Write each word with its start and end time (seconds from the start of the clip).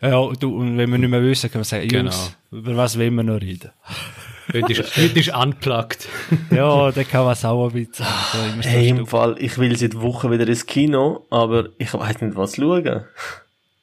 Ja, 0.00 0.30
du, 0.38 0.56
und 0.56 0.76
wenn 0.78 0.90
wir 0.90 0.98
nicht 0.98 1.08
mehr 1.10 1.22
wissen, 1.22 1.50
können 1.50 1.62
wir 1.62 1.64
sagen, 1.66 1.88
Genau. 1.88 2.02
Jungs, 2.10 2.36
über 2.52 2.76
was 2.76 2.98
wollen 2.98 3.14
wir 3.14 3.22
noch 3.22 3.40
reden? 3.40 3.70
Heute 4.52 4.72
ist, 4.72 4.96
heute 4.96 5.18
ist 5.18 5.34
unplugged. 5.34 6.06
ja, 6.50 6.90
dann 6.92 7.08
kann 7.08 7.24
man 7.24 7.32
es 7.32 7.44
auch 7.44 7.66
ein 7.68 7.72
bisschen. 7.72 8.04
So, 8.04 8.68
Hey, 8.68 8.88
im 8.90 9.06
Fall, 9.06 9.34
ich 9.38 9.58
will 9.58 9.76
seit 9.76 9.98
Wochen 10.00 10.30
wieder 10.30 10.46
ins 10.46 10.66
Kino, 10.66 11.26
aber 11.30 11.70
ich 11.78 11.92
weiß 11.92 12.20
nicht, 12.20 12.36
was 12.36 12.56
schauen. 12.56 13.04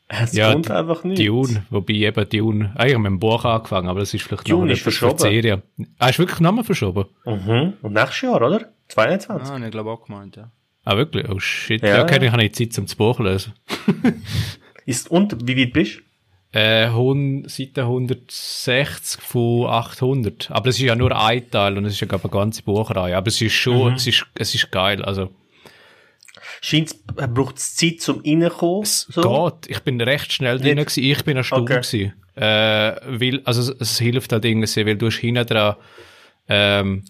Es 0.08 0.34
Ja, 0.34 0.52
kommt 0.54 0.70
einfach 0.70 1.04
nicht. 1.04 1.20
Dune, 1.28 1.66
wobei 1.72 1.94
eben 1.94 2.30
Dune, 2.30 2.72
eigentlich 2.76 2.98
mit 3.00 3.08
dem 3.08 3.20
Buch 3.20 3.44
angefangen, 3.46 3.90
aber 3.90 4.02
das 4.02 4.14
ist 4.14 4.24
vielleicht 4.24 4.50
Dune 4.50 4.68
noch 4.68 4.74
ist 4.74 4.84
verschoben. 4.84 5.18
Serie. 5.18 5.64
Ah, 5.98 6.10
ist 6.10 6.20
wirklich 6.20 6.40
nochmal 6.40 6.64
verschoben? 6.64 7.06
Mhm. 7.26 7.74
Und 7.82 7.94
nächstes 7.94 8.22
Jahr, 8.22 8.42
oder? 8.42 8.70
22. 8.90 9.50
Ah, 9.52 9.58
ich 9.66 9.72
glaube 9.72 9.90
auch 9.90 10.06
gemeint, 10.06 10.36
ja. 10.36 10.52
Ah, 10.86 10.96
wirklich? 10.96 11.28
Oh 11.30 11.40
shit. 11.40 11.82
Ja, 11.82 11.88
Ja, 11.90 11.96
ja. 11.98 12.04
okay, 12.04 12.20
ich 12.24 12.32
habe 12.32 12.42
nicht 12.44 12.56
Zeit 12.56 12.74
zum 12.74 12.86
das 12.86 12.96
Buch 12.96 13.20
lesen. 13.20 13.54
Ist, 14.86 15.10
und, 15.12 15.48
wie 15.48 15.58
weit 15.58 15.74
bist 15.74 16.00
du? 16.54 16.60
Äh, 16.60 17.48
Seite 17.50 17.82
160 17.84 19.22
von 19.22 19.66
800. 19.68 20.52
Aber 20.52 20.70
es 20.70 20.76
ist 20.76 20.82
ja 20.84 20.96
nur 20.96 21.18
ein 21.20 21.50
Teil 21.50 21.78
und 21.78 21.86
es 21.86 21.94
ist 21.94 22.00
ja 22.02 22.08
glaube 22.08 22.28
ich, 22.28 22.32
eine 22.34 22.40
ganze 22.42 22.62
Buchreihe. 22.64 23.18
Aber 23.18 23.28
es 23.28 23.42
ist 23.42 23.54
schon, 23.54 23.90
Mhm. 23.92 23.96
es 23.96 24.06
ist, 24.08 24.26
es 24.36 24.54
ist 24.54 24.72
geil. 24.72 25.04
Also, 25.04 25.30
Scheint, 26.62 26.96
braucht 27.08 27.58
es 27.58 27.76
Zeit 27.76 28.02
zum 28.02 28.22
Reinkommen? 28.26 28.84
es 28.84 29.08
So? 29.10 29.22
geht. 29.62 29.70
Ich 29.72 29.80
bin 29.82 30.00
recht 30.02 30.32
schnell 30.32 30.60
drin 30.60 30.78
gewesen. 30.78 31.04
Ich 31.04 31.24
bin 31.24 31.38
erstaunt 31.38 31.64
Okay. 31.70 31.82
gewesen. 31.82 32.14
Äh, 32.36 32.96
weil, 33.20 33.42
also, 33.46 33.62
es, 33.74 33.80
es 33.80 34.00
hilft 34.00 34.32
halt 34.32 34.46
irgendwie, 34.46 34.86
weil 34.86 34.96
du 34.98 35.08
hast 35.08 35.18
hinten 35.18 35.46
dran, 35.46 35.76
ähm, 36.50 37.04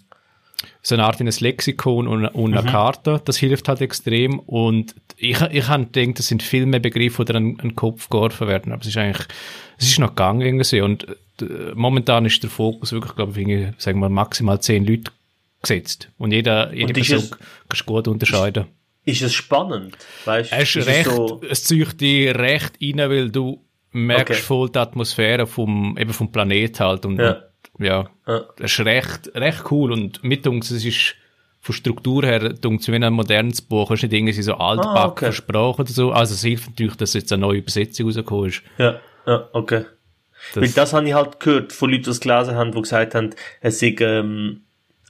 so 0.86 0.94
eine 0.94 1.04
Art 1.04 1.18
in 1.20 1.26
ein 1.26 1.34
Lexikon 1.40 2.06
und, 2.06 2.26
und 2.26 2.50
Mhm. 2.50 2.58
eine 2.58 2.70
Karte. 2.70 3.20
Das 3.24 3.38
hilft 3.38 3.68
halt 3.68 3.80
extrem. 3.80 4.38
Und 4.38 4.94
ich, 5.16 5.40
ich 5.40 5.66
habe 5.68 5.86
gedacht, 5.86 6.18
das 6.18 6.26
sind 6.28 6.42
viel 6.42 6.66
mehr 6.66 6.80
Begriffe, 6.80 7.24
die 7.24 7.32
an 7.34 7.56
den 7.56 7.74
Kopf 7.74 8.10
geworfen 8.10 8.46
werden. 8.48 8.70
Aber 8.72 8.82
es 8.82 8.88
ist 8.88 8.96
eigentlich, 8.98 9.26
es 9.78 9.88
ist 9.88 9.98
noch 9.98 10.10
gegangen 10.10 10.42
irgendwie. 10.42 10.80
Und 10.82 11.06
äh, 11.40 11.46
momentan 11.74 12.26
ist 12.26 12.42
der 12.42 12.50
Fokus 12.50 12.92
wirklich, 12.92 13.14
glaube 13.16 13.40
ich, 13.40 13.66
sagen 13.82 13.98
wir 14.00 14.10
maximal 14.10 14.60
zehn 14.60 14.84
Leute 14.86 15.10
gesetzt. 15.62 16.10
Und 16.18 16.32
jeder, 16.32 16.70
jede 16.74 16.88
Und 16.88 16.98
ist 16.98 17.08
Person 17.08 17.24
es- 17.30 17.38
kannst 17.68 17.80
du 17.80 17.84
gut 17.86 18.08
unterscheiden. 18.08 18.66
Ist 19.06 19.22
es 19.22 19.32
spannend? 19.34 19.96
Weißt 20.26 20.52
Es 20.52 20.62
ist 20.68 20.76
es 20.76 20.86
recht, 20.86 21.10
so, 21.10 21.40
es 21.48 21.64
zieht 21.64 22.00
dich 22.00 22.34
recht 22.34 22.72
rein, 22.82 22.98
weil 23.10 23.30
du 23.30 23.62
merkst 23.92 24.30
Okay. 24.32 24.40
voll 24.42 24.68
die 24.70 24.78
Atmosphäre 24.78 25.46
vom, 25.46 25.96
eben 25.98 26.12
vom 26.12 26.30
Planet 26.30 26.80
halt. 26.80 27.06
Und, 27.06 27.18
Ja. 27.18 27.42
Ja, 27.78 28.08
Ja. 28.26 28.44
das 28.56 28.72
ist 28.72 28.80
recht, 28.84 29.30
recht 29.34 29.70
cool. 29.70 29.92
Und 29.92 30.22
mit 30.24 30.46
uns, 30.46 30.70
es 30.70 30.84
ist 30.84 31.14
von 31.60 31.74
Struktur 31.74 32.24
her, 32.24 32.50
dunkt 32.52 32.86
wie 32.88 32.94
ein 32.96 33.12
modernes 33.12 33.62
Buch, 33.62 33.90
es 33.90 33.98
ist 33.98 34.02
nicht 34.10 34.12
irgendwie 34.12 34.42
so 34.42 34.54
altbacken 34.54 34.96
Ah, 34.98 35.06
okay. 35.06 35.24
versprochen 35.26 35.80
oder 35.82 35.90
so. 35.92 36.12
Also 36.12 36.34
es 36.34 36.42
hilft 36.42 36.70
natürlich, 36.70 36.96
dass 36.96 37.14
jetzt 37.14 37.32
eine 37.32 37.40
neue 37.40 37.58
Übersetzung 37.58 38.06
rausgekommen 38.06 38.50
ist. 38.50 38.62
ja, 38.78 39.00
ja, 39.26 39.48
okay. 39.52 39.84
Weil 40.54 40.68
das 40.68 40.92
habe 40.92 41.08
ich 41.08 41.14
halt 41.14 41.40
gehört 41.40 41.72
von 41.72 41.88
Leuten, 41.90 42.02
die 42.04 42.10
es 42.10 42.20
gelesen 42.20 42.54
haben, 42.54 42.72
die 42.72 42.82
gesagt 42.82 43.14
haben, 43.14 43.30
es 43.62 43.78
sei 43.80 43.96
ähm, 44.00 44.60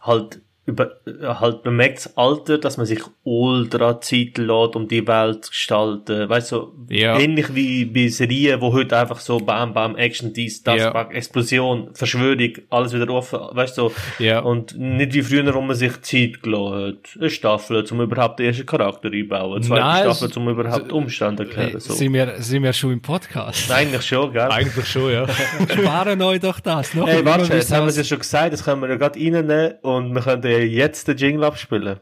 halt 0.00 0.40
über, 0.66 0.92
äh, 1.06 1.26
halt 1.26 1.64
man 1.64 1.76
merkt 1.76 1.98
das 1.98 2.16
Alter, 2.16 2.58
dass 2.58 2.76
man 2.78 2.86
sich 2.86 3.00
ultra 3.22 4.00
Zeit 4.00 4.38
lässt, 4.38 4.76
um 4.76 4.88
die 4.88 5.06
Welt 5.06 5.44
zu 5.44 5.50
gestalten. 5.50 6.28
Weißt 6.28 6.52
du, 6.52 6.56
so 6.56 6.72
Ja. 6.88 7.18
ähnlich 7.18 7.54
wie 7.54 7.84
bei 7.84 8.08
Serien, 8.08 8.60
wo 8.60 8.72
heute 8.72 8.96
einfach 8.98 9.20
so 9.20 9.38
Bam, 9.38 9.74
Bam, 9.74 9.96
Action, 9.96 10.32
dies, 10.32 10.62
das, 10.62 10.78
Ja. 10.78 10.90
Bam, 10.90 11.10
Explosion, 11.10 11.90
Verschwörung, 11.94 12.52
alles 12.70 12.92
wieder 12.94 13.08
offen, 13.10 13.40
weißt 13.52 13.76
du, 13.78 13.88
so. 13.88 13.92
Ja. 14.18 14.40
Und 14.40 14.78
nicht 14.78 15.12
wie 15.12 15.22
früher, 15.22 15.54
wo 15.54 15.60
man 15.60 15.76
sich 15.76 16.00
Zeit 16.02 16.42
gelassen 16.42 16.94
hat. 16.96 17.20
Eine 17.20 17.30
Staffel, 17.30 17.84
um 17.90 18.00
überhaupt 18.00 18.38
den 18.38 18.46
ersten 18.46 18.66
Charakter 18.66 19.10
einbauen. 19.10 19.56
Eine 19.56 19.60
zweite 19.66 19.80
Nein, 19.82 20.14
Staffel, 20.14 20.30
um 20.36 20.48
überhaupt 20.48 20.92
Umstände 20.92 21.42
erklären. 21.44 21.78
So. 21.80 21.92
Sind, 21.92 22.12
wir, 22.14 22.34
sind 22.38 22.62
wir 22.62 22.72
schon 22.72 22.92
im 22.92 23.02
Podcast? 23.02 23.70
Eigentlich 23.70 24.02
schon, 24.02 24.32
gell? 24.32 24.48
Eigentlich 24.50 24.86
schon, 24.86 25.12
ja. 25.12 25.26
Sparen 25.68 26.22
euch 26.22 26.40
doch 26.40 26.60
das. 26.60 26.94
Noch 26.94 27.06
Hey, 27.06 27.24
warte, 27.24 27.52
jetzt 27.52 27.72
haben 27.72 27.84
wir 27.84 27.90
es 27.90 27.96
ja 27.96 28.04
schon 28.04 28.18
gesagt, 28.18 28.52
das 28.52 28.64
können 28.64 28.80
wir 28.80 28.88
ja 28.88 28.96
gerade 28.96 29.18
reinnehmen 29.18 29.74
und 29.82 30.14
wir 30.14 30.22
können 30.22 30.42
ja 30.58 30.64
jetzt 30.64 31.08
den 31.08 31.16
Jingle 31.16 31.44
abspielen. 31.44 32.00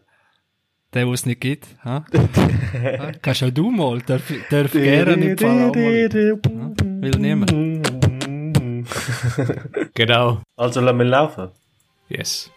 Der, 0.94 1.06
wo 1.06 1.12
es 1.12 1.26
nicht 1.26 1.40
gibt. 1.40 1.66
Ha? 1.84 2.04
Kannst 3.22 3.42
auch 3.42 3.50
du 3.50 3.70
mal. 3.70 4.00
Darf, 4.02 4.22
darf 4.50 4.72
gerne 4.72 5.14
im 5.14 5.36
Fall 5.36 5.68
auch 5.68 5.74
mal. 5.74 6.12
Will 7.02 7.18
niemand. 7.18 7.52
genau. 9.94 10.42
Also 10.56 10.80
lassen 10.80 10.98
wir 10.98 11.04
laufen. 11.04 11.48
Yes. 12.08 12.51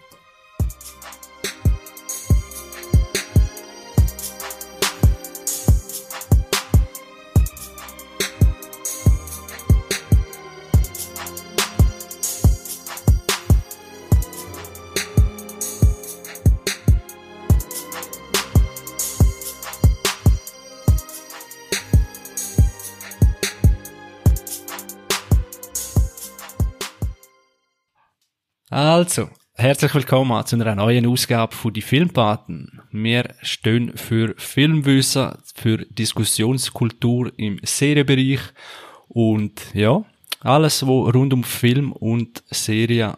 Also, 28.72 29.30
herzlich 29.54 29.94
willkommen 29.94 30.44
zu 30.48 30.56
einer 30.56 30.74
neuen 30.74 31.06
Ausgabe 31.06 31.56
von 31.56 31.72
die 31.72 31.84
Filmpaten. 31.84 32.82
Wir 32.92 33.36
stehen 33.44 33.96
für 33.96 34.34
Filmwissen, 34.38 35.34
für 35.54 35.86
Diskussionskultur 35.86 37.32
im 37.38 37.60
Serienbereich 37.62 38.40
und 39.08 39.62
ja, 39.76 40.04
alles, 40.40 40.84
wo 40.88 41.08
rund 41.08 41.32
um 41.34 41.44
Film 41.44 41.92
und 41.92 42.42
Serie 42.50 43.16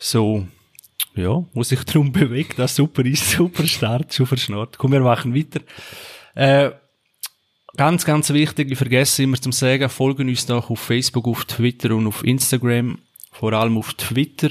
so, 0.00 0.48
ja, 1.14 1.44
wo 1.54 1.62
sich 1.62 1.84
drum 1.84 2.10
bewegt, 2.12 2.58
das 2.58 2.74
super 2.74 3.04
ist, 3.04 3.30
super 3.30 3.68
Start, 3.68 4.12
super 4.12 4.36
Schnort. 4.36 4.78
Komm, 4.78 4.90
wir 4.90 5.00
machen 5.00 5.32
weiter. 5.32 5.60
Äh, 6.34 6.72
Ganz, 7.76 8.06
ganz 8.06 8.30
wichtig, 8.32 8.70
ich 8.70 8.78
vergesse 8.78 9.22
immer 9.22 9.38
zum 9.38 9.52
sagen, 9.52 9.90
folgen 9.90 10.30
uns 10.30 10.46
doch 10.46 10.70
auf 10.70 10.80
Facebook, 10.80 11.28
auf 11.28 11.44
Twitter 11.44 11.94
und 11.94 12.06
auf 12.06 12.24
Instagram. 12.24 12.98
Vor 13.38 13.52
allem 13.52 13.76
auf 13.78 13.94
Twitter 13.94 14.50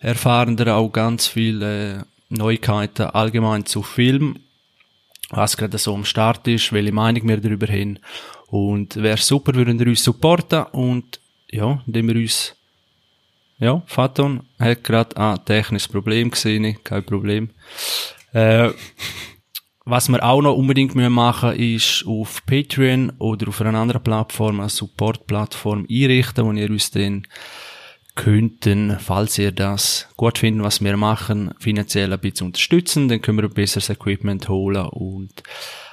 erfahren 0.00 0.56
da 0.56 0.76
auch 0.76 0.90
ganz 0.90 1.26
viele 1.26 2.00
äh, 2.00 2.04
Neuigkeiten 2.28 3.06
allgemein 3.06 3.64
zu 3.64 3.82
Film, 3.82 4.38
was 5.30 5.56
gerade 5.56 5.78
so 5.78 5.94
am 5.94 6.04
Start 6.04 6.46
ist, 6.46 6.72
welche 6.72 6.92
Meinung 6.92 7.26
wir 7.26 7.40
darüber 7.40 7.66
haben. 7.66 7.98
Und 8.48 8.96
wäre 8.96 9.18
super, 9.18 9.54
würden 9.54 9.78
ihr 9.78 9.86
uns 9.86 10.04
supporten 10.04 10.64
und 10.72 11.20
ja, 11.50 11.82
indem 11.86 12.08
wir 12.08 12.16
uns 12.16 12.54
ja, 13.58 13.82
Faton 13.86 14.44
hat 14.58 14.84
gerade 14.84 15.16
ein 15.16 15.44
technisches 15.44 15.88
Problem 15.88 16.30
gesehen, 16.30 16.78
kein 16.84 17.04
Problem. 17.04 17.50
Äh, 18.32 18.70
was 19.84 20.08
wir 20.08 20.22
auch 20.22 20.42
noch 20.42 20.54
unbedingt 20.54 20.94
müssen 20.94 21.12
machen 21.12 21.54
ist 21.54 22.04
auf 22.06 22.44
Patreon 22.44 23.10
oder 23.18 23.48
auf 23.48 23.60
einer 23.62 23.78
anderen 23.78 24.02
Plattform, 24.02 24.60
eine 24.60 24.68
Support-Plattform 24.68 25.86
einrichten, 25.90 26.44
wo 26.44 26.52
ihr 26.52 26.70
uns 26.70 26.90
dann 26.90 27.26
könnten, 28.18 28.98
falls 28.98 29.38
ihr 29.38 29.52
das 29.52 30.08
gut 30.16 30.38
findet, 30.38 30.64
was 30.64 30.82
wir 30.82 30.96
machen, 30.96 31.54
finanziell 31.60 32.12
ein 32.12 32.18
bisschen 32.18 32.48
unterstützen, 32.48 33.08
dann 33.08 33.22
können 33.22 33.38
wir 33.38 33.44
ein 33.44 33.54
besseres 33.54 33.90
Equipment 33.90 34.48
holen 34.48 34.86
und 34.86 35.42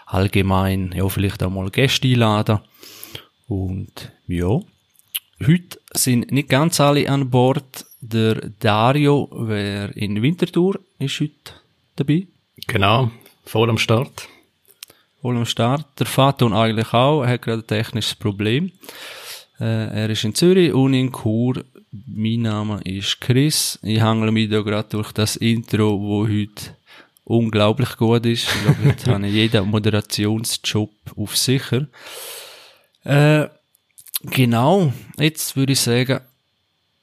allgemein, 0.07 0.91
ja, 0.95 1.07
vielleicht 1.07 1.43
auch 1.43 1.51
mal 1.51 1.69
Gäste 1.69 2.07
einladen. 2.07 2.59
Und, 3.47 4.11
ja. 4.27 4.59
Heute 5.45 5.79
sind 5.93 6.31
nicht 6.31 6.49
ganz 6.49 6.79
alle 6.79 7.07
an 7.09 7.29
Bord. 7.29 7.85
Der 8.01 8.49
Dario, 8.59 9.29
wer 9.31 9.95
in 9.95 10.21
Winterthur 10.21 10.79
ist 10.97 11.19
heute 11.19 11.53
dabei. 11.95 12.27
Genau. 12.65 13.11
Voll 13.45 13.69
am 13.69 13.77
Start. 13.77 14.27
Voll 15.21 15.37
am 15.37 15.45
Start. 15.45 15.85
Der 15.99 16.07
Faton 16.07 16.53
eigentlich 16.53 16.91
auch. 16.91 17.21
Er 17.21 17.33
hat 17.33 17.43
gerade 17.43 17.61
ein 17.61 17.67
technisches 17.67 18.15
Problem. 18.15 18.71
Äh, 19.59 20.03
er 20.03 20.09
ist 20.09 20.23
in 20.23 20.33
Zürich 20.33 20.73
und 20.73 20.93
in 20.93 21.11
Chur. 21.11 21.63
Mein 22.07 22.41
Name 22.41 22.81
ist 22.83 23.21
Chris. 23.21 23.79
Ich 23.81 24.01
hangle 24.01 24.31
mich 24.31 24.49
da 24.49 24.61
gerade 24.61 24.89
durch 24.89 25.13
das 25.13 25.37
Intro, 25.37 25.97
wo 26.01 26.27
heute 26.27 26.75
unglaublich 27.23 27.95
gut 27.95 28.25
ist. 28.25 28.47
Ich 28.49 28.63
glaube, 28.63 28.85
heute 28.85 29.11
habe 29.11 29.27
ich 29.27 29.33
jeden 29.33 29.69
Moderationsjob 29.69 30.91
auf 31.15 31.37
sicher. 31.37 31.87
Äh, 33.03 33.47
genau. 34.23 34.91
Jetzt 35.17 35.55
würde 35.55 35.71
ich 35.73 35.79
sagen, 35.79 36.19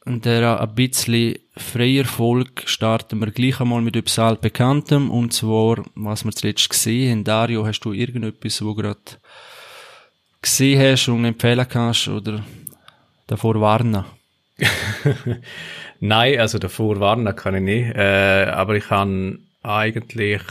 in 0.05 0.21
der 0.21 0.61
ein 0.61 0.75
bisschen 0.75 1.39
freier 1.56 2.05
Folge 2.05 2.62
starten 2.67 3.21
wir 3.21 3.31
gleich 3.31 3.61
einmal 3.61 3.81
mit 3.81 3.97
etwas 3.97 4.19
altbekanntem. 4.19 5.11
Und 5.11 5.33
zwar, 5.33 5.85
was 5.94 6.25
wir 6.25 6.33
zuletzt 6.33 6.69
gesehen 6.69 7.12
haben. 7.12 7.25
Dario, 7.25 7.65
hast 7.65 7.81
du 7.81 7.93
irgendetwas, 7.93 8.62
wo 8.62 8.75
gerade 8.75 9.00
gesehen 10.43 10.81
hast 10.81 11.09
und 11.09 11.25
empfehlen 11.25 11.67
kannst 11.67 12.09
oder 12.09 12.44
davor 13.27 13.59
warnen? 13.59 14.05
Nein, 16.00 16.41
also 16.41 16.59
davor 16.59 17.00
warnen 17.00 17.35
kann 17.37 17.55
ich 17.55 17.62
nicht. 17.62 17.97
Äh, 17.97 18.47
aber 18.50 18.76
ich 18.76 18.91
habe 18.91 19.38
eigentlich, 19.62 20.43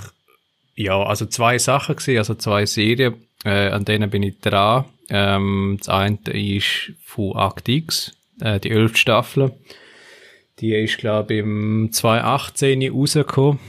ja, 0.75 1.01
also 1.01 1.25
zwei 1.25 1.57
Sachen 1.57 1.95
gesehen, 1.95 2.19
also 2.19 2.35
zwei 2.35 2.65
Serien, 2.65 3.15
äh, 3.43 3.69
an 3.69 3.85
denen 3.85 4.09
bin 4.09 4.23
ich 4.23 4.39
dran. 4.39 4.85
Ähm, 5.09 5.75
das 5.79 5.89
eine 5.89 6.19
ist 6.31 6.93
von 7.03 7.35
Act 7.35 7.67
X, 7.67 8.15
äh, 8.39 8.59
die 8.59 8.71
elfte 8.71 8.97
Staffel. 8.97 9.51
Die 10.59 10.73
ist, 10.73 10.99
glaube 10.99 11.33
ich, 11.33 11.39
im 11.41 11.89
2018 11.91 12.89
rausgekommen. 12.91 13.59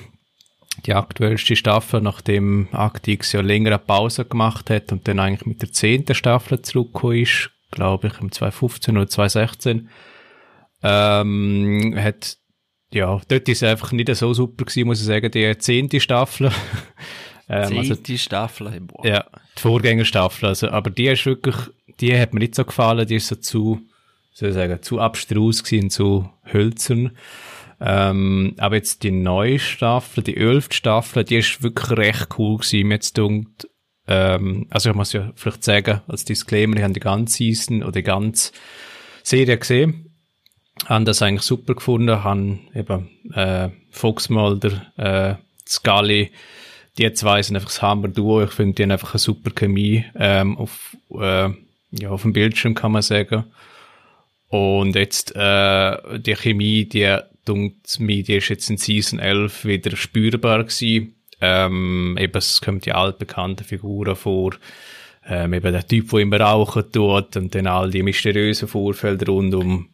Die 0.86 0.94
aktuellste 0.94 1.56
Staffel, 1.56 2.00
nachdem 2.00 2.68
Act 2.72 3.06
X 3.08 3.32
ja 3.32 3.40
längere 3.40 3.78
Pause 3.78 4.24
gemacht 4.24 4.70
hat 4.70 4.92
und 4.92 5.06
dann 5.06 5.18
eigentlich 5.18 5.46
mit 5.46 5.62
der 5.62 5.72
zehnten 5.72 6.14
Staffel 6.14 6.62
zurückgekommen 6.62 7.18
ist, 7.18 7.50
glaube 7.70 8.08
ich, 8.08 8.20
im 8.20 8.30
2015 8.30 8.96
oder 8.96 9.08
2016. 9.08 9.88
Ähm, 10.82 11.94
hat, 11.96 12.36
ja, 12.92 13.20
dort 13.28 13.48
ist 13.48 13.62
es 13.62 13.68
einfach 13.68 13.92
nicht 13.92 14.14
so 14.14 14.34
super 14.34 14.64
gewesen, 14.64 14.86
muss 14.86 15.00
ich 15.00 15.06
sagen, 15.06 15.30
die 15.30 15.56
zehnte 15.58 16.00
Staffel. 16.00 16.46
ähm, 17.48 17.62
also 17.62 17.94
zehnte 17.94 18.12
also, 18.12 18.16
Staffel, 18.16 18.80
boah. 18.80 19.06
Ja, 19.06 19.24
die 19.56 19.60
Vorgängerstaffel, 19.60 20.48
also, 20.48 20.68
aber 20.68 20.90
die 20.90 21.06
ist 21.06 21.26
wirklich, 21.26 21.56
die 22.00 22.18
hat 22.18 22.34
mir 22.34 22.40
nicht 22.40 22.54
so 22.54 22.64
gefallen, 22.64 23.06
die 23.06 23.16
ist 23.16 23.28
so 23.28 23.36
zu, 23.36 23.80
soll 24.32 24.50
ich 24.50 24.54
sagen, 24.54 24.82
zu 24.82 25.00
abstrus 25.00 25.62
gewesen, 25.62 25.90
zu 25.90 26.28
hölzern. 26.44 27.16
Ähm, 27.80 28.54
aber 28.58 28.76
jetzt 28.76 29.02
die 29.02 29.10
neue 29.10 29.58
Staffel, 29.58 30.22
die 30.22 30.36
elfte 30.36 30.76
Staffel, 30.76 31.24
die 31.24 31.38
ist 31.38 31.62
wirklich 31.62 31.90
recht 31.90 32.28
cool 32.38 32.58
gewesen. 32.58 32.86
Mir 32.86 32.94
jetzt 32.94 33.18
dunkt, 33.18 33.68
ähm, 34.06 34.66
also 34.70 34.90
ich 34.90 34.96
muss 34.96 35.12
ja 35.12 35.32
vielleicht 35.34 35.64
sagen, 35.64 36.00
als 36.06 36.24
Disclaimer, 36.24 36.76
ich 36.76 36.82
habe 36.82 36.92
die 36.92 37.00
ganze 37.00 37.38
Season 37.38 37.82
oder 37.82 37.92
die 37.92 38.02
ganze 38.02 38.52
Serie 39.24 39.58
gesehen 39.58 40.11
haben 40.86 41.04
das 41.04 41.22
eigentlich 41.22 41.42
super 41.42 41.74
gefunden, 41.74 42.24
haben 42.24 42.60
eben 42.74 43.10
äh, 43.34 43.70
Foxmulder, 43.90 44.86
äh, 44.96 45.34
Scully, 45.66 46.30
die 46.98 47.12
zwei 47.12 47.42
sind 47.42 47.56
einfach 47.56 47.70
das 47.70 47.82
Hammer-Duo. 47.82 48.42
Ich 48.42 48.50
finde, 48.50 48.74
die 48.74 48.82
haben 48.82 48.90
einfach 48.90 49.14
eine 49.14 49.18
super 49.18 49.50
Chemie 49.50 50.04
ähm, 50.14 50.58
auf, 50.58 50.96
äh, 51.18 51.48
ja, 51.92 52.10
auf 52.10 52.22
dem 52.22 52.32
Bildschirm, 52.32 52.74
kann 52.74 52.92
man 52.92 53.02
sagen. 53.02 53.44
Und 54.48 54.94
jetzt 54.94 55.34
äh, 55.34 56.18
die 56.18 56.36
Chemie, 56.36 56.84
die 56.84 57.18
mir, 57.98 58.22
die 58.22 58.36
ist 58.36 58.48
jetzt 58.48 58.68
in 58.70 58.76
Season 58.76 59.18
11 59.18 59.64
wieder 59.64 59.96
spürbar 59.96 60.64
gewesen. 60.64 61.14
Ähm, 61.40 62.16
eben, 62.20 62.36
es 62.36 62.60
kommen 62.60 62.80
die 62.80 62.92
altbekannten 62.92 63.64
Figuren 63.64 64.14
vor. 64.14 64.52
Ähm, 65.26 65.54
eben 65.54 65.72
der 65.72 65.86
Typ, 65.86 66.10
der 66.10 66.18
immer 66.20 66.40
rauchen 66.40 66.92
tut 66.92 67.36
und 67.36 67.54
dann 67.54 67.66
all 67.66 67.90
die 67.90 68.02
mysteriösen 68.02 68.68
Vorfälle 68.68 69.24
rund 69.26 69.54
um 69.54 69.88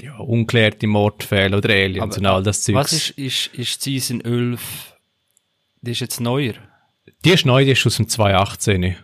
ja, 0.00 0.16
unklärte 0.18 0.86
Mordfälle 0.86 1.56
oder 1.56 1.70
Aliens 1.70 2.16
Aber, 2.16 2.18
und 2.18 2.26
all 2.26 2.42
das 2.42 2.62
Zeug. 2.62 2.76
Was 2.76 2.92
ist, 2.92 3.10
ist, 3.10 3.54
ist 3.54 3.82
Season 3.82 4.20
11? 4.20 4.96
Die 5.82 5.90
ist 5.92 6.00
jetzt 6.00 6.20
neuer? 6.20 6.54
Die 7.24 7.30
ist 7.30 7.46
neu, 7.46 7.64
die 7.64 7.72
ist 7.72 7.86
aus 7.86 7.96
dem 7.96 8.08
2018. 8.08 8.96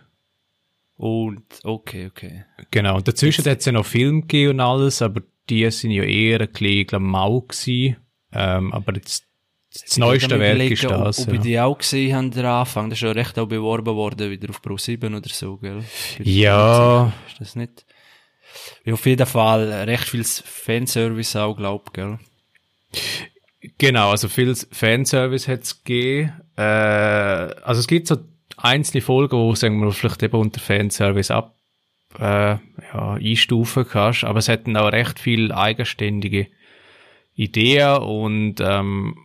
Und, 0.95 1.43
okay, 1.63 2.07
okay. 2.07 2.45
Genau, 2.71 2.97
und 2.97 3.07
dazwischen 3.07 3.45
hat 3.45 3.59
es 3.59 3.65
ja 3.65 3.71
noch 3.71 3.85
Film 3.85 4.21
gegeben 4.21 4.51
und 4.51 4.59
alles, 4.59 5.01
aber 5.01 5.21
die 5.49 5.69
sind 5.71 5.91
ja 5.91 6.03
eher 6.03 6.41
ein 6.41 6.49
bisschen, 6.51 7.03
mau 7.03 7.41
gewesen. 7.41 7.97
Ähm, 8.31 8.73
aber 8.73 8.95
jetzt, 8.95 9.25
das 9.71 9.97
neueste 9.97 10.39
Werk 10.39 10.71
ist 10.71 10.83
das. 10.83 11.19
Ob, 11.19 11.27
ob 11.27 11.33
ja. 11.33 11.39
ich 11.39 11.41
die 11.41 11.59
auch 11.59 11.77
gesehen 11.77 12.15
habe, 12.15 12.29
der 12.29 12.45
Anfang, 12.45 12.89
das 12.89 12.99
ist 12.99 13.03
ja 13.03 13.11
recht 13.11 13.37
auch 13.39 13.47
beworben 13.47 13.95
worden, 13.95 14.29
wieder 14.29 14.49
auf 14.49 14.61
Pro 14.61 14.77
7 14.77 15.13
oder 15.13 15.29
so, 15.29 15.57
gell? 15.57 15.83
Ja. 16.19 17.11
Ist 17.27 17.41
das 17.41 17.55
nicht? 17.55 17.85
Ja, 18.85 18.93
auf 18.93 19.05
jeden 19.05 19.25
Fall 19.25 19.71
recht 19.71 20.09
viel 20.09 20.23
Fanservice 20.23 21.35
auch, 21.37 21.55
glaub, 21.55 21.93
gell? 21.93 22.19
Genau, 23.77 24.11
also 24.11 24.27
viel 24.27 24.53
Fanservice 24.55 25.47
hat 25.47 25.63
es 25.63 25.83
gegeben. 25.83 26.33
Äh, 26.57 26.61
also 26.61 27.79
es 27.79 27.87
gibt 27.87 28.07
so 28.07 28.17
einzelne 28.57 29.01
Folgen, 29.01 29.37
wo 29.37 29.55
sagen 29.55 29.79
wir 29.79 29.91
vielleicht 29.91 30.21
eben 30.23 30.37
unter 30.37 30.59
Fanservice 30.59 31.31
ab 31.31 31.55
äh, 32.19 32.55
ja, 32.55 32.59
einstufen 33.13 33.87
kannst, 33.87 34.23
aber 34.25 34.39
es 34.39 34.47
hätten 34.47 34.77
auch 34.77 34.91
recht 34.91 35.19
viel 35.19 35.51
eigenständige 35.51 36.47
Ideen 37.35 37.97
und 37.97 38.55
ähm, 38.59 39.15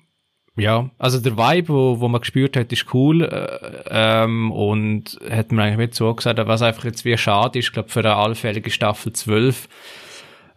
ja, 0.58 0.90
also 0.98 1.20
der 1.20 1.36
Vibe, 1.36 1.68
wo, 1.68 2.00
wo 2.00 2.08
man 2.08 2.20
gespürt 2.20 2.56
hat, 2.56 2.72
ist 2.72 2.92
cool 2.92 3.22
äh, 3.22 3.84
ähm, 3.90 4.50
und 4.52 5.18
hat 5.30 5.52
mir 5.52 5.62
eigentlich 5.62 5.78
mit 5.78 5.94
so 5.94 6.12
gesagt, 6.14 6.38
was 6.46 6.62
einfach 6.62 6.84
jetzt 6.84 7.04
wie 7.04 7.16
schade 7.16 7.58
ist, 7.58 7.72
glaube 7.72 7.88
für 7.88 8.00
eine 8.00 8.16
allfällige 8.16 8.70
Staffel 8.70 9.12
12 9.12 9.68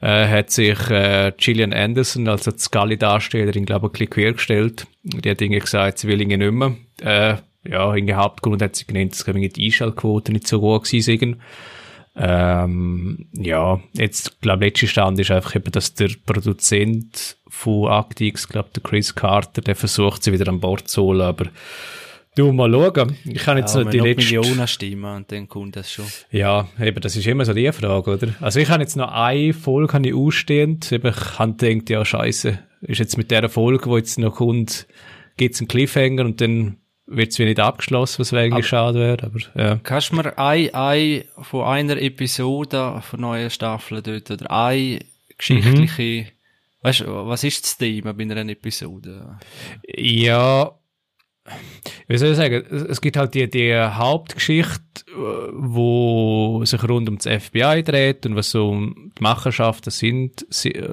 äh, 0.01 0.27
hat 0.27 0.50
sich 0.50 0.89
äh, 0.89 1.31
Gillian 1.38 1.74
Anderson, 1.74 2.27
also 2.27 2.51
die 2.51 2.57
Scully-Darstellerin, 2.57 3.65
glaube 3.65 3.88
ich, 3.88 3.89
ein 3.89 3.92
bisschen 3.92 4.09
quergestellt. 4.09 4.88
Die 5.03 5.30
hat 5.30 5.42
irgendwie 5.42 5.59
gesagt, 5.59 6.00
sie 6.00 6.07
will 6.07 6.21
irgendwie 6.21 6.38
nicht 6.38 6.51
mehr. 6.51 6.75
Äh, 7.01 7.38
ja, 7.69 7.94
irgendwie 7.94 8.15
Hauptgrund 8.15 8.62
hat 8.62 8.75
sie 8.75 8.88
genannt, 8.88 9.13
dass 9.13 9.24
die 9.25 9.65
Einschaltquote 9.65 10.31
nicht 10.31 10.48
so 10.48 10.59
gut 10.59 10.86
gewesen 10.86 11.39
ähm, 12.15 13.27
ja, 13.33 13.79
jetzt, 13.93 14.41
glaube 14.41 14.65
letzter 14.65 14.87
Stand 14.87 15.19
ist 15.19 15.31
einfach 15.31 15.55
eben, 15.55 15.71
dass 15.71 15.93
der 15.93 16.09
Produzent 16.25 17.37
von 17.47 17.89
Actix, 17.89 18.47
glaube 18.47 18.69
der 18.75 18.83
Chris 18.83 19.15
Carter, 19.15 19.61
der 19.61 19.75
versucht 19.75 20.23
sie 20.23 20.33
wieder 20.33 20.49
an 20.49 20.59
Bord 20.59 20.87
zu 20.87 21.03
holen, 21.03 21.21
aber 21.21 21.45
du 22.35 22.51
mal 22.51 22.71
schauen. 22.71 23.15
Ich 23.23 23.43
kann 23.43 23.57
jetzt 23.57 23.75
ja, 23.75 23.83
noch 23.83 23.91
die 23.91 23.99
letzte... 23.99 24.35
Millionen 24.35 24.67
Stimmen 24.67 25.15
und 25.15 25.31
dann 25.31 25.47
kommt 25.47 25.77
das 25.77 25.91
schon. 25.91 26.05
Ja, 26.31 26.67
eben, 26.81 26.99
das 26.99 27.15
ist 27.15 27.27
immer 27.27 27.45
so 27.45 27.53
die 27.53 27.71
Frage, 27.71 28.11
oder? 28.11 28.35
Also 28.41 28.59
ich 28.59 28.69
habe 28.69 28.81
jetzt 28.81 28.97
noch 28.97 29.11
eine 29.11 29.53
Folge 29.53 29.93
habe 29.93 30.07
ich 30.07 30.13
ausstehend, 30.13 30.91
eben, 30.91 31.07
ich 31.07 31.39
habe 31.39 31.53
gedacht, 31.53 31.89
ja, 31.89 32.03
scheiße, 32.03 32.59
ist 32.81 32.99
jetzt 32.99 33.17
mit 33.17 33.31
der 33.31 33.47
Folge, 33.47 33.85
wo 33.85 33.95
jetzt 33.95 34.19
noch 34.19 34.35
kommt, 34.35 34.85
gibt's 35.37 35.61
einen 35.61 35.69
Cliffhanger 35.69 36.25
und 36.25 36.41
dann 36.41 36.77
wird 37.06 37.31
es 37.31 37.39
nicht 37.39 37.59
abgeschlossen, 37.59 38.19
was 38.19 38.33
eigentlich 38.33 38.68
schade 38.68 39.00
wäre, 39.00 39.24
aber 39.24 39.39
ja. 39.56 39.80
Kannst 39.83 40.12
du 40.12 40.15
mir 40.15 40.38
ein, 40.38 40.74
ein 40.74 41.24
von 41.42 41.65
einer 41.65 41.98
Episode 41.98 43.01
von 43.01 43.21
neuen 43.21 43.50
Staffeln 43.50 44.03
dort 44.03 44.31
oder 44.31 44.51
ein 44.51 45.00
geschichtliche, 45.38 46.24
mhm. 46.24 46.27
weißt 46.81 47.01
du, 47.01 47.06
was 47.27 47.44
ist 47.44 47.63
das 47.63 47.77
Thema 47.77 48.13
bei 48.13 48.24
einer 48.24 48.48
Episode? 48.48 49.38
Ja, 49.88 50.71
wie 52.07 52.18
soll 52.18 52.31
ich 52.31 52.38
sagen, 52.38 52.63
es 52.89 53.01
gibt 53.01 53.18
halt 53.18 53.33
die, 53.33 53.50
die 53.50 53.75
Hauptgeschichte, 53.75 55.06
wo 55.53 56.62
sich 56.65 56.83
rund 56.83 57.09
um 57.09 57.18
das 57.18 57.44
FBI 57.44 57.83
dreht 57.83 58.25
und 58.25 58.36
was 58.36 58.51
so 58.51 58.74
die 58.75 59.21
Machenschaften 59.21 59.89
sind 59.89 60.45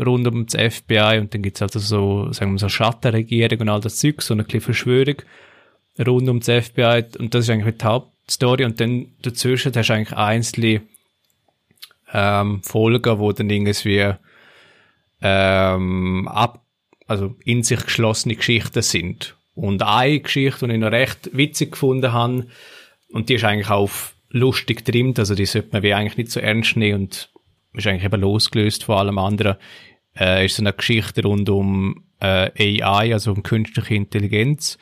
rund 0.04 0.26
um 0.26 0.46
das 0.46 0.74
FBI 0.74 1.18
und 1.20 1.34
dann 1.34 1.42
gibt's 1.42 1.60
halt 1.60 1.72
so, 1.72 2.32
sagen 2.32 2.52
wir 2.52 2.58
so 2.58 2.68
Schattenregierung 2.68 3.60
und 3.60 3.68
all 3.68 3.80
das 3.80 3.96
Zeug, 3.96 4.22
so 4.22 4.34
eine 4.34 4.44
kleine 4.44 4.62
Verschwörung 4.62 5.16
rund 6.06 6.28
um 6.28 6.40
das 6.40 6.66
FBI 6.66 7.04
und 7.18 7.34
das 7.34 7.44
ist 7.44 7.50
eigentlich 7.50 7.78
die 7.78 7.84
Hauptstory 7.84 8.64
und 8.64 8.80
dann 8.80 9.06
dazwischen 9.22 9.74
hast 9.74 9.88
du 9.88 9.92
eigentlich 9.94 10.16
einzelne 10.16 10.82
ähm, 12.12 12.62
Folgen, 12.62 13.18
wo 13.18 13.32
dann 13.32 13.50
irgendwie 13.50 14.12
ähm, 15.20 16.28
ab, 16.28 16.64
also 17.06 17.34
in 17.44 17.62
sich 17.62 17.84
geschlossene 17.84 18.36
Geschichten 18.36 18.82
sind. 18.82 19.36
Und 19.54 19.82
eine 19.82 20.20
Geschichte, 20.20 20.66
die 20.66 20.74
ich 20.74 20.80
noch 20.80 20.92
recht 20.92 21.30
witzig 21.32 21.72
gefunden 21.72 22.12
habe, 22.12 22.46
und 23.10 23.28
die 23.28 23.34
ist 23.34 23.44
eigentlich 23.44 23.70
auf 23.70 24.14
lustig 24.30 24.84
trimmt, 24.84 25.18
also 25.18 25.34
die 25.34 25.46
sollte 25.46 25.70
man 25.72 25.82
wie 25.82 25.94
eigentlich 25.94 26.18
nicht 26.18 26.30
so 26.30 26.40
ernst 26.40 26.76
nehmen 26.76 27.02
und 27.02 27.30
ist 27.72 27.86
eigentlich 27.86 28.04
eben 28.04 28.20
losgelöst 28.20 28.84
von 28.84 28.96
allem 28.98 29.18
anderen, 29.18 29.56
äh, 30.18 30.44
ist 30.44 30.56
so 30.56 30.62
eine 30.62 30.72
Geschichte 30.72 31.22
rund 31.22 31.48
um 31.48 32.04
äh, 32.20 32.82
AI, 32.82 33.12
also 33.12 33.32
um 33.32 33.42
künstliche 33.42 33.94
Intelligenz. 33.94 34.78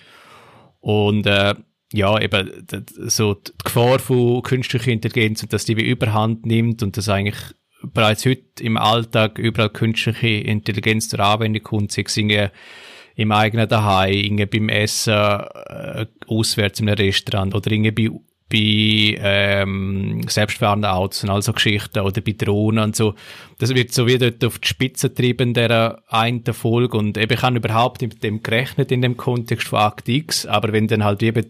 Und 0.86 1.26
äh, 1.26 1.56
ja, 1.92 2.16
eben 2.20 2.64
so 3.08 3.34
die 3.34 3.50
Gefahr 3.64 3.98
von 3.98 4.40
künstlicher 4.44 4.92
Intelligenz 4.92 5.42
und 5.42 5.52
dass 5.52 5.64
die 5.64 5.76
wie 5.76 5.82
Überhand 5.82 6.46
nimmt 6.46 6.80
und 6.84 6.96
dass 6.96 7.08
eigentlich 7.08 7.40
bereits 7.82 8.24
heute 8.24 8.62
im 8.62 8.76
Alltag 8.76 9.36
überall 9.36 9.70
künstliche 9.70 10.28
Intelligenz 10.28 11.08
zur 11.08 11.18
Anwendung 11.18 11.64
kommt, 11.64 11.90
sei 11.90 12.04
es 12.06 12.16
im 12.16 13.32
eigenen 13.32 13.68
Daheim, 13.68 14.46
beim 14.48 14.68
Essen, 14.68 15.12
äh, 15.12 16.06
auswärts 16.28 16.78
in 16.78 16.88
einem 16.88 16.98
Restaurant 16.98 17.56
oder 17.56 17.72
irgendwie 17.72 18.08
bei 18.08 18.16
bei 18.48 19.18
ähm, 19.18 20.22
selbstfahrenden 20.28 20.90
Autos 20.90 21.24
und 21.24 21.30
all 21.30 21.42
so 21.42 21.52
Geschichten 21.52 21.98
oder 21.98 22.20
bei 22.20 22.32
Drohnen 22.32 22.84
und 22.84 22.96
so. 22.96 23.14
Das 23.58 23.74
wird 23.74 23.92
so 23.92 24.06
wie 24.06 24.18
dort 24.18 24.44
auf 24.44 24.58
die 24.58 24.68
Spitze 24.68 25.08
getrieben 25.08 25.52
der 25.52 26.02
einen 26.08 26.44
Folge 26.52 26.96
und 26.96 27.18
eben 27.18 27.32
ich 27.32 27.42
habe 27.42 27.56
überhaupt 27.56 28.02
mit 28.02 28.22
dem 28.22 28.42
gerechnet 28.42 28.92
in 28.92 29.02
dem 29.02 29.16
Kontext 29.16 29.68
von 29.68 29.80
Act 29.80 30.08
X, 30.08 30.46
aber 30.46 30.72
wenn 30.72 30.86
dann 30.86 31.02
halt 31.02 31.22
eben 31.22 31.46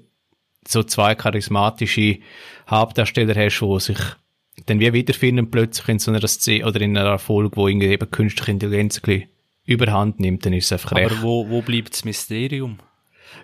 so 0.66 0.82
zwei 0.82 1.14
charismatische 1.14 2.18
Hauptdarsteller 2.68 3.34
hast, 3.34 3.60
wo 3.60 3.78
sich 3.78 3.98
dann 4.64 4.80
wie 4.80 4.92
wiederfinden 4.92 5.50
plötzlich 5.50 5.88
in 5.88 5.98
so 5.98 6.10
einer 6.10 6.26
Szene 6.26 6.66
oder 6.66 6.80
in 6.80 6.96
einer 6.96 7.18
Folge, 7.18 7.56
wo 7.56 7.68
irgendwie 7.68 7.88
eben 7.88 8.10
künstliche 8.10 8.52
Intelligenz 8.52 8.98
ein 8.98 9.02
bisschen 9.02 9.28
überhand 9.66 10.18
nimmt, 10.18 10.46
dann 10.46 10.54
ist 10.54 10.66
es 10.66 10.72
einfach 10.72 10.92
recht. 10.92 11.10
Aber 11.10 11.22
wo, 11.22 11.48
wo 11.50 11.60
bleibt 11.60 11.92
das 11.92 12.04
Mysterium? 12.04 12.78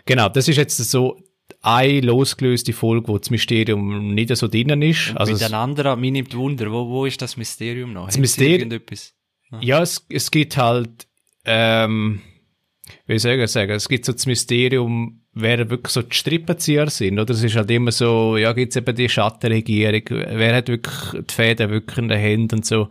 Genau, 0.07 0.29
das 0.29 0.49
ist 0.49 0.57
jetzt 0.57 0.77
so, 0.79 1.22
eine 1.63 2.01
losgelöste 2.01 2.73
Folge, 2.73 3.09
wo 3.09 3.19
das 3.19 3.31
Mysterium 3.31 4.15
nicht 4.15 4.37
so 4.37 4.49
drinnen 4.49 4.83
ist. 4.83 5.11
Und 5.11 5.19
also 5.19 5.33
mit 5.33 5.43
ein 5.43 5.55
anderer, 5.55 5.97
mir 5.97 6.11
nimmt 6.11 6.35
Wunder, 6.35 6.71
wo, 6.71 6.89
wo 6.89 7.07
ist 7.07 7.23
das 7.23 7.37
Mysterium 7.37 7.93
noch? 7.93 8.07
Das 8.07 8.19
Mysterium, 8.19 8.71
ja, 8.71 9.59
ja 9.61 9.83
es, 9.83 10.05
es 10.09 10.31
gibt 10.31 10.57
halt, 10.57 11.07
ähm, 11.45 12.21
wie 13.07 13.19
soll 13.19 13.33
ich 13.33 13.51
sagen, 13.51 13.71
es 13.73 13.89
gibt 13.89 14.05
so 14.05 14.13
das 14.13 14.27
Mysterium, 14.27 15.21
wer 15.35 15.71
wirklich 15.71 15.93
so 15.93 16.03
die 16.03 16.15
Strippenzieher 16.15 16.91
sind, 16.91 17.21
oder? 17.21 17.33
Es 17.33 17.45
ist 17.45 17.55
halt 17.55 17.71
immer 17.71 17.93
so, 17.93 18.37
ja, 18.37 18.53
gibt's 18.53 18.77
eben 18.77 18.95
die 18.95 19.09
Schattenregierung, 19.09 20.03
wer 20.09 20.57
hat 20.57 20.69
wirklich 20.69 21.25
die 21.29 21.35
Fäden 21.35 21.71
wirklich 21.71 21.99
in 21.99 22.09
den 22.09 22.19
Händen 22.19 22.57
und 22.57 22.67
so. 22.67 22.89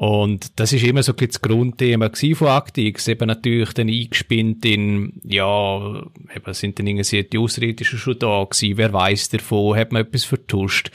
Und 0.00 0.58
das 0.58 0.72
ist 0.72 0.82
immer 0.82 1.02
so 1.02 1.12
das 1.12 1.42
Grundthema 1.42 2.10
von 2.34 2.48
Actix, 2.48 3.06
eben 3.06 3.26
natürlich 3.26 3.74
dann 3.74 3.90
eingespinnt 3.90 4.64
in, 4.64 5.20
ja, 5.24 6.02
eben 6.34 6.54
sind 6.54 6.78
dann 6.78 6.86
irgendwie 6.86 7.22
die 7.22 7.36
Ausrittischen 7.36 7.98
schon 7.98 8.18
da 8.18 8.44
gewesen, 8.44 8.78
wer 8.78 8.94
weiß 8.94 9.28
davon, 9.28 9.76
hat 9.76 9.92
man 9.92 10.00
etwas 10.00 10.24
vertuscht. 10.24 10.90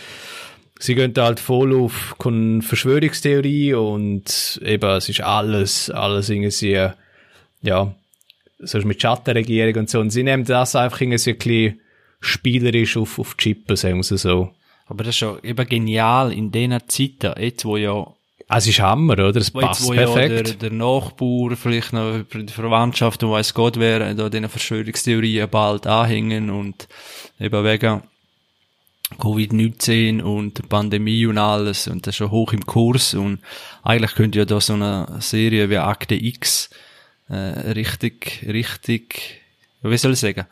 Sie 0.80 0.96
gehen 0.96 1.14
halt 1.16 1.40
voll 1.40 1.76
auf 1.76 2.16
Verschwörungstheorie 2.18 3.76
und 3.76 4.60
eben, 4.66 4.90
es 4.90 5.08
ist 5.08 5.22
alles, 5.22 5.92
alles 5.92 6.32
irgendwie, 6.32 6.90
ja, 7.62 7.96
so 8.58 8.80
mit 8.80 9.04
Schattenregierung 9.04 9.82
und 9.82 9.90
so. 9.92 10.00
Und 10.00 10.10
sie 10.10 10.24
nehmen 10.24 10.46
das 10.46 10.76
einfach 10.76 11.00
irgendwie 11.00 11.30
ein 11.30 11.38
bisschen 11.38 11.82
spielerisch 12.22 12.98
auf, 12.98 13.20
auf 13.20 13.38
Chippen, 13.38 13.76
sagen 13.76 13.98
wir 13.98 14.18
so. 14.18 14.50
Aber 14.88 15.04
das 15.04 15.14
ist 15.14 15.20
schon 15.20 15.44
eben 15.44 15.70
genial 15.70 16.34
in 16.34 16.52
diesen 16.52 16.80
Zeiten, 16.88 17.40
jetzt 17.40 17.66
wo 17.66 17.78
ja 17.78 18.12
es 18.48 18.68
ist 18.68 18.80
Hammer, 18.80 19.14
oder? 19.14 19.36
Es 19.36 19.52
passt 19.52 19.82
jetzt, 19.82 19.90
wo 19.90 19.94
perfekt. 19.94 20.32
Ja 20.32 20.44
der, 20.44 20.70
der 20.70 20.72
Nachbar, 20.72 21.56
vielleicht 21.56 21.94
noch 21.94 22.20
über 22.20 22.44
die 22.44 22.54
Verwandtschaft 22.54 23.24
und 23.24 23.32
weiss 23.32 23.54
Gott 23.54 23.78
wer, 23.78 24.14
da 24.14 24.30
diesen 24.30 24.50
Verschwörungstheorien 24.50 25.50
bald 25.50 25.88
anhängen 25.88 26.50
und 26.50 26.88
eben 27.40 27.64
wegen 27.64 28.04
Covid-19 29.18 30.22
und 30.22 30.58
der 30.58 30.64
Pandemie 30.64 31.25
und 31.25 31.38
alles 31.38 31.88
und 31.88 32.06
das 32.06 32.14
ist 32.14 32.18
schon 32.18 32.32
hoch 32.32 32.54
im 32.54 32.66
Kurs 32.66 33.14
und 33.14 33.40
eigentlich 33.84 34.16
könnte 34.16 34.40
ja 34.40 34.46
da 34.46 34.60
so 34.60 34.74
eine 34.74 35.18
Serie 35.20 35.70
wie 35.70 35.78
Akte 35.78 36.16
X 36.16 36.70
äh, 37.30 37.36
richtig, 37.36 38.46
richtig, 38.48 39.42
wie 39.82 39.98
soll 39.98 40.14
ich 40.14 40.20
sagen, 40.20 40.46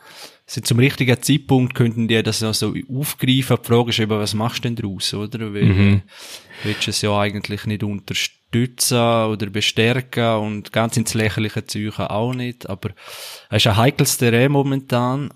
so 0.46 0.60
zum 0.60 0.78
richtigen 0.78 1.22
Zeitpunkt 1.22 1.74
könnten 1.74 2.06
die 2.06 2.22
das 2.22 2.42
noch 2.42 2.54
so 2.54 2.74
aufgreifen. 2.88 3.56
Die 3.62 3.66
Frage 3.66 3.90
ist 3.90 3.98
eben, 3.98 4.18
was 4.18 4.34
machst 4.34 4.58
du 4.64 4.68
denn 4.68 4.76
daraus, 4.76 5.14
oder? 5.14 5.54
Weil, 5.54 5.64
mhm. 5.64 6.02
willst 6.64 6.86
du 6.86 6.90
es 6.90 7.00
ja 7.00 7.18
eigentlich 7.18 7.64
nicht 7.64 7.82
unterstützen 7.82 8.98
oder 8.98 9.46
bestärken 9.46 10.36
und 10.36 10.72
ganz 10.72 10.96
ins 10.96 11.14
lächerliche 11.14 11.64
Zeichen 11.64 12.06
auch 12.06 12.34
nicht. 12.34 12.68
Aber 12.68 12.90
es 13.48 13.64
ist 13.64 13.66
ein 13.68 13.76
heikles 13.76 14.18
Terrain 14.18 14.52
momentan. 14.52 15.30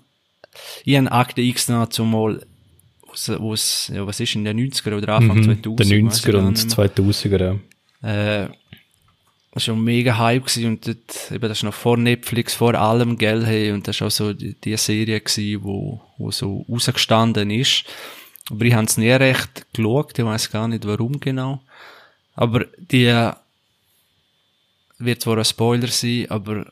Ich 0.85 0.95
habe 0.95 1.11
Akte 1.11 1.41
X 1.41 1.69
noch 1.69 1.89
zumal 1.89 2.41
wo 3.39 3.53
es, 3.53 3.91
ja, 3.93 4.05
was 4.05 4.19
ist 4.19 4.35
in 4.35 4.45
den 4.45 4.71
90er 4.71 4.95
oder 4.95 5.15
Anfang 5.15 5.37
mhm, 5.37 5.63
2000? 5.63 5.79
Der 5.79 5.99
90er 5.99 6.35
und 6.37 6.57
2000er, 6.57 7.59
ja. 8.03 8.43
Äh, 8.43 8.49
schon 9.57 9.83
mega 9.83 10.17
Hype 10.17 10.45
gewesen 10.45 10.67
und 10.67 10.87
dort, 10.87 11.31
eben, 11.31 11.49
das 11.49 11.63
war 11.63 11.69
noch 11.69 11.75
vor 11.75 11.97
Netflix, 11.97 12.53
vor 12.53 12.75
allem, 12.75 13.17
gell, 13.17 13.45
hey, 13.45 13.71
und 13.71 13.87
das 13.87 13.99
war 13.99 14.07
auch 14.07 14.11
so 14.11 14.33
die, 14.33 14.53
die 14.53 14.77
Serie 14.77 15.19
gewesen, 15.19 15.63
wo, 15.63 16.01
wo 16.17 16.31
so 16.31 16.65
rausgestanden 16.69 17.49
ist. 17.49 17.85
Aber 18.51 18.65
ich 18.65 18.73
habe 18.73 18.85
es 18.85 18.97
nie 18.97 19.11
recht 19.11 19.65
geschaut, 19.73 20.17
ich 20.17 20.25
weiß 20.25 20.51
gar 20.51 20.67
nicht 20.67 20.85
warum 20.85 21.19
genau. 21.19 21.61
Aber 22.35 22.65
die 22.77 23.31
wird 24.99 25.21
zwar 25.21 25.37
ein 25.37 25.45
Spoiler 25.45 25.87
sein, 25.87 26.27
aber 26.29 26.65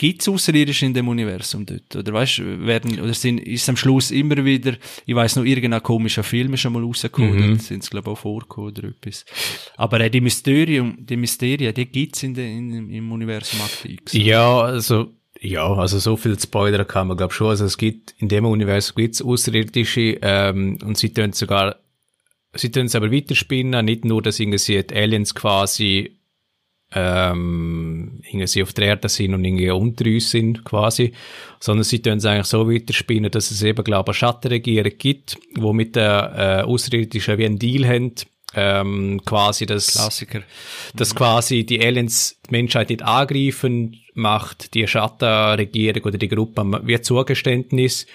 Gibt 0.00 0.22
es 0.22 0.28
Außerirdische 0.28 0.86
in 0.86 0.94
dem 0.94 1.08
Universum 1.08 1.66
dort? 1.66 1.96
Oder 1.96 2.12
weißt 2.12 2.38
werden, 2.64 3.00
oder 3.00 3.12
sind, 3.12 3.38
ist 3.40 3.68
am 3.68 3.76
Schluss 3.76 4.12
immer 4.12 4.44
wieder, 4.44 4.74
ich 5.04 5.14
weiß 5.14 5.34
noch, 5.34 5.44
irgendein 5.44 5.82
komischer 5.82 6.22
Film 6.22 6.54
ist 6.54 6.60
schon 6.60 6.72
mal 6.72 6.84
rausgekommen, 6.84 7.50
mhm. 7.50 7.58
sind 7.58 7.82
es, 7.82 7.90
glaube 7.90 8.08
ich, 8.08 8.16
auch 8.16 8.20
vorgekommen 8.20 8.70
oder 8.70 8.88
etwas. 8.88 9.24
Aber 9.76 9.98
äh, 9.98 10.08
die 10.08 10.20
Mysterium, 10.20 10.98
die 11.00 11.16
Mysterien, 11.16 11.74
die 11.74 11.86
gibt's 11.86 12.22
in, 12.22 12.36
in, 12.36 12.90
im 12.90 13.10
Universum 13.10 13.60
Akte 13.60 13.90
X. 13.90 14.12
Ja, 14.12 14.60
also, 14.60 15.14
ja, 15.40 15.66
also 15.66 15.98
so 15.98 16.16
viel 16.16 16.38
Spoiler 16.38 16.84
kann 16.84 17.08
man, 17.08 17.16
glaube 17.16 17.34
schon. 17.34 17.48
Also 17.48 17.64
es 17.64 17.76
gibt, 17.76 18.14
in 18.18 18.28
dem 18.28 18.44
Universum 18.44 18.94
gibt's 18.94 19.20
Außerirdische, 19.20 20.18
ähm, 20.22 20.78
und 20.84 20.96
sie 20.96 21.12
tun 21.12 21.32
sogar, 21.32 21.74
sie 22.54 22.70
tun 22.70 22.86
es 22.86 22.94
aber 22.94 23.10
weiterspinnen, 23.10 23.84
nicht 23.84 24.04
nur, 24.04 24.22
dass 24.22 24.38
irgendwie 24.38 24.80
die 24.80 24.94
Aliens 24.94 25.34
quasi 25.34 26.18
ähm, 26.94 28.20
sie 28.44 28.62
auf 28.62 28.72
der 28.72 28.86
Erde 28.86 29.08
sind 29.08 29.34
und 29.34 29.44
irgendwie 29.44 29.70
unter 29.70 30.06
uns 30.06 30.30
sind, 30.30 30.64
quasi. 30.64 31.12
Sondern 31.60 31.84
sie 31.84 32.00
tun 32.00 32.18
es 32.18 32.24
eigentlich 32.24 32.46
so 32.46 32.70
weiterspinnen, 32.70 33.30
dass 33.30 33.50
es 33.50 33.62
eben, 33.62 33.84
glaube 33.84 34.12
ich, 34.12 34.22
eine 34.22 34.32
Schattenregierung 34.32 34.92
gibt, 34.98 35.38
wo 35.56 35.72
mit 35.72 35.96
der 35.96 36.62
äh, 36.62 36.62
Außerirdischen 36.62 37.38
wie 37.38 37.46
ein 37.46 37.58
Deal 37.58 37.86
haben, 37.86 38.14
ähm, 38.54 39.20
quasi 39.24 39.66
das, 39.66 39.92
Klassiker. 39.92 40.42
dass 40.94 41.12
mhm. 41.12 41.18
quasi 41.18 41.66
die 41.66 41.84
Aliens 41.84 42.40
die 42.46 42.52
Menschheit 42.52 42.88
nicht 42.88 43.02
angreifen, 43.02 43.96
macht 44.14 44.74
die 44.74 44.86
Schattenregierung 44.86 46.02
oder 46.04 46.18
die 46.18 46.28
Gruppe 46.28 46.80
wie 46.84 47.00
Zugeständnis 47.00 48.06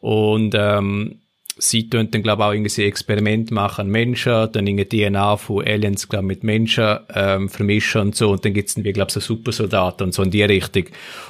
und 0.00 0.54
ähm, 0.54 1.20
sie 1.58 1.88
tun 1.88 2.08
dann, 2.10 2.22
glaube 2.22 2.42
ich, 2.42 2.46
auch 2.46 2.52
irgendwie 2.52 2.82
Experiment 2.82 3.50
machen 3.50 3.82
an 3.82 3.88
Menschen, 3.88 4.50
dann 4.52 4.66
irgendwie 4.66 5.06
DNA 5.06 5.36
von 5.36 5.66
Aliens, 5.66 6.08
glaube 6.08 6.26
mit 6.26 6.44
Menschen 6.44 6.98
ähm, 7.14 7.48
vermischen 7.48 8.00
und 8.00 8.16
so, 8.16 8.30
und 8.30 8.44
dann 8.44 8.54
gibt's 8.54 8.74
dann, 8.74 8.84
wie, 8.84 8.92
glaube 8.92 9.10
so 9.10 9.20
Supersoldaten 9.20 10.06
und 10.06 10.12
so 10.12 10.22
in 10.22 10.30
die 10.30 10.42
Richtung. 10.42 10.84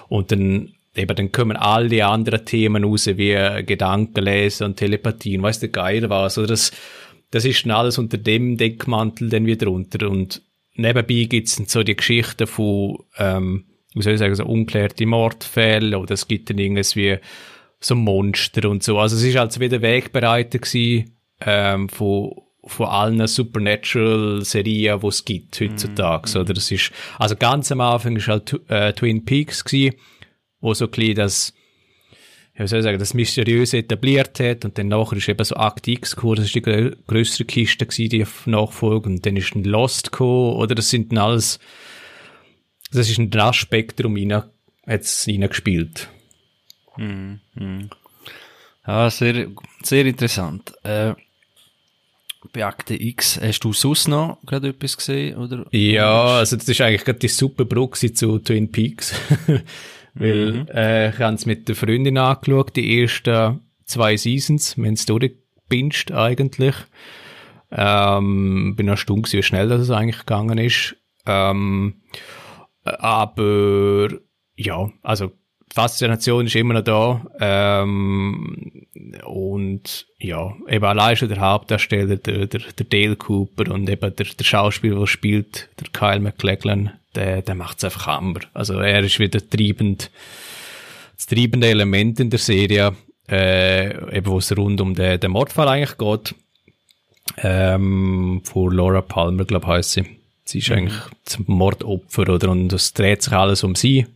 Und 0.09 0.31
dann 0.31 0.75
eben, 0.95 1.17
dann 1.17 1.33
kommen 1.33 1.57
all 1.57 1.89
die 1.89 2.03
anderen 2.03 2.45
Themen 2.45 2.85
raus, 2.85 3.07
wie 3.07 3.65
Gedankenlesen 3.65 4.67
und 4.67 4.77
Telepathie 4.77 5.37
und 5.37 5.45
weiss 5.45 5.61
der 5.61 5.71
Geier 5.71 6.09
was, 6.11 6.39
oder 6.39 6.49
das, 6.49 6.73
das 7.31 7.45
ist 7.45 7.65
dann 7.65 7.73
alles 7.73 7.99
unter 7.99 8.19
dem 8.19 8.57
Deckmantel 8.57 9.29
dann 9.29 9.47
wieder 9.47 9.67
drunter 9.67 10.09
und 10.09 10.43
nebenbei 10.75 11.25
gibt's 11.25 11.57
dann 11.57 11.67
so 11.67 11.83
die 11.83 11.97
Geschichten 11.97 12.47
von, 12.47 12.99
ähm, 13.19 13.65
wie 13.95 14.03
soll 14.03 14.15
ich 14.15 14.19
sagen, 14.19 14.35
so 14.35 14.45
unklärte 14.45 15.07
Mordfälle, 15.07 15.99
oder 15.99 16.15
es 16.15 16.29
gibt 16.29 16.51
dann 16.51 16.59
irgendwie 16.59 17.19
so 17.81 17.95
Monster 17.95 18.69
und 18.69 18.83
so. 18.83 18.99
Also 18.99 19.17
es 19.17 19.23
ist 19.23 19.37
halt 19.37 19.59
wieder 19.61 19.83
Wegbereiter 19.83 20.59
gewesen, 20.59 21.17
ähm, 21.41 21.89
von, 21.89 22.35
von 22.65 22.87
allen 22.87 23.27
Supernatural-Serien, 23.27 25.01
die 25.01 25.07
es 25.07 25.25
gibt 25.25 25.61
heutzutage. 25.61 26.39
Mm, 26.39 26.41
Oder 26.41 26.57
es 26.57 26.71
ist, 26.71 26.93
also 27.19 27.37
ganz 27.37 27.71
am 27.71 27.81
Anfang 27.81 28.17
ist 28.17 28.29
halt 28.29 28.61
äh, 28.69 28.93
Twin 28.93 29.25
Peaks 29.25 29.65
gewesen, 29.65 29.95
wo 30.61 30.75
so 30.75 30.87
ein 30.87 30.91
bisschen 30.91 31.15
das, 31.15 31.55
ja, 32.59 32.67
soll 32.67 32.81
ich 32.81 32.85
sagen, 32.85 32.99
das 32.99 33.15
Mysteriöse 33.15 33.79
etabliert 33.79 34.41
hat 34.41 34.65
und 34.65 34.77
dann 34.77 34.89
nachher 34.89 35.17
ist 35.17 35.29
eben 35.29 35.45
so 35.45 35.55
Act 35.55 35.87
X 35.87 36.17
gekommen, 36.17 36.37
das 36.37 36.47
ist 36.47 36.55
die 36.57 36.63
grö 36.63 36.97
grössere 37.07 37.45
Kiste 37.45 37.87
gewesen, 37.87 38.11
die 38.11 38.51
nachfolgt 38.51 39.07
und 39.07 39.25
dann 39.25 39.37
ist 39.37 39.55
ein 39.55 39.63
Lost 39.63 40.11
gekommen, 40.11 40.57
oder 40.57 40.75
das 40.75 40.91
sind 40.91 41.13
dann 41.13 41.19
alles, 41.19 41.61
das 42.91 43.09
ist 43.09 43.19
ein 43.19 43.31
das 43.31 43.55
Spektrum 43.55 44.17
rein, 44.17 44.33
hat 44.33 44.53
es 44.87 45.29
reingespielt. 45.29 46.09
Mhm. 46.99 47.41
Mhm. 47.55 47.91
Ja, 48.87 49.11
sehr, 49.11 49.49
sehr 49.83 50.07
interessant. 50.07 50.73
Äh, 50.83 51.15
bei 52.53 52.65
Akte 52.65 53.01
X, 53.01 53.39
hast 53.41 53.61
du 53.61 53.73
sonst 53.73 54.09
noch 54.09 54.39
gerade 54.47 54.69
etwas 54.69 54.97
gesehen, 54.97 55.37
oder? 55.37 55.67
Ja, 55.73 56.39
also 56.39 56.57
das 56.57 56.69
ist 56.69 56.81
eigentlich 56.81 57.05
gerade 57.05 57.19
die 57.19 57.29
super 57.29 57.65
Brücke 57.65 58.13
zu 58.13 58.39
Twin 58.39 58.71
Peaks. 58.71 59.15
Weil, 60.15 60.53
mhm. 60.53 60.69
äh, 60.69 61.11
ich 61.11 61.19
habe 61.19 61.35
es 61.35 61.47
mit 61.47 61.69
der 61.69 61.77
Freundin 61.77 62.19
angeschaut, 62.19 62.77
die 62.77 63.03
ersten 63.03 63.61
zwei 63.85 64.17
Seasons, 64.17 64.77
haben 64.77 64.95
es 64.95 65.07
durchgebinged 65.07 66.13
eigentlich. 66.13 66.75
Ähm, 67.71 68.75
bin 68.77 68.89
erstaunt, 68.89 69.33
wie 69.33 69.43
schnell 69.43 69.69
das 69.69 69.91
eigentlich 69.91 70.21
gegangen 70.21 70.59
ist. 70.59 70.97
Ähm, 71.27 72.01
aber, 72.85 74.09
ja, 74.57 74.91
also 75.03 75.33
Faszination 75.73 76.47
ist 76.47 76.57
immer 76.57 76.75
noch 76.75 76.85
da. 76.85 77.27
Ähm, 77.41 78.87
und 79.25 80.07
ja, 80.19 80.55
eben 80.69 80.85
allein 80.85 81.17
schon 81.17 81.29
der 81.29 81.41
Hauptdarsteller, 81.41 82.17
der, 82.17 82.47
der, 82.47 82.61
der 82.61 82.87
Dale 82.87 83.17
Cooper 83.17 83.73
und 83.73 83.89
eben 83.89 84.15
der, 84.15 84.27
der 84.27 84.45
Schauspieler, 84.45 84.99
der 84.99 85.07
spielt, 85.07 85.69
der 85.81 85.89
Kyle 85.93 86.21
MacLachlan, 86.21 86.93
der, 87.15 87.43
der 87.43 87.55
macht's 87.55 87.85
einfach 87.85 88.07
hammer. 88.07 88.41
Also 88.55 88.79
er 88.79 89.01
ist 89.01 89.19
wieder 89.19 89.41
treibend, 89.49 90.11
das 91.17 91.27
treibende 91.27 91.69
Element 91.69 92.21
in 92.21 92.31
der 92.31 92.39
Serie, 92.39 92.95
äh, 93.29 94.17
eben 94.17 94.27
wo 94.27 94.39
es 94.39 94.57
rund 94.57 94.81
um 94.81 94.95
den, 94.95 95.21
den 95.21 95.31
Mordfall 95.31 95.69
eigentlich 95.69 95.99
geht. 95.99 96.35
Ähm, 97.37 98.41
von 98.45 98.73
Laura 98.73 99.03
Palmer, 99.03 99.45
glaube 99.45 99.67
ich, 99.67 99.71
heisst 99.71 99.93
sie. 99.93 100.05
Sie 100.45 100.59
ist 100.59 100.71
mhm. 100.71 100.77
eigentlich 100.77 101.01
zum 101.25 101.45
Mordopfer, 101.47 102.29
oder? 102.29 102.51
Und 102.51 102.73
es 102.73 102.95
dreht 102.95 103.23
sich 103.23 103.33
alles 103.33 103.65
um 103.65 103.75
sie 103.75 104.07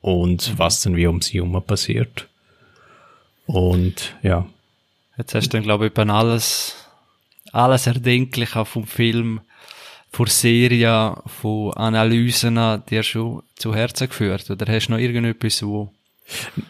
und 0.00 0.48
mhm. 0.48 0.58
was 0.58 0.82
dann 0.82 0.96
wie 0.96 1.06
um 1.06 1.20
sie 1.20 1.38
herum 1.38 1.62
passiert. 1.64 2.28
Und 3.46 4.14
ja. 4.22 4.46
Jetzt 5.16 5.34
hast 5.34 5.48
du 5.48 5.56
dann, 5.56 5.62
glaube 5.62 5.86
ich, 5.86 5.92
über 5.92 6.08
alles, 6.14 6.76
alles 7.52 7.86
Erdenkliche 7.86 8.64
vom 8.64 8.86
Film, 8.86 9.40
von 10.10 10.26
Serien, 10.26 11.14
von 11.26 11.72
Analysen 11.74 12.82
dir 12.88 13.02
schon 13.02 13.42
zu 13.56 13.74
Herzen 13.74 14.08
geführt? 14.08 14.50
Oder 14.50 14.72
hast 14.72 14.86
du 14.88 14.92
noch 14.92 14.98
irgendetwas, 14.98 15.62
wo 15.62 15.92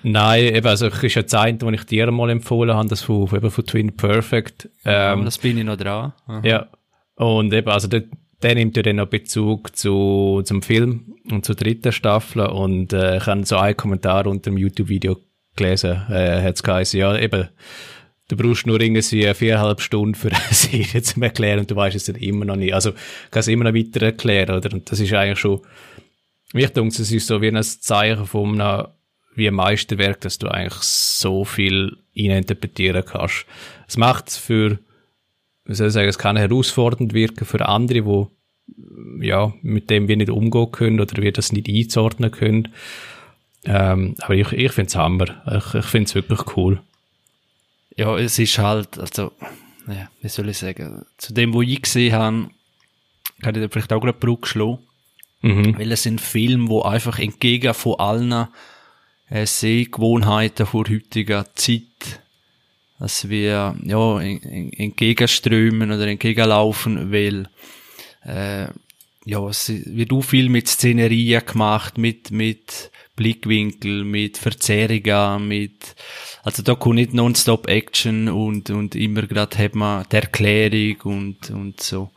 Nein, 0.02 0.54
eben, 0.54 0.66
also 0.66 0.86
ich 0.86 1.02
ist 1.02 1.14
ja 1.16 1.22
das 1.22 1.34
eine, 1.34 1.60
was 1.60 1.74
ich 1.74 1.84
dir 1.84 2.10
mal 2.12 2.30
empfohlen 2.30 2.76
habe, 2.76 2.88
das 2.88 3.02
von, 3.02 3.28
eben 3.34 3.50
von 3.50 3.66
Twin 3.66 3.96
Perfect. 3.96 4.68
Ähm, 4.84 5.24
das 5.24 5.38
bin 5.38 5.58
ich 5.58 5.64
noch 5.64 5.76
dran. 5.76 6.12
Aha. 6.26 6.40
Ja. 6.44 6.66
Und 7.16 7.52
eben, 7.52 7.68
also 7.68 7.88
der, 7.88 8.04
der 8.42 8.54
nimmt 8.54 8.76
ja 8.76 8.82
dann 8.82 8.96
noch 8.96 9.08
Bezug 9.08 9.76
zu, 9.76 10.42
zum 10.44 10.62
Film 10.62 11.16
und 11.30 11.44
zur 11.44 11.54
dritten 11.54 11.92
Staffel 11.92 12.46
und 12.46 12.92
äh, 12.92 13.16
ich 13.16 13.26
habe 13.26 13.44
so 13.44 13.56
einen 13.56 13.76
Kommentar 13.76 14.26
unter 14.26 14.50
dem 14.50 14.58
YouTube-Video 14.58 15.16
gelesen, 15.56 16.02
äh, 16.08 16.42
hat 16.42 16.54
es 16.56 16.62
geheißen, 16.62 17.00
ja, 17.00 17.18
eben, 17.18 17.48
du 18.28 18.36
brauchst 18.36 18.66
nur 18.66 18.80
irgendwie 18.80 19.02
viereinhalb 19.34 19.80
Stunden 19.80 20.14
für 20.14 20.28
eine 20.32 20.52
Serie 20.52 21.02
zu 21.02 21.20
erklären 21.20 21.60
und 21.60 21.70
du 21.70 21.76
weißt 21.76 21.96
es 21.96 22.04
dann 22.04 22.16
immer 22.16 22.44
noch 22.44 22.56
nicht. 22.56 22.74
Also, 22.74 22.92
kannst 23.30 23.48
immer 23.48 23.64
noch 23.64 23.74
weiter 23.74 24.02
erklären, 24.02 24.56
oder? 24.56 24.72
Und 24.72 24.90
das 24.90 25.00
ist 25.00 25.12
eigentlich 25.12 25.40
schon, 25.40 25.60
mich 26.52 26.70
denke, 26.70 27.02
es 27.02 27.10
ist 27.10 27.26
so 27.26 27.42
wie 27.42 27.48
ein 27.48 27.62
Zeichen 27.62 28.26
von 28.26 28.60
einem, 28.60 28.86
wie 29.34 29.48
ein 29.48 29.54
Meisterwerk, 29.54 30.20
dass 30.20 30.38
du 30.38 30.48
eigentlich 30.48 30.82
so 30.82 31.44
viel 31.44 31.96
interpretieren 32.12 33.04
kannst. 33.04 33.46
Es 33.86 33.96
macht 33.96 34.28
es 34.28 34.36
für, 34.36 34.78
wie 35.68 35.74
soll 35.74 35.88
ich 35.88 35.92
sagen, 35.92 36.08
es 36.08 36.18
kann 36.18 36.36
herausfordernd 36.36 37.12
wirken 37.12 37.44
für 37.44 37.68
andere, 37.68 38.02
die 38.02 39.26
ja, 39.26 39.52
mit 39.62 39.90
dem 39.90 40.08
wir 40.08 40.16
nicht 40.16 40.30
umgehen 40.30 40.72
können 40.72 41.00
oder 41.00 41.22
wir 41.22 41.32
das 41.32 41.52
nicht 41.52 41.68
einzuordnen 41.68 42.30
können. 42.30 42.68
Ähm, 43.64 44.14
aber 44.20 44.34
ich, 44.34 44.52
ich 44.52 44.72
finde 44.72 44.88
es 44.88 44.96
Hammer. 44.96 45.42
Ich, 45.46 45.74
ich 45.74 45.84
finde 45.84 46.08
es 46.08 46.14
wirklich 46.14 46.56
cool. 46.56 46.80
Ja, 47.96 48.16
es 48.16 48.38
ist 48.38 48.58
halt, 48.58 48.98
also, 48.98 49.32
ja, 49.88 50.08
wie 50.22 50.28
soll 50.28 50.48
ich 50.48 50.58
sagen, 50.58 51.04
zu 51.16 51.34
dem, 51.34 51.52
wo 51.52 51.62
ich 51.62 51.82
gesehen 51.82 52.14
habe, 52.14 52.50
kann 53.42 53.54
ich 53.54 53.62
da 53.62 53.68
vielleicht 53.68 53.92
auch 53.92 54.00
gerade 54.00 54.18
Brücke 54.18 54.48
schlagen. 54.48 54.78
Mhm. 55.42 55.78
Weil 55.78 55.92
es 55.92 56.02
sind 56.02 56.20
Filme, 56.20 56.68
wo 56.68 56.82
einfach 56.82 57.18
entgegen 57.18 57.74
von 57.74 57.98
allen 57.98 58.48
äh, 59.28 59.46
Sehgewohnheiten 59.46 60.66
vor 60.66 60.84
heutiger 60.88 61.46
Zeit, 61.54 62.20
dass 62.98 63.28
wir 63.28 63.76
ja 63.84 64.20
entgegenströmen 64.20 65.92
oder 65.92 66.06
entgegenlaufen, 66.06 67.12
weil 67.12 67.48
äh, 68.24 68.68
ja, 69.24 69.46
es 69.48 69.68
wird 69.68 70.12
auch 70.12 70.22
viel 70.22 70.48
mit 70.48 70.68
Szenerien 70.68 71.44
gemacht, 71.44 71.98
mit 71.98 72.30
mit 72.30 72.90
Blickwinkel, 73.14 74.04
mit 74.04 74.38
Verzerrungen, 74.38 75.48
mit 75.48 75.96
also 76.44 76.62
da 76.62 76.74
kommt 76.74 76.94
nicht 76.96 77.12
nonstop 77.12 77.68
Action 77.68 78.28
und 78.28 78.70
und 78.70 78.94
immer 78.94 79.22
gerade 79.22 79.58
hat 79.58 79.74
man 79.74 80.06
die 80.10 80.16
Erklärung 80.16 80.96
und 81.02 81.50
und 81.50 81.80
so. 81.80 82.10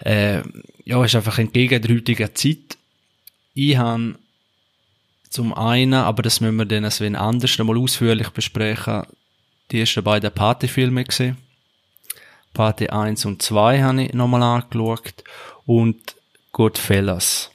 Äh, 0.00 0.42
ja, 0.84 1.04
ist 1.04 1.14
einfach 1.14 1.38
entgegen 1.38 1.80
der 1.80 1.96
heutigen 1.96 2.34
Zeit. 2.34 2.76
Ich 3.54 3.76
habe 3.76 4.16
zum 5.30 5.54
einen, 5.54 5.94
aber 5.94 6.22
das 6.22 6.40
müssen 6.40 6.56
wir 6.56 6.66
dann 6.66 6.84
als 6.84 7.00
wenn 7.00 7.16
anders 7.16 7.56
nochmal 7.58 7.78
ausführlich 7.78 8.30
besprechen, 8.30 9.04
die 9.70 9.80
ersten 9.80 10.04
beiden 10.04 10.30
Partyfilme 10.32 11.04
gesehen. 11.04 11.36
Party 12.52 12.88
1 12.88 13.24
und 13.26 13.42
2 13.42 13.82
habe 13.82 14.04
ich 14.04 14.14
nochmal 14.14 14.42
angeschaut 14.42 15.24
und 15.66 16.16
Goodfellas. 16.52 17.50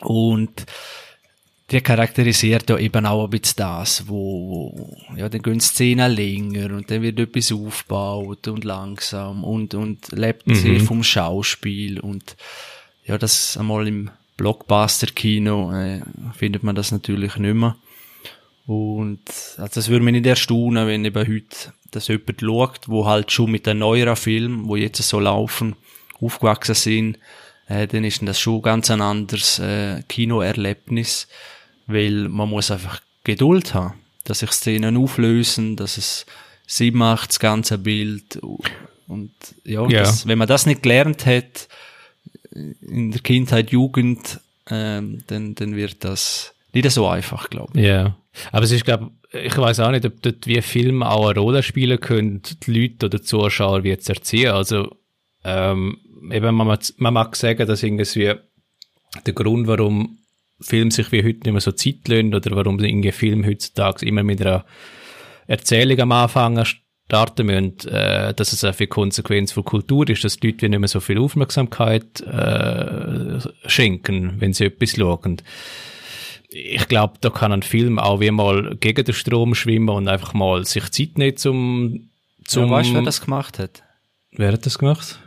Und 0.00 0.66
der 1.70 1.80
charakterisiert 1.80 2.70
ja 2.70 2.78
eben 2.78 3.06
auch 3.06 3.24
ein 3.24 3.30
bisschen 3.30 3.56
das, 3.56 4.06
wo, 4.06 4.72
wo 4.76 5.16
ja, 5.16 5.28
dann 5.28 5.42
gehen 5.42 5.60
Szenen 5.60 6.12
länger 6.12 6.76
und 6.76 6.90
dann 6.90 7.02
wird 7.02 7.18
etwas 7.18 7.50
aufgebaut 7.50 8.46
und 8.46 8.64
langsam 8.64 9.42
und, 9.42 9.74
und 9.74 10.12
lebt 10.12 10.46
mhm. 10.46 10.54
sehr 10.54 10.80
vom 10.80 11.02
Schauspiel 11.02 11.98
und 11.98 12.36
ja, 13.04 13.18
das 13.18 13.56
einmal 13.56 13.88
im 13.88 14.10
Blockbuster-Kino 14.36 15.72
äh, 15.72 16.02
findet 16.36 16.62
man 16.62 16.76
das 16.76 16.92
natürlich 16.92 17.36
nicht 17.36 17.54
mehr. 17.54 17.76
Und 18.66 19.20
also 19.58 19.74
das 19.74 19.88
würde 19.88 20.04
mich 20.04 20.12
nicht 20.12 20.26
erstaunen, 20.26 20.86
wenn 20.86 21.04
eben 21.04 21.26
heute 21.26 21.72
das 21.92 22.08
jemand 22.08 22.40
schaut, 22.40 22.88
wo 22.88 23.06
halt 23.06 23.30
schon 23.30 23.50
mit 23.50 23.66
den 23.66 23.78
neueren 23.78 24.16
Filmen, 24.16 24.68
wo 24.68 24.76
jetzt 24.76 25.02
so 25.02 25.20
laufen, 25.20 25.76
aufgewachsen 26.20 26.74
sind, 26.74 27.18
äh, 27.68 27.86
dann 27.86 28.04
ist 28.04 28.26
das 28.26 28.40
schon 28.40 28.62
ganz 28.62 28.90
ein 28.90 29.00
anderes 29.00 29.58
äh, 29.60 30.02
Kinoerlebnis, 30.08 31.28
weil 31.86 32.28
man 32.28 32.48
muss 32.48 32.70
einfach 32.70 33.00
Geduld 33.24 33.74
haben, 33.74 33.94
dass 34.24 34.40
sich 34.40 34.50
Szenen 34.50 34.96
auflösen, 34.96 35.76
dass 35.76 35.96
es 35.96 36.26
Sinn 36.66 36.96
macht, 36.96 37.30
das 37.30 37.38
ganze 37.38 37.78
Bild 37.78 38.40
und 39.08 39.32
ja, 39.64 39.86
ja. 39.88 40.00
Das, 40.00 40.26
wenn 40.26 40.38
man 40.38 40.48
das 40.48 40.66
nicht 40.66 40.82
gelernt 40.82 41.26
hat 41.26 41.68
in 42.50 43.12
der 43.12 43.20
Kindheit, 43.20 43.70
Jugend, 43.70 44.40
ähm, 44.68 45.22
dann, 45.28 45.54
dann 45.54 45.76
wird 45.76 46.04
das 46.04 46.54
nicht 46.72 46.90
so 46.90 47.06
einfach, 47.06 47.50
glaube 47.50 47.78
ich. 47.78 47.86
Ja. 47.86 48.16
Aber 48.52 48.64
es 48.64 48.72
ist, 48.72 48.84
glaube 48.84 49.10
ich, 49.32 49.56
weiß 49.56 49.80
auch 49.80 49.90
nicht, 49.90 50.04
ob 50.04 50.20
dort 50.22 50.46
wie 50.46 50.60
Film 50.62 51.02
auch 51.02 51.28
eine 51.28 51.38
Rolle 51.38 51.62
spielen 51.62 52.00
können, 52.00 52.42
die 52.42 52.70
Leute 52.70 53.06
oder 53.06 53.18
die 53.18 53.24
Zuschauer 53.24 53.84
wie 53.84 53.96
zu 53.98 54.12
erziehen. 54.12 54.50
Also, 54.50 54.96
ähm, 55.44 55.98
eben, 56.30 56.54
man, 56.54 56.78
man 56.96 57.14
mag 57.14 57.36
sagen, 57.36 57.66
dass 57.66 57.82
irgendwie 57.82 58.34
der 59.26 59.34
Grund, 59.34 59.66
warum 59.66 60.18
Film 60.60 60.90
sich 60.90 61.12
wie 61.12 61.22
heute 61.22 61.40
nicht 61.40 61.52
mehr 61.52 61.60
so 61.60 61.72
Zeit 61.72 62.08
lassen 62.08 62.34
oder 62.34 62.56
warum 62.56 62.78
irgendwie 62.80 63.12
Film 63.12 63.44
heutzutage 63.44 64.06
immer 64.06 64.22
mit 64.22 64.40
einer 64.40 64.64
Erzählung 65.46 66.00
am 66.00 66.12
Anfang 66.12 66.64
starten 66.64 67.46
müssen, 67.46 67.88
äh, 67.88 68.34
dass 68.34 68.52
es 68.52 68.64
eine 68.64 68.86
Konsequenz 68.88 69.52
von 69.52 69.64
Kultur 69.64 70.08
ist, 70.08 70.24
dass 70.24 70.38
die 70.38 70.48
Leute 70.48 70.68
nicht 70.68 70.78
mehr 70.78 70.88
so 70.88 71.00
viel 71.00 71.18
Aufmerksamkeit 71.18 72.20
äh, 72.22 73.38
schenken, 73.66 74.40
wenn 74.40 74.52
sie 74.52 74.66
etwas 74.66 74.96
schauen 74.96 75.42
ich 76.48 76.88
glaube, 76.88 77.14
da 77.20 77.30
kann 77.30 77.52
ein 77.52 77.62
Film 77.62 77.98
auch 77.98 78.20
wie 78.20 78.30
mal 78.30 78.76
gegen 78.76 79.04
den 79.04 79.14
Strom 79.14 79.54
schwimmen 79.54 79.88
und 79.88 80.08
einfach 80.08 80.34
mal 80.34 80.64
sich 80.64 80.90
Zeit 80.90 81.18
nehmen 81.18 81.36
zum, 81.36 82.10
zum... 82.44 82.66
Ja, 82.66 82.70
weißt 82.70 82.90
du, 82.90 82.94
wer 82.94 83.02
das 83.02 83.20
gemacht 83.20 83.58
hat? 83.58 83.82
Wer 84.32 84.52
hat 84.52 84.66
das 84.66 84.78
gemacht? 84.78 85.18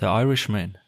Der 0.00 0.08
Irishman. 0.08 0.78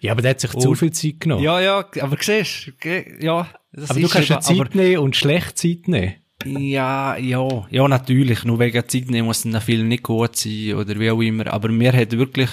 Ja, 0.00 0.12
aber 0.12 0.22
der 0.22 0.32
hat 0.32 0.40
sich 0.40 0.54
und, 0.54 0.60
zu 0.60 0.74
viel 0.74 0.92
Zeit 0.92 1.20
genommen. 1.20 1.42
Ja, 1.42 1.60
ja, 1.60 1.84
aber 2.00 2.16
siehst 2.20 2.72
ja. 3.20 3.48
Das 3.72 3.90
aber 3.90 4.00
du 4.00 4.08
kannst 4.08 4.28
ja 4.28 4.40
Zeit 4.40 4.74
nehmen 4.74 4.98
und 4.98 5.16
schlecht 5.16 5.58
Zeit 5.58 5.88
nehmen. 5.88 6.14
Ja, 6.44 7.16
ja, 7.16 7.66
ja, 7.68 7.88
natürlich. 7.88 8.44
Nur 8.44 8.60
wegen 8.60 8.88
Zeit 8.88 9.10
nehmen 9.10 9.26
muss 9.26 9.44
ein 9.44 9.60
Film 9.60 9.88
nicht 9.88 10.04
gut 10.04 10.36
sein 10.36 10.74
oder 10.74 10.98
wie 10.98 11.10
auch 11.10 11.20
immer. 11.20 11.48
Aber 11.48 11.68
mir 11.68 11.92
hat 11.92 12.12
wirklich, 12.12 12.50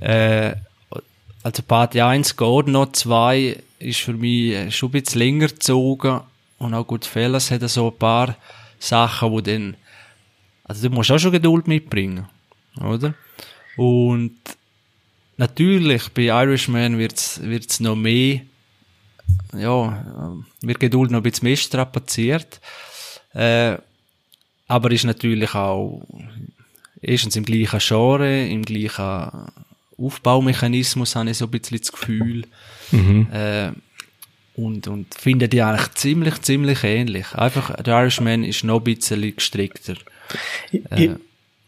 äh, 0.00 0.54
also 1.42 1.62
Part 1.62 1.96
1 1.96 2.36
geht 2.36 2.66
noch, 2.68 2.92
2 2.92 3.56
ist 3.82 4.00
für 4.00 4.14
mich 4.14 4.74
schon 4.74 4.90
ein 4.90 4.92
bisschen 4.92 5.18
länger 5.18 5.48
gezogen 5.48 6.20
und 6.58 6.74
auch 6.74 6.86
gut 6.86 7.04
Fellas 7.04 7.50
hat 7.50 7.68
so 7.68 7.90
ein 7.90 7.98
paar 7.98 8.36
Sachen, 8.78 9.30
wo 9.30 9.40
dann, 9.40 9.76
also 10.64 10.88
du 10.88 10.94
musst 10.94 11.10
auch 11.10 11.18
schon 11.18 11.32
Geduld 11.32 11.66
mitbringen, 11.66 12.28
oder? 12.80 13.14
Und 13.76 14.36
natürlich 15.36 16.08
bei 16.10 16.22
Irishman 16.24 16.98
wird's 16.98 17.40
wird's 17.42 17.80
noch 17.80 17.96
mehr, 17.96 18.40
ja, 19.56 20.36
wird 20.60 20.80
Geduld 20.80 21.10
noch 21.10 21.20
ein 21.20 21.22
bisschen 21.22 21.48
mehr 21.48 21.56
strapaziert, 21.56 22.60
äh, 23.34 23.76
aber 24.68 24.90
ist 24.90 25.04
natürlich 25.04 25.54
auch 25.54 26.06
erstens 27.00 27.36
im 27.36 27.44
gleichen 27.44 27.80
Genre, 27.80 28.46
im 28.46 28.64
gleichen 28.64 29.50
Aufbaumechanismus 29.98 31.16
habe 31.16 31.30
ich 31.30 31.38
so 31.38 31.46
ein 31.46 31.50
bisschen 31.50 31.78
das 31.78 31.92
Gefühl. 31.92 32.46
Mhm. 32.92 33.26
Äh, 33.32 33.72
und, 34.54 34.86
und 34.86 35.14
finde 35.14 35.48
die 35.48 35.62
eigentlich 35.62 35.92
ziemlich, 35.94 36.40
ziemlich 36.42 36.84
ähnlich. 36.84 37.34
Einfach, 37.34 37.74
der 37.82 38.00
Irishman 38.00 38.44
ist 38.44 38.64
noch 38.64 38.80
ein 38.80 38.84
bisschen 38.84 39.34
gestrickter. 39.34 39.94
Äh, 40.72 41.04
ich, 41.04 41.10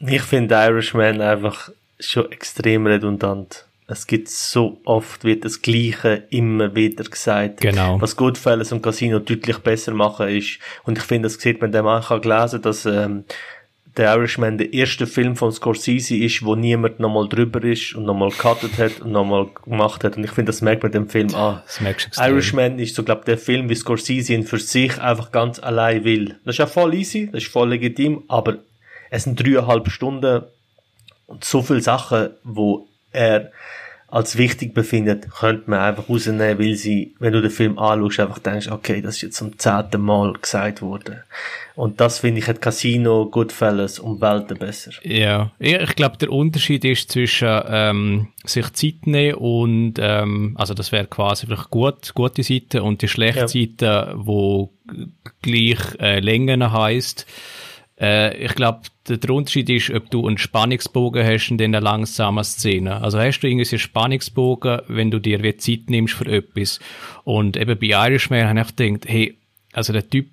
ich 0.01 0.23
finde 0.23 0.55
Irishman 0.55 1.21
einfach 1.21 1.71
schon 1.99 2.31
extrem 2.31 2.87
redundant. 2.87 3.65
Es 3.87 4.07
gibt 4.07 4.31
so 4.31 4.81
oft 4.85 5.25
wird 5.25 5.45
das 5.45 5.61
Gleiche 5.61 6.25
immer 6.31 6.75
wieder 6.75 7.05
gesagt. 7.05 7.61
Genau. 7.61 8.01
Was 8.01 8.17
Goodfellas 8.17 8.73
und 8.73 8.83
Casino 8.83 9.19
deutlich 9.19 9.59
besser 9.59 9.93
machen 9.93 10.29
ist. 10.29 10.59
Und 10.85 10.97
ich 10.97 11.05
finde, 11.05 11.29
das 11.29 11.39
sieht 11.39 11.61
man 11.61 11.71
dem 11.71 11.87
auch 11.87 12.21
gelesen, 12.21 12.63
dass 12.63 12.87
ähm, 12.87 13.25
der 13.97 14.13
Irishman 14.15 14.59
der 14.59 14.73
erste 14.73 15.07
Film 15.07 15.37
von 15.37 15.53
Scorsese 15.53 16.17
ist, 16.17 16.45
wo 16.45 16.57
niemand 16.57 16.99
nochmal 16.99 17.29
drüber 17.29 17.63
ist 17.63 17.95
und 17.95 18.05
nochmal 18.05 18.31
cuttet 18.31 18.77
hat 18.79 19.01
und 19.01 19.13
nochmal 19.13 19.47
gemacht 19.65 20.03
hat. 20.03 20.17
Und 20.17 20.25
ich 20.25 20.33
finde, 20.33 20.51
das 20.51 20.63
merkt 20.63 20.83
man 20.83 20.91
dem 20.91 21.09
Film 21.09 21.33
an. 21.35 21.63
Das 21.67 21.81
merkst 21.81 22.17
du 22.17 22.21
Irishman 22.21 22.79
ist 22.79 22.97
so, 22.97 23.05
glaube 23.05 23.25
der 23.25 23.39
Film, 23.39 23.69
wie 23.69 23.75
Scorsese 23.75 24.35
ihn 24.35 24.45
für 24.45 24.59
sich 24.59 25.01
einfach 25.01 25.31
ganz 25.31 25.61
allein 25.61 26.05
will. 26.05 26.37
Das 26.45 26.55
ist 26.55 26.59
ja 26.59 26.67
voll 26.67 26.95
easy, 26.95 27.29
das 27.31 27.45
ist 27.45 27.53
voll 27.53 27.71
legitim, 27.71 28.25
aber 28.27 28.59
es 29.11 29.25
sind 29.25 29.41
dreieinhalb 29.41 29.89
Stunden 29.89 30.43
und 31.27 31.45
so 31.45 31.63
viele 31.63 31.81
Sachen, 31.81 32.31
wo 32.43 32.89
er 33.13 33.53
als 34.15 34.39
wichtig 34.39 34.75
befindet, 34.75 35.29
könnte 35.29 35.69
man 35.69 35.81
einfach 35.81 36.09
rausnehmen, 36.09 36.61
weil 36.61 36.77
sie, 36.77 37.17
wenn 37.19 37.33
du 37.33 37.43
den 37.43 37.51
Film 37.51 37.81
anschaust, 37.81 38.21
einfach 38.21 38.39
denkst, 38.39 38.69
okay, 38.69 39.03
das 39.03 39.17
ist 39.17 39.23
jetzt 39.23 39.37
zum 39.37 39.59
zehnten 39.59 40.01
Mal 40.03 40.35
gesagt 40.35 40.83
worden. 40.83 41.17
Und 41.75 42.01
das 42.01 42.21
finde 42.21 42.39
ich 42.39 42.47
hat 42.47 42.63
Casino, 42.63 43.27
Goodfellas 43.29 43.99
und 43.99 44.21
Welten 44.21 44.57
besser. 44.57 44.93
Ja, 45.03 45.51
ich 45.59 45.97
glaube, 45.97 46.17
der 46.19 46.31
Unterschied 46.31 46.85
ist 46.85 47.11
zwischen 47.11 47.61
ähm, 47.67 48.29
sich 48.45 48.73
Zeit 48.75 49.05
nehmen 49.07 49.35
und, 49.35 49.95
ähm, 49.99 50.55
also 50.61 50.75
das 50.75 50.93
wäre 50.93 51.09
quasi 51.09 51.47
vielleicht 51.47 51.71
gut, 51.71 52.15
gute 52.15 52.45
Seite 52.45 52.85
und 52.85 53.03
die 53.03 53.09
schlechte 53.09 53.41
ja. 53.41 53.49
Seite, 53.49 54.15
wo 54.17 54.73
gleich 55.43 55.81
äh, 55.99 56.21
Längen 56.21 56.71
heisst, 56.73 57.27
äh, 58.01 58.37
ich 58.37 58.55
glaube, 58.55 58.83
der, 59.09 59.31
Unterschied 59.31 59.69
ist, 59.71 59.91
ob 59.91 60.11
du 60.11 60.27
einen 60.27 60.39
Spannungsbogen 60.39 61.25
hast 61.25 61.51
in 61.51 61.59
dieser 61.59 61.81
langsamen 61.81 62.45
Szene. 62.45 63.01
Also 63.03 63.19
hast 63.19 63.41
du 63.41 63.49
irgendwie 63.49 63.69
einen 63.69 63.79
Spannungsbogen, 63.79 64.81
wenn 64.89 65.11
du 65.11 65.19
dir 65.19 65.59
Zeit 65.59 65.89
nimmst 65.89 66.15
für 66.15 66.27
etwas. 66.27 66.81
Und 67.25 67.57
eben 67.57 67.79
bei 67.79 67.89
Irishman 67.89 68.49
habe 68.49 68.61
ich 68.61 68.77
gedacht, 68.77 69.05
hey, 69.07 69.37
also 69.75 69.93
der 69.93 70.09
Typ, 70.09 70.29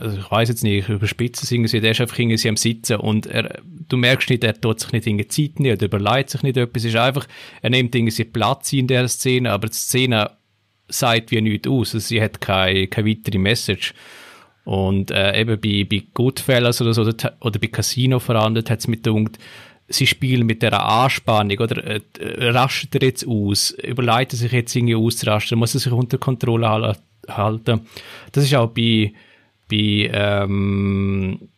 also 0.00 0.18
ich 0.18 0.30
weiß 0.30 0.48
jetzt 0.48 0.62
nicht, 0.62 0.84
ich 0.84 0.88
überspitze 0.88 1.44
es 1.44 1.50
irgendwie, 1.50 1.80
der 1.80 1.90
ist 1.90 2.00
einfach 2.00 2.18
irgendwie 2.18 2.48
am 2.48 2.56
Sitzen 2.56 2.96
und 2.96 3.26
er, 3.26 3.60
du 3.88 3.96
merkst 3.96 4.30
nicht, 4.30 4.44
er 4.44 4.58
tut 4.58 4.80
sich 4.80 4.92
nicht 4.92 5.06
in 5.08 5.18
Zeit 5.28 5.58
nicht 5.58 5.72
oder 5.72 5.86
überlegt 5.86 6.30
sich 6.30 6.44
nicht 6.44 6.56
etwas, 6.56 6.84
es 6.84 6.90
ist 6.90 6.96
einfach, 6.96 7.26
er 7.60 7.70
nimmt 7.70 7.92
irgendwie 7.94 8.24
Platz 8.24 8.72
in 8.72 8.86
der 8.86 9.08
Szene, 9.08 9.50
aber 9.50 9.66
die 9.66 9.74
Szene 9.74 10.30
sagt 10.86 11.32
wie 11.32 11.40
nichts 11.40 11.66
aus, 11.66 11.94
also 11.94 12.06
sie 12.06 12.22
hat 12.22 12.40
keine, 12.40 12.86
keine 12.86 13.10
weitere 13.10 13.38
Message. 13.38 13.94
Und 14.64 15.10
äh, 15.10 15.40
eben 15.40 15.60
bei, 15.60 15.86
bei 15.88 16.02
Goodfellas 16.14 16.80
oder 16.80 16.94
so, 16.94 17.02
oder, 17.02 17.36
oder 17.40 17.58
bei 17.58 17.66
Casino 17.66 18.18
verhandelt 18.18 18.70
hat 18.70 18.80
es 18.80 18.88
mit 18.88 19.04
der 19.04 19.12
sie 19.88 20.06
spielen 20.06 20.46
mit 20.46 20.62
der 20.62 20.82
Anspannung 20.82 21.58
oder 21.58 21.84
äh, 21.84 22.00
rastet 22.48 22.94
er 22.94 23.02
jetzt 23.02 23.26
aus, 23.26 23.70
überlegt 23.70 24.32
er 24.32 24.38
sich 24.38 24.52
jetzt 24.52 24.74
irgendwie 24.74 24.94
auszurasten, 24.94 25.58
muss 25.58 25.74
er 25.74 25.80
sich 25.80 25.92
unter 25.92 26.18
Kontrolle 26.18 26.96
halten. 27.28 27.80
Das 28.32 28.44
ist 28.44 28.54
auch 28.54 28.70
bei, 28.70 29.12
bei, 29.68 30.10
ähm, 30.12 31.48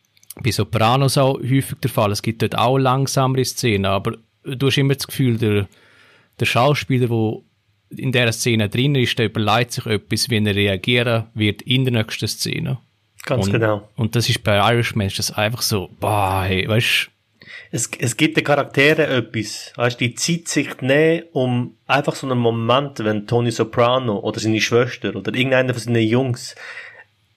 bei 0.42 0.50
Sopranos 0.50 1.18
auch 1.18 1.38
häufig 1.38 1.78
der 1.82 1.90
Fall. 1.90 2.12
Es 2.12 2.22
gibt 2.22 2.42
dort 2.42 2.58
auch 2.58 2.78
langsamere 2.78 3.44
Szenen, 3.44 3.86
aber 3.86 4.16
du 4.44 4.66
hast 4.66 4.78
immer 4.78 4.94
das 4.94 5.06
Gefühl, 5.06 5.38
der, 5.38 5.68
der 6.40 6.46
Schauspieler, 6.46 7.08
der 7.08 7.42
in 7.96 8.10
dieser 8.10 8.32
Szene 8.32 8.68
drin 8.68 8.96
ist, 8.96 9.18
der 9.18 9.26
überlegt 9.26 9.72
sich 9.72 9.86
etwas, 9.86 10.28
wie 10.28 10.44
er 10.44 10.54
reagieren 10.54 11.24
wird 11.34 11.62
in 11.62 11.84
der 11.84 11.92
nächsten 11.92 12.26
Szene. 12.26 12.78
Ganz 13.26 13.46
und, 13.46 13.52
genau. 13.52 13.88
Und 13.96 14.16
das 14.16 14.30
ist 14.30 14.42
bei 14.42 14.56
Irishman 14.56 15.08
ist 15.08 15.18
das 15.18 15.32
einfach 15.32 15.60
so, 15.60 15.90
boah, 16.00 16.44
hey, 16.44 16.66
weißt 16.66 17.10
es, 17.72 17.90
es 17.98 18.16
gibt 18.16 18.36
den 18.36 18.44
Charakteren 18.44 19.10
etwas, 19.10 19.72
weißt, 19.76 20.00
die 20.00 20.14
Zeit 20.14 20.48
sich 20.48 20.80
nehmen, 20.80 21.24
um 21.32 21.76
einfach 21.86 22.14
so 22.14 22.26
einen 22.26 22.38
Moment, 22.38 23.00
wenn 23.00 23.26
Tony 23.26 23.50
Soprano 23.50 24.20
oder 24.20 24.40
seine 24.40 24.60
Schwester 24.60 25.14
oder 25.14 25.34
irgendeiner 25.34 25.74
von 25.74 25.82
seinen 25.82 26.06
Jungs, 26.06 26.54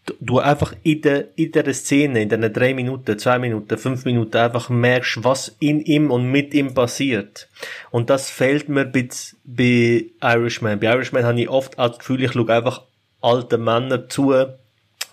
du, 0.05 0.13
du 0.19 0.39
einfach 0.39 0.73
in 0.83 1.01
der, 1.01 1.27
in 1.35 1.51
der 1.51 1.73
Szene, 1.73 2.21
in 2.21 2.29
den 2.29 2.53
drei 2.53 2.75
Minuten, 2.75 3.17
zwei 3.17 3.39
Minuten, 3.39 3.77
fünf 3.77 4.05
Minuten 4.05 4.37
einfach 4.37 4.69
merkst, 4.69 5.23
was 5.23 5.55
in 5.59 5.81
ihm 5.81 6.11
und 6.11 6.31
mit 6.31 6.53
ihm 6.53 6.75
passiert. 6.75 7.49
Und 7.89 8.11
das 8.11 8.29
fehlt 8.29 8.69
mir 8.69 8.85
bei, 8.85 9.09
bei 9.43 10.05
Irishman. 10.21 10.79
Bei 10.79 10.93
Irishman 10.93 11.25
habe 11.25 11.41
ich 11.41 11.49
oft 11.49 11.77
das 11.79 11.97
Gefühl, 11.97 12.23
ich 12.23 12.33
schaue 12.33 12.53
einfach 12.53 12.83
alte 13.21 13.57
Männer 13.57 14.07
zu, 14.07 14.33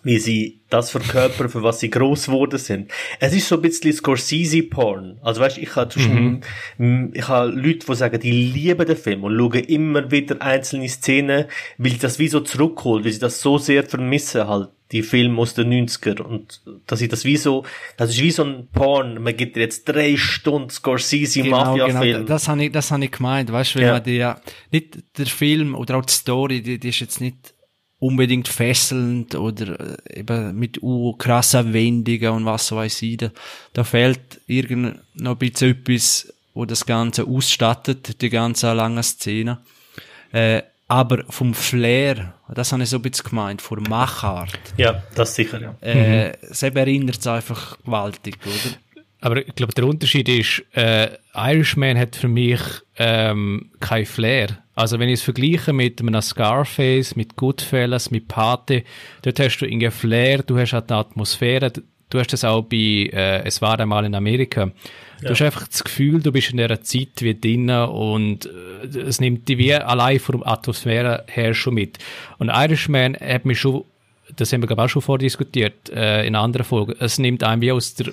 wie 0.07 0.21
sie 0.21 0.61
das 0.71 0.93
verkörpern, 0.93 1.49
für 1.49 1.65
was 1.65 1.81
sie 1.81 1.91
groß 1.91 2.27
geworden 2.27 2.61
sind. 2.61 2.93
Es 3.19 3.33
ist 3.33 3.49
so 3.49 3.57
ein 3.57 3.63
bisschen 3.63 3.93
Scorsese-Porn. 3.93 5.19
Also 5.21 5.41
weißt, 5.41 5.59
ich 5.59 5.75
habe 5.75 5.99
mhm. 6.79 7.11
ich 7.13 7.27
habe 7.27 7.51
Leute, 7.51 7.87
die 7.87 7.95
sagen, 7.97 8.21
die 8.21 8.31
lieben 8.31 8.87
den 8.87 8.97
Film 8.97 9.25
und 9.25 9.37
schauen 9.37 9.65
immer 9.65 10.09
wieder 10.13 10.41
einzelne 10.41 10.89
Szenen, 10.89 11.47
weil 11.79 11.95
das 11.95 12.21
wie 12.21 12.29
so 12.29 12.39
zurückholt, 12.39 13.05
weil 13.05 13.11
sie 13.11 13.19
das 13.19 13.41
so 13.41 13.59
sehr 13.59 13.83
vermissen 13.83 14.47
halt 14.47 14.69
die 14.93 15.03
Filme 15.03 15.43
aus 15.43 15.55
den 15.55 15.73
90er 15.89 16.21
und 16.21 16.61
dass 16.87 17.01
ich 17.01 17.09
das 17.09 17.25
wie 17.25 17.37
so, 17.37 17.65
das 17.97 18.11
ist 18.11 18.23
wie 18.23 18.31
so 18.31 18.45
ein 18.45 18.69
Porn, 18.73 19.21
man 19.21 19.37
gibt 19.37 19.57
jetzt 19.57 19.87
drei 19.87 20.17
Stunden 20.17 20.71
Scorsese 20.71 21.43
genau, 21.43 21.77
Mafia-Film. 21.77 22.13
Genau, 22.13 22.29
das 22.29 22.47
habe 22.47 22.67
ich, 22.67 22.71
das 22.71 22.93
habe 22.93 23.05
ich 23.05 23.11
gemeint, 23.11 23.51
weißt 23.51 23.75
du, 23.75 23.79
wenn 23.81 23.87
ja. 23.89 23.93
man 23.95 24.05
die, 24.05 24.33
nicht 24.71 24.99
der 25.19 25.27
Film 25.27 25.75
oder 25.75 25.97
auch 25.97 26.07
die 26.07 26.13
Story, 26.13 26.63
die, 26.63 26.79
die 26.79 26.91
ist 26.91 27.01
jetzt 27.01 27.21
nicht 27.21 27.56
unbedingt 27.99 28.49
fesselnd 28.49 29.35
oder 29.35 29.97
äh, 30.09 30.21
eben 30.21 30.59
mit 30.59 30.83
uh, 30.83 31.15
krasser 31.15 31.73
Wendungen 31.73 32.31
und 32.31 32.45
was 32.45 32.71
weiß 32.73 33.03
ich. 33.03 33.17
Da, 33.17 33.31
da 33.73 33.85
fehlt 33.85 34.41
irgend 34.47 35.01
noch 35.15 35.33
ein 35.33 35.39
bisschen 35.39 35.71
etwas, 35.71 36.33
wo 36.55 36.65
das 36.65 36.85
Ganze 36.87 37.25
ausstattet, 37.25 38.21
die 38.21 38.31
ganze 38.31 38.73
lange 38.73 39.03
Szene. 39.03 39.59
Äh, 40.33 40.63
aber 40.89 41.25
vom 41.31 41.53
Flair, 41.53 42.35
das 42.55 42.71
habe 42.73 42.85
ich 42.85 42.91
so 42.91 42.97
ein 42.97 43.03
bisschen 43.03 43.29
gemeint, 43.29 43.61
von 43.61 43.83
Machart. 43.83 44.59
Ja, 44.77 45.03
das 45.15 45.35
sicher, 45.35 45.61
ja. 45.61 45.75
Äh, 45.81 46.29
mhm. 46.29 46.35
Es 46.43 46.63
erinnert 46.63 47.19
es 47.19 47.27
einfach 47.27 47.79
gewaltig, 47.85 48.39
oder? 48.45 48.77
Aber 49.27 49.45
ich 49.45 49.57
glaube, 49.57 49.75
der 49.75 49.89
Unterschied 49.89 50.29
ist, 50.29 50.63
äh, 50.77 51.09
Irishman 51.35 51.99
hat 51.99 52.15
für 52.15 52.29
mich 52.29 52.61
ähm, 52.97 53.73
kein 53.81 54.07
Flair. 54.07 54.59
Also 54.77 55.01
wenn 55.01 55.09
ich 55.09 55.15
es 55.15 55.23
vergleiche 55.23 55.73
mit 55.73 56.01
einem 56.01 56.23
Scarface, 56.23 57.17
mit 57.17 57.35
Goodfellas, 57.35 58.13
mit 58.13 58.29
Pate, 58.29 58.85
dort 59.23 59.41
hast 59.41 59.59
du 59.59 59.67
irgendwie 59.67 59.91
Flair, 59.91 60.45
du 60.45 60.57
hast 60.57 60.75
halt 60.75 60.93
eine 60.93 61.01
Atmosphäre, 61.01 61.73
du 62.09 62.19
hast 62.21 62.33
das 62.33 62.45
auch 62.45 62.63
bei 62.63 63.11
äh, 63.13 63.43
Es 63.45 63.61
war 63.61 63.81
einmal 63.81 64.05
in 64.05 64.15
Amerika. 64.15 64.67
Du 64.67 65.25
ja. 65.25 65.31
hast 65.31 65.43
einfach 65.43 65.67
das 65.67 65.83
Gefühl, 65.83 66.23
du 66.23 66.31
bist 66.31 66.53
in 66.53 66.59
dieser 66.59 66.81
Zeit 66.83 67.21
wie 67.21 67.35
drinnen 67.35 67.89
und 67.89 68.47
äh, 68.47 68.87
es 68.97 69.21
nimmt 69.21 69.49
dich 69.49 69.59
wie 69.59 69.75
allein 69.75 70.21
von 70.21 70.39
der 70.39 70.53
Atmosphäre 70.53 71.25
her 71.27 71.53
schon 71.53 71.75
mit. 71.75 71.99
Und 72.39 72.51
Irishman 72.51 73.17
hat 73.17 73.45
mich 73.45 73.59
schon, 73.59 73.85
das 74.37 74.53
haben 74.53 74.63
wir 74.63 74.69
glaube 74.69 74.85
auch 74.85 74.89
schon 74.89 75.03
vordiskutiert, 75.03 75.91
äh, 75.91 76.25
in 76.25 76.37
anderen 76.37 76.65
Folgen, 76.65 76.95
es 77.01 77.19
nimmt 77.19 77.43
einem 77.43 77.61
wie 77.61 77.73
aus 77.73 77.93
der 77.95 78.13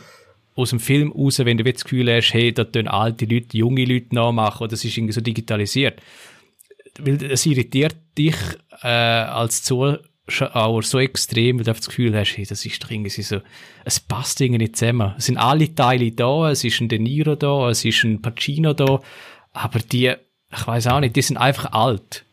aus 0.55 0.69
dem 0.69 0.79
Film 0.79 1.11
raus, 1.11 1.39
wenn 1.39 1.57
du 1.57 1.63
das 1.63 1.83
Gefühl 1.83 2.13
hast, 2.13 2.33
hey, 2.33 2.53
da 2.53 2.63
tun 2.63 2.87
alte 2.87 3.25
Leute, 3.25 3.57
junge 3.57 3.85
Leute 3.85 4.13
nachmachen 4.13 4.63
oder 4.63 4.71
das 4.71 4.85
ist 4.85 4.97
irgendwie 4.97 5.13
so 5.13 5.21
digitalisiert 5.21 6.01
weil 6.99 7.23
es 7.23 7.45
irritiert 7.45 7.95
dich 8.17 8.35
äh, 8.81 8.87
als 8.87 9.63
Zuschauer 9.63 10.83
so 10.83 10.99
extrem, 10.99 11.57
weil 11.57 11.65
du 11.65 11.73
das 11.73 11.87
Gefühl 11.87 12.15
hast, 12.17 12.37
hey, 12.37 12.45
das 12.45 12.65
ist 12.65 12.83
doch 12.83 12.91
irgendwie 12.91 13.09
so, 13.09 13.41
es 13.85 13.99
passt 13.99 14.41
irgendwie 14.41 14.63
nicht 14.63 14.77
zusammen. 14.77 15.13
Es 15.17 15.25
sind 15.25 15.37
alle 15.37 15.73
Teile 15.73 16.11
da, 16.11 16.51
es 16.51 16.63
ist 16.63 16.79
ein 16.81 16.89
De 16.89 16.99
Niro 16.99 17.35
da, 17.35 17.69
es 17.69 17.83
ist 17.85 18.03
ein 18.03 18.21
Pacino 18.21 18.73
da, 18.73 19.01
aber 19.53 19.79
die, 19.79 20.13
ich 20.55 20.67
weiß 20.67 20.87
auch 20.87 20.99
nicht, 20.99 21.15
die 21.15 21.21
sind 21.21 21.37
einfach 21.37 21.71
alt. 21.71 22.25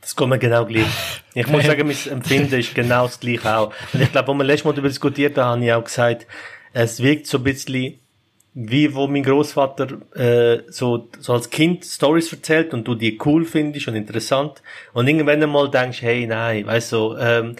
Das 0.00 0.14
kommt 0.14 0.30
mir 0.30 0.38
genau 0.38 0.64
gleich. 0.64 0.86
Ich 1.34 1.46
muss 1.46 1.64
sagen, 1.66 1.86
mein 1.86 2.12
Empfinden 2.12 2.54
ist 2.58 2.74
genau 2.74 3.06
das 3.06 3.20
gleiche 3.20 3.56
auch. 3.56 3.72
Und 3.92 4.02
ich 4.02 4.12
glaube, 4.12 4.30
als 4.30 4.38
wir 4.38 4.44
letztes 4.44 4.64
Mal 4.64 4.72
darüber 4.72 4.88
diskutiert 4.88 5.36
haben, 5.38 5.60
habe 5.60 5.64
ich 5.64 5.72
auch 5.72 5.84
gesagt, 5.84 6.26
es 6.72 7.02
wirkt 7.02 7.26
so 7.26 7.38
ein 7.38 7.44
bisschen 7.44 7.98
wie 8.60 8.92
wo 8.92 9.06
mein 9.06 9.22
Großvater 9.22 10.16
äh, 10.16 10.62
so, 10.68 11.08
so 11.20 11.32
als 11.34 11.48
Kind 11.48 11.84
Stories 11.84 12.32
erzählt 12.32 12.74
und 12.74 12.88
du 12.88 12.96
die 12.96 13.16
cool 13.24 13.44
findest 13.44 13.86
und 13.86 13.94
interessant 13.94 14.62
und 14.94 15.06
irgendwann 15.06 15.40
einmal 15.40 15.70
denkst, 15.70 16.02
hey, 16.02 16.26
nein, 16.26 16.66
weißt 16.66 16.92
du, 16.92 17.16
ähm, 17.18 17.56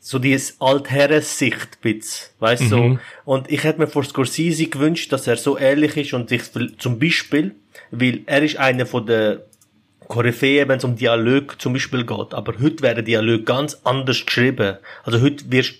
so 0.00 0.18
dieses 0.18 0.60
Altherrensicht 0.60 1.80
bits, 1.80 2.34
weißt 2.40 2.72
du, 2.72 2.76
mhm. 2.76 2.94
so. 2.94 2.98
und 3.24 3.52
ich 3.52 3.62
hätte 3.62 3.78
mir 3.78 3.86
vor 3.86 4.02
Scorsese 4.02 4.66
gewünscht, 4.66 5.12
dass 5.12 5.28
er 5.28 5.36
so 5.36 5.56
ehrlich 5.56 5.96
ist 5.96 6.12
und 6.12 6.28
sich 6.28 6.42
zum 6.78 6.98
Beispiel, 6.98 7.54
weil 7.92 8.22
er 8.26 8.42
ist 8.42 8.56
einer 8.56 8.86
von 8.86 9.06
der 9.06 9.44
Koryphäe, 10.12 10.68
wenn 10.68 10.76
es 10.76 10.84
um 10.84 10.94
Dialog 10.94 11.58
zum 11.58 11.72
Beispiel 11.72 12.04
geht. 12.04 12.34
Aber 12.34 12.52
heute 12.60 12.82
werden 12.82 13.02
Dialog 13.02 13.46
ganz 13.46 13.80
anders 13.82 14.26
geschrieben. 14.26 14.76
Also 15.04 15.22
heute 15.22 15.50
wirst, 15.50 15.76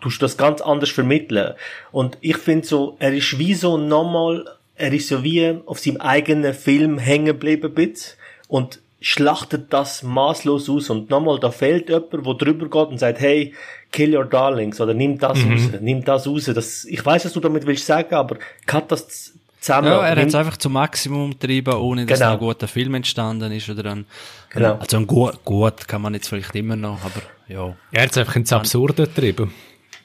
tust 0.00 0.20
das 0.20 0.36
ganz 0.36 0.60
anders 0.60 0.90
vermitteln. 0.90 1.54
Und 1.92 2.18
ich 2.20 2.36
finde 2.36 2.66
so, 2.66 2.96
er 2.98 3.12
ist 3.14 3.38
wie 3.38 3.54
so 3.54 3.76
nochmal, 3.78 4.44
er 4.74 4.92
ist 4.92 5.06
so 5.06 5.22
wie 5.22 5.56
auf 5.66 5.78
seinem 5.78 5.98
eigenen 5.98 6.52
Film 6.52 6.98
hängen 6.98 7.26
geblieben 7.26 7.72
bit 7.72 8.16
und 8.48 8.80
schlachtet 9.00 9.72
das 9.72 10.02
maßlos 10.02 10.68
aus 10.68 10.90
und 10.90 11.08
nochmal, 11.08 11.38
da 11.38 11.52
fehlt 11.52 11.88
jemand, 11.88 12.24
wo 12.26 12.34
drüber 12.34 12.68
geht 12.68 12.92
und 12.92 12.98
sagt, 12.98 13.20
hey, 13.20 13.54
kill 13.92 14.16
your 14.16 14.24
darlings 14.24 14.80
oder 14.80 14.94
nimm 14.94 15.16
das 15.18 15.38
mhm. 15.44 15.52
raus, 15.52 15.60
nimm 15.80 16.04
das 16.04 16.26
raus. 16.26 16.50
Das, 16.52 16.84
ich 16.86 17.06
weiß, 17.06 17.24
was 17.24 17.32
du 17.32 17.40
damit 17.40 17.66
willst 17.66 17.86
sagen, 17.86 18.14
aber 18.14 18.36
cut 18.66 18.90
das 18.90 19.34
zusammen. 19.60 19.88
Ja, 19.88 20.04
er 20.04 20.20
hat 20.20 20.28
es 20.28 20.34
einfach 20.34 20.56
zum 20.56 20.72
Maximum 20.72 21.30
getrieben, 21.30 21.74
ohne 21.74 22.06
dass 22.06 22.18
genau. 22.18 22.32
ein 22.32 22.38
guter 22.38 22.68
Film 22.68 22.94
entstanden 22.94 23.52
ist 23.52 23.68
oder 23.68 23.90
ein, 23.92 24.06
genau. 24.50 24.76
also 24.76 24.96
ein 24.96 25.06
gut, 25.06 25.44
gut 25.44 25.86
kann 25.86 26.02
man 26.02 26.14
jetzt 26.14 26.28
vielleicht 26.28 26.54
immer 26.56 26.76
noch, 26.76 27.04
aber 27.04 27.22
ja. 27.48 27.74
Er 27.92 28.02
hat 28.02 28.10
es 28.10 28.18
einfach 28.18 28.36
ins 28.36 28.52
Absurde 28.52 29.06
getrieben. 29.06 29.52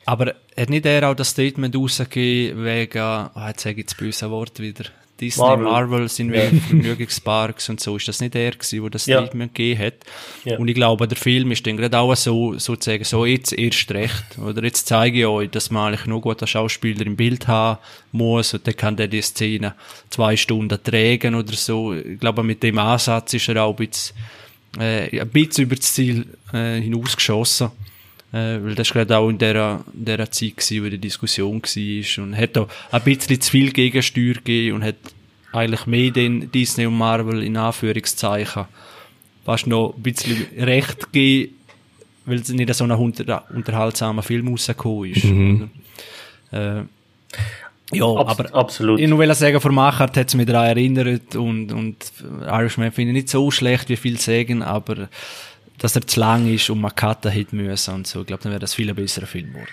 Aber 0.06 0.36
hat 0.58 0.70
nicht 0.70 0.86
er 0.86 1.10
auch 1.10 1.16
das 1.16 1.30
Statement 1.30 1.76
rausgegeben, 1.76 2.64
wegen, 2.64 3.02
oh, 3.36 3.48
jetzt 3.48 3.64
sage 3.64 3.80
ich 3.80 3.88
das 3.88 3.96
böse 3.96 4.30
Wort 4.30 4.60
wieder, 4.60 4.86
Disney, 5.20 5.44
Marvel, 5.44 5.64
Marvel 5.64 6.10
sind 6.10 6.34
wie 6.34 6.60
Vergnügungsparks 6.60 7.70
und 7.70 7.80
so. 7.80 7.96
Ist 7.96 8.08
das 8.08 8.20
nicht 8.20 8.36
er 8.36 8.52
gewesen, 8.52 8.82
der 8.82 8.90
das 8.90 9.06
ja. 9.06 9.22
Statement 9.22 9.56
gegeben 9.56 9.80
hat? 9.80 9.94
Ja. 10.44 10.58
Und 10.58 10.68
ich 10.68 10.76
glaube, 10.76 11.08
der 11.08 11.18
Film 11.18 11.52
ist 11.52 11.66
dann 11.66 11.78
gerade 11.78 11.98
auch 11.98 12.14
so, 12.16 12.58
sozusagen, 12.58 13.04
so 13.06 13.26
jetzt 13.26 13.54
erst 13.54 13.92
recht. 13.92 14.38
Oder 14.38 14.64
jetzt 14.64 14.88
zeige 14.88 15.20
ich 15.20 15.26
euch, 15.26 15.50
dass 15.50 15.72
man 15.72 15.88
eigentlich 15.88 16.06
nur 16.06 16.20
guter 16.20 16.48
Schauspieler 16.48 17.06
im 17.06 17.16
Bild 17.16 17.48
haben 17.48 17.80
muss 18.12 18.54
und 18.54 18.68
dann 18.68 18.76
kann 18.76 18.98
der 18.98 19.08
die 19.08 19.22
Szene 19.22 19.76
zwei 20.10 20.36
Stunden 20.36 20.78
tragen 20.84 21.36
oder 21.36 21.54
so. 21.54 21.94
Ich 21.94 22.20
glaube, 22.20 22.44
mit 22.44 22.62
dem 22.62 22.78
Ansatz 22.78 23.34
ist 23.34 23.48
er 23.48 23.64
auch 23.64 23.80
ein 23.80 23.88
bisschen, 23.88 24.18
äh, 24.80 25.22
ein 25.22 25.30
bisschen 25.30 25.64
über 25.64 25.78
das 25.78 25.94
Ziel 25.94 26.28
äh, 26.52 26.82
hinausgeschossen. 26.82 27.72
Äh, 28.32 28.64
weil 28.64 28.76
das 28.76 28.94
war 28.94 29.06
gerade 29.06 29.18
auch 29.18 29.30
in 29.30 29.38
dieser, 29.38 29.84
in 29.94 30.06
dieser 30.06 30.32
Zeit, 30.32 30.58
gewesen, 30.58 30.86
wo 30.86 30.90
die 30.90 30.98
Diskussion 30.98 31.62
war. 31.62 32.24
Und 32.24 32.38
hat 32.38 32.58
auch 32.58 32.68
ein 32.92 33.04
bisschen 33.04 33.40
zu 33.40 33.52
viel 33.52 33.72
Gegensteuer 33.72 34.34
gegeben 34.34 34.78
und 34.78 34.84
hat 34.84 34.96
eigentlich 35.52 35.86
mehr 35.86 36.12
den 36.12 36.52
Disney 36.52 36.86
und 36.86 36.98
Marvel 36.98 37.44
in 37.44 37.56
Anführungszeichen 37.56 38.66
fast 39.46 39.68
noch 39.68 39.94
ein 39.96 40.02
bisschen 40.02 40.48
recht 40.58 41.14
gegeben, 41.14 41.54
weil 42.26 42.40
es 42.40 42.50
nicht 42.50 42.74
so 42.74 42.84
ein 42.84 42.92
unter 42.92 43.44
unterhaltsamer 43.54 44.24
Film 44.24 44.48
rausgekommen 44.50 45.12
ist. 45.12 45.24
Mhm. 45.24 45.70
Äh, 46.52 46.82
ja, 47.92 48.06
Abs 48.06 48.40
aber 48.40 48.56
absolut. 48.56 49.00
ich 49.00 49.18
will 49.18 49.36
sagen, 49.36 49.62
von 49.62 49.76
Machart 49.76 50.18
hat 50.18 50.28
es 50.28 50.34
mich 50.34 50.48
daran 50.48 50.66
erinnert 50.66 51.36
und, 51.36 51.72
und 51.72 51.98
Irishman 52.42 52.92
finde 52.92 53.12
ich 53.12 53.16
nicht 53.16 53.30
so 53.30 53.52
schlecht, 53.52 53.90
wie 53.90 53.96
viel 53.96 54.20
sagen, 54.20 54.64
aber 54.64 55.08
dass 55.80 55.96
er 55.96 56.06
zu 56.06 56.20
lang 56.20 56.54
ist 56.54 56.70
und 56.70 56.82
man 56.82 56.92
hätte 56.98 57.56
müssen 57.56 57.94
und 57.94 58.08
so. 58.08 58.22
Ich 58.22 58.28
glaube, 58.28 58.44
dann 58.44 58.52
wäre 58.52 58.60
das 58.60 58.74
viel 58.74 58.90
ein 58.90 58.96
besserer 58.96 59.26
Film 59.26 59.52
geworden. 59.52 59.68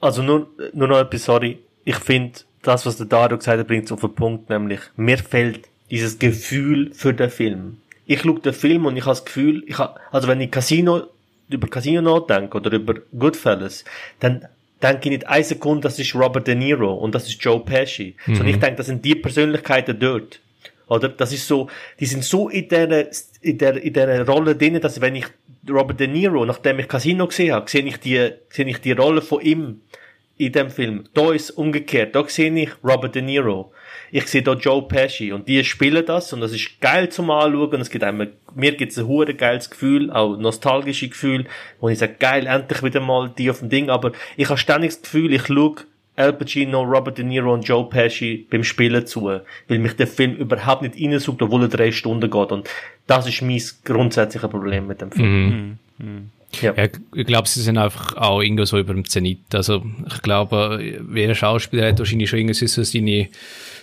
Also 0.00 0.22
nur, 0.22 0.48
nur 0.72 0.88
noch 0.88 0.98
etwas, 0.98 1.24
sorry. 1.24 1.58
Ich 1.84 1.96
finde, 1.96 2.40
das, 2.62 2.86
was 2.86 2.96
der 2.96 3.06
Dario 3.06 3.38
gesagt 3.38 3.58
hat, 3.58 3.66
bringt 3.66 3.86
es 3.86 3.92
auf 3.92 4.00
den 4.00 4.14
Punkt, 4.14 4.50
nämlich, 4.50 4.80
mir 4.96 5.18
fehlt 5.18 5.68
dieses 5.90 6.18
Gefühl 6.18 6.92
für 6.94 7.12
den 7.12 7.30
Film. 7.30 7.78
Ich 8.06 8.22
schaue 8.22 8.40
den 8.40 8.52
Film 8.52 8.86
und 8.86 8.96
ich 8.96 9.02
habe 9.02 9.12
das 9.12 9.24
Gefühl, 9.24 9.62
ich 9.66 9.78
hab, 9.78 10.00
also 10.10 10.26
wenn 10.26 10.40
ich 10.40 10.50
Casino, 10.50 11.02
über 11.48 11.68
Casino 11.68 12.00
nachdenke 12.00 12.56
oder 12.56 12.72
über 12.72 12.94
Goodfellas, 13.16 13.84
dann 14.20 14.46
denke 14.82 15.00
ich 15.04 15.10
nicht 15.10 15.26
eine 15.28 15.44
Sekunde, 15.44 15.82
das 15.82 15.98
ist 15.98 16.14
Robert 16.14 16.46
De 16.46 16.54
Niro 16.54 16.94
und 16.94 17.14
das 17.14 17.28
ist 17.28 17.42
Joe 17.42 17.60
Pesci. 17.60 18.16
Mhm. 18.26 18.34
Sondern 18.34 18.54
ich 18.54 18.60
denke, 18.60 18.76
das 18.76 18.86
sind 18.86 19.04
die 19.04 19.14
Persönlichkeiten 19.14 19.98
dort. 19.98 20.40
Oder? 20.92 21.08
Das 21.08 21.32
ist 21.32 21.46
so, 21.46 21.68
die 21.98 22.06
sind 22.06 22.24
so 22.24 22.48
in 22.48 22.68
der, 22.68 23.10
in 23.40 23.58
der, 23.58 23.82
in 23.82 23.92
der 23.92 24.26
Rolle 24.26 24.54
drin, 24.54 24.80
dass 24.80 25.00
wenn 25.00 25.16
ich 25.16 25.26
Robert 25.68 26.00
De 26.00 26.06
Niro, 26.06 26.44
nachdem 26.44 26.80
ich 26.80 26.88
Casino 26.88 27.26
gesehen 27.26 27.54
habe, 27.54 27.70
sehe 27.70 27.82
ich 27.84 27.98
die, 27.98 28.30
sehe 28.50 28.66
ich 28.66 28.80
die 28.80 28.92
Rolle 28.92 29.22
von 29.22 29.40
ihm 29.40 29.80
in 30.36 30.52
dem 30.52 30.70
Film. 30.70 31.04
Da 31.14 31.32
ist 31.32 31.50
umgekehrt. 31.50 32.14
Da 32.14 32.24
sehe 32.28 32.52
ich 32.52 32.70
Robert 32.82 33.14
De 33.14 33.22
Niro. 33.22 33.72
Ich 34.10 34.26
sehe 34.26 34.42
da 34.42 34.52
Joe 34.52 34.82
Pesci 34.82 35.32
und 35.32 35.48
die 35.48 35.64
spielen 35.64 36.04
das 36.04 36.32
und 36.34 36.40
das 36.40 36.52
ist 36.52 36.80
geil 36.80 37.08
zum 37.08 37.30
Anschauen. 37.30 37.80
Es 37.80 37.88
gibt 37.88 38.04
einem, 38.04 38.32
mir 38.54 38.72
gibt 38.72 38.92
es 38.92 38.98
ein 38.98 39.06
hure 39.06 39.34
geiles 39.34 39.70
Gefühl, 39.70 40.10
auch 40.10 40.36
nostalgische 40.36 41.08
Gefühl, 41.08 41.46
wo 41.80 41.88
ich 41.88 41.98
sage, 41.98 42.16
geil, 42.18 42.46
endlich 42.46 42.82
wieder 42.82 43.00
mal 43.00 43.32
die 43.38 43.48
auf 43.48 43.60
dem 43.60 43.70
Ding. 43.70 43.88
Aber 43.88 44.12
ich 44.36 44.48
habe 44.48 44.58
ständig 44.58 44.90
das 44.90 45.02
Gefühl, 45.02 45.32
ich 45.32 45.46
schaue 45.46 45.76
Al 46.14 46.34
Pacino, 46.34 46.82
Robert 46.82 47.16
De 47.16 47.24
Niro 47.24 47.54
und 47.54 47.66
Joe 47.66 47.88
Pesci 47.88 48.46
beim 48.50 48.64
Spielen 48.64 49.06
zu, 49.06 49.24
weil 49.68 49.78
mich 49.78 49.96
der 49.96 50.06
Film 50.06 50.34
überhaupt 50.34 50.82
nicht 50.82 50.96
reinsucht, 50.96 51.40
obwohl 51.40 51.62
er 51.62 51.68
drei 51.68 51.90
Stunden 51.90 52.30
geht. 52.30 52.52
Und 52.52 52.68
das 53.06 53.26
ist 53.26 53.40
mein 53.42 53.62
grundsätzliches 53.84 54.50
Problem 54.50 54.86
mit 54.86 55.00
dem 55.00 55.10
Film. 55.10 55.46
Mhm. 55.46 55.78
Mhm. 55.98 56.30
Ja. 56.60 56.74
ja. 56.76 56.88
ich 57.14 57.26
glaube, 57.26 57.48
sie 57.48 57.62
sind 57.62 57.78
einfach 57.78 58.16
auch 58.16 58.42
irgendwo 58.42 58.64
so 58.64 58.78
über 58.78 58.92
dem 58.92 59.08
Zenit. 59.08 59.54
Also, 59.54 59.82
ich 60.06 60.20
glaube, 60.20 60.82
jeder 61.14 61.34
Schauspieler 61.34 61.88
hat 61.88 61.98
wahrscheinlich 61.98 62.28
schon 62.28 62.40
irgendwie 62.40 62.66
so 62.66 62.82
seine, 62.82 63.28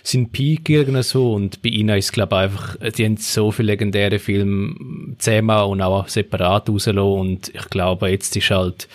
seinen 0.02 0.30
Peak 0.30 0.68
irgendwie 0.68 1.02
so. 1.02 1.32
Und 1.32 1.62
bei 1.62 1.70
ihnen 1.70 1.96
ist, 1.98 2.12
glaube 2.12 2.36
ich, 2.36 2.42
einfach, 2.42 2.76
die 2.76 3.04
haben 3.04 3.16
so 3.16 3.50
viele 3.50 3.72
legendäre 3.72 4.18
Filme 4.18 5.16
zusammen 5.18 5.64
und 5.64 5.82
auch 5.82 6.08
separat 6.08 6.68
rausgelassen. 6.68 7.20
Und 7.20 7.48
ich 7.48 7.70
glaube, 7.70 8.08
jetzt 8.08 8.36
ist 8.36 8.50
halt, 8.50 8.88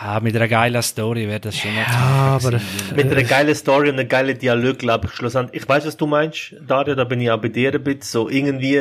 ja, 0.00 0.20
mit 0.20 0.34
einer 0.34 0.48
geilen 0.48 0.82
Story 0.82 1.28
wäre 1.28 1.40
das 1.40 1.56
schon 1.56 1.74
ja, 1.74 2.38
aber 2.42 2.60
Mit 2.96 3.10
einer 3.10 3.22
geilen 3.22 3.54
Story 3.54 3.90
und 3.90 3.98
einem 3.98 4.08
geilen 4.08 4.38
Dialog, 4.38 4.78
glaube 4.78 5.06
ich, 5.06 5.12
schlussendlich. 5.12 5.62
Ich 5.62 5.68
weiß, 5.68 5.86
was 5.86 5.96
du 5.96 6.06
meinst, 6.06 6.54
Dario, 6.66 6.94
da 6.94 7.04
bin 7.04 7.20
ich 7.20 7.30
auch 7.30 7.40
bei 7.40 7.48
dir 7.48 7.72
ein 7.72 7.82
bisschen 7.82 8.02
so 8.02 8.28
irgendwie 8.28 8.80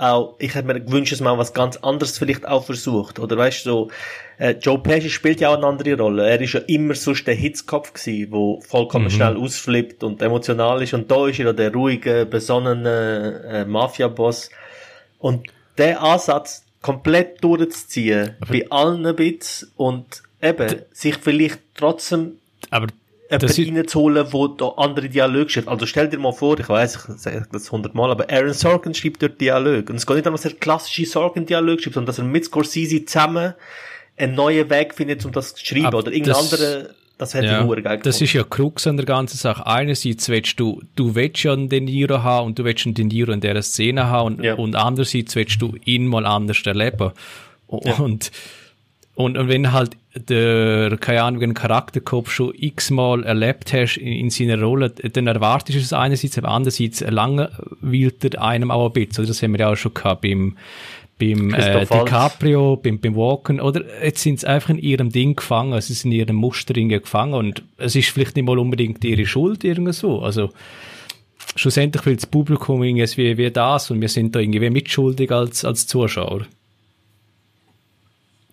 auch, 0.00 0.36
ich 0.38 0.54
hätte 0.54 0.66
mir 0.66 0.80
gewünscht, 0.80 1.12
dass 1.12 1.20
man 1.20 1.36
was 1.36 1.52
ganz 1.52 1.76
anderes 1.76 2.18
vielleicht 2.18 2.48
auch 2.48 2.64
versucht. 2.64 3.18
Oder 3.18 3.36
weißt 3.36 3.66
du, 3.66 3.70
so, 3.70 3.90
äh, 4.38 4.52
Joe 4.52 4.78
Pesci 4.78 5.10
spielt 5.10 5.40
ja 5.40 5.50
auch 5.50 5.58
eine 5.58 5.66
andere 5.66 5.94
Rolle. 5.94 6.28
Er 6.28 6.40
ist 6.40 6.54
ja 6.54 6.60
immer 6.66 6.94
sonst 6.94 7.26
der 7.26 7.34
Hitzkopf 7.34 7.92
gewesen, 7.92 8.32
wo 8.32 8.60
vollkommen 8.62 9.06
mhm. 9.06 9.10
schnell 9.10 9.36
ausflippt 9.36 10.02
und 10.02 10.22
emotional 10.22 10.82
ist. 10.82 10.94
Und 10.94 11.10
da 11.10 11.28
ist 11.28 11.38
er 11.38 11.46
ja 11.46 11.52
der 11.52 11.72
ruhige, 11.72 12.24
besonnene 12.24 13.42
äh, 13.46 13.64
Mafia-Boss. 13.66 14.50
Und 15.18 15.48
der 15.76 16.02
Ansatz 16.02 16.64
komplett 16.80 17.44
durchzuziehen, 17.44 18.36
aber 18.40 18.52
bei 18.52 18.66
allen 18.70 19.14
Bits 19.14 19.70
und 19.76 20.22
eben, 20.42 20.82
sich 20.92 21.16
vielleicht 21.16 21.60
trotzdem 21.74 22.38
aber 22.70 22.88
jemanden 23.30 23.76
reinzuholen, 23.76 24.26
wo 24.32 24.48
da 24.48 24.68
andere 24.76 25.08
Dialoge 25.08 25.50
schreibt. 25.50 25.68
Also 25.68 25.86
stell 25.86 26.08
dir 26.08 26.18
mal 26.18 26.32
vor, 26.32 26.58
ich 26.58 26.68
weiß, 26.68 27.08
ich 27.14 27.20
sage 27.20 27.46
das 27.52 27.70
hundertmal, 27.70 28.10
aber 28.10 28.28
Aaron 28.30 28.52
Sorkin 28.52 28.94
schreibt 28.94 29.22
dort 29.22 29.40
Dialog. 29.40 29.90
Und 29.90 29.96
es 29.96 30.06
geht 30.06 30.16
nicht 30.16 30.26
darum, 30.26 30.36
dass 30.36 30.44
er 30.44 30.52
klassische 30.52 31.06
Sorkin-Dialog 31.06 31.80
schreibt, 31.80 31.94
sondern 31.94 32.06
dass 32.06 32.18
er 32.18 32.24
mit 32.24 32.44
Scorsese 32.44 33.04
zusammen 33.04 33.54
einen 34.16 34.34
neuen 34.34 34.68
Weg 34.68 34.94
findet, 34.94 35.24
um 35.24 35.32
das 35.32 35.54
zu 35.54 35.64
schreiben. 35.64 35.86
Aber 35.86 35.98
oder 35.98 36.12
irgendein 36.12 36.36
andere, 36.36 36.94
das 37.18 37.34
hätte 37.34 37.46
ja, 37.46 37.72
ich 37.72 37.84
geil 37.84 38.00
Das 38.02 38.20
ist 38.20 38.32
ja 38.32 38.42
Krux 38.42 38.86
an 38.86 38.96
der 38.96 39.06
ganzen 39.06 39.36
Sache. 39.36 39.66
Einerseits 39.66 40.28
willst 40.28 40.58
du, 40.58 40.82
du 40.96 41.14
willst 41.14 41.42
ja 41.42 41.52
einen 41.52 41.68
De 41.68 41.80
Niro 41.80 42.22
haben 42.22 42.48
und 42.48 42.58
du 42.58 42.64
willst 42.64 42.86
einen 42.86 42.94
De 42.94 43.04
Niro 43.04 43.32
in 43.32 43.40
dieser 43.40 43.62
Szene 43.62 44.06
haben 44.06 44.36
und, 44.36 44.44
ja. 44.44 44.54
und 44.54 44.74
andererseits 44.74 45.36
willst 45.36 45.62
du 45.62 45.74
ihn 45.84 46.06
mal 46.06 46.26
anders 46.26 46.62
erleben. 46.64 47.12
Und, 47.66 47.84
ja. 47.84 47.94
und 47.94 48.32
und, 49.24 49.38
und 49.38 49.48
wenn 49.48 49.72
halt 49.72 49.96
der, 50.14 50.96
keine 50.98 51.22
Ahnung, 51.22 51.42
einen 51.42 51.54
Charakterkopf 51.54 52.30
schon 52.30 52.52
x-mal 52.56 53.22
erlebt 53.24 53.72
hast 53.72 53.96
in, 53.96 54.12
in, 54.12 54.30
seiner 54.30 54.60
Rolle, 54.60 54.90
dann 54.90 55.26
erwartest 55.26 55.78
du 55.78 55.82
es 55.82 55.92
einerseits, 55.92 56.36
aber 56.38 56.48
andererseits 56.48 57.00
langweilt 57.00 58.24
er 58.24 58.42
einem 58.42 58.70
auch 58.70 58.86
ein 58.86 58.92
bisschen. 58.92 59.26
Das 59.26 59.42
haben 59.42 59.52
wir 59.52 59.60
ja 59.60 59.70
auch 59.70 59.76
schon 59.76 59.94
gehabt 59.94 60.22
beim, 60.22 60.56
beim 61.18 61.54
äh, 61.54 61.86
DiCaprio, 61.86 62.76
beim, 62.76 62.98
beim 62.98 63.14
Walken, 63.14 63.60
oder 63.60 63.82
jetzt 64.02 64.22
sind 64.22 64.40
sie 64.40 64.48
einfach 64.48 64.70
in 64.70 64.78
ihrem 64.78 65.10
Ding 65.10 65.36
gefangen, 65.36 65.80
sie 65.80 65.94
sind 65.94 66.12
in 66.12 66.18
ihrem 66.18 66.36
Mustering 66.36 66.88
gefangen 66.88 67.34
und 67.34 67.62
es 67.76 67.94
ist 67.94 68.10
vielleicht 68.10 68.36
nicht 68.36 68.46
mal 68.46 68.58
unbedingt 68.58 69.04
ihre 69.04 69.26
Schuld 69.26 69.62
irgendwo. 69.62 70.18
Also 70.18 70.50
schlussendlich 71.54 72.04
will 72.06 72.16
das 72.16 72.26
Publikum 72.26 72.82
irgendwie 72.82 73.38
wie 73.38 73.50
das 73.50 73.90
und 73.90 74.00
wir 74.00 74.08
sind 74.08 74.34
da 74.34 74.40
irgendwie 74.40 74.70
mitschuldig 74.70 75.30
als, 75.30 75.64
als 75.64 75.86
Zuschauer. 75.86 76.46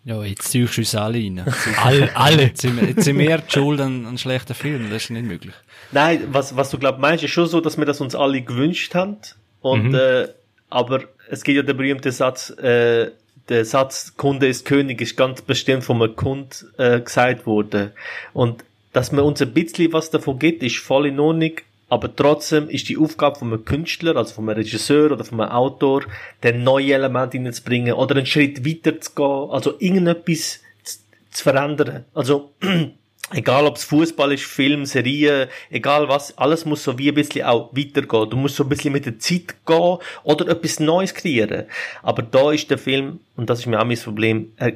Ja, 0.08 0.24
jetzt 0.24 0.52
ziehst 0.52 0.78
du 0.78 0.82
uns 0.82 0.96
alle 0.96 1.18
rein. 1.18 1.44
alle, 1.84 2.16
alle. 2.16 2.44
Jetzt 2.44 2.62
sind, 2.62 2.80
wir, 2.80 2.88
jetzt 2.88 3.04
sind 3.04 3.20
wir 3.20 3.40
die 3.40 3.52
Schuld 3.52 3.82
an, 3.82 4.06
an 4.06 4.18
schlechten 4.18 4.54
Filmen, 4.54 4.90
das 4.90 5.04
ist 5.04 5.10
nicht 5.10 5.26
möglich. 5.26 5.54
Nein, 5.92 6.30
was, 6.32 6.56
was 6.56 6.70
du 6.70 6.78
glaub 6.78 6.98
meinst, 6.98 7.26
ist 7.26 7.32
schon 7.32 7.48
so, 7.48 7.60
dass 7.60 7.78
wir 7.78 7.84
das 7.86 8.00
uns 8.00 8.16
alle 8.16 8.42
gewünscht 8.42 8.96
haben. 8.96 9.18
Und, 9.60 9.90
mhm. 9.90 9.96
äh, 9.96 10.28
aber 10.70 11.04
es 11.30 11.44
gibt 11.44 11.58
ja 11.58 11.62
den 11.62 11.76
berühmten 11.76 12.14
Satz, 12.14 12.52
äh, 12.52 13.12
der 13.50 13.66
Satz, 13.66 14.14
Kunde 14.16 14.48
ist 14.48 14.64
König, 14.64 15.02
ist 15.02 15.18
ganz 15.18 15.42
bestimmt 15.42 15.84
von 15.84 16.02
einem 16.02 16.16
Kund 16.16 16.66
äh, 16.78 17.02
gesagt 17.02 17.46
worden. 17.46 17.92
Und 18.32 18.64
dass 18.94 19.12
man 19.12 19.26
uns 19.26 19.42
ein 19.42 19.52
bisschen 19.52 19.92
was 19.92 20.10
davon 20.10 20.40
gibt, 20.40 20.64
ist 20.64 20.78
voll 20.78 21.08
in 21.08 21.20
Ordnung, 21.20 21.52
aber 21.90 22.14
trotzdem 22.14 22.70
ist 22.70 22.90
die 22.90 22.98
Aufgabe 22.98 23.40
von 23.40 23.54
einem 23.54 23.66
Künstler, 23.66 24.18
also 24.18 24.34
von 24.34 24.50
einem 24.50 24.58
Regisseur 24.58 25.12
oder 25.12 25.24
von 25.24 25.40
einem 25.40 25.52
Autor, 25.52 26.04
den 26.44 26.64
neue 26.64 26.94
Elemente 26.94 27.38
hineinzubringen 27.38 27.94
oder 27.94 28.16
einen 28.18 28.26
Schritt 28.26 28.66
weiter 28.66 29.00
zu 29.00 29.12
gehen, 29.16 29.50
also 29.52 29.74
irgendetwas 29.80 30.60
zu, 30.84 30.98
zu 31.32 31.44
verändern. 31.44 32.04
Also, 32.14 32.52
egal 33.32 33.66
ob 33.66 33.78
es 33.78 33.86
Fußball 33.86 34.34
ist, 34.34 34.44
Film, 34.44 34.86
Serie, 34.86 35.48
egal 35.70 36.10
was, 36.10 36.38
alles 36.38 36.66
muss 36.66 36.84
so 36.84 36.98
wie 36.98 37.08
ein 37.08 37.16
bisschen 37.16 37.46
auch 37.46 37.72
weitergehen. 37.72 38.30
Du 38.30 38.36
musst 38.36 38.58
so 38.58 38.64
ein 38.64 38.70
bisschen 38.70 38.92
mit 38.92 39.06
der 39.06 39.20
Zeit 39.20 39.56
gehen 39.66 39.98
oder 40.24 40.48
etwas 40.50 40.82
Neues 40.82 41.14
kreieren. 41.14 41.68
Aber 42.04 42.22
da 42.22 42.52
ist 42.52 42.70
der 42.70 42.78
Film, 42.78 43.22
und 43.38 43.50
das 43.50 43.60
ist 43.60 43.66
mir 43.66 43.80
auch 43.80 43.86
mein 43.86 43.98
Problem, 43.98 44.52
er 44.58 44.74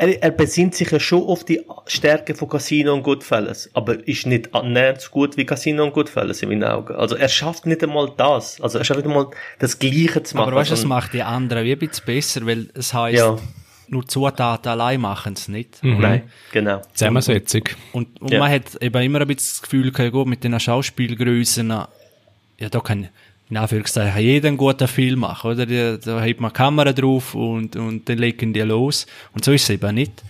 er, 0.00 0.22
er 0.22 0.30
besinnt 0.30 0.74
sich 0.74 0.90
ja 0.90 0.98
schon 0.98 1.22
auf 1.24 1.44
die 1.44 1.62
Stärke 1.86 2.34
von 2.34 2.48
Casino 2.48 2.94
und 2.94 3.02
Goodfellas, 3.02 3.68
aber 3.74 4.06
ist 4.08 4.26
nicht 4.26 4.54
annähernd 4.54 5.02
so 5.02 5.10
gut 5.10 5.36
wie 5.36 5.44
Casino 5.44 5.84
und 5.84 5.92
Goodfellas 5.92 6.40
in 6.40 6.48
meinen 6.48 6.64
Augen. 6.64 6.94
Also 6.94 7.16
er 7.16 7.28
schafft 7.28 7.66
nicht 7.66 7.82
einmal 7.82 8.10
das. 8.16 8.60
Also 8.62 8.78
er 8.78 8.84
schafft 8.84 9.00
nicht 9.00 9.08
einmal 9.08 9.28
das 9.58 9.78
Gleiche 9.78 10.22
zu 10.22 10.36
machen. 10.36 10.48
Aber 10.48 10.56
weißt 10.56 10.70
du, 10.70 10.74
das 10.74 10.86
macht 10.86 11.12
die 11.12 11.22
anderen 11.22 11.64
wie 11.64 11.72
ein 11.72 11.78
bisschen 11.78 12.06
besser, 12.06 12.46
weil 12.46 12.70
es 12.72 12.94
heisst, 12.94 13.18
ja. 13.18 13.36
nur 13.88 14.06
Zutaten 14.08 14.72
allein 14.72 15.02
machen 15.02 15.34
es 15.34 15.48
nicht. 15.48 15.84
Mhm. 15.84 16.00
Nein, 16.00 16.22
genau. 16.50 16.80
Zusammensetzung. 16.94 17.64
Und, 17.92 18.22
und 18.22 18.30
ja. 18.30 18.38
man 18.38 18.50
hat 18.50 18.82
eben 18.82 19.02
immer 19.02 19.20
ein 19.20 19.26
bisschen 19.26 19.50
das 19.52 19.62
Gefühl, 19.62 19.88
okay, 19.88 20.10
gut, 20.10 20.26
mit 20.26 20.42
den 20.42 20.58
Schauspielgrößen, 20.58 21.68
ja, 21.68 21.88
da 22.70 22.80
kann 22.80 23.10
in 23.50 23.56
Anführungszeichen 23.56 24.22
jeder 24.22 24.48
einen 24.48 24.56
guten 24.56 24.86
Film 24.86 25.20
machen, 25.20 25.50
oder? 25.50 25.66
Da, 25.66 25.96
da 25.96 26.20
hat 26.20 26.40
man 26.40 26.52
Kamera 26.52 26.92
drauf 26.92 27.34
und, 27.34 27.74
und 27.76 28.08
dann 28.08 28.18
legen 28.18 28.52
die 28.52 28.60
los. 28.60 29.06
Und 29.34 29.44
so 29.44 29.52
ist 29.52 29.64
es 29.64 29.70
eben 29.70 29.94
nicht. 29.94 30.22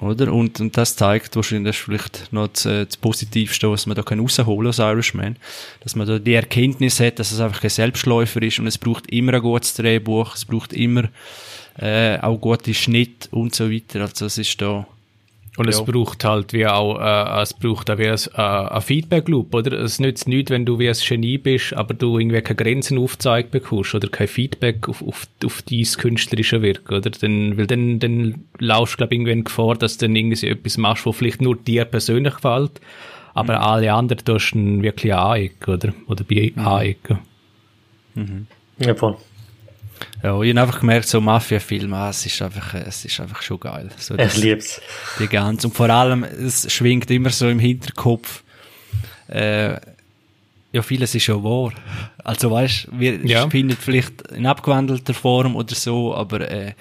Oder? 0.00 0.32
Und, 0.32 0.60
und 0.60 0.76
das 0.76 0.94
zeigt 0.94 1.34
wahrscheinlich, 1.36 1.70
das 1.70 1.76
ist 1.76 1.84
vielleicht 1.84 2.32
noch 2.32 2.48
das, 2.48 2.62
das 2.62 2.96
Positivste, 2.96 3.70
was 3.70 3.86
man 3.86 3.96
da 3.96 4.02
kann 4.02 4.20
rausholen 4.20 4.68
aus 4.68 4.78
Irishman. 4.78 5.36
Dass 5.80 5.96
man 5.96 6.06
da 6.06 6.18
die 6.18 6.34
Erkenntnis 6.34 7.00
hat, 7.00 7.18
dass 7.18 7.32
es 7.32 7.40
einfach 7.40 7.60
kein 7.60 7.70
Selbstläufer 7.70 8.42
ist 8.42 8.58
und 8.58 8.66
es 8.66 8.78
braucht 8.78 9.10
immer 9.10 9.34
ein 9.34 9.42
gutes 9.42 9.74
Drehbuch, 9.74 10.34
es 10.34 10.44
braucht 10.44 10.72
immer, 10.72 11.04
äh, 11.78 12.18
auch 12.18 12.38
gute 12.38 12.74
Schnitt 12.74 13.28
und 13.30 13.54
so 13.54 13.70
weiter. 13.70 14.02
Also 14.02 14.26
es 14.26 14.38
ist 14.38 14.60
da, 14.60 14.86
und 15.56 15.64
ja. 15.64 15.70
es 15.70 15.84
braucht 15.84 16.24
halt 16.24 16.52
wie 16.52 16.66
auch, 16.66 17.00
äh, 17.00 17.42
es 17.42 17.54
braucht 17.54 17.90
auch 17.90 17.98
wie 17.98 18.08
ein, 18.08 18.18
äh, 18.34 18.40
ein 18.40 18.80
Feedback-Loop, 18.80 19.52
oder? 19.54 19.72
Es 19.72 19.98
nützt 19.98 20.28
nichts, 20.28 20.50
wenn 20.50 20.64
du 20.64 20.78
wie 20.78 20.88
ein 20.88 20.96
Genie 20.96 21.38
bist, 21.38 21.74
aber 21.74 21.92
du 21.92 22.18
irgendwie 22.18 22.40
keine 22.40 22.56
Grenzen 22.56 22.98
aufgezeigt 22.98 23.50
bekommst 23.50 23.94
oder 23.94 24.08
kein 24.08 24.28
Feedback 24.28 24.88
auf, 24.88 25.02
auf, 25.02 25.26
auf 25.44 25.62
dein 25.62 25.84
künstlerische 25.84 26.62
Wirken, 26.62 26.94
oder? 26.94 27.10
Dann, 27.10 27.58
weil 27.58 27.66
dann, 27.66 27.98
dann 27.98 28.44
laufst 28.58 28.94
du, 28.94 28.96
glaube 28.98 29.14
ich, 29.14 29.18
irgendwie 29.18 29.32
in 29.32 29.44
Gefahr, 29.44 29.74
dass 29.74 29.98
du 29.98 30.06
dann 30.06 30.14
irgendwie 30.14 30.46
etwas 30.46 30.78
machst, 30.78 31.04
was 31.04 31.16
vielleicht 31.16 31.42
nur 31.42 31.56
dir 31.56 31.84
persönlich 31.84 32.34
gefällt, 32.34 32.80
aber 33.34 33.56
mhm. 33.56 33.64
alle 33.64 33.92
anderen 33.92 34.24
tust 34.24 34.54
du 34.54 34.82
wirklich 34.82 35.12
anecken, 35.12 35.74
oder? 35.74 35.92
Oder 36.06 36.24
bei 36.24 36.52
mhm. 36.54 36.66
anecken. 36.66 37.18
Mhm. 38.14 38.46
Ja, 38.78 38.94
voll. 38.94 39.16
Ja, 40.22 40.40
ich 40.40 40.50
habe 40.50 40.60
einfach 40.60 40.80
gemerkt, 40.80 41.08
so 41.08 41.20
Mafia-Filme, 41.20 41.96
ah, 41.96 42.10
es 42.10 42.26
ist 42.26 42.40
einfach, 42.42 42.74
es 42.74 43.04
ist 43.04 43.20
einfach 43.20 43.42
schon 43.42 43.60
geil. 43.60 43.88
So, 43.98 44.16
ich 44.16 44.36
lieb's. 44.36 44.80
Die 45.18 45.28
ganze, 45.28 45.66
und 45.68 45.74
vor 45.74 45.90
allem, 45.90 46.24
es 46.24 46.70
schwingt 46.72 47.10
immer 47.10 47.30
so 47.30 47.48
im 47.48 47.58
Hinterkopf, 47.58 48.42
äh, 49.28 49.76
ja, 50.72 50.82
vieles 50.82 51.14
ist 51.14 51.24
schon 51.24 51.42
wahr. 51.42 51.72
Also 52.22 52.50
weißt, 52.50 52.88
wir 52.92 53.26
ja. 53.26 53.48
finden 53.48 53.76
vielleicht 53.76 54.22
in 54.30 54.46
abgewandelter 54.46 55.14
Form 55.14 55.56
oder 55.56 55.74
so, 55.74 56.14
aber 56.14 56.48
äh, 56.48 56.74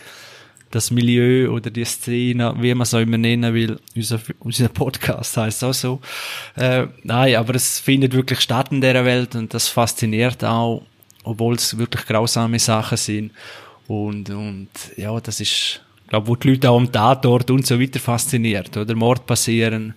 das 0.72 0.92
Milieu 0.92 1.50
oder 1.50 1.70
die 1.70 1.86
Szene, 1.86 2.54
wie 2.60 2.74
man 2.74 2.84
es 2.84 2.94
auch 2.94 3.00
immer 3.00 3.18
nennen 3.18 3.54
will, 3.54 3.80
unser, 3.96 4.20
unser 4.40 4.70
Podcast 4.70 5.36
heißt 5.38 5.64
auch 5.64 5.74
so. 5.74 6.00
Äh, 6.56 6.88
nein, 7.04 7.36
aber 7.36 7.56
es 7.56 7.80
findet 7.80 8.14
wirklich 8.14 8.42
statt 8.42 8.72
in 8.72 8.82
dieser 8.82 9.06
Welt 9.06 9.36
und 9.36 9.54
das 9.54 9.68
fasziniert 9.68 10.44
auch, 10.44 10.84
obwohl 11.24 11.56
es 11.56 11.78
wirklich 11.78 12.06
grausame 12.06 12.60
Sachen 12.60 12.98
sind. 12.98 13.32
Und, 13.88 14.30
und 14.30 14.70
ja, 14.98 15.20
das 15.20 15.40
ist, 15.40 15.82
glaube 16.08 16.28
wo 16.28 16.36
die 16.36 16.50
Leute 16.50 16.70
auch 16.70 16.78
am 16.78 16.92
Tatort 16.92 17.50
und 17.52 17.66
so 17.66 17.80
weiter 17.80 18.00
fasziniert, 18.00 18.76
oder? 18.78 18.96
Mord 18.96 19.26
passieren, 19.26 19.96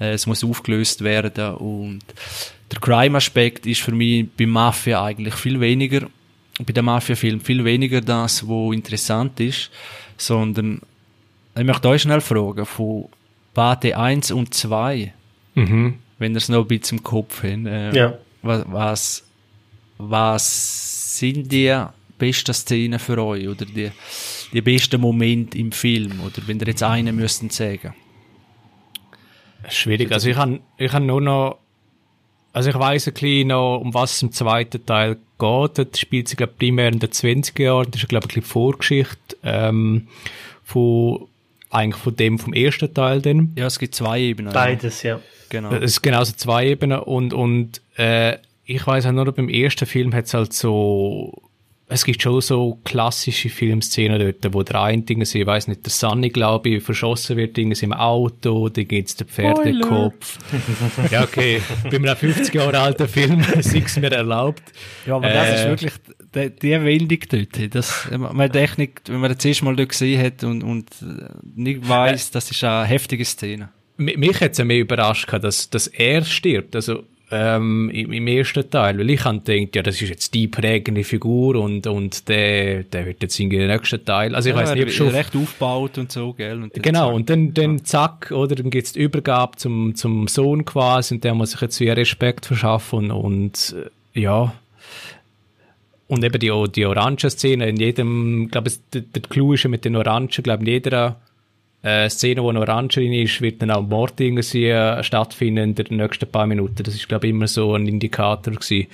äh, 0.00 0.12
es 0.12 0.26
muss 0.26 0.42
aufgelöst 0.42 1.02
werden 1.02 1.54
und 1.56 2.02
der 2.72 2.80
Crime-Aspekt 2.80 3.66
ist 3.66 3.80
für 3.80 3.92
mich 3.92 4.26
bei 4.36 4.46
Mafia 4.46 5.04
eigentlich 5.04 5.34
viel 5.34 5.60
weniger, 5.60 6.08
bei 6.64 6.72
der 6.72 6.82
Mafia-Film 6.82 7.40
viel 7.40 7.64
weniger 7.64 8.00
das, 8.00 8.46
wo 8.46 8.72
interessant 8.72 9.38
ist, 9.40 9.70
sondern 10.16 10.80
ich 11.56 11.64
möchte 11.64 11.88
euch 11.88 12.02
schnell 12.02 12.20
fragen, 12.20 12.66
von 12.66 13.08
Bate 13.54 13.96
1 13.96 14.32
und 14.32 14.52
2, 14.52 15.12
mhm. 15.54 15.94
wenn 16.18 16.32
ihr 16.32 16.38
es 16.38 16.48
noch 16.48 16.62
ein 16.62 16.68
bisschen 16.68 16.98
im 16.98 17.04
Kopf 17.04 17.42
habt, 17.42 17.66
äh, 17.66 17.94
ja. 17.94 18.18
was, 18.42 18.64
was, 18.68 19.24
was 19.98 21.18
sind 21.18 21.50
die 21.50 21.74
besten 22.18 22.54
Szenen 22.54 22.98
für 22.98 23.22
euch 23.22 23.48
oder 23.48 23.64
die, 23.64 23.90
die 24.52 24.60
besten 24.60 25.00
Momente 25.00 25.58
im 25.58 25.72
Film 25.72 26.20
oder 26.20 26.46
wenn 26.46 26.58
ihr 26.60 26.66
jetzt 26.68 26.82
einen 26.82 27.16
müssten 27.16 27.50
sagen? 27.50 27.94
Schwierig, 29.68 30.12
also 30.12 30.28
ich 30.28 30.36
habe 30.36 30.60
ich 30.78 30.92
hab 30.92 31.02
nur 31.02 31.20
noch 31.20 31.58
also 32.56 32.70
ich 32.70 32.78
weiß 32.78 33.08
ein 33.08 33.12
bisschen 33.12 33.48
noch, 33.48 33.80
um 33.80 33.92
was 33.92 34.14
es 34.14 34.22
im 34.22 34.32
zweiten 34.32 34.86
Teil 34.86 35.18
geht. 35.38 35.78
Das 35.78 36.00
spielt 36.00 36.26
sich 36.26 36.38
primär 36.58 36.88
in 36.88 36.98
den 36.98 37.10
20er 37.10 37.62
Jahren. 37.62 37.90
Das 37.90 38.02
ist, 38.02 38.08
glaube 38.08 38.28
ich, 38.30 38.36
ein 38.36 38.40
bisschen 38.40 38.50
Vorgeschichte 38.50 39.36
ähm, 39.42 40.08
von, 40.64 41.28
eigentlich 41.68 42.02
von 42.02 42.16
dem 42.16 42.38
vom 42.38 42.54
ersten 42.54 42.94
Teil. 42.94 43.20
Dann. 43.20 43.52
Ja, 43.56 43.66
es 43.66 43.78
gibt 43.78 43.94
zwei 43.94 44.20
Ebenen. 44.20 44.54
Beides, 44.54 45.02
ja. 45.02 45.20
Genau. 45.50 45.70
Es 45.72 45.92
ist 45.92 46.02
genauso 46.02 46.32
zwei 46.32 46.68
Ebenen 46.68 47.00
und, 47.00 47.34
und 47.34 47.82
äh, 47.96 48.38
ich 48.66 48.86
weiß 48.86 49.06
auch 49.06 49.12
nur, 49.12 49.30
beim 49.32 49.48
ersten 49.48 49.86
Film 49.86 50.12
hat 50.14 50.26
es 50.26 50.34
halt 50.34 50.52
so 50.52 51.46
es 51.88 52.04
gibt 52.04 52.20
schon 52.20 52.40
so 52.40 52.80
klassische 52.84 53.48
Filmszenen 53.48 54.18
dort, 54.18 54.52
wo 54.52 54.62
der 54.64 54.82
eine 54.82 55.02
Ding, 55.02 55.20
ich 55.22 55.46
weiß 55.46 55.68
nicht, 55.68 55.86
der 55.86 55.92
Sunny, 55.92 56.30
glaube 56.30 56.70
ich, 56.70 56.82
verschossen 56.82 57.36
wird, 57.36 57.56
Dinge 57.56 57.76
im 57.80 57.92
Auto, 57.92 58.68
dann 58.68 58.88
gibt's 58.88 59.14
den 59.14 59.28
Pferdekopf. 59.28 60.38
ja, 61.12 61.22
okay, 61.22 61.60
bei 61.84 61.96
einem 61.96 62.16
50 62.16 62.52
Jahre 62.54 62.80
alten 62.80 63.06
Film 63.06 63.40
ist 63.56 63.72
es 63.72 63.96
mir 63.98 64.10
erlaubt. 64.10 64.64
Ja, 65.06 65.14
aber 65.14 65.28
das 65.28 65.60
ist 65.60 65.64
äh, 65.64 65.68
wirklich 65.68 65.92
die, 66.34 66.50
die 66.56 66.84
Wendung 66.84 67.20
dort. 67.30 67.74
Das, 67.74 68.08
man 68.10 68.50
denkt 68.50 68.78
nicht, 68.78 69.02
wenn 69.08 69.20
man 69.20 69.32
das 69.32 69.44
erste 69.44 69.64
Mal 69.64 69.76
dort 69.76 69.90
gesehen 69.90 70.20
hat 70.20 70.42
und, 70.42 70.64
und 70.64 70.90
nicht 71.54 71.88
weiss, 71.88 72.32
das 72.32 72.50
ist 72.50 72.64
eine 72.64 72.84
heftige 72.86 73.24
Szene. 73.24 73.68
Mich 73.96 74.40
hat 74.40 74.52
es 74.52 74.58
ja 74.58 74.64
mehr 74.64 74.80
überrascht, 74.80 75.32
dass, 75.32 75.70
dass 75.70 75.86
er 75.86 76.24
stirbt. 76.24 76.74
Also, 76.74 77.04
ähm, 77.30 77.90
im, 77.90 78.26
ersten 78.28 78.70
Teil, 78.70 78.98
weil 78.98 79.10
ich 79.10 79.24
habe 79.24 79.40
gedacht, 79.40 79.74
ja, 79.74 79.82
das 79.82 80.00
ist 80.00 80.08
jetzt 80.08 80.32
die 80.32 80.46
prägende 80.46 81.02
Figur 81.02 81.56
und, 81.56 81.86
und 81.86 82.28
der, 82.28 82.84
der 82.84 83.06
wird 83.06 83.22
jetzt 83.22 83.40
in 83.40 83.50
den 83.50 83.66
nächsten 83.66 84.04
Teil, 84.04 84.34
also 84.34 84.48
ich 84.48 84.54
ja, 84.54 84.62
weiß 84.62 84.74
nicht, 84.74 84.84
ob 84.84 84.90
schon... 84.90 85.08
recht 85.08 85.34
aufgebaut 85.34 85.98
und 85.98 86.12
so, 86.12 86.32
gell? 86.32 86.62
Und 86.62 86.72
genau, 86.74 87.12
und 87.12 87.28
dann, 87.28 87.52
dann 87.52 87.84
zack, 87.84 88.30
oder, 88.30 88.54
dann 88.54 88.70
gibt's 88.70 88.92
die 88.92 89.00
Übergabe 89.00 89.56
zum, 89.56 89.96
zum 89.96 90.28
Sohn 90.28 90.64
quasi 90.64 91.14
und 91.14 91.24
der 91.24 91.34
muss 91.34 91.50
sich 91.50 91.60
jetzt 91.60 91.80
wieder 91.80 91.96
Respekt 91.96 92.46
verschaffen 92.46 93.10
und, 93.10 93.10
und 93.10 93.76
äh, 94.14 94.20
ja, 94.20 94.54
und 96.08 96.22
eben 96.22 96.38
die, 96.38 96.52
die 96.72 96.86
Orangen-Szene 96.86 97.68
in 97.68 97.76
jedem, 97.76 98.48
glaube 98.50 98.68
ich, 98.68 98.78
der, 98.92 99.00
der 99.00 99.22
Clou 99.22 99.54
ist 99.54 99.64
ja 99.64 99.70
mit 99.70 99.84
den 99.84 99.96
Orangen, 99.96 100.28
glaube 100.28 100.62
in 100.62 100.68
jeder 100.68 101.16
äh, 101.82 102.08
Szene, 102.08 102.42
wo 102.42 102.52
noch 102.52 102.62
Orange 102.62 103.00
drin 103.00 103.12
ist, 103.12 103.40
wird 103.40 103.62
dann 103.62 103.70
auch 103.70 103.82
Mord 103.82 104.20
irgendwie 104.20 105.02
stattfinden 105.02 105.70
in 105.70 105.74
den 105.74 105.96
nächsten 105.96 106.30
paar 106.30 106.46
Minuten. 106.46 106.82
Das 106.82 106.94
ist, 106.94 107.08
glaube 107.08 107.26
ich, 107.26 107.30
immer 107.30 107.46
so 107.46 107.74
ein 107.74 107.86
Indikator 107.86 108.54
gewesen. 108.54 108.86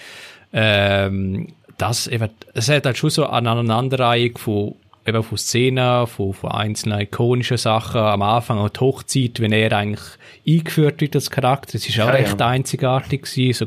Ähm, 0.53 1.49
das, 1.79 2.07
eben, 2.07 2.29
es 2.55 2.69
hat 2.69 2.87
halt 2.87 2.99
schon 2.99 3.11
so 3.11 3.27
eine 3.27 3.51
Aneinanderreihung 3.51 4.37
von 4.39 4.75
eben 5.07 5.23
von 5.23 5.39
Szenen, 5.39 6.07
von, 6.07 6.33
von 6.33 6.53
einzelnen 6.53 7.01
ikonischen 7.01 7.57
Sachen. 7.57 8.01
Am 8.01 8.23
Anfang 8.23 8.59
auch 8.59 8.69
die 8.69 8.81
Hochzeit, 8.81 9.41
wenn 9.41 9.53
er 9.53 9.73
eigentlich 9.73 10.01
eingeführt 10.47 11.01
wird 11.01 11.15
als 11.15 11.31
Charakter. 11.31 11.73
Das 11.73 11.89
ist 11.89 11.99
auch 12.01 12.07
ja, 12.07 12.13
recht 12.13 12.39
ja. 12.39 12.49
einzigartig 12.49 13.23
gewesen, 13.23 13.53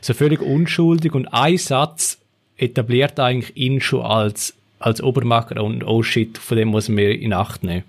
so 0.00 0.14
völlig 0.14 0.40
unschuldig. 0.40 1.14
Und 1.14 1.26
ein 1.28 1.58
Satz 1.58 2.18
etabliert 2.56 3.18
eigentlich 3.18 3.56
ihn 3.56 3.80
schon 3.80 4.02
als, 4.02 4.54
als 4.78 5.02
Obermacher 5.02 5.62
und 5.62 5.84
oh 5.84 6.02
shit, 6.02 6.38
von 6.38 6.56
dem 6.56 6.68
muss 6.68 6.88
man 6.88 6.98
in 6.98 7.32
Acht 7.32 7.62
nehmen. 7.62 7.84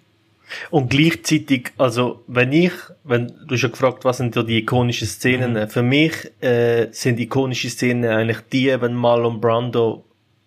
Und 0.70 0.90
gleichzeitig, 0.90 1.72
also 1.78 2.24
wenn 2.28 2.52
ich, 2.52 2.72
wenn 3.04 3.28
du 3.28 3.56
hast 3.56 3.62
ja 3.62 3.70
gefragt, 3.70 4.06
was 4.06 4.18
sind 4.18 4.36
so 4.36 4.44
die 4.44 4.60
ikonischen 4.60 5.08
Szenen, 5.08 5.54
mhm. 5.54 5.70
für 5.70 5.84
mich 5.84 6.14
äh, 6.42 6.88
sind 6.92 7.20
ikonische 7.20 7.70
Szenen 7.70 8.10
eigentlich 8.10 8.42
die, 8.52 8.82
wenn 8.82 8.94
Marlon 8.94 9.40
Brando 9.40 10.06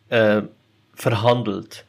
äh, 0.08 0.42
verhandelt. 0.94 1.84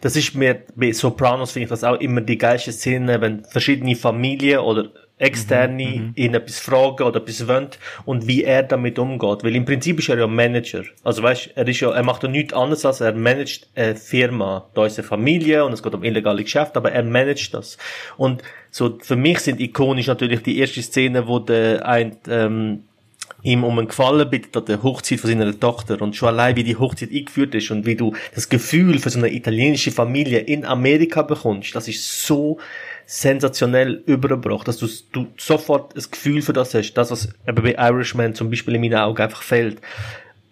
Das 0.00 0.16
ist 0.16 0.34
mir, 0.34 0.62
bei 0.74 0.92
Sopranos 0.92 1.52
finde 1.52 1.64
ich 1.64 1.70
das 1.70 1.84
auch 1.84 2.00
immer 2.00 2.22
die 2.22 2.38
geilste 2.38 2.72
Szene, 2.72 3.20
wenn 3.20 3.44
verschiedene 3.44 3.94
Familien 3.94 4.60
oder 4.60 4.88
externe 5.20 5.86
mhm, 5.86 6.04
mhm, 6.06 6.12
ihn 6.16 6.34
etwas 6.34 6.58
fragen 6.58 7.02
oder 7.02 7.20
etwas 7.20 7.46
wollen 7.46 7.68
und 8.06 8.26
wie 8.26 8.42
er 8.42 8.62
damit 8.62 8.98
umgeht. 8.98 9.44
Weil 9.44 9.54
im 9.54 9.64
Prinzip 9.64 9.98
ist 9.98 10.08
er 10.08 10.18
ja 10.18 10.26
Manager. 10.26 10.82
Also 11.04 11.22
weißt, 11.22 11.50
er 11.54 11.68
ist 11.68 11.80
ja, 11.80 11.90
er 11.92 12.02
macht 12.02 12.22
ja 12.22 12.28
nichts 12.28 12.54
anderes 12.54 12.84
als 12.84 13.00
er 13.00 13.12
managt 13.12 13.68
eine 13.74 13.96
Firma. 13.96 14.68
Da 14.74 14.86
ist 14.86 14.98
eine 14.98 15.06
Familie 15.06 15.64
und 15.64 15.72
es 15.72 15.82
geht 15.82 15.94
um 15.94 16.02
illegale 16.02 16.42
Geschäfte, 16.42 16.76
aber 16.76 16.92
er 16.92 17.02
managt 17.02 17.52
das. 17.52 17.76
Und 18.16 18.42
so, 18.70 18.98
für 19.00 19.16
mich 19.16 19.40
sind 19.40 19.60
ikonisch 19.60 20.06
natürlich 20.06 20.42
die 20.42 20.58
erste 20.58 20.82
Szene, 20.82 21.28
wo 21.28 21.38
der 21.38 21.86
ein, 21.86 22.16
ähm, 22.28 22.84
ihm 23.42 23.64
um 23.64 23.78
einen 23.78 23.88
Gefallen 23.88 24.28
bittet 24.28 24.56
an 24.56 24.64
der 24.64 24.82
Hochzeit 24.82 25.20
von 25.20 25.30
seiner 25.30 25.58
Tochter 25.58 26.00
und 26.00 26.16
schon 26.16 26.28
allein 26.28 26.56
wie 26.56 26.64
die 26.64 26.76
Hochzeit 26.76 27.10
eingeführt 27.10 27.54
ist 27.54 27.70
und 27.70 27.86
wie 27.86 27.96
du 27.96 28.14
das 28.34 28.48
Gefühl 28.48 28.98
für 28.98 29.10
so 29.10 29.18
eine 29.18 29.32
italienische 29.32 29.90
Familie 29.90 30.40
in 30.40 30.64
Amerika 30.64 31.22
bekommst, 31.22 31.74
das 31.74 31.88
ist 31.88 32.26
so 32.26 32.58
sensationell 33.12 34.04
übergebracht, 34.06 34.68
dass 34.68 34.78
du, 34.78 34.86
du 35.10 35.26
sofort 35.36 35.96
das 35.96 36.12
Gefühl 36.12 36.42
für 36.42 36.52
das 36.52 36.74
hast, 36.74 36.92
das 36.94 37.10
was 37.10 37.28
eben 37.44 37.60
bei 37.60 37.74
Irishman 37.74 38.36
zum 38.36 38.50
Beispiel 38.50 38.76
in 38.76 38.82
meinen 38.82 38.94
Augen 38.94 39.20
einfach 39.20 39.42
fehlt. 39.42 39.80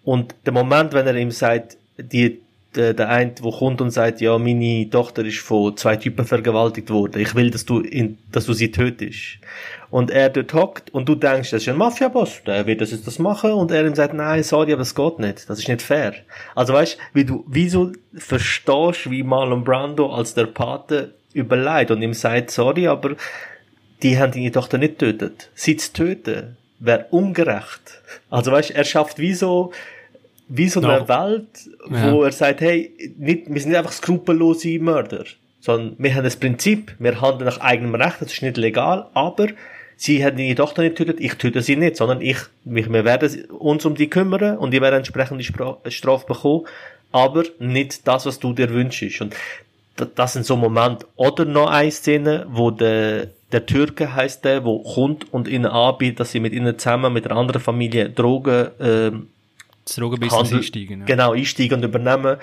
Und 0.03 0.35
der 0.45 0.51
Moment, 0.51 0.91
wenn 0.91 1.07
er 1.07 1.15
ihm 1.15 1.31
sagt, 1.31 1.77
die, 1.97 2.41
der, 2.75 2.93
der 2.93 3.07
eine, 3.07 3.31
der 3.31 3.49
kommt 3.49 3.79
und 3.79 3.91
sagt, 3.91 4.19
ja, 4.19 4.37
meine 4.37 4.89
Tochter 4.89 5.23
ist 5.23 5.39
von 5.39 5.77
zwei 5.77 5.95
Typen 5.95 6.25
vergewaltigt 6.25 6.89
worden, 6.89 7.21
ich 7.21 7.33
will, 7.33 7.49
dass 7.49 7.63
du, 7.63 7.79
in, 7.79 8.17
dass 8.29 8.45
du 8.45 8.51
sie 8.51 8.71
tötest. 8.71 9.39
Und 9.89 10.11
er 10.11 10.27
dort 10.27 10.53
hockt 10.53 10.93
und 10.93 11.07
du 11.07 11.15
denkst, 11.15 11.51
das 11.51 11.61
ist 11.61 11.69
ein 11.69 11.77
Mafia-Boss, 11.77 12.41
der 12.45 12.67
wird 12.67 12.81
das 12.81 12.91
jetzt 12.91 13.07
das 13.07 13.19
machen 13.19 13.53
und 13.53 13.71
er 13.71 13.87
ihm 13.87 13.95
sagt, 13.95 14.13
nein, 14.13 14.43
sorry, 14.43 14.73
aber 14.73 14.81
es 14.81 14.93
geht 14.93 15.19
nicht, 15.19 15.49
das 15.49 15.59
ist 15.59 15.69
nicht 15.69 15.81
fair. 15.81 16.13
Also 16.55 16.73
weißt, 16.73 16.97
wie 17.13 17.23
du, 17.23 17.45
wieso 17.47 17.93
verstehst, 18.15 19.09
wie 19.09 19.23
Marlon 19.23 19.63
Brando 19.63 20.13
als 20.13 20.33
der 20.33 20.47
Pate 20.47 21.13
überlegt 21.33 21.91
und 21.91 22.01
ihm 22.01 22.13
sagt, 22.13 22.51
sorry, 22.51 22.87
aber 22.87 23.15
die 24.01 24.17
haben 24.17 24.31
deine 24.31 24.51
Tochter 24.51 24.77
nicht 24.77 24.99
getötet. 24.99 25.49
Sie 25.53 25.77
zu 25.77 25.93
töten 25.93 26.57
wäre 26.79 27.05
ungerecht. 27.11 28.01
Also 28.29 28.51
weißt, 28.51 28.71
er 28.71 28.85
schafft 28.85 29.19
wie 29.19 29.33
so, 29.33 29.71
wie 30.47 30.69
so 30.69 30.81
eine 30.81 30.99
no. 30.99 31.07
Welt, 31.07 31.69
wo 31.85 32.21
ja. 32.21 32.25
er 32.25 32.31
sagt, 32.31 32.61
hey, 32.61 32.91
nicht, 33.17 33.53
wir 33.53 33.61
sind 33.61 33.71
nicht 33.71 33.77
einfach 33.77 33.91
skrupellose 33.91 34.79
Mörder, 34.79 35.25
sondern 35.59 35.95
wir 35.97 36.15
haben 36.15 36.23
das 36.23 36.37
Prinzip, 36.37 36.95
wir 36.99 37.21
handeln 37.21 37.45
nach 37.45 37.59
eigenem 37.59 37.95
Recht, 37.95 38.21
das 38.21 38.33
ist 38.33 38.41
nicht 38.41 38.57
legal, 38.57 39.07
aber 39.13 39.47
sie 39.97 40.23
hat 40.23 40.39
deine 40.39 40.55
Tochter 40.55 40.81
nicht 40.81 40.95
getötet, 40.95 41.19
ich 41.19 41.35
töte 41.35 41.61
sie 41.61 41.75
nicht, 41.75 41.97
sondern 41.97 42.21
ich, 42.21 42.37
wir 42.63 43.05
werden 43.05 43.45
uns 43.51 43.85
um 43.85 43.95
die 43.95 44.09
kümmern 44.09 44.57
und 44.57 44.71
die 44.71 44.81
werden 44.81 44.95
entsprechende 44.95 45.43
Strafe 45.43 46.25
bekommen, 46.25 46.65
aber 47.11 47.43
nicht 47.59 48.07
das, 48.07 48.25
was 48.25 48.39
du 48.39 48.53
dir 48.53 48.69
wünschst. 48.69 49.21
Und 49.21 49.35
das 50.05 50.33
sind 50.33 50.45
so 50.45 50.55
Momente. 50.55 51.05
Oder 51.15 51.45
noch 51.45 51.69
eine 51.69 51.91
Szene, 51.91 52.45
wo 52.49 52.71
der, 52.71 53.27
der 53.51 53.65
Türke 53.65 54.13
heißt 54.13 54.45
der, 54.45 54.63
wo 54.65 54.83
kommt 54.83 55.33
und 55.33 55.47
ihnen 55.47 55.65
anbietet, 55.65 56.19
dass 56.19 56.31
sie 56.31 56.39
mit 56.39 56.53
ihnen 56.53 56.77
zusammen 56.77 57.13
mit 57.13 57.25
einer 57.25 57.39
anderen 57.39 57.61
Familie 57.61 58.09
Drogen, 58.09 58.69
ähm, 58.79 59.27
das 59.85 59.95
Drogenbusiness 59.95 60.53
einsteigen. 60.53 61.01
Ja. 61.01 61.05
Genau, 61.05 61.33
einsteigen 61.33 61.77
und 61.77 61.83
übernehmen. 61.83 62.37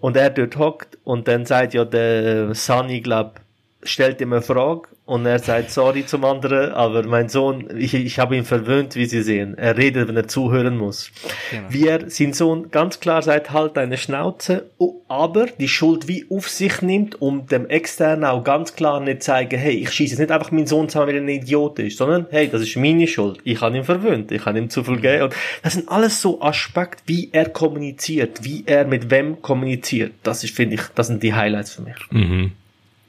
Und 0.00 0.16
er 0.16 0.30
dort 0.30 0.56
hockt 0.56 0.98
und 1.04 1.28
dann 1.28 1.44
sagt 1.44 1.74
ja 1.74 1.84
der 1.84 2.54
Sunny, 2.54 3.00
glaub, 3.00 3.40
stellt 3.82 4.20
ihm 4.20 4.32
eine 4.32 4.42
Frage 4.42 4.88
und 5.10 5.26
er 5.26 5.40
sagt 5.40 5.72
sorry 5.72 6.06
zum 6.06 6.24
anderen, 6.24 6.70
aber 6.70 7.02
mein 7.02 7.28
Sohn, 7.28 7.66
ich, 7.76 7.94
ich 7.94 8.20
habe 8.20 8.36
ihn 8.36 8.44
verwöhnt, 8.44 8.94
wie 8.94 9.06
Sie 9.06 9.24
sehen. 9.24 9.58
Er 9.58 9.76
redet, 9.76 10.06
wenn 10.06 10.16
er 10.16 10.28
zuhören 10.28 10.78
muss. 10.78 11.10
Genau. 11.50 11.66
Wie 11.68 11.88
er, 11.88 12.08
sein 12.08 12.32
Sohn 12.32 12.70
ganz 12.70 13.00
klar 13.00 13.20
sagt, 13.20 13.50
halt 13.50 13.76
deine 13.76 13.98
Schnauze, 13.98 14.70
aber 15.08 15.46
die 15.46 15.66
Schuld 15.66 16.06
wie 16.06 16.26
auf 16.30 16.48
sich 16.48 16.80
nimmt, 16.80 17.20
um 17.20 17.48
dem 17.48 17.68
Externen 17.68 18.24
auch 18.24 18.44
ganz 18.44 18.76
klar 18.76 19.00
nicht 19.00 19.24
zeigen, 19.24 19.58
hey, 19.58 19.72
ich 19.78 19.90
schieße 19.90 20.12
jetzt 20.12 20.20
nicht 20.20 20.30
einfach 20.30 20.52
meinen 20.52 20.68
Sohn 20.68 20.88
zusammen, 20.88 21.08
weil 21.08 21.16
er 21.16 21.22
ein 21.22 21.28
Idiot 21.28 21.80
ist, 21.80 21.98
sondern 21.98 22.28
hey, 22.30 22.48
das 22.48 22.62
ist 22.62 22.76
meine 22.76 23.08
Schuld. 23.08 23.40
Ich 23.42 23.60
habe 23.60 23.78
ihn 23.78 23.82
verwöhnt, 23.82 24.30
ich 24.30 24.46
habe 24.46 24.60
ihm 24.60 24.70
zu 24.70 24.84
viel 24.84 24.94
gegeben. 24.94 25.24
Und 25.24 25.34
das 25.64 25.72
sind 25.72 25.88
alles 25.88 26.22
so 26.22 26.40
Aspekte, 26.40 27.02
wie 27.06 27.30
er 27.32 27.48
kommuniziert, 27.48 28.44
wie 28.44 28.62
er 28.64 28.84
mit 28.84 29.10
wem 29.10 29.42
kommuniziert. 29.42 30.12
Das 30.22 30.44
ist, 30.44 30.54
finde 30.54 30.76
ich, 30.76 30.82
das 30.94 31.08
sind 31.08 31.20
die 31.24 31.34
Highlights 31.34 31.74
für 31.74 31.82
mich. 31.82 31.96
Mhm. 32.10 32.52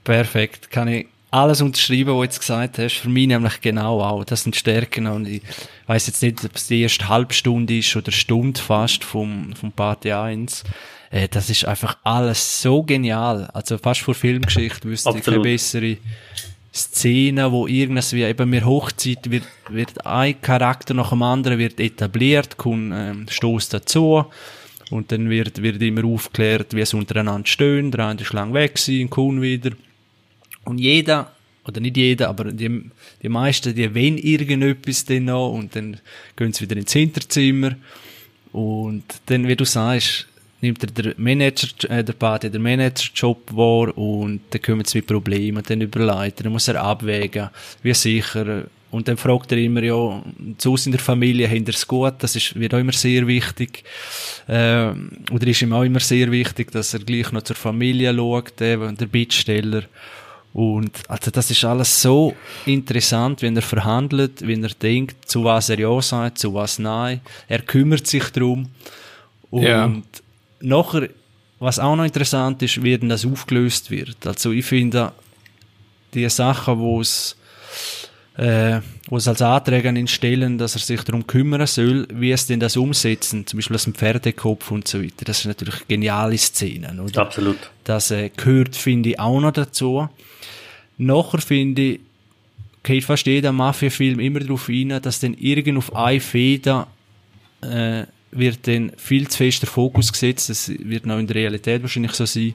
Perfekt. 0.03 0.71
Kann 0.71 0.87
ich 0.87 1.05
alles 1.31 1.61
unterschreiben, 1.61 2.09
was 2.09 2.17
du 2.17 2.23
jetzt 2.23 2.39
gesagt 2.39 2.77
hast. 2.77 2.97
Für 2.97 3.09
mich 3.09 3.27
nämlich 3.27 3.61
genau 3.61 4.01
auch. 4.01 4.25
Das 4.25 4.43
sind 4.43 4.55
Stärken. 4.55 5.07
Und 5.07 5.27
ich 5.27 5.41
weiss 5.87 6.07
jetzt 6.07 6.21
nicht, 6.21 6.43
ob 6.43 6.55
es 6.55 6.67
die 6.67 6.81
erste 6.81 7.07
Halbstunde 7.07 7.77
ist 7.77 7.95
oder 7.95 8.11
Stunde 8.11 8.59
fast 8.59 9.03
vom, 9.03 9.55
vom 9.55 9.71
Party 9.71 10.11
1. 10.11 10.63
Äh, 11.09 11.29
das 11.29 11.49
ist 11.49 11.65
einfach 11.65 11.97
alles 12.03 12.61
so 12.61 12.83
genial. 12.83 13.49
Also 13.53 13.77
fast 13.77 14.01
vor 14.01 14.13
Filmgeschichte 14.13 14.87
wüsste 14.89 15.13
ich 15.17 15.23
keine 15.23 15.39
bessere 15.39 15.97
Szene, 16.73 17.51
wo 17.51 17.67
irgendwas 17.67 18.13
wie 18.13 18.23
eben 18.23 18.49
mehr 18.49 18.65
Hochzeit 18.65 19.29
wird, 19.29 19.43
wird 19.69 20.05
ein 20.05 20.39
Charakter 20.41 20.93
nach 20.93 21.09
dem 21.09 21.21
anderen 21.21 21.57
wird 21.57 21.79
etabliert, 21.79 22.57
kommt, 22.57 22.93
ähm, 22.93 23.25
stößt 23.29 23.73
dazu. 23.73 24.25
Und 24.89 25.11
dann 25.13 25.29
wird, 25.29 25.61
wird 25.61 25.81
immer 25.81 26.05
aufgeklärt, 26.05 26.73
wie 26.73 26.81
es 26.81 26.93
untereinander 26.93 27.47
stehen. 27.47 27.91
Der 27.91 28.07
eine 28.07 28.21
ist 28.21 28.33
lang 28.33 28.53
weg 28.53 28.75
gewesen, 28.75 29.09
kommt 29.09 29.41
wieder. 29.41 29.71
Und 30.65 30.79
jeder, 30.79 31.31
oder 31.65 31.79
nicht 31.79 31.97
jeder, 31.97 32.29
aber 32.29 32.45
die, 32.45 32.89
die 33.21 33.29
meisten, 33.29 33.75
die 33.75 33.93
wollen 33.93 34.17
irgendetwas 34.17 35.05
dann 35.05 35.25
noch 35.25 35.51
und 35.51 35.75
dann 35.75 35.97
gehen 36.35 36.53
sie 36.53 36.61
wieder 36.61 36.77
ins 36.77 36.93
Hinterzimmer. 36.93 37.75
Und 38.51 39.03
dann, 39.27 39.47
wie 39.47 39.55
du 39.55 39.65
sagst, 39.65 40.27
nimmt 40.61 40.83
er 40.83 40.91
der 40.91 41.13
Manager, 41.17 41.89
äh, 41.89 42.03
der 42.03 42.13
Party 42.13 42.49
der 42.49 42.59
Managerjob 42.59 43.55
wahr 43.55 43.97
und 43.97 44.41
dann 44.49 44.61
kommen 44.61 44.85
sie 44.85 44.99
mit 44.99 45.07
Problemen 45.07 45.57
und 45.57 45.69
dann 45.69 45.81
überleiten, 45.81 46.43
dann 46.43 46.53
muss 46.53 46.67
er 46.67 46.81
abwägen, 46.81 47.49
wie 47.81 47.93
sicher, 47.93 48.65
und 48.91 49.07
dann 49.07 49.15
fragt 49.15 49.51
er 49.53 49.57
immer, 49.57 49.81
ja, 49.81 50.21
zu 50.57 50.71
uns 50.71 50.85
in 50.85 50.91
der 50.91 50.99
Familie 50.99 51.49
haben 51.49 51.65
es 51.65 51.87
gut, 51.87 52.15
das 52.19 52.35
ist, 52.35 52.59
wird 52.59 52.73
auch 52.73 52.79
immer 52.79 52.91
sehr 52.91 53.25
wichtig, 53.25 53.83
äh, 54.47 54.91
oder 55.31 55.47
ist 55.47 55.61
ihm 55.61 55.73
auch 55.73 55.83
immer 55.83 56.01
sehr 56.01 56.29
wichtig, 56.29 56.71
dass 56.71 56.93
er 56.93 56.99
gleich 56.99 57.31
noch 57.31 57.43
zur 57.43 57.55
Familie 57.55 58.13
schaut, 58.13 58.59
äh, 58.59 58.77
der 58.93 59.05
Bittsteller, 59.05 59.83
und 60.53 61.09
also 61.09 61.31
das 61.31 61.49
ist 61.49 61.63
alles 61.63 62.01
so 62.01 62.35
interessant, 62.65 63.41
wenn 63.41 63.55
er 63.55 63.61
verhandelt, 63.61 64.45
wenn 64.45 64.63
er 64.63 64.69
denkt, 64.69 65.29
zu 65.29 65.45
was 65.45 65.69
er 65.69 65.79
ja 65.79 66.01
sagt, 66.01 66.39
zu 66.39 66.53
was 66.53 66.77
nein. 66.77 67.21
Er 67.47 67.61
kümmert 67.61 68.05
sich 68.05 68.25
drum. 68.31 68.69
Und 69.49 69.63
ja. 69.63 69.91
nachher, 70.59 71.09
was 71.59 71.79
auch 71.79 71.95
noch 71.95 72.03
interessant 72.03 72.61
ist, 72.63 72.83
wie 72.83 72.97
denn 72.97 73.09
das 73.09 73.25
aufgelöst 73.25 73.91
wird. 73.91 74.27
Also 74.27 74.51
ich 74.51 74.65
finde, 74.65 75.13
die 76.13 76.27
Sachen, 76.29 76.79
wo 76.79 76.99
es 76.99 77.37
äh, 78.37 78.79
wo 79.07 79.17
es 79.17 79.27
als 79.27 79.41
Anträge 79.41 79.89
an 79.89 79.97
ihn 79.97 80.07
stellen, 80.07 80.57
dass 80.57 80.75
er 80.75 80.79
sich 80.79 81.03
darum 81.03 81.27
kümmern 81.27 81.67
soll, 81.67 82.07
wie 82.13 82.31
es 82.31 82.47
denn 82.47 82.59
das 82.59 82.77
umsetzen, 82.77 83.45
zum 83.45 83.57
Beispiel 83.57 83.75
aus 83.75 83.83
dem 83.83 83.93
Pferdekopf 83.93 84.71
und 84.71 84.87
so 84.87 85.03
weiter. 85.03 85.25
Das 85.25 85.41
sind 85.41 85.49
natürlich 85.49 85.87
geniale 85.87 86.37
Szenen, 86.37 86.99
oder? 86.99 87.21
Absolut. 87.21 87.57
Das 87.83 88.09
äh, 88.11 88.29
gehört, 88.29 88.75
finde 88.75 89.09
ich, 89.09 89.19
auch 89.19 89.39
noch 89.39 89.51
dazu. 89.51 90.07
Nachher 91.01 91.41
finde 91.41 91.81
ich, 91.81 91.99
geht 92.83 93.03
fast 93.03 93.25
jeder 93.25 93.51
Mafia-Film 93.51 94.19
immer 94.19 94.39
darauf 94.39 94.67
hin, 94.67 94.99
dass 95.01 95.19
dann 95.19 95.33
irgend 95.33 95.79
auf 95.79 95.95
eine 95.95 96.19
Feder 96.19 96.87
äh, 97.61 98.03
wird 98.29 98.67
dann 98.67 98.91
viel 98.97 99.27
zu 99.27 99.39
fest 99.39 99.63
der 99.63 99.69
Fokus 99.69 100.11
gesetzt. 100.11 100.51
Das 100.51 100.69
wird 100.69 101.07
noch 101.07 101.17
in 101.17 101.25
der 101.25 101.37
Realität 101.37 101.81
wahrscheinlich 101.81 102.13
so 102.13 102.27
sein. 102.27 102.53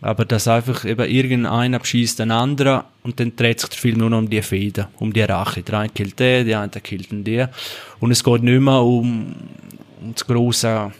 Aber 0.00 0.24
dass 0.24 0.48
einfach 0.48 0.84
eben 0.84 1.08
irgendeiner 1.08 1.76
abschießt 1.76 2.18
den 2.18 2.32
anderen 2.32 2.82
und 3.04 3.20
dann 3.20 3.36
dreht 3.36 3.60
sich 3.60 3.70
der 3.70 3.78
Film 3.78 3.98
nur 3.98 4.10
noch 4.10 4.18
um 4.18 4.28
die 4.28 4.42
Feder, 4.42 4.90
um 4.98 5.12
die 5.12 5.22
Rache. 5.22 5.62
Der 5.62 5.78
eine 5.78 5.88
killt 5.88 6.18
den, 6.18 6.46
der 6.46 6.58
andere 6.58 6.80
killt 6.80 7.12
den 7.12 7.22
der. 7.22 7.52
Und 8.00 8.10
es 8.10 8.24
geht 8.24 8.42
nicht 8.42 8.60
mehr 8.60 8.82
um, 8.82 9.36
um 10.00 10.12
das 10.14 10.26
große, 10.26 10.92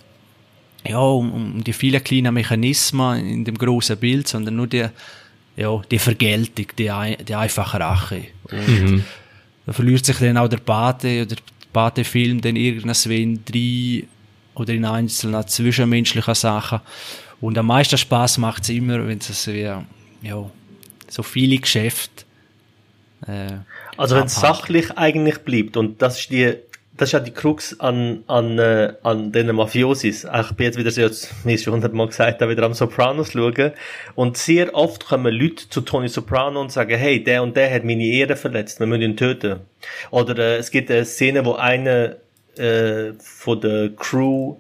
ja, 0.87 0.99
um, 0.99 1.33
um 1.33 1.65
die 1.65 1.73
vielen 1.73 2.05
kleinen 2.05 2.35
Mechanismen 2.35 3.19
in 3.27 3.45
dem 3.45 3.59
großen 3.59 3.97
Bild, 3.97 4.29
sondern 4.29 4.55
nur 4.55 4.69
die, 4.69 4.87
ja, 5.59 5.83
die 5.91 5.99
Vergeltung, 5.99 6.67
die, 6.79 6.87
die 7.25 7.35
einfache 7.35 7.81
Rache. 7.81 8.23
Und 8.45 8.69
mhm. 8.69 9.05
da 9.67 9.73
verliert 9.73 10.07
sich 10.07 10.19
dann 10.19 10.39
auch 10.39 10.49
der 10.49 10.59
Pate 10.59 11.23
oder 11.23 11.35
der 11.35 11.43
Pate-Film 11.73 12.41
dann 12.41 12.57
irgendwann 12.57 13.41
drin 13.45 14.07
oder 14.55 14.73
in 14.73 14.85
einzelnen 14.85 15.47
zwischenmenschlichen 15.47 16.35
Sachen. 16.35 16.81
Und 17.41 17.59
am 17.59 17.67
meisten 17.67 17.99
Spaß 17.99 18.39
macht 18.39 18.63
es 18.63 18.69
immer, 18.71 19.07
wenn 19.07 19.19
es 19.19 19.47
wie, 19.49 19.61
ja, 20.23 20.51
so 21.09 21.23
viele 21.23 21.59
Geschäfte 21.59 22.25
äh, 23.27 23.59
Also 23.97 24.15
wenn 24.15 24.27
es 24.27 24.37
sachlich 24.37 24.97
eigentlich 24.97 25.39
bleibt 25.39 25.77
und 25.77 26.01
das 26.01 26.21
ist 26.21 26.31
die 26.31 26.55
das 26.99 27.11
ist 27.11 27.13
ja 27.13 27.21
die 27.21 27.31
Krux 27.31 27.79
an, 27.79 28.25
an, 28.27 28.59
äh, 28.59 28.93
an 29.05 29.31
den 29.31 29.55
Mafiosis. 29.55 30.25
Ich 30.25 30.53
bin 30.53 30.67
jetzt 30.67 30.77
wieder 30.77 30.91
wie 31.45 31.55
ich 31.55 31.63
schon 31.63 31.73
hundertmal 31.75 32.09
gesagt 32.09 32.43
habe, 32.43 32.51
wieder 32.51 32.65
am 32.65 32.75
Sopranos 32.75 33.33
schauen. 33.33 33.73
Und 34.17 34.37
sehr 34.37 34.75
oft 34.75 35.07
kommen 35.07 35.33
Leute 35.33 35.69
zu 35.69 35.81
Tony 35.81 36.09
Soprano 36.09 36.61
und 36.61 36.73
sagen, 36.73 36.99
hey, 36.99 37.23
der 37.23 37.45
und 37.45 37.57
der 37.57 37.73
hat 37.73 37.85
meine 37.85 38.05
Ehre 38.05 38.35
verletzt, 38.35 38.81
wir 38.81 38.87
müssen 38.89 39.03
ihn 39.03 39.17
töten. 39.17 39.61
Oder 40.11 40.37
äh, 40.39 40.57
es 40.57 40.73
gibt 40.73 40.91
eine 40.91 41.05
Szene, 41.05 41.45
wo 41.45 41.55
einer 41.55 42.17
äh, 42.57 43.13
von 43.19 43.61
der 43.61 43.91
Crew 43.91 44.57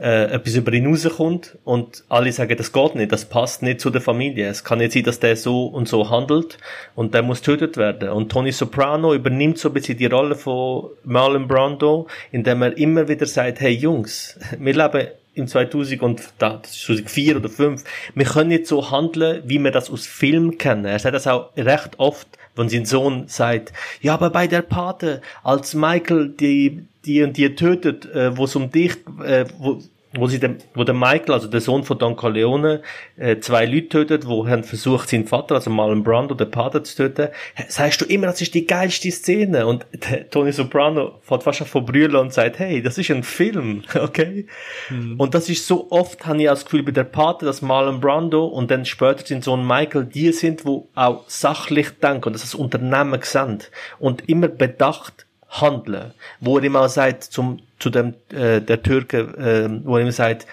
äh, 0.00 0.30
etwas 0.32 0.54
über 0.54 0.72
ihn 0.72 0.86
rauskommt 0.86 1.58
und 1.64 2.04
alle 2.08 2.32
sagen, 2.32 2.56
das 2.56 2.72
geht 2.72 2.94
nicht, 2.94 3.12
das 3.12 3.24
passt 3.24 3.62
nicht 3.62 3.80
zu 3.80 3.90
der 3.90 4.00
Familie. 4.00 4.48
Es 4.48 4.62
kann 4.62 4.78
nicht 4.78 4.92
sein, 4.92 5.02
dass 5.02 5.20
der 5.20 5.36
so 5.36 5.66
und 5.66 5.88
so 5.88 6.08
handelt 6.08 6.58
und 6.94 7.14
der 7.14 7.22
muss 7.22 7.42
tötet 7.42 7.76
werden. 7.76 8.10
Und 8.10 8.30
Tony 8.30 8.52
Soprano 8.52 9.14
übernimmt 9.14 9.58
so 9.58 9.68
ein 9.68 9.74
bisschen 9.74 9.98
die 9.98 10.06
Rolle 10.06 10.36
von 10.36 10.90
Marlon 11.04 11.48
Brando, 11.48 12.06
indem 12.30 12.62
er 12.62 12.76
immer 12.76 13.08
wieder 13.08 13.26
sagt, 13.26 13.60
hey 13.60 13.72
Jungs, 13.72 14.38
wir 14.58 14.74
leben 14.74 15.08
im 15.34 15.46
2000 15.46 16.02
und 16.02 16.22
da, 16.38 16.58
das 16.62 16.72
ist 16.72 16.84
2004 16.84 17.36
oder 17.36 17.48
2005, 17.48 17.84
wir 18.14 18.24
können 18.24 18.48
nicht 18.48 18.66
so 18.66 18.90
handeln, 18.90 19.42
wie 19.46 19.58
wir 19.58 19.70
das 19.70 19.90
aus 19.90 20.06
Film 20.06 20.58
kennen. 20.58 20.84
Er 20.84 20.98
sagt 20.98 21.14
das 21.14 21.26
auch 21.26 21.50
recht 21.56 21.98
oft, 21.98 22.26
wenn 22.56 22.68
sein 22.68 22.84
Sohn 22.84 23.28
sagt, 23.28 23.72
ja, 24.00 24.14
aber 24.14 24.30
bei 24.30 24.48
der 24.48 24.62
Pate, 24.62 25.22
als 25.44 25.74
Michael 25.74 26.28
die 26.28 26.84
die 27.08 27.22
und 27.22 27.36
die 27.36 27.54
tötet, 27.54 28.04
äh, 28.14 28.36
wo 28.36 28.44
es 28.44 28.54
um 28.54 28.70
dich, 28.70 28.92
äh, 29.24 29.46
wo, 29.58 29.80
wo 30.14 30.26
sie 30.26 30.38
dem, 30.38 30.56
wo 30.74 30.84
der 30.84 30.94
Michael, 30.94 31.32
also 31.32 31.48
der 31.48 31.60
Sohn 31.60 31.84
von 31.84 31.98
Don 31.98 32.16
Corleone, 32.16 32.82
äh, 33.16 33.38
zwei 33.40 33.66
Leute 33.66 33.88
tötet, 33.88 34.26
wo 34.26 34.44
er 34.44 34.62
versucht, 34.62 35.08
seinen 35.08 35.26
Vater, 35.26 35.54
also 35.54 35.70
Marlon 35.70 36.02
Brando, 36.02 36.34
den 36.34 36.50
Pater 36.50 36.82
zu 36.82 36.96
töten, 36.96 37.28
sagst 37.68 38.00
du 38.00 38.04
immer, 38.06 38.26
das 38.26 38.40
ist 38.40 38.54
die 38.54 38.66
geilste 38.66 39.10
Szene. 39.10 39.66
Und 39.66 39.86
der 40.10 40.28
Tony 40.30 40.52
Soprano 40.52 41.20
fährt 41.22 41.42
fast 41.42 41.58
schon 41.58 41.66
von 41.66 41.84
Brüllen 41.84 42.16
und 42.16 42.32
sagt, 42.32 42.58
hey, 42.58 42.82
das 42.82 42.96
ist 42.96 43.10
ein 43.10 43.22
Film, 43.22 43.82
okay? 43.94 44.46
Mhm. 44.90 45.18
Und 45.18 45.34
das 45.34 45.48
ist 45.48 45.66
so 45.66 45.90
oft, 45.90 46.26
habe 46.26 46.38
ich 46.38 46.46
das 46.46 46.64
Gefühl, 46.64 46.82
bei 46.82 46.92
der 46.92 47.04
Pater, 47.04 47.46
dass 47.46 47.62
Marlon 47.62 48.00
Brando 48.00 48.46
und 48.46 48.70
dann 48.70 48.84
später 48.84 49.26
sein 49.26 49.42
Sohn 49.42 49.66
Michael 49.66 50.04
die 50.04 50.32
sind, 50.32 50.64
wo 50.64 50.88
auch 50.94 51.24
sachlich 51.28 51.90
denken 52.02 52.28
und 52.28 52.32
das 52.34 52.54
Unternehmen 52.54 53.20
sehen 53.22 53.58
und 53.98 54.28
immer 54.28 54.48
bedacht 54.48 55.26
handeln. 55.48 56.12
Wo 56.40 56.58
er 56.58 56.64
immer 56.64 56.88
sagt, 56.88 57.24
zum, 57.24 57.60
zu 57.78 57.90
dem, 57.90 58.14
äh, 58.30 58.60
der 58.60 58.82
Türke, 58.82 59.18
äh, 59.18 59.86
wo 59.86 59.96
er 59.96 60.02
immer 60.02 60.12
sagt, 60.12 60.46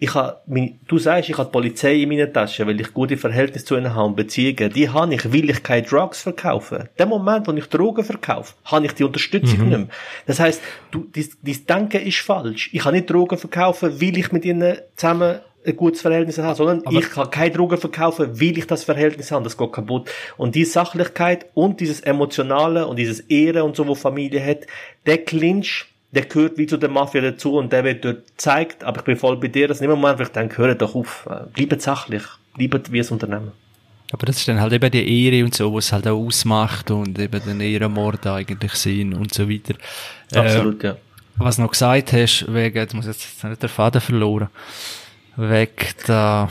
ich 0.00 0.14
ha, 0.14 0.40
mein, 0.46 0.78
du 0.86 0.98
sagst, 0.98 1.28
ich 1.28 1.36
habe 1.36 1.48
die 1.48 1.52
Polizei 1.52 1.94
in 2.02 2.08
meiner 2.08 2.32
Tasche, 2.32 2.66
weil 2.66 2.80
ich 2.80 2.94
gute 2.94 3.16
Verhältnisse 3.16 3.64
zu 3.64 3.76
ihnen 3.76 3.94
habe 3.94 4.06
und 4.06 4.16
Beziehungen. 4.16 4.72
Die 4.72 4.88
habe 4.88 5.12
ich, 5.12 5.32
will 5.32 5.50
ich 5.50 5.62
keine 5.62 5.82
Drugs 5.82 6.22
verkaufen. 6.22 6.88
Der 6.98 7.06
Moment, 7.06 7.48
wo 7.48 7.52
ich 7.52 7.66
Drogen 7.66 8.04
verkaufe, 8.04 8.54
habe 8.64 8.86
ich 8.86 8.92
die 8.92 9.04
Unterstützung 9.04 9.58
mhm. 9.58 9.68
nicht 9.68 9.78
mehr. 9.78 9.88
Das 10.26 10.38
heisst, 10.38 10.62
du, 10.92 11.08
dein, 11.12 11.28
dein 11.42 11.66
Denken 11.66 12.06
ist 12.06 12.18
falsch. 12.18 12.70
Ich 12.72 12.82
kann 12.82 12.94
nicht 12.94 13.10
Drogen 13.10 13.38
verkaufen, 13.38 14.00
will 14.00 14.16
ich 14.16 14.30
mit 14.30 14.44
ihnen 14.44 14.78
zusammen 14.94 15.40
ein 15.68 15.76
gutes 15.76 16.00
Verhältnis 16.00 16.38
haben, 16.38 16.56
sondern 16.56 16.82
aber 16.84 16.98
ich 16.98 17.10
kann 17.10 17.30
keine 17.30 17.52
Drogen 17.52 17.78
verkaufen, 17.78 18.40
will 18.40 18.58
ich 18.58 18.66
das 18.66 18.84
Verhältnis 18.84 19.30
haben, 19.30 19.44
das 19.44 19.56
geht 19.56 19.72
kaputt. 19.72 20.10
Und 20.36 20.54
die 20.54 20.64
Sachlichkeit 20.64 21.46
und 21.54 21.80
dieses 21.80 22.00
Emotionale 22.00 22.86
und 22.86 22.96
dieses 22.96 23.20
Ehre 23.20 23.64
und 23.64 23.76
so, 23.76 23.86
wo 23.86 23.94
Familie 23.94 24.44
hat, 24.44 24.66
der 25.06 25.18
Clinch, 25.18 25.86
der 26.10 26.24
gehört 26.24 26.58
wie 26.58 26.66
zu 26.66 26.76
der 26.76 26.88
Mafia 26.88 27.20
dazu 27.20 27.56
und 27.56 27.72
der 27.72 27.84
wird 27.84 28.04
dort 28.04 28.26
gezeigt, 28.26 28.82
aber 28.84 29.00
ich 29.00 29.04
bin 29.04 29.16
voll 29.16 29.36
bei 29.36 29.48
dir, 29.48 29.68
dass 29.68 29.80
nicht 29.80 29.90
immer 29.90 30.08
einfach 30.08 30.28
denke, 30.28 30.58
höre 30.58 30.74
doch 30.74 30.94
auf, 30.94 31.28
bleibt 31.54 31.82
sachlich, 31.82 32.22
bleibt 32.56 32.90
wie 32.90 33.00
ein 33.00 33.08
Unternehmen. 33.08 33.52
Aber 34.10 34.24
das 34.24 34.38
ist 34.38 34.48
dann 34.48 34.60
halt 34.60 34.72
eben 34.72 34.90
die 34.90 35.26
Ehre 35.26 35.44
und 35.44 35.54
so, 35.54 35.74
was 35.74 35.92
halt 35.92 36.08
auch 36.08 36.18
ausmacht 36.18 36.90
und 36.90 37.18
eben 37.18 37.42
den 37.44 37.60
Ehrenmord 37.60 38.26
eigentlich 38.26 38.72
sind 38.72 39.12
und 39.12 39.34
so 39.34 39.50
weiter. 39.50 39.74
Absolut, 40.34 40.82
äh, 40.82 40.86
ja. 40.88 40.96
Was 41.36 41.56
du 41.56 41.62
noch 41.62 41.70
gesagt 41.70 42.12
hast, 42.14 42.46
wegen, 42.52 42.76
jetzt 42.76 42.94
muss 42.94 43.06
jetzt 43.06 43.44
nicht 43.44 43.62
der 43.62 43.68
Faden 43.68 44.00
verloren 44.00 44.48
weg 45.38 45.94
der, 46.06 46.48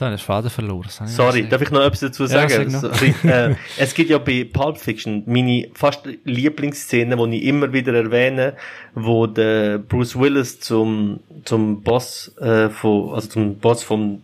Da 0.00 0.14
ist 0.14 0.22
Vater 0.22 0.48
verloren. 0.48 0.88
Sorry, 0.88 1.46
darf 1.46 1.60
ich 1.60 1.70
noch 1.70 1.82
etwas 1.82 2.00
dazu 2.00 2.24
sagen? 2.24 2.70
Ja, 2.70 2.80
Sorry, 2.80 3.14
äh, 3.22 3.54
es 3.76 3.92
gibt 3.92 4.08
ja 4.08 4.16
bei 4.16 4.48
Pulp 4.50 4.78
Fiction 4.78 5.22
meine 5.26 5.68
fast 5.74 6.08
Lieblingsszene, 6.24 7.16
die 7.16 7.36
ich 7.36 7.44
immer 7.44 7.70
wieder 7.74 7.92
erwähne, 7.92 8.54
wo 8.94 9.26
der 9.26 9.76
Bruce 9.76 10.18
Willis 10.18 10.58
zum, 10.58 11.20
zum 11.44 11.82
Boss, 11.82 12.34
äh, 12.38 12.70
von, 12.70 13.12
also 13.12 13.28
zum 13.28 13.58
Boss 13.58 13.82
vom, 13.82 14.22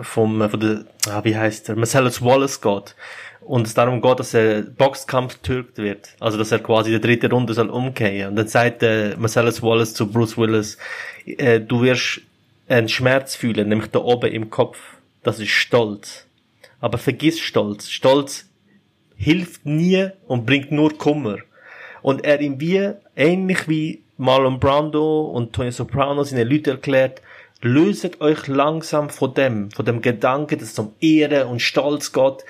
vom, 0.00 0.40
äh, 0.40 0.48
von 0.48 0.60
der, 0.60 0.84
ah, 1.10 1.22
wie 1.22 1.36
heißt 1.36 1.68
der, 1.68 1.76
Marcellus 1.76 2.22
Wallace 2.22 2.62
geht. 2.62 2.94
Und 3.42 3.66
es 3.66 3.74
darum 3.74 4.00
geht, 4.00 4.18
dass 4.18 4.32
er 4.32 4.62
Boxkampf 4.62 5.36
türkt 5.42 5.76
wird. 5.76 6.14
Also, 6.18 6.38
dass 6.38 6.50
er 6.50 6.60
quasi 6.60 6.90
die 6.90 7.00
dritte 7.00 7.28
Runde 7.28 7.52
soll 7.52 7.68
umkehren. 7.68 8.30
Und 8.30 8.36
dann 8.36 8.48
sagt 8.48 8.82
äh, 8.82 9.16
Marcellus 9.18 9.62
Wallace 9.62 9.92
zu 9.92 10.10
Bruce 10.10 10.38
Willis, 10.38 10.78
äh, 11.26 11.60
du 11.60 11.82
wirst 11.82 12.22
einen 12.68 12.88
Schmerz 12.88 13.34
fühlen, 13.34 13.68
nämlich 13.68 13.90
da 13.90 14.00
oben 14.00 14.30
im 14.32 14.50
Kopf. 14.50 14.78
Das 15.22 15.38
ist 15.38 15.50
Stolz. 15.50 16.26
Aber 16.80 16.98
vergiss 16.98 17.40
Stolz. 17.40 17.90
Stolz 17.90 18.50
hilft 19.16 19.64
nie 19.66 20.08
und 20.26 20.46
bringt 20.46 20.72
nur 20.72 20.96
Kummer. 20.96 21.38
Und 22.02 22.24
er 22.24 22.40
ihm 22.40 22.60
wie, 22.60 22.92
ähnlich 23.16 23.68
wie 23.68 24.04
Marlon 24.16 24.60
Brando 24.60 25.22
und 25.22 25.52
Tony 25.52 25.72
Soprano 25.72 26.22
seine 26.24 26.44
Leute 26.44 26.72
erklärt, 26.72 27.22
löset 27.62 28.20
euch 28.20 28.46
langsam 28.46 29.08
von 29.08 29.32
dem, 29.34 29.70
von 29.70 29.84
dem 29.84 30.02
Gedanken, 30.02 30.58
dass 30.58 30.72
es 30.72 30.78
um 30.78 30.94
Ehre 31.00 31.46
und 31.46 31.60
Stolz 31.60 32.12
geht. 32.12 32.44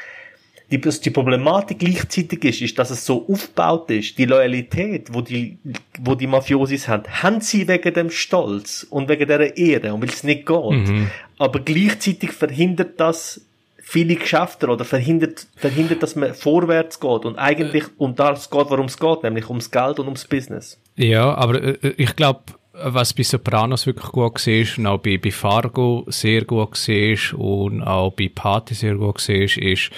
Die, 0.70 0.80
die 0.80 1.10
Problematik 1.10 1.78
gleichzeitig 1.78 2.42
ist, 2.44 2.62
ist, 2.62 2.78
dass 2.78 2.90
es 2.90 3.04
so 3.04 3.26
aufgebaut 3.28 3.90
ist, 3.90 4.16
die 4.18 4.24
Loyalität, 4.24 5.12
wo 5.12 5.20
die, 5.20 5.58
wo 6.00 6.14
die 6.14 6.26
Mafiosis 6.26 6.88
haben, 6.88 7.04
haben 7.22 7.40
sie 7.40 7.68
wegen 7.68 7.92
dem 7.92 8.10
Stolz 8.10 8.86
und 8.88 9.08
wegen 9.08 9.28
der 9.28 9.56
Ehre 9.56 9.92
und 9.92 10.02
weil 10.02 10.08
es 10.08 10.24
nicht 10.24 10.46
geht. 10.46 10.70
Mhm. 10.70 11.10
Aber 11.38 11.60
gleichzeitig 11.60 12.32
verhindert 12.32 12.98
das 12.98 13.42
viele 13.84 14.16
Geschäfte 14.16 14.68
oder 14.68 14.84
verhindert, 14.84 15.46
verhindert, 15.56 16.02
dass 16.02 16.16
man 16.16 16.34
vorwärts 16.34 16.98
geht 16.98 17.24
und 17.26 17.36
eigentlich 17.36 17.84
um 17.98 18.14
das 18.14 18.50
geht, 18.50 18.70
worum 18.70 18.86
es 18.86 18.98
geht, 18.98 19.22
nämlich 19.22 19.48
ums 19.48 19.70
Geld 19.70 19.98
und 19.98 20.06
ums 20.06 20.24
Business. 20.24 20.80
Ja, 20.96 21.34
aber 21.34 21.62
äh, 21.62 21.94
ich 21.98 22.16
glaube, 22.16 22.40
was 22.72 23.12
bei 23.12 23.22
Sopranos 23.22 23.86
wirklich 23.86 24.10
gut 24.10 24.46
war 24.46 24.78
und 24.78 24.86
auch 24.86 24.98
bei, 24.98 25.18
bei 25.18 25.30
Fargo 25.30 26.04
sehr 26.08 26.44
gut 26.44 26.88
war 26.88 27.38
und 27.38 27.82
auch 27.82 28.12
bei 28.12 28.30
Party 28.34 28.74
sehr 28.74 28.94
gut 28.94 29.28
war, 29.28 29.34
ist, 29.36 29.90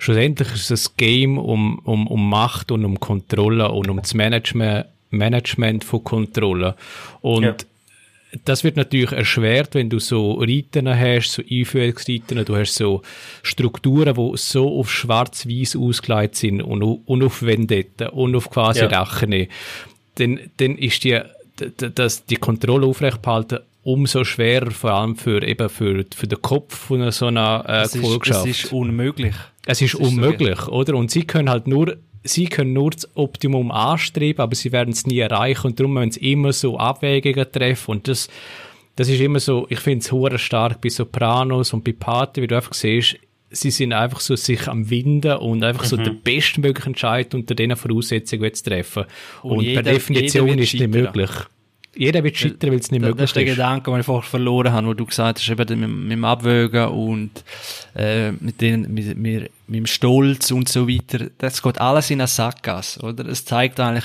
schlussendlich 0.00 0.52
ist 0.54 0.70
es 0.70 0.88
ein 0.88 0.92
Game 0.96 1.38
um, 1.38 1.78
um, 1.80 2.06
um 2.06 2.28
Macht 2.28 2.72
und 2.72 2.84
um 2.84 2.98
Kontrolle 2.98 3.70
und 3.70 3.88
um 3.88 3.98
das 3.98 4.14
Management, 4.14 4.86
Management 5.10 5.84
von 5.84 6.02
Kontrolle. 6.02 6.74
Und 7.20 7.44
ja. 7.44 7.56
das 8.44 8.64
wird 8.64 8.76
natürlich 8.76 9.12
erschwert, 9.12 9.74
wenn 9.74 9.90
du 9.90 9.98
so 9.98 10.32
Reiten 10.40 10.88
hast, 10.88 11.32
so 11.32 11.42
Einführungsreiten, 11.48 12.44
du 12.44 12.56
hast 12.56 12.74
so 12.74 13.02
Strukturen, 13.42 14.14
die 14.14 14.32
so 14.36 14.80
auf 14.80 14.90
schwarz-weiß 14.90 15.76
ausgelegt 15.76 16.34
sind 16.36 16.62
und, 16.62 16.82
und 16.82 17.22
auf 17.22 17.42
Vendetta 17.42 18.08
und 18.08 18.34
auf 18.34 18.50
quasi 18.50 18.80
ja. 18.80 18.86
Rache. 18.86 19.48
Dann, 20.14 20.40
dann 20.56 20.78
ist 20.78 21.04
die, 21.04 21.20
das, 21.76 22.24
die 22.24 22.36
Kontrolle 22.36 22.86
aufrechtzuerhalten 22.86 23.60
umso 23.82 24.24
schwerer, 24.24 24.70
vor 24.70 24.92
allem 24.92 25.16
für, 25.16 25.42
eben 25.42 25.68
für, 25.68 26.04
für 26.14 26.26
den 26.26 26.42
Kopf 26.42 26.76
von 26.76 27.10
so 27.12 27.26
einer 27.26 27.64
äh, 27.66 27.82
es 27.82 27.92
Gefolgschaft. 27.92 28.46
Ist, 28.46 28.58
es 28.58 28.64
ist 28.64 28.72
unmöglich. 28.72 29.34
Es 29.66 29.80
ist, 29.80 29.94
ist 29.94 30.00
unmöglich, 30.00 30.60
so 30.60 30.72
oder? 30.72 30.94
Und 30.96 31.10
sie 31.10 31.24
können 31.24 31.50
halt 31.50 31.66
nur, 31.66 31.96
sie 32.24 32.46
können 32.46 32.72
nur 32.72 32.90
das 32.90 33.08
Optimum 33.16 33.70
anstreben, 33.70 34.40
aber 34.40 34.54
sie 34.54 34.72
werden 34.72 34.92
es 34.92 35.06
nie 35.06 35.18
erreichen 35.18 35.68
und 35.68 35.80
darum 35.80 35.94
müssen 35.94 36.12
sie 36.12 36.32
immer 36.32 36.52
so 36.52 36.78
Abwägungen 36.78 37.50
treffen 37.50 37.90
und 37.92 38.08
das, 38.08 38.28
das 38.96 39.08
ist 39.08 39.20
immer 39.20 39.40
so, 39.40 39.66
ich 39.68 39.80
finde 39.80 40.00
es 40.00 40.12
hure 40.12 40.38
stark 40.38 40.80
bei 40.80 40.88
Sopranos 40.88 41.72
und 41.72 41.84
bei 41.84 41.92
Party, 41.92 42.42
wie 42.42 42.46
du 42.46 42.56
einfach 42.56 42.74
siehst, 42.74 43.16
sie 43.50 43.70
sind 43.70 43.92
einfach 43.92 44.20
so 44.20 44.36
sich 44.36 44.68
am 44.68 44.88
Winden 44.90 45.36
und 45.38 45.64
einfach 45.64 45.84
mhm. 45.84 45.88
so 45.88 45.96
den 45.96 46.20
bestmöglichen 46.22 46.90
Entscheid 46.90 47.34
unter 47.34 47.54
diesen 47.54 47.76
Voraussetzungen 47.76 48.54
zu 48.54 48.64
treffen. 48.64 49.04
Und, 49.42 49.58
und 49.58 49.64
jeder, 49.64 49.82
per 49.82 49.92
Definition 49.92 50.58
ist 50.58 50.74
es 50.74 50.80
nicht 50.80 50.90
möglich. 50.90 51.30
Jeder 51.94 52.22
wird 52.22 52.36
scheitern, 52.36 52.70
weil 52.70 52.78
es 52.78 52.90
nicht 52.90 53.00
möglich 53.00 53.14
ist. 53.14 53.20
Das 53.20 53.30
ist 53.30 53.36
der 53.36 53.44
Gedanke, 53.44 53.90
den 53.90 54.00
ich 54.00 54.06
vorher 54.06 54.28
verloren 54.28 54.72
habe, 54.72 54.86
wo 54.86 54.94
du 54.94 55.06
gesagt 55.06 55.38
hast, 55.38 55.50
eben 55.50 55.80
mit, 55.80 55.90
mit 55.90 56.12
dem 56.12 56.24
Abwägen 56.24 56.88
und 56.88 57.44
äh, 57.96 58.30
mit, 58.32 58.60
den, 58.60 58.82
mit, 58.94 59.16
mit, 59.18 59.50
mit 59.66 59.76
dem 59.76 59.86
Stolz 59.86 60.52
und 60.52 60.68
so 60.68 60.88
weiter. 60.88 61.30
Das 61.38 61.60
geht 61.62 61.80
alles 61.80 62.10
in 62.10 62.20
eine 62.20 62.28
Sackgasse, 62.28 63.00
oder? 63.00 63.26
Es 63.26 63.44
zeigt 63.44 63.80
eigentlich, 63.80 64.04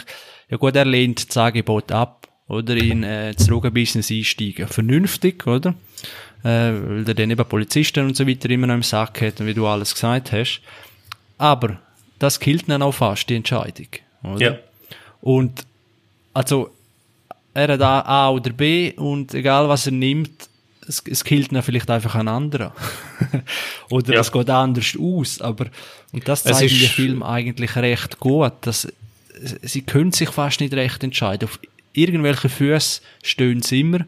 ja 0.49 0.57
gut, 0.57 0.75
er 0.75 0.85
lehnt 0.85 1.29
das 1.29 1.37
Angebot 1.37 1.91
ab, 1.91 2.27
oder? 2.47 2.75
In 2.75 3.03
äh, 3.03 3.33
das 3.33 3.45
Drogenbusiness 3.45 4.09
einsteigen. 4.09 4.67
Vernünftig, 4.67 5.45
oder? 5.45 5.75
Äh, 6.43 6.73
weil 6.73 7.03
er 7.07 7.13
dann 7.13 7.29
eben 7.29 7.45
Polizisten 7.45 8.05
und 8.05 8.15
so 8.15 8.27
weiter 8.27 8.49
immer 8.49 8.67
noch 8.67 8.75
im 8.75 8.83
Sack 8.83 9.21
hat, 9.21 9.45
wie 9.45 9.53
du 9.53 9.67
alles 9.67 9.93
gesagt 9.93 10.31
hast. 10.31 10.61
Aber 11.37 11.79
das 12.17 12.39
killt 12.39 12.67
dann 12.67 12.81
auch 12.81 12.93
fast, 12.93 13.29
die 13.29 13.35
Entscheidung, 13.35 13.87
oder? 14.23 14.41
Ja. 14.41 14.57
Und, 15.21 15.65
also, 16.33 16.71
er 17.55 17.69
hat 17.69 17.81
A, 17.81 18.01
A 18.01 18.29
oder 18.29 18.51
B 18.51 18.93
und 18.93 19.33
egal 19.33 19.67
was 19.69 19.85
er 19.87 19.93
nimmt, 19.93 20.49
es, 20.87 21.01
es 21.09 21.23
killt 21.23 21.51
dann 21.51 21.63
vielleicht 21.63 21.89
einfach 21.89 22.13
ein 22.15 22.27
anderer. 22.27 22.75
oder 23.89 24.13
ja. 24.13 24.19
es 24.19 24.31
geht 24.31 24.49
anders 24.49 24.95
aus, 24.99 25.41
aber, 25.41 25.67
und 26.11 26.27
das 26.27 26.43
zeigt 26.43 26.81
der 26.81 26.89
Film 26.89 27.23
eigentlich 27.23 27.75
recht 27.75 28.19
gut, 28.19 28.53
dass 28.61 28.87
sie 29.61 29.81
können 29.81 30.11
sich 30.11 30.29
fast 30.29 30.59
nicht 30.59 30.73
recht 30.73 31.03
entscheiden. 31.03 31.47
Auf 31.47 31.59
irgendwelche 31.93 32.49
Füße 32.49 33.01
stehen 33.23 33.61
sie 33.61 33.81
immer 33.81 34.05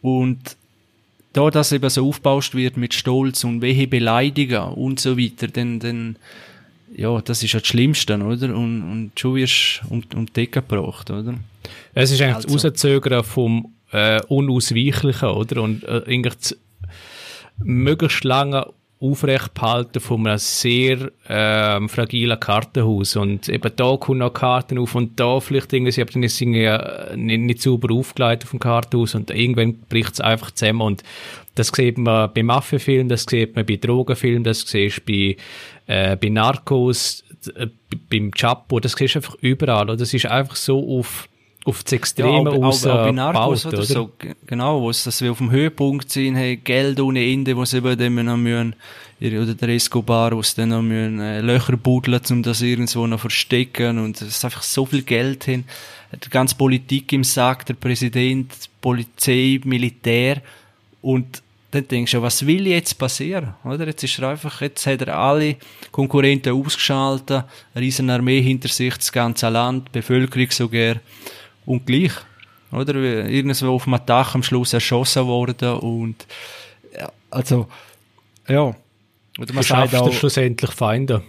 und 0.00 0.56
da 1.32 1.50
das 1.50 1.72
eben 1.72 1.90
so 1.90 2.08
aufgebauscht 2.08 2.54
wird 2.54 2.76
mit 2.76 2.94
Stolz 2.94 3.42
und 3.44 3.60
wehe 3.60 3.88
Beleidigen 3.88 4.62
und 4.62 5.00
so 5.00 5.18
weiter, 5.18 5.48
dann, 5.48 5.80
dann 5.80 6.16
ja, 6.94 7.20
das 7.20 7.42
ist 7.42 7.52
ja 7.52 7.60
das 7.60 7.68
Schlimmste, 7.68 8.16
oder? 8.16 8.54
Und, 8.54 8.82
und 8.82 9.12
schon 9.16 9.36
wirst 9.36 9.82
du 9.82 9.94
um, 9.94 10.02
um 10.14 10.26
die 10.26 10.32
Decke 10.32 10.62
gebracht, 10.62 11.10
oder? 11.10 11.34
Es 11.94 12.10
ist 12.10 12.20
eigentlich 12.20 12.36
also. 12.36 12.54
das 12.54 12.64
Rauszögern 12.64 13.24
vom 13.24 13.74
äh, 13.92 14.20
Unausweichlichen, 14.28 15.28
oder? 15.28 15.62
Und 15.62 15.84
äh, 15.84 16.02
eigentlich 16.06 16.34
das 16.34 16.56
möglichst 17.58 18.24
lange 18.24 18.66
aufrecht 19.02 19.52
behalten 19.54 19.98
von 19.98 20.26
einem 20.26 20.38
sehr 20.38 21.10
ähm, 21.28 21.88
fragilen 21.88 22.38
Kartenhaus. 22.38 23.16
Und 23.16 23.48
eben 23.48 23.72
da 23.74 23.96
kommen 23.96 24.20
noch 24.20 24.32
Karten 24.32 24.78
auf 24.78 24.94
und 24.94 25.18
da 25.18 25.40
vielleicht 25.40 25.72
irgendwie, 25.72 26.04
dann 26.04 26.22
ist 26.22 26.34
es 26.34 26.40
irgendwie 26.40 27.16
nicht, 27.16 27.40
nicht 27.40 27.62
sauber 27.62 27.92
aufgeleitet 27.92 28.44
auf 28.44 28.50
dem 28.50 28.60
Kartenhaus 28.60 29.16
und 29.16 29.30
irgendwann 29.30 29.80
bricht 29.88 30.12
es 30.12 30.20
einfach 30.20 30.52
zusammen. 30.52 30.82
Und 30.82 31.02
das 31.54 31.68
sieht 31.68 31.98
man 31.98 32.32
bei 32.32 32.42
Maffiafilmen, 32.42 33.08
das 33.08 33.24
sieht 33.28 33.54
man 33.54 33.66
bei 33.66 33.76
Drogenfilmen, 33.76 34.44
das 34.44 34.60
siehst 34.62 35.04
bei, 35.04 35.36
äh, 35.86 36.16
bei 36.16 36.28
Narcos, 36.28 37.24
äh, 37.54 37.66
beim 38.10 38.30
Chapo, 38.30 38.80
das 38.80 38.92
siehst 38.92 39.14
du 39.14 39.18
einfach 39.18 39.36
überall. 39.40 39.90
Und 39.90 40.00
das 40.00 40.14
ist 40.14 40.26
einfach 40.26 40.56
so 40.56 40.98
auf 40.98 41.28
auf 41.64 41.84
das 41.84 41.92
Extreme 41.92 42.50
ja, 42.50 42.56
aus 42.56 42.86
auch, 42.86 42.98
auch 42.98 43.04
bei 43.04 43.12
Narcos 43.12 43.66
oder, 43.66 43.78
oder, 43.78 43.86
so, 43.86 44.10
genau, 44.46 44.80
wo 44.80 44.90
es, 44.90 45.04
dass 45.04 45.20
wir 45.22 45.30
auf 45.30 45.38
dem 45.38 45.50
Höhepunkt 45.50 46.10
sind, 46.10 46.34
hey, 46.34 46.56
Geld 46.56 46.98
ohne 47.00 47.24
Ende, 47.24 47.56
wo 47.56 47.64
sie 47.64 47.78
eben 47.78 47.96
dann 47.96 48.24
noch 48.26 48.36
müssen, 48.36 48.74
oder 49.20 49.54
der 49.54 49.68
Escobar, 49.68 50.32
wo 50.32 50.42
sie 50.42 50.56
dann 50.56 50.70
noch 50.70 50.82
müssen, 50.82 51.20
äh, 51.20 51.40
Löcher 51.40 51.76
buddeln, 51.76 52.20
um 52.30 52.42
das 52.42 52.62
irgendwo 52.62 53.06
noch 53.06 53.20
verstecken, 53.20 53.98
und 53.98 54.20
es 54.20 54.28
ist 54.28 54.44
einfach 54.44 54.62
so 54.62 54.86
viel 54.86 55.02
Geld 55.02 55.44
hin, 55.44 55.64
die 56.12 56.30
ganze 56.30 56.56
Politik 56.56 57.12
im 57.12 57.24
Sack, 57.24 57.64
der 57.66 57.74
Präsident, 57.74 58.52
Polizei, 58.80 59.60
Militär, 59.64 60.42
und 61.02 61.42
dann 61.72 61.88
denkst 61.88 62.12
du, 62.12 62.20
was 62.20 62.46
will 62.46 62.66
jetzt 62.66 62.98
passieren, 62.98 63.54
oder? 63.64 63.86
Jetzt 63.86 64.04
ist 64.04 64.18
er 64.18 64.28
einfach, 64.28 64.60
jetzt 64.60 64.86
hat 64.86 65.00
er 65.02 65.16
alle 65.16 65.56
Konkurrenten 65.90 66.52
ausgeschaltet, 66.52 67.44
eine 67.74 67.84
riesen 67.84 68.10
Armee 68.10 68.42
hinter 68.42 68.68
sich, 68.68 68.94
das 68.94 69.10
ganze 69.10 69.48
Land, 69.48 69.90
Bevölkerung 69.90 70.50
sogar, 70.50 70.96
und 71.64 71.86
gleich, 71.86 72.12
oder? 72.72 72.94
Irgendwo 72.94 73.74
auf 73.74 73.84
dem 73.84 73.98
Dach 74.04 74.34
am 74.34 74.42
Schluss 74.42 74.74
erschossen 74.74 75.26
worden 75.26 75.74
und, 75.78 76.26
ja, 76.94 77.10
also, 77.30 77.68
ja. 78.48 78.74
Oder 79.38 79.54
man 79.54 79.64
auch, 79.94 80.12
schlussendlich 80.12 80.72
Feinde. 80.72 81.22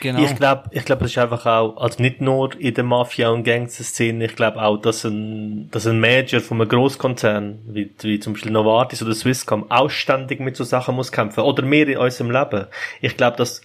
Genau. 0.00 0.22
Ich 0.22 0.36
glaube, 0.36 0.64
ich 0.72 0.84
glaube, 0.84 1.06
es 1.06 1.12
ist 1.12 1.18
einfach 1.18 1.46
auch, 1.46 1.78
also 1.78 2.02
nicht 2.02 2.20
nur 2.20 2.58
in 2.60 2.74
der 2.74 2.84
Mafia- 2.84 3.30
und 3.30 3.42
Gangster-Szene, 3.42 4.26
ich 4.26 4.36
glaube 4.36 4.60
auch, 4.60 4.76
dass 4.76 5.04
ein, 5.04 5.70
dass 5.70 5.86
ein 5.86 5.98
Manager 5.98 6.40
von 6.40 6.60
einem 6.60 6.68
Großkonzern, 6.68 7.60
wie, 7.66 7.90
wie 8.02 8.20
zum 8.20 8.34
Beispiel 8.34 8.52
Novartis 8.52 9.02
oder 9.02 9.14
Swisscom, 9.14 9.70
ausständig 9.70 10.40
mit 10.40 10.56
so 10.56 10.64
Sachen 10.64 10.94
muss 10.94 11.10
kämpfen. 11.10 11.40
Oder 11.40 11.62
mehr 11.62 11.88
in 11.88 11.96
unserem 11.96 12.30
Leben. 12.30 12.66
Ich 13.00 13.16
glaube, 13.16 13.38
dass, 13.38 13.62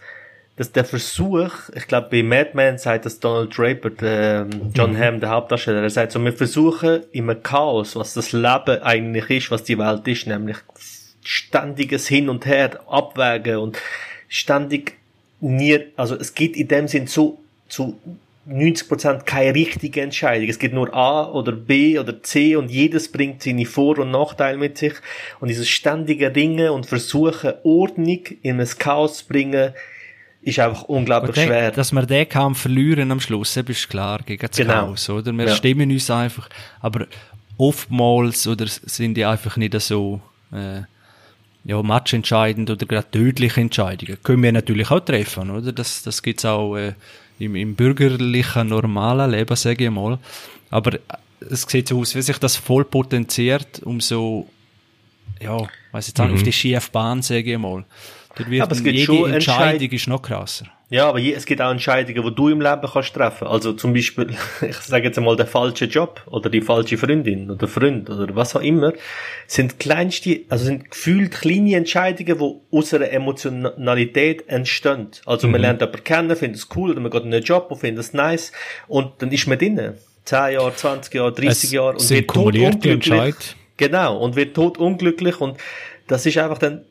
dass 0.56 0.72
der 0.72 0.86
Versuch, 0.86 1.52
ich 1.76 1.88
glaube, 1.88 2.08
bei 2.10 2.24
Madman 2.24 2.78
sagt 2.78 3.06
das 3.06 3.20
Donald 3.20 3.58
Draper, 3.58 3.90
der, 3.90 4.48
ähm, 4.50 4.72
John 4.74 4.94
mhm. 4.94 5.00
Hamm, 5.00 5.20
der 5.20 5.30
Hauptdarsteller, 5.30 5.82
er 5.82 5.90
sagt 5.90 6.14
so, 6.14 6.24
wir 6.24 6.34
versuchen 6.34 7.02
im 7.12 7.44
Chaos, 7.44 7.98
was 7.98 8.14
das 8.14 8.32
Leben 8.32 8.82
eigentlich 8.82 9.30
ist, 9.30 9.52
was 9.52 9.66
die 9.66 9.78
Welt 9.78 10.08
ist, 10.08 10.26
nämlich 10.26 10.58
ständiges 11.22 12.08
Hin 12.08 12.30
und 12.30 12.46
Her, 12.46 12.80
Abwägen 12.88 13.58
und 13.58 13.78
ständig 14.30 15.03
nie, 15.44 15.80
also 15.96 16.16
es 16.16 16.34
geht 16.34 16.56
in 16.56 16.68
dem 16.68 16.88
Sinn 16.88 17.08
zu, 17.08 17.40
zu 17.68 17.98
90% 18.50 19.22
keine 19.24 19.54
richtige 19.56 20.02
Entscheidung. 20.02 20.50
Es 20.50 20.60
gibt 20.60 20.74
nur 20.74 20.94
A 20.94 21.32
oder 21.32 21.54
B 21.54 21.98
oder 21.98 22.22
C 22.24 22.56
und 22.58 22.70
jedes 22.70 23.10
bringt 23.12 23.42
seine 23.42 23.66
Vor- 23.66 24.00
und 24.00 24.12
Nachteile 24.12 24.58
mit 24.58 24.78
sich. 24.78 24.94
Und 25.40 25.48
dieses 25.48 25.70
ständige 25.70 26.36
Ringen 26.36 26.70
und 26.70 26.86
Versuchen, 26.86 27.54
Ordnung 27.64 28.20
in 28.42 28.60
ein 28.60 28.68
Chaos 28.78 29.20
zu 29.20 29.28
bringen, 29.28 29.72
ist 30.42 30.60
einfach 30.60 30.84
unglaublich 30.84 31.36
den, 31.36 31.48
schwer. 31.48 31.72
Dass 31.72 31.94
wir 31.94 32.06
den 32.06 32.28
Kampf 32.28 32.62
verlieren 32.64 33.12
am 33.12 33.22
Schluss, 33.22 33.54
das 33.54 33.64
ist 33.70 33.90
klar, 33.90 34.20
gegen 34.26 34.46
das 34.46 34.58
Genau. 34.58 34.74
Chaos, 34.88 35.10
oder? 35.10 35.32
Wir 35.32 35.48
Ja. 35.48 35.56
stimmen 35.56 35.90
uns 35.90 36.10
einfach, 36.12 36.50
aber 36.82 37.08
oftmals, 37.58 38.46
oder 38.46 38.66
sind 38.68 39.16
die 39.16 39.24
einfach 39.24 39.56
nicht 39.56 39.80
so, 39.80 40.20
äh, 40.52 40.82
ja, 41.66 41.82
matchentscheidend 41.82 42.70
oder 42.70 42.86
gerade 42.86 43.10
tödliche 43.12 43.62
Entscheidungen. 43.62 44.18
Können 44.24 44.44
wir 44.44 44.52
natürlich 44.52 44.92
auch 44.92 45.00
treffen, 45.00 45.50
oder? 45.50 45.72
Das, 45.72 46.04
das 46.04 46.22
gibt's 46.22 46.46
auch, 46.46 46.76
äh, 46.76 46.94
im, 47.40 47.56
im 47.56 47.76
bürgerlichen, 47.76 48.68
normalen 48.68 49.32
Leben, 49.32 49.56
sage 49.56 49.86
ich 49.86 49.92
mal. 49.92 50.20
Aber 50.70 50.94
äh, 50.96 51.00
es 51.50 51.64
sieht 51.64 51.88
so 51.88 52.00
aus, 52.00 52.16
wie 52.16 52.22
sich 52.22 52.38
das 52.38 52.56
voll 52.56 52.86
potenziert, 52.86 53.82
um 53.84 54.00
so, 54.02 54.48
ja, 55.42 55.58
weiß 55.92 56.08
jetzt 56.08 56.20
auch 56.20 56.26
nicht, 56.26 56.36
auf 56.36 56.44
die 56.44 56.54
schiefe 56.54 56.90
Bahn, 56.92 57.22
sage 57.22 57.54
ich 57.54 57.58
mal. 57.58 57.86
Dort 58.36 58.50
wird 58.50 58.62
Aber 58.64 58.72
es 58.72 58.82
jede 58.84 59.00
schon 59.04 59.32
Entscheidung 59.32 59.74
Entscheid- 59.82 59.94
ist 59.94 60.08
noch 60.08 60.22
krasser. 60.22 60.66
Ja, 60.94 61.10
aber 61.10 61.20
es 61.20 61.48
gibt 61.48 61.60
auch 61.60 61.72
Entscheidungen, 61.72 62.24
die 62.24 62.36
du 62.36 62.50
im 62.50 62.62
Leben 62.62 62.88
kannst 62.88 63.16
treffen. 63.16 63.48
Also 63.48 63.74
zum 63.74 63.94
Beispiel, 63.94 64.28
ich 64.62 64.76
sage 64.76 65.06
jetzt 65.06 65.18
einmal, 65.18 65.36
der 65.36 65.48
falsche 65.48 65.86
Job 65.86 66.22
oder 66.28 66.52
die 66.52 66.62
falsche 66.62 67.00
Freundin 67.00 67.50
oder 67.50 67.68
Freund 67.68 68.12
oder 68.12 68.36
was 68.36 68.56
auch 68.56 68.62
immer, 68.62 68.94
sind 69.48 69.80
kleinste, 69.80 70.42
also 70.50 70.66
sind 70.66 70.92
gefühlt 70.92 71.32
kleine 71.32 71.78
Entscheidungen, 71.78 72.38
die 72.38 72.78
aus 72.78 72.94
einer 72.94 73.10
Emotionalität 73.10 74.48
entstehen. 74.48 75.08
Also 75.26 75.48
man 75.48 75.62
lernt 75.62 75.82
jemanden 75.82 76.04
kennen, 76.04 76.36
findet 76.36 76.60
es 76.60 76.68
cool 76.76 76.92
oder 76.92 77.00
man 77.00 77.10
geht 77.10 77.24
in 77.24 77.34
einen 77.34 77.44
Job 77.44 77.72
und 77.72 77.80
findet 77.80 78.06
es 78.06 78.14
nice 78.14 78.52
und 78.88 79.14
dann 79.18 79.32
ist 79.32 79.48
man 79.48 79.58
drinnen. 79.58 79.96
10 80.26 80.54
Jahre, 80.54 80.76
20 80.76 81.12
Jahre, 81.12 81.34
30 81.34 81.50
Es 81.50 81.72
Jahre 81.72 81.98
und 81.98 82.08
wird 82.08 82.30
tot 82.30 82.56
unglücklich. 82.56 83.36
Genau, 83.78 84.20
und 84.20 84.36
wird 84.36 84.56
tot 84.56 84.78
unglücklich 84.78 85.42
und 85.42 85.58
das 86.06 86.24
ist 86.28 86.38
einfach 86.38 86.60
dann, 86.60 86.86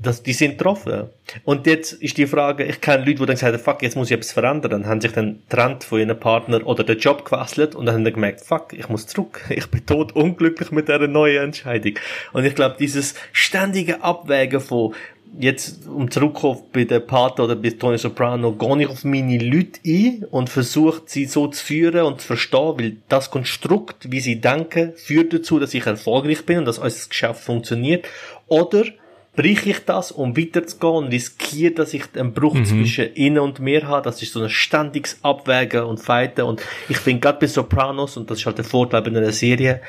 das, 0.00 0.22
die 0.22 0.34
sind 0.34 0.58
getroffen. 0.58 1.04
Und 1.44 1.66
jetzt 1.66 1.94
ist 1.94 2.18
die 2.18 2.26
Frage, 2.26 2.64
ich 2.64 2.80
kenne 2.80 3.04
Leute, 3.04 3.20
die 3.20 3.26
dann 3.26 3.36
sagen, 3.36 3.58
fuck, 3.58 3.82
jetzt 3.82 3.96
muss 3.96 4.10
ich 4.10 4.16
etwas 4.16 4.32
verändern, 4.32 4.70
dann 4.70 4.86
haben 4.86 5.00
sich 5.00 5.12
dann 5.12 5.40
getrennt 5.48 5.84
von 5.84 5.98
ihrem 5.98 6.18
Partner 6.18 6.64
oder 6.66 6.84
den 6.84 6.98
Job 6.98 7.24
gewechselt 7.24 7.74
und 7.74 7.86
dann 7.86 7.94
haben 7.94 8.04
sie 8.04 8.12
gemerkt, 8.12 8.42
fuck, 8.42 8.72
ich 8.72 8.88
muss 8.88 9.06
zurück, 9.06 9.42
ich 9.48 9.66
bin 9.68 9.84
tot 9.86 10.12
unglücklich 10.14 10.70
mit 10.70 10.88
dieser 10.88 11.08
neuen 11.08 11.44
Entscheidung. 11.44 11.94
Und 12.32 12.44
ich 12.44 12.54
glaube, 12.54 12.76
dieses 12.78 13.14
ständige 13.32 14.02
Abwägen 14.02 14.60
von, 14.60 14.94
jetzt, 15.38 15.86
um 15.88 16.10
zurückzukommen 16.10 16.60
bei 16.72 16.84
der 16.84 17.00
Pater 17.00 17.44
oder 17.44 17.56
bei 17.56 17.70
Tony 17.70 17.96
Soprano, 17.96 18.52
gehe 18.52 18.82
ich 18.82 18.88
auf 18.88 19.02
meine 19.04 19.38
Leute 19.38 19.80
ein 19.86 20.26
und 20.30 20.50
versuche 20.50 21.02
sie 21.06 21.24
so 21.24 21.48
zu 21.48 21.64
führen 21.64 22.02
und 22.02 22.20
zu 22.20 22.26
verstehen, 22.26 22.74
weil 22.76 22.96
das 23.08 23.30
Konstrukt, 23.30 24.10
wie 24.10 24.20
sie 24.20 24.40
denken, 24.40 24.92
führt 24.94 25.32
dazu, 25.32 25.58
dass 25.58 25.72
ich 25.72 25.86
erfolgreich 25.86 26.44
bin 26.44 26.58
und 26.58 26.64
dass 26.66 26.78
unser 26.78 27.08
Geschäft 27.08 27.40
funktioniert. 27.40 28.06
Oder 28.46 28.84
brich 29.36 29.66
ich 29.66 29.84
das, 29.84 30.10
um 30.10 30.36
weiterzugehen 30.36 30.94
und 30.94 31.08
riskiere, 31.08 31.74
dass 31.74 31.94
ich 31.94 32.04
einen 32.16 32.32
Bruch 32.32 32.56
zwischen 32.64 33.14
ihnen 33.14 33.38
und 33.38 33.60
mir 33.60 33.86
habe. 33.86 34.02
Das 34.02 34.22
ist 34.22 34.32
so 34.32 34.42
ein 34.42 34.48
ständiges 34.48 35.18
Abwägen 35.22 35.84
und 35.84 36.00
Fighten. 36.00 36.42
Und 36.42 36.62
ich 36.88 36.96
finde, 36.96 37.20
gerade 37.20 37.38
bei 37.38 37.46
Sopranos, 37.46 38.16
und 38.16 38.30
das 38.30 38.38
ist 38.38 38.46
halt 38.46 38.58
der 38.58 38.64
Vorteil 38.64 39.02
bei 39.02 39.10
einer 39.10 39.32
Serie, 39.32 39.82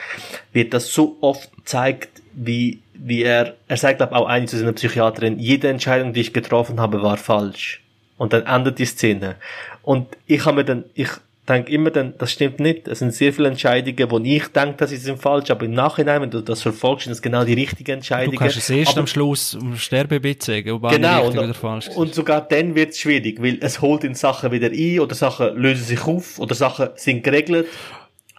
wird 0.52 0.74
das 0.74 0.94
so 0.94 1.18
oft 1.22 1.56
gezeigt, 1.56 2.22
wie, 2.34 2.82
wie 2.94 3.24
er, 3.24 3.56
er 3.68 3.78
sagt, 3.78 3.98
glaube 3.98 4.16
auch 4.16 4.28
eine 4.28 4.46
zu 4.46 4.58
seiner 4.58 4.74
Psychiaterin, 4.74 5.40
jede 5.40 5.70
Entscheidung, 5.70 6.14
die 6.14 6.22
ich 6.22 6.34
getroffen 6.34 6.80
habe, 6.80 7.02
war 7.02 7.18
falsch. 7.18 7.82
Und 8.18 8.34
dann 8.34 8.46
endet 8.46 8.80
die 8.80 8.86
Szene. 8.86 9.36
Und 9.82 10.18
ich 10.26 10.46
habe 10.46 10.58
mir 10.58 10.66
dann, 10.66 10.84
ich 10.94 11.10
denke 11.48 11.72
immer 11.72 11.92
dann, 11.92 12.14
das 12.18 12.32
stimmt 12.32 12.60
nicht. 12.60 12.88
Es 12.88 13.00
sind 13.00 13.14
sehr 13.14 13.32
viele 13.34 13.48
Entscheidungen, 13.48 14.12
wo 14.12 14.20
ich 14.20 14.48
denke, 14.48 14.76
dass 14.78 14.90
sie 14.90 14.98
sind 14.98 15.22
falsch, 15.22 15.50
aber 15.50 15.66
im 15.66 15.74
Nachhinein, 15.74 16.22
wenn 16.22 16.30
du 16.30 16.42
das 16.42 16.62
verfolgst, 16.62 17.06
sind 17.06 17.12
das 17.12 17.22
genau 17.22 17.44
die 17.44 17.54
richtigen 17.54 17.92
Entscheidungen. 17.92 18.34
Du 18.34 18.40
kannst 18.40 18.58
es 18.58 18.70
erst 18.70 18.92
aber, 18.92 19.02
am 19.02 19.08
Schluss 19.08 19.56
um 19.56 19.78
Sterbebett 19.78 20.44
sagen, 20.44 20.72
ob 20.72 20.90
Genau, 20.90 21.22
richtig 21.22 21.40
und, 21.40 21.46
oder 21.46 21.54
falsch 21.54 21.88
und 21.90 22.14
sogar 22.14 22.42
dann 22.42 22.76
wird 22.76 22.92
es 22.92 23.00
schwierig, 23.00 23.42
weil 23.42 23.58
es 23.62 23.82
holt 23.82 24.04
in 24.04 24.16
Sachen 24.16 24.52
wieder 24.52 24.70
ein 24.70 25.00
oder 25.00 25.16
Sachen 25.16 25.56
lösen 25.56 25.86
sich 25.86 26.06
auf 26.06 26.40
oder 26.40 26.54
Sachen 26.56 26.90
sind 26.96 27.24
geregelt. 27.24 27.68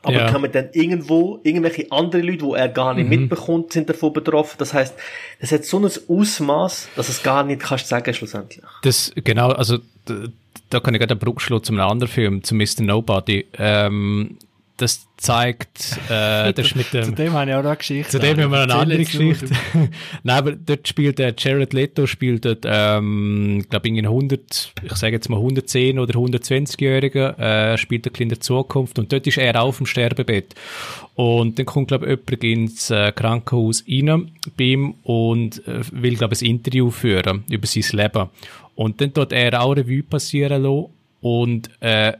Aber 0.02 0.14
Ja. 0.14 0.30
kann 0.30 0.42
man 0.42 0.52
dann 0.52 0.68
irgendwo, 0.72 1.40
irgendwelche 1.42 1.90
andere 1.90 2.22
Leute, 2.22 2.42
wo 2.42 2.54
er 2.54 2.68
gar 2.68 2.94
nicht 2.94 3.08
mitbekommt, 3.08 3.72
sind 3.72 3.90
davon 3.90 4.12
betroffen. 4.12 4.54
Das 4.58 4.72
heißt, 4.72 4.94
es 5.40 5.50
hat 5.50 5.64
so 5.64 5.80
ein 5.80 5.90
Ausmaß, 6.08 6.88
dass 6.94 7.08
es 7.08 7.22
gar 7.24 7.42
nicht 7.42 7.60
kannst 7.60 7.88
sagen 7.88 8.14
schlussendlich. 8.14 8.64
Das, 8.82 9.12
genau, 9.16 9.48
also 9.48 9.78
da 10.70 10.80
kann 10.80 10.94
ich 10.94 11.00
gerade 11.00 11.12
einen 11.12 11.20
Bruch 11.20 11.40
schlagen 11.40 11.64
zu 11.64 11.72
einem 11.72 11.82
anderen 11.82 12.10
Film, 12.10 12.42
zu 12.42 12.54
Mr. 12.54 12.82
Nobody. 12.82 13.46
Ähm, 13.56 14.38
das 14.78 15.08
zeigt, 15.16 15.98
äh, 16.08 16.52
das 16.54 16.74
mit 16.74 16.92
dem... 16.92 17.04
Zu 17.04 17.12
dem 17.12 17.32
habe 17.32 17.50
ich 17.50 17.56
auch 17.56 17.64
eine 17.64 17.76
Geschichte. 17.76 18.10
Zu 18.10 18.18
dem 18.20 18.40
haben 18.40 18.52
wir 18.52 18.60
eine 18.60 18.74
andere 18.74 18.98
Geschichte. 18.98 19.46
Nein, 20.22 20.38
aber 20.38 20.52
dort 20.52 20.86
spielt 20.86 21.18
der 21.18 21.34
Jared 21.36 21.72
Leto, 21.72 22.06
spielt 22.06 22.44
dort, 22.44 22.64
ähm, 22.64 23.64
glaube 23.68 23.88
ich, 23.88 23.98
100, 23.98 24.72
ich 24.84 24.92
sage 24.94 25.14
jetzt 25.14 25.28
mal 25.28 25.38
110 25.38 25.98
oder 25.98 26.14
120-Jähriger, 26.14 27.38
äh, 27.38 27.78
spielt 27.78 28.06
ein 28.06 28.22
in 28.22 28.28
der 28.28 28.40
Zukunft 28.40 28.98
und 28.98 29.12
dort 29.12 29.26
ist 29.26 29.38
er 29.38 29.60
auf 29.60 29.78
dem 29.78 29.86
Sterbebett. 29.86 30.54
Und 31.16 31.58
dann 31.58 31.66
kommt, 31.66 31.88
glaube 31.88 32.06
ich, 32.06 32.30
jemand 32.30 32.44
ins 32.44 32.90
äh, 32.90 33.10
Krankenhaus 33.10 33.84
rein 33.88 34.30
bei 34.56 34.64
ihm 34.64 34.94
und 35.02 35.66
äh, 35.66 35.80
will, 35.90 36.14
glaube 36.16 36.34
ich, 36.34 36.42
ein 36.42 36.46
Interview 36.46 36.90
führen 36.90 37.44
über 37.50 37.66
sein 37.66 37.84
Leben. 37.90 38.28
Und 38.78 39.00
dann 39.00 39.12
tut 39.12 39.32
er 39.32 39.60
auch 39.60 39.72
Revue 39.72 40.04
passieren 40.04 40.62
lassen 40.62 40.86
und 41.20 41.68
äh, 41.80 42.12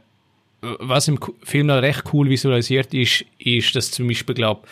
was 0.61 1.07
im 1.07 1.17
Film 1.41 1.67
noch 1.67 1.81
recht 1.81 2.03
cool 2.11 2.29
visualisiert 2.29 2.93
ist, 2.93 3.23
ist, 3.37 3.73
dass 3.77 3.91
zum 3.91 4.09
Beispiel, 4.09 4.35
glaube 4.35 4.67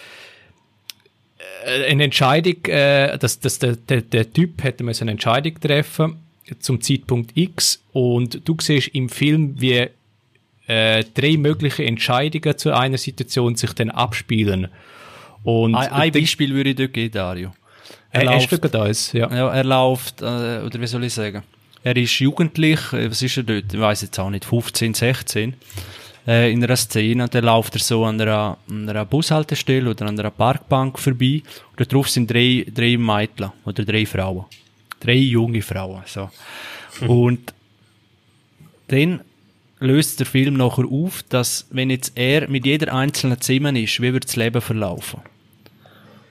eine 1.89 2.03
Entscheidung, 2.03 2.65
äh, 2.65 3.17
dass, 3.17 3.39
dass 3.39 3.59
der, 3.59 3.77
der, 3.77 4.01
der 4.01 4.33
Typ 4.33 4.61
hätte 4.63 4.83
müssen 4.83 5.03
eine 5.05 5.11
Entscheidung 5.11 5.57
treffen 5.61 6.17
zum 6.59 6.81
Zeitpunkt 6.81 7.31
X 7.35 7.81
und 7.93 8.41
du 8.43 8.57
siehst 8.59 8.89
im 8.89 9.07
Film, 9.07 9.55
wie 9.61 9.87
äh, 10.67 11.05
drei 11.13 11.37
mögliche 11.37 11.85
Entscheidungen 11.85 12.57
zu 12.57 12.75
einer 12.75 12.97
Situation 12.97 13.55
sich 13.55 13.71
dann 13.71 13.91
abspielen. 13.91 14.67
Und 15.45 15.73
Ein, 15.75 15.91
ein 15.93 16.11
Beispiel 16.11 16.53
würde 16.53 16.71
ich 16.71 16.75
dort 16.75 16.91
geben, 16.91 17.13
Dario. 17.13 17.53
er, 18.11 18.23
Er 18.23 18.25
läuft, 18.25 18.51
läuft, 18.51 18.73
das, 18.73 19.13
ja. 19.13 19.33
ja, 19.33 19.49
er 19.53 19.63
läuft, 19.63 20.21
äh, 20.21 20.25
oder 20.65 20.81
wie 20.81 20.87
soll 20.87 21.05
ich 21.05 21.13
sagen? 21.13 21.43
Er 21.87 21.95
ist 21.95 22.19
jugendlich, 22.19 22.81
äh, 22.91 23.09
was 23.09 23.21
ist 23.21 23.37
er 23.37 23.43
dort? 23.43 23.73
Ich 23.73 23.79
weiß 23.79 24.01
jetzt 24.01 24.19
auch 24.19 24.29
nicht, 24.29 24.43
15, 24.43 24.93
16, 24.93 25.53
äh, 26.27 26.51
in 26.51 26.61
einer 26.61 26.75
Szene, 26.75 27.23
und 27.23 27.33
dann 27.33 27.45
läuft 27.45 27.75
er 27.75 27.79
so 27.79 28.03
an 28.03 28.19
einer, 28.19 28.57
an 28.69 28.89
einer 28.89 29.05
Bushaltestelle 29.05 29.89
oder 29.91 30.05
an 30.05 30.19
einer 30.19 30.29
Parkbank 30.29 30.99
vorbei, 30.99 31.43
und 31.71 31.79
dort 31.79 31.93
drauf 31.93 32.09
sind 32.09 32.29
drei, 32.29 32.65
drei 32.69 32.97
Mädchen, 32.97 33.53
oder 33.63 33.85
drei 33.85 34.05
Frauen. 34.05 34.43
Drei 34.99 35.13
junge 35.13 35.61
Frauen, 35.61 36.01
so. 36.05 36.29
Und 37.07 37.53
dann 38.89 39.21
löst 39.79 40.19
der 40.19 40.25
Film 40.25 40.55
nachher 40.55 40.91
auf, 40.91 41.23
dass, 41.29 41.67
wenn 41.69 41.89
jetzt 41.89 42.17
er 42.17 42.49
mit 42.49 42.65
jeder 42.65 42.93
einzelnen 42.93 43.39
Zimmer 43.39 43.73
ist, 43.73 44.01
wie 44.01 44.11
wird 44.11 44.25
das 44.25 44.35
Leben 44.35 44.59
verlaufen? 44.59 45.21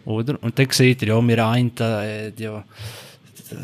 Oder? 0.05 0.37
Und 0.43 0.59
dann 0.59 0.69
sieht 0.71 1.03
er, 1.03 1.09
ja, 1.09 1.27
wir 1.27 1.47
einen, 1.47 1.73
äh, 1.81 2.31
ja, 2.37 2.63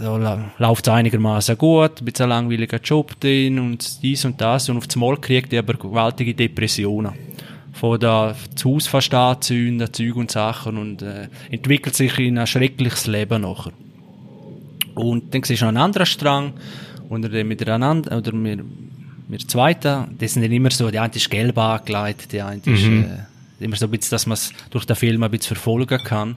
da 0.00 0.50
läuft 0.58 0.86
es 0.86 0.92
einigermaßen 0.92 1.58
gut, 1.58 2.00
ein 2.00 2.04
bisschen 2.04 2.28
langweiliger 2.28 2.78
Job 2.78 3.18
drin 3.20 3.58
und 3.58 4.02
dies 4.02 4.24
und 4.24 4.40
das 4.40 4.68
und 4.68 4.76
auf 4.76 4.86
das 4.86 4.96
Mal 4.96 5.16
kriegt 5.16 5.52
er 5.52 5.60
aber 5.60 5.74
gewaltige 5.74 6.34
Depressionen. 6.34 7.12
Von 7.72 7.98
da 7.98 8.34
das 8.54 8.64
Haus 8.64 8.86
fast 8.86 9.12
anzünden, 9.14 9.92
Zeug 9.92 10.16
und 10.16 10.30
Sachen 10.30 10.76
und 10.76 11.02
äh, 11.02 11.28
entwickelt 11.50 11.96
sich 11.96 12.18
in 12.18 12.38
ein 12.38 12.46
schreckliches 12.46 13.06
Leben 13.06 13.42
nachher. 13.42 13.72
Und 14.94 15.34
dann 15.34 15.42
siehst 15.42 15.62
du 15.62 15.64
noch 15.64 15.70
einen 15.70 15.78
anderen 15.78 16.06
Strang, 16.06 16.52
und 17.12 17.30
er 17.30 17.44
miteinander, 17.44 18.16
oder 18.16 18.32
wir, 18.32 18.64
wir 19.28 19.38
zweiten, 19.40 20.16
die 20.18 20.28
sind 20.28 20.42
dann 20.42 20.52
immer 20.52 20.70
so, 20.70 20.90
die 20.90 20.98
eine 20.98 21.14
ist 21.14 21.30
gelb 21.30 21.58
angelegt, 21.58 22.32
die 22.32 22.40
eine 22.40 22.62
ist 22.64 22.84
äh, 22.84 23.64
immer 23.64 23.76
so 23.76 23.84
ein 23.84 23.90
bisschen, 23.90 24.12
dass 24.12 24.26
man 24.26 24.34
es 24.34 24.52
durch 24.70 24.86
den 24.86 24.96
Film 24.96 25.22
ein 25.22 25.30
bisschen 25.30 25.56
verfolgen 25.56 25.98
kann. 26.04 26.36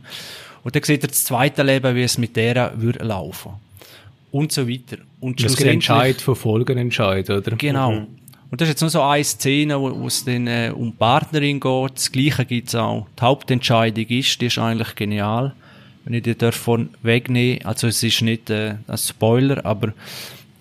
Und 0.66 0.76
dann 0.76 0.82
sieht 0.82 1.03
er 1.03 1.09
das 1.09 1.24
zweite 1.24 1.61
Leben, 1.61 1.95
wie 1.95 2.01
es 2.01 2.18
mit 2.18 2.36
der 2.36 2.74
würde 2.76 3.05
laufen. 3.05 3.51
Und 4.32 4.51
so 4.51 4.68
weiter. 4.68 4.97
Und 5.20 5.41
Das 5.43 5.55
gibt 5.55 5.70
Entscheid 5.70 6.20
von 6.20 6.36
Folgenentscheid, 6.36 7.30
oder? 7.30 7.55
Genau. 7.55 8.07
Und 8.49 8.61
das 8.61 8.68
ist 8.68 8.74
jetzt 8.74 8.82
nur 8.82 8.89
so 8.89 9.01
eine 9.03 9.24
Szene, 9.24 9.80
wo, 9.80 9.95
wo 9.99 10.07
es 10.07 10.26
dann 10.26 10.47
äh, 10.47 10.72
um 10.76 10.89
die 10.89 10.97
Partnerin 10.97 11.59
geht. 11.59 11.91
Das 11.93 12.11
Gleiche 12.11 12.45
gibt's 12.45 12.74
auch. 12.74 13.05
Die 13.18 13.22
Hauptentscheidung 13.22 14.07
ist, 14.07 14.41
die 14.41 14.47
ist 14.47 14.57
eigentlich 14.57 14.95
genial. 14.95 15.53
Wenn 16.03 16.16
ich 16.16 16.24
die 16.24 16.36
davon 16.36 16.89
wegnehme, 17.03 17.63
also 17.63 17.86
es 17.86 18.01
ist 18.01 18.24
nicht 18.24 18.49
äh, 18.49 18.76
ein 18.88 18.97
Spoiler, 18.97 19.63
aber 19.63 19.93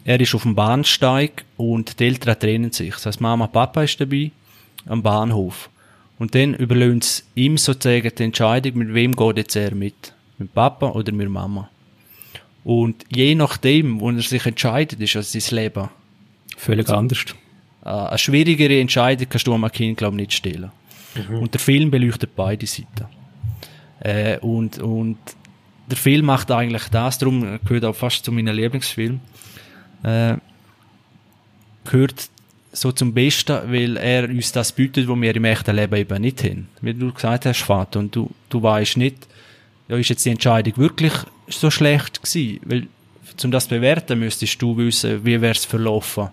er 0.04 0.20
ist 0.20 0.34
auf 0.34 0.42
dem 0.42 0.54
Bahnsteig 0.54 1.46
und 1.56 1.98
die 1.98 2.04
Eltern 2.04 2.38
trennen 2.38 2.72
sich. 2.72 2.92
Das 2.92 3.06
heißt, 3.06 3.20
Mama, 3.22 3.46
Papa 3.46 3.82
ist 3.82 3.98
dabei 3.98 4.30
am 4.86 5.02
Bahnhof. 5.02 5.70
Und 6.18 6.34
dann 6.34 6.54
überlöhnt 6.54 7.04
es 7.04 7.24
ihm 7.34 7.56
sozusagen 7.56 8.10
die 8.16 8.22
Entscheidung, 8.22 8.78
mit 8.78 8.94
wem 8.94 9.12
geht 9.12 9.36
jetzt 9.36 9.56
er 9.56 9.74
mit? 9.74 10.14
Mit 10.38 10.54
Papa 10.54 10.90
oder 10.90 11.12
mit 11.12 11.28
Mama? 11.28 11.68
Und 12.62 13.04
je 13.14 13.34
nachdem, 13.34 14.00
wo 14.00 14.10
er 14.10 14.22
sich 14.22 14.46
entscheidet, 14.46 15.00
ist 15.00 15.16
also 15.16 15.38
sein 15.38 15.56
Leben. 15.56 15.88
Völlig 16.56 16.88
anders. 16.88 17.24
äh, 17.84 17.88
eine 17.88 18.18
schwierigere 18.18 18.80
Entscheidung 18.80 19.28
kannst 19.28 19.46
du 19.46 19.54
einem 19.54 19.70
Kind, 19.70 19.98
glaube 19.98 20.16
ich, 20.16 20.22
nicht 20.22 20.32
stellen. 20.32 20.70
Mhm. 21.14 21.38
Und 21.40 21.52
der 21.52 21.60
Film 21.60 21.90
beleuchtet 21.90 22.34
beide 22.34 22.66
Seiten. 22.66 23.06
Äh, 24.00 24.38
und, 24.38 24.78
und 24.78 25.18
der 25.88 25.96
Film 25.96 26.26
macht 26.26 26.50
eigentlich 26.50 26.88
das, 26.88 27.18
darum 27.18 27.58
gehört 27.64 27.84
auch 27.84 27.94
fast 27.94 28.24
zu 28.24 28.32
meinen 28.32 28.54
Lieblingsfilmen, 28.54 29.20
äh, 30.02 30.36
gehört 31.84 32.30
so 32.74 32.92
zum 32.92 33.14
Besten, 33.14 33.72
weil 33.72 33.96
er 33.96 34.28
uns 34.28 34.52
das 34.52 34.72
bietet, 34.72 35.08
was 35.08 35.20
wir 35.20 35.34
im 35.34 35.44
echten 35.44 35.74
Leben 35.74 35.94
eben 35.94 36.20
nicht 36.20 36.42
haben. 36.44 36.68
Wie 36.80 36.94
du 36.94 37.12
gesagt 37.12 37.46
hast, 37.46 37.62
Vater, 37.62 38.00
und 38.00 38.14
du, 38.14 38.30
du 38.48 38.62
weißt 38.62 38.96
nicht, 38.96 39.26
ja, 39.88 39.96
ist 39.96 40.10
jetzt 40.10 40.24
die 40.24 40.30
Entscheidung 40.30 40.76
wirklich 40.76 41.12
so 41.48 41.70
schlecht 41.70 42.22
gewesen? 42.22 42.60
Weil, 42.64 42.86
um 43.42 43.50
das 43.50 43.64
zu 43.64 43.70
bewerten, 43.70 44.18
müsstest 44.18 44.60
du 44.60 44.76
wissen, 44.76 45.24
wie 45.24 45.40
wäre 45.40 45.52
es 45.52 45.64
verlaufen, 45.64 46.28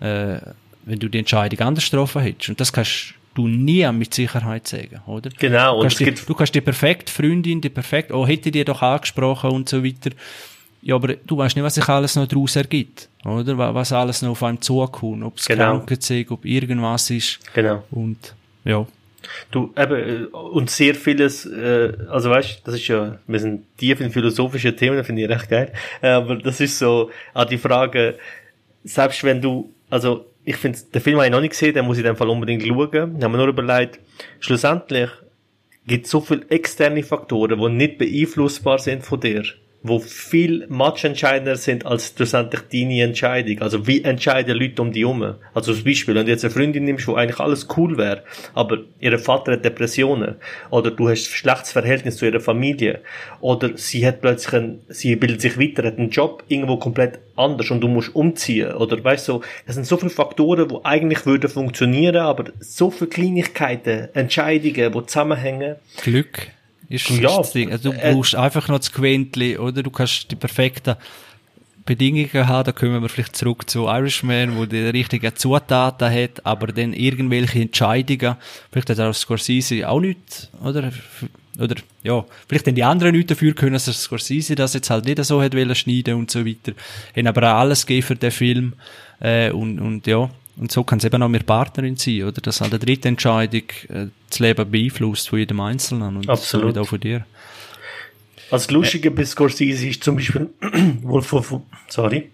äh, 0.00 0.38
wenn 0.84 0.98
du 0.98 1.08
die 1.08 1.18
Entscheidung 1.18 1.60
anders 1.60 1.90
getroffen 1.90 2.22
hättest. 2.22 2.50
Und 2.50 2.60
das 2.60 2.72
kannst 2.72 3.14
du 3.34 3.48
nie 3.48 3.90
mit 3.92 4.14
Sicherheit 4.14 4.68
sagen, 4.68 5.00
oder? 5.06 5.30
Genau. 5.38 5.76
Du 5.76 5.82
kannst, 5.82 6.00
die, 6.00 6.14
du 6.14 6.34
kannst 6.34 6.54
die 6.54 6.60
perfekte 6.60 7.12
Freundin, 7.12 7.60
die 7.60 7.68
perfekt, 7.68 8.12
oh, 8.12 8.26
hätte 8.26 8.50
dir 8.50 8.64
doch 8.64 8.82
angesprochen 8.82 9.50
und 9.50 9.68
so 9.68 9.84
weiter. 9.84 10.10
Ja, 10.86 10.96
aber 10.96 11.14
du 11.14 11.38
weißt 11.38 11.56
nicht, 11.56 11.64
was 11.64 11.76
sich 11.76 11.88
alles 11.88 12.14
noch 12.14 12.28
daraus 12.28 12.56
ergibt, 12.56 13.08
oder? 13.24 13.56
Was 13.74 13.90
alles 13.90 14.20
noch 14.20 14.32
auf 14.32 14.42
einem 14.42 14.60
zukommt, 14.60 15.24
ob 15.24 15.38
es 15.38 15.46
genau. 15.46 15.78
Krankheit 15.78 16.26
ob 16.28 16.44
irgendwas 16.44 17.08
ist. 17.08 17.40
Genau. 17.54 17.82
Und, 17.90 18.34
ja. 18.66 18.86
Du, 19.50 19.72
eben, 19.78 20.26
und 20.26 20.68
sehr 20.68 20.94
vieles, 20.94 21.46
äh, 21.46 21.90
also 22.10 22.28
weißt, 22.28 22.60
das 22.64 22.74
ist 22.74 22.86
ja, 22.88 23.16
wir 23.26 23.40
sind 23.40 23.64
tief 23.78 23.98
in 24.02 24.10
philosophischen 24.10 24.76
Themen, 24.76 25.02
finde 25.04 25.22
ich 25.22 25.28
recht 25.30 25.48
geil, 25.48 25.72
äh, 26.02 26.08
aber 26.08 26.36
das 26.36 26.60
ist 26.60 26.78
so, 26.78 27.10
auch 27.32 27.46
die 27.46 27.56
Frage, 27.56 28.18
selbst 28.84 29.24
wenn 29.24 29.40
du, 29.40 29.72
also, 29.88 30.26
ich 30.44 30.56
finde, 30.56 30.78
den 30.92 31.00
Film 31.00 31.16
habe 31.16 31.24
ich 31.24 31.32
noch 31.32 31.40
nicht 31.40 31.52
gesehen, 31.52 31.72
den 31.72 31.86
muss 31.86 31.96
ich 31.96 32.04
in 32.04 32.10
dem 32.10 32.16
Fall 32.16 32.28
unbedingt 32.28 32.62
schauen. 32.62 33.16
Ich 33.16 33.24
habe 33.24 33.28
mir 33.30 33.38
nur 33.38 33.48
überlegt, 33.48 34.00
schlussendlich 34.38 35.08
gibt 35.86 36.04
es 36.04 36.10
so 36.10 36.20
viele 36.20 36.44
externe 36.50 37.02
Faktoren, 37.02 37.58
die 37.58 37.68
nicht 37.70 37.96
beeinflussbar 37.96 38.78
sind 38.78 39.02
von 39.02 39.18
dir 39.18 39.44
wo 39.84 39.98
viel 39.98 40.66
matchentscheidender 40.68 41.56
sind 41.56 41.84
als 41.84 42.14
schlussendlich 42.16 42.62
deine 42.72 43.02
Entscheidung. 43.02 43.60
Also 43.60 43.86
wie 43.86 44.02
entscheiden 44.02 44.56
Leute 44.56 44.80
um 44.80 44.92
die 44.92 45.00
herum? 45.00 45.34
Also 45.52 45.74
zum 45.74 45.84
Beispiel, 45.84 46.14
wenn 46.14 46.24
du 46.24 46.32
jetzt 46.32 46.42
eine 46.42 46.54
Freundin 46.54 46.84
nimmst, 46.84 47.06
wo 47.06 47.14
eigentlich 47.14 47.38
alles 47.38 47.68
cool 47.76 47.98
wäre, 47.98 48.22
aber 48.54 48.78
ihr 48.98 49.18
Vater 49.18 49.52
hat 49.52 49.64
Depressionen, 49.64 50.36
oder 50.70 50.90
du 50.90 51.10
hast 51.10 51.26
ein 51.26 51.36
schlechtes 51.36 51.72
Verhältnis 51.72 52.16
zu 52.16 52.24
ihrer 52.24 52.40
Familie, 52.40 53.00
oder 53.40 53.76
sie 53.76 54.06
hat 54.06 54.22
plötzlich 54.22 54.54
ein, 54.54 54.80
sie 54.88 55.16
bildet 55.16 55.42
sich 55.42 55.60
weiter, 55.60 55.86
hat 55.86 55.98
einen 55.98 56.08
Job 56.08 56.44
irgendwo 56.48 56.78
komplett 56.78 57.18
anders 57.36 57.70
und 57.70 57.82
du 57.82 57.88
musst 57.88 58.14
umziehen, 58.14 58.72
oder 58.72 59.04
weißt 59.04 59.28
du, 59.28 59.42
das 59.66 59.74
sind 59.74 59.86
so 59.86 59.98
viele 59.98 60.10
Faktoren, 60.10 60.70
wo 60.70 60.80
eigentlich 60.82 61.26
würden 61.26 61.50
funktionieren, 61.50 62.16
aber 62.16 62.44
so 62.58 62.90
viele 62.90 63.10
Kleinigkeiten, 63.10 64.08
Entscheidungen, 64.14 64.92
die 64.92 65.06
zusammenhängen. 65.06 65.76
Glück. 66.02 66.48
Ist 66.88 67.08
ja, 67.10 67.38
das 67.38 67.52
Ding. 67.52 67.72
Also 67.72 67.90
du 67.90 67.98
äh, 67.98 68.12
brauchst 68.12 68.34
einfach 68.34 68.68
noch 68.68 68.78
das 68.78 68.92
Quäntchen, 68.92 69.58
oder? 69.58 69.82
Du 69.82 69.90
kannst 69.90 70.30
die 70.30 70.36
perfekten 70.36 70.96
Bedingungen 71.84 72.48
haben, 72.48 72.64
da 72.64 72.72
kommen 72.72 73.02
wir 73.02 73.08
vielleicht 73.08 73.36
zurück 73.36 73.68
zu 73.68 73.86
Irishman, 73.86 74.56
wo 74.56 74.64
die 74.64 74.78
richtigen 74.78 75.36
Zutaten 75.36 76.10
hat, 76.10 76.44
aber 76.44 76.68
dann 76.68 76.94
irgendwelche 76.94 77.60
Entscheidungen, 77.60 78.36
vielleicht 78.72 78.90
hat 78.90 79.00
auch 79.00 79.12
Scorsese 79.12 79.86
auch 79.88 80.00
nicht, 80.00 80.50
oder? 80.62 80.90
Oder, 81.60 81.76
ja, 82.02 82.24
vielleicht 82.48 82.66
haben 82.66 82.74
die 82.74 82.82
anderen 82.82 83.14
nicht 83.14 83.30
dafür 83.30 83.54
können, 83.54 83.74
dass 83.74 83.84
Scorsese 83.84 84.56
das 84.56 84.74
jetzt 84.74 84.90
halt 84.90 85.04
nicht 85.04 85.22
so 85.24 85.40
hat 85.40 85.54
wollen 85.54 85.74
schneiden 85.74 86.14
und 86.14 86.30
so 86.30 86.44
weiter. 86.44 86.72
Haben 87.14 87.26
aber 87.28 87.42
auch 87.52 87.58
alles 87.60 87.86
gegeben 87.86 88.06
für 88.06 88.16
den 88.16 88.30
Film, 88.32 88.72
äh, 89.20 89.50
und, 89.50 89.78
und 89.78 90.06
ja, 90.06 90.30
und 90.56 90.70
so 90.70 90.84
kann 90.84 90.98
es 90.98 91.04
eben 91.04 91.22
auch 91.22 91.28
mehr 91.28 91.42
Partnerin 91.42 91.96
sein, 91.96 92.22
oder? 92.22 92.40
Dass 92.40 92.60
halt 92.60 92.72
eine 92.72 92.78
dritte 92.78 93.08
Entscheidung 93.08 93.62
äh, 93.88 94.06
das 94.28 94.38
Leben 94.38 94.70
beeinflusst 94.70 95.28
von 95.28 95.38
jedem 95.38 95.60
Einzelnen 95.60 96.16
und 96.16 96.28
Absolut. 96.28 96.78
auch 96.78 96.86
von 96.86 97.00
dir. 97.00 97.26
Das 98.50 98.70
Lustige 98.70 99.08
äh, 99.08 99.12
bei 99.12 99.24
Scorsese 99.24 99.88
ist 99.88 100.04
zum 100.04 100.16
Beispiel 100.16 100.48
Wolf 101.02 101.32
of, 101.32 101.60
sorry, 101.88 102.30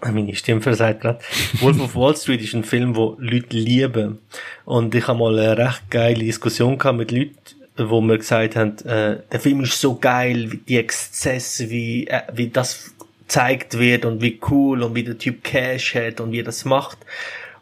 meine 0.00 0.34
Stimme 0.34 0.60
versagt 0.60 1.00
gerade. 1.00 1.18
Wolf 1.60 1.80
of 1.80 1.96
Wall 1.96 2.16
Street 2.16 2.42
ist 2.42 2.54
ein 2.54 2.64
Film, 2.64 2.94
wo 2.94 3.16
Leute 3.18 3.56
lieben. 3.56 4.18
Und 4.64 4.94
ich 4.94 5.08
habe 5.08 5.18
mal 5.18 5.36
eine 5.38 5.58
recht 5.58 5.90
geile 5.90 6.24
Diskussion 6.24 6.78
gehabt 6.78 6.98
mit 6.98 7.10
Leuten, 7.10 7.34
wo 7.76 8.00
mir 8.00 8.18
gesagt 8.18 8.54
haben, 8.54 8.78
äh, 8.84 9.18
der 9.32 9.40
Film 9.40 9.62
ist 9.62 9.80
so 9.80 9.96
geil, 9.96 10.52
wie 10.52 10.58
die 10.58 10.76
Exzesse, 10.76 11.70
wie, 11.70 12.06
äh, 12.06 12.22
wie 12.32 12.48
das 12.48 12.94
gezeigt 13.22 13.78
wird 13.78 14.04
und 14.04 14.22
wie 14.22 14.40
cool 14.50 14.82
und 14.82 14.94
wie 14.94 15.04
der 15.04 15.16
Typ 15.16 15.44
Cash 15.44 15.94
hat 15.94 16.20
und 16.20 16.32
wie 16.32 16.40
er 16.40 16.44
das 16.44 16.64
macht. 16.64 16.98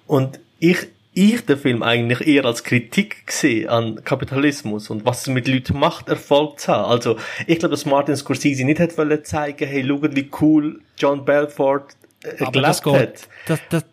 Und 0.08 0.40
ich, 0.58 0.88
ich 1.14 1.46
den 1.46 1.56
Film 1.56 1.84
eigentlich 1.84 2.26
eher 2.26 2.44
als 2.44 2.64
Kritik 2.64 3.28
gesehen 3.28 3.68
an 3.68 4.02
Kapitalismus 4.02 4.90
und 4.90 5.04
was 5.04 5.20
es 5.20 5.26
mit 5.28 5.46
Leuten 5.46 5.78
macht, 5.78 6.08
Erfolg 6.08 6.58
zu 6.58 6.72
haben. 6.72 6.90
Also, 6.90 7.16
ich 7.46 7.60
glaube, 7.60 7.74
dass 7.74 7.86
Martin 7.86 8.16
Scorsese 8.16 8.64
nicht 8.64 8.80
hätte 8.80 8.98
wollen 8.98 9.24
zeigen, 9.24 9.68
hey, 9.68 9.84
schau, 9.86 10.02
wie 10.02 10.28
cool 10.40 10.80
John 10.96 11.24
Belfort 11.24 11.88
äh, 12.24 12.36
gelebt 12.38 12.56
das 12.56 12.84
hat. 12.84 13.28
Das, 13.46 13.60
das, 13.68 13.84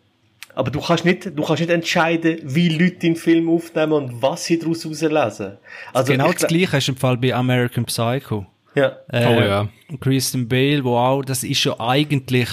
aber 0.56 0.70
du 0.70 0.80
kannst 0.80 1.04
nicht, 1.04 1.26
du 1.26 1.44
kannst 1.44 1.60
nicht 1.60 1.70
entscheiden, 1.70 2.38
wie 2.42 2.70
Leute 2.70 2.96
den 2.96 3.14
Film 3.14 3.50
aufnehmen 3.50 3.92
und 3.92 4.22
was 4.22 4.46
sie 4.46 4.58
daraus 4.58 4.84
herauslesen. 4.84 5.58
Also 5.92 6.12
genau 6.12 6.32
das 6.32 6.46
Gleiche 6.46 6.78
ist 6.78 6.88
im 6.88 6.96
Fall 6.96 7.18
bei 7.18 7.34
American 7.34 7.84
Psycho. 7.84 8.46
Ja. 8.74 8.96
Äh, 9.08 9.26
oh 9.26 9.40
ja. 9.42 9.68
Christian 10.00 10.48
Bale, 10.48 10.82
wo 10.82 10.96
auch, 10.96 11.22
das 11.22 11.44
ist 11.44 11.62
ja 11.62 11.78
eigentlich, 11.78 12.48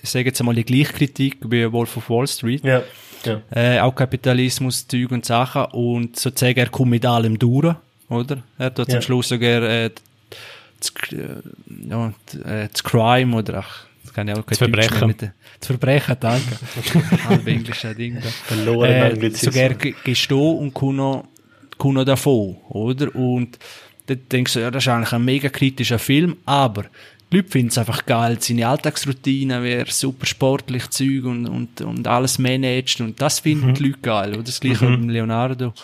ich 0.00 0.10
sage 0.10 0.26
jetzt 0.26 0.40
einmal 0.40 0.54
die 0.54 0.64
Gleichkritik 0.64 1.38
wie 1.44 1.70
Wolf 1.72 1.96
of 1.96 2.08
Wall 2.10 2.26
Street. 2.26 2.64
Ja. 2.64 2.82
ja. 3.24 3.42
Äh, 3.50 3.80
auch 3.80 3.94
Kapitalismus, 3.94 4.86
Zeug 4.86 5.10
und 5.10 5.24
Sachen 5.24 5.64
und 5.66 6.18
sozusagen 6.18 6.58
er 6.58 6.68
kommt 6.68 6.90
mit 6.90 7.04
allem 7.04 7.38
durch, 7.38 7.74
oder? 8.08 8.42
Er 8.58 8.66
hat 8.66 8.78
ja. 8.78 8.96
am 8.96 9.02
Schluss 9.02 9.28
sogar 9.28 9.62
äh, 9.62 9.90
das, 10.78 10.92
äh, 11.12 11.88
ja, 11.88 12.08
äh, 12.44 12.68
das 12.70 12.84
Crime 12.84 13.36
oder 13.36 13.58
ach, 13.58 13.86
das 14.04 14.12
kann 14.12 14.28
ich 14.28 14.34
auch 14.34 14.42
das 14.42 14.58
Verbrechen. 14.58 15.08
Mit, 15.08 15.22
das 15.22 15.66
Verbrechen, 15.66 16.16
danke. 16.20 16.58
Halb 17.28 17.46
englische 17.46 17.94
Ding 17.94 18.14
da. 18.14 18.28
Verloren 18.28 19.20
äh, 19.20 19.30
Sogar 19.30 19.70
gestehen 19.74 20.58
und 20.58 20.74
kann 20.74 20.96
noch, 20.96 21.24
kann 21.78 21.94
noch 21.94 22.04
davon, 22.04 22.56
oder? 22.68 23.14
Und 23.14 23.58
dann 24.06 24.20
denkst 24.30 24.54
du, 24.54 24.60
ja, 24.60 24.70
das 24.70 24.84
ist 24.84 24.88
eigentlich 24.88 25.12
ein 25.12 25.24
mega 25.24 25.48
kritischer 25.48 25.98
Film, 25.98 26.36
aber 26.46 26.84
die 27.30 27.36
Leute 27.36 27.50
finden 27.50 27.68
es 27.68 27.78
einfach 27.78 28.06
geil, 28.06 28.38
seine 28.40 28.68
Alltagsroutine, 28.68 29.62
wie 29.62 29.70
er 29.70 29.86
super 29.86 30.26
sportlich 30.26 30.88
Zeug 30.90 31.24
und, 31.24 31.46
und, 31.46 31.80
und 31.80 32.06
alles 32.06 32.38
managt 32.38 33.00
und 33.00 33.20
das 33.20 33.40
finden 33.40 33.68
mhm. 33.68 33.74
die 33.74 33.82
Leute 33.84 33.98
geil, 34.00 34.34
oder? 34.34 34.42
Das 34.44 34.60
gleiche 34.60 34.86
mhm. 34.86 35.06
mit 35.06 35.10
Leonardo. 35.10 35.74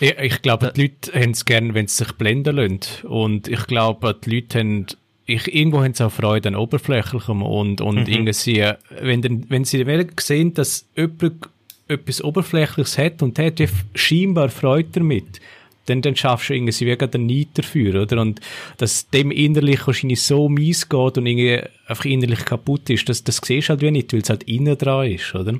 Ich, 0.00 0.18
ich 0.18 0.42
glaube, 0.42 0.72
die 0.74 0.82
Leute 0.82 1.20
haben 1.20 1.30
es 1.32 1.44
gerne, 1.44 1.74
wenn 1.74 1.86
sie 1.86 2.04
sich 2.04 2.12
blenden 2.12 2.56
lassen. 2.56 3.06
Und 3.06 3.48
ich 3.48 3.66
glaube, 3.66 4.16
die 4.24 4.36
Leute 4.36 4.58
haben, 4.58 4.86
ich, 5.26 5.54
irgendwo 5.54 5.82
haben 5.82 5.94
sie 5.94 6.04
auch 6.04 6.12
Freude 6.12 6.48
an 6.48 6.56
Oberflächlichem 6.56 7.42
und, 7.42 7.80
und 7.80 8.00
mhm. 8.00 8.06
irgendwie, 8.06 8.70
wenn, 9.00 9.22
denn, 9.22 9.46
wenn 9.48 9.64
sie 9.64 9.84
sehen, 10.20 10.54
dass 10.54 10.86
jemand 10.96 11.48
etwas 11.86 12.24
Oberflächliches 12.24 12.98
hat 12.98 13.22
und 13.22 13.38
hat 13.38 13.60
scheinbar 13.94 14.48
Freude 14.48 14.88
damit, 14.92 15.40
dann, 15.86 16.02
dann 16.02 16.16
schaffst 16.16 16.48
du 16.48 16.54
irgendwie 16.54 16.86
wie 16.86 16.96
gerade 16.96 17.18
einen 17.18 17.26
Neid 17.26 17.48
dafür, 17.54 18.02
oder? 18.02 18.20
Und 18.20 18.40
dass 18.78 19.08
dem 19.10 19.30
innerlich 19.30 19.86
wahrscheinlich 19.86 20.22
so 20.22 20.48
mies 20.48 20.88
geht 20.88 21.18
und 21.18 21.26
irgendwie 21.26 21.62
einfach 21.86 22.04
innerlich 22.04 22.44
kaputt 22.44 22.90
ist, 22.90 23.08
das, 23.08 23.24
das 23.24 23.40
siehst 23.44 23.68
du 23.68 23.70
halt 23.70 23.82
wie 23.82 23.90
nicht, 23.90 24.12
weil 24.12 24.20
es 24.20 24.30
halt 24.30 24.44
innen 24.44 24.76
dran 24.78 25.10
ist, 25.10 25.34
oder? 25.34 25.54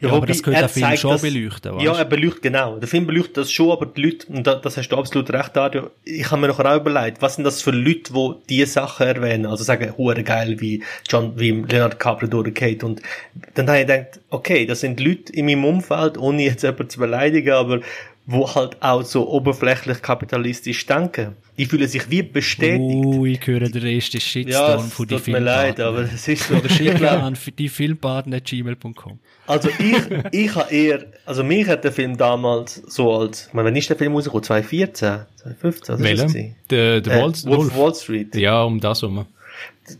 Ja, 0.00 0.08
ja 0.08 0.14
aber 0.14 0.26
das 0.26 0.42
könnte 0.42 0.60
der 0.60 0.68
Film 0.68 0.96
schon 0.96 1.12
das, 1.12 1.22
beleuchten, 1.22 1.74
weißt? 1.74 1.84
Ja, 1.84 1.92
er 1.96 2.04
beleuchtet, 2.04 2.42
genau. 2.42 2.78
Der 2.78 2.88
Film 2.88 3.06
beleuchtet 3.06 3.36
das 3.36 3.52
schon, 3.52 3.70
aber 3.70 3.86
die 3.86 4.02
Leute, 4.02 4.26
und 4.28 4.46
das 4.46 4.76
hast 4.76 4.88
du 4.88 4.96
absolut 4.96 5.30
recht, 5.30 5.54
Dario, 5.54 5.90
ich 6.04 6.30
habe 6.30 6.40
mir 6.40 6.48
noch 6.48 6.58
auch 6.58 6.76
überlegt, 6.76 7.22
was 7.22 7.36
sind 7.36 7.44
das 7.44 7.62
für 7.62 7.70
Leute, 7.70 8.12
die 8.12 8.32
diese 8.48 8.66
Sachen 8.72 9.06
erwähnen, 9.06 9.46
also 9.46 9.64
sagen, 9.64 9.92
hure 9.96 10.22
geil, 10.22 10.60
wie 10.60 10.82
John, 11.08 11.38
wie 11.38 11.50
Leonard 11.50 11.94
DiCaprio 11.94 12.28
durchgeht, 12.28 12.84
und 12.84 13.02
dann 13.54 13.68
habe 13.68 13.80
ich 13.80 13.86
gedacht, 13.86 14.20
okay, 14.30 14.66
das 14.66 14.80
sind 14.80 15.00
Leute 15.00 15.32
in 15.32 15.46
meinem 15.46 15.64
Umfeld, 15.64 16.18
ohne 16.18 16.42
jetzt 16.42 16.62
jemanden 16.62 16.90
zu 16.90 16.98
beleidigen, 16.98 17.52
aber 17.52 17.80
wo 18.30 18.54
halt 18.54 18.76
auch 18.82 19.02
so 19.02 19.26
oberflächlich 19.26 20.02
kapitalistisch 20.02 20.84
denken. 20.84 21.34
Die 21.56 21.64
fühlen 21.64 21.88
sich 21.88 22.10
wie 22.10 22.22
bestätigt. 22.22 22.82
Uh, 23.04 23.24
ich 23.24 23.44
höre 23.46 23.70
den 23.70 23.86
ersten 23.86 24.20
Shitstorm 24.20 24.70
ja, 24.70 24.78
von 24.78 25.08
die 25.08 25.16
tut 25.16 25.28
mir 25.28 25.38
leid, 25.38 25.80
aber 25.80 26.00
es 26.00 26.28
ist 26.28 26.46
so. 26.46 26.56
Oder 26.56 26.68
schicken 26.68 27.06
an 27.06 27.38
die 27.58 27.68
Filmpartner.gmail.com. 27.70 29.18
Also 29.46 29.70
ich, 29.70 29.96
ich 30.30 30.54
habe 30.54 30.70
eher, 30.70 31.06
also 31.24 31.42
mich 31.42 31.66
hat 31.68 31.84
der 31.84 31.92
Film 31.92 32.18
damals 32.18 32.74
so 32.86 33.14
als, 33.14 33.46
ich 33.46 33.54
meine, 33.54 33.68
wann 33.68 33.76
ist 33.76 33.88
der 33.88 33.96
Film 33.96 34.12
rausgekommen? 34.12 34.44
2014? 34.44 35.20
2015? 35.36 35.98
Welcher? 36.00 36.26
Der, 36.68 37.00
der 37.00 37.14
äh, 37.14 37.22
Wall, 37.22 37.32
Wolf, 37.44 37.76
Wall 37.78 37.94
Street. 37.94 38.34
Ja, 38.34 38.62
um 38.62 38.78
das 38.78 39.00
herum. 39.00 39.24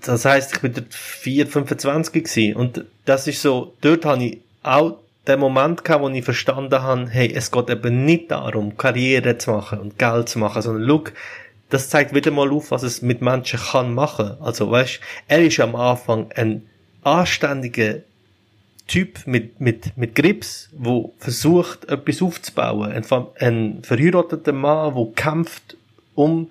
Das 0.04 0.26
heisst, 0.26 0.52
ich 0.52 0.60
bin 0.60 0.74
dort 0.74 0.92
4, 0.92 1.46
25 1.46 2.12
gewesen. 2.12 2.56
Und 2.56 2.84
das 3.06 3.26
ist 3.26 3.40
so, 3.40 3.72
dort 3.80 4.04
habe 4.04 4.22
ich 4.22 4.38
auch 4.62 4.98
der 5.28 5.36
Moment 5.36 5.84
kam, 5.84 6.00
wo 6.02 6.08
ich 6.08 6.24
verstanden 6.24 6.82
habe, 6.82 7.08
hey, 7.08 7.32
es 7.32 7.50
geht 7.50 7.70
eben 7.70 8.04
nicht 8.04 8.30
darum, 8.30 8.76
Karriere 8.76 9.38
zu 9.38 9.52
machen 9.52 9.78
und 9.78 9.98
Geld 9.98 10.28
zu 10.28 10.38
machen, 10.38 10.62
sondern 10.62 10.82
look, 10.82 11.12
das 11.68 11.90
zeigt 11.90 12.14
wieder 12.14 12.30
mal 12.30 12.50
auf, 12.50 12.70
was 12.70 12.82
es 12.82 13.02
mit 13.02 13.20
Menschen 13.20 13.60
kann 13.60 13.94
machen. 13.94 14.36
Also, 14.40 14.70
weißt, 14.70 15.00
er 15.28 15.44
ist 15.44 15.60
am 15.60 15.76
Anfang 15.76 16.32
ein 16.34 16.66
anständiger 17.02 17.96
Typ 18.86 19.26
mit, 19.26 19.60
mit, 19.60 19.96
mit 19.98 20.14
Grips, 20.14 20.70
wo 20.72 21.14
versucht, 21.18 21.84
etwas 21.90 22.22
aufzubauen. 22.22 22.90
Ein, 22.90 23.04
ein 23.38 23.82
verheirateter 23.82 24.54
Mann, 24.54 24.94
wo 24.94 25.10
kämpft, 25.10 25.76
um 26.14 26.50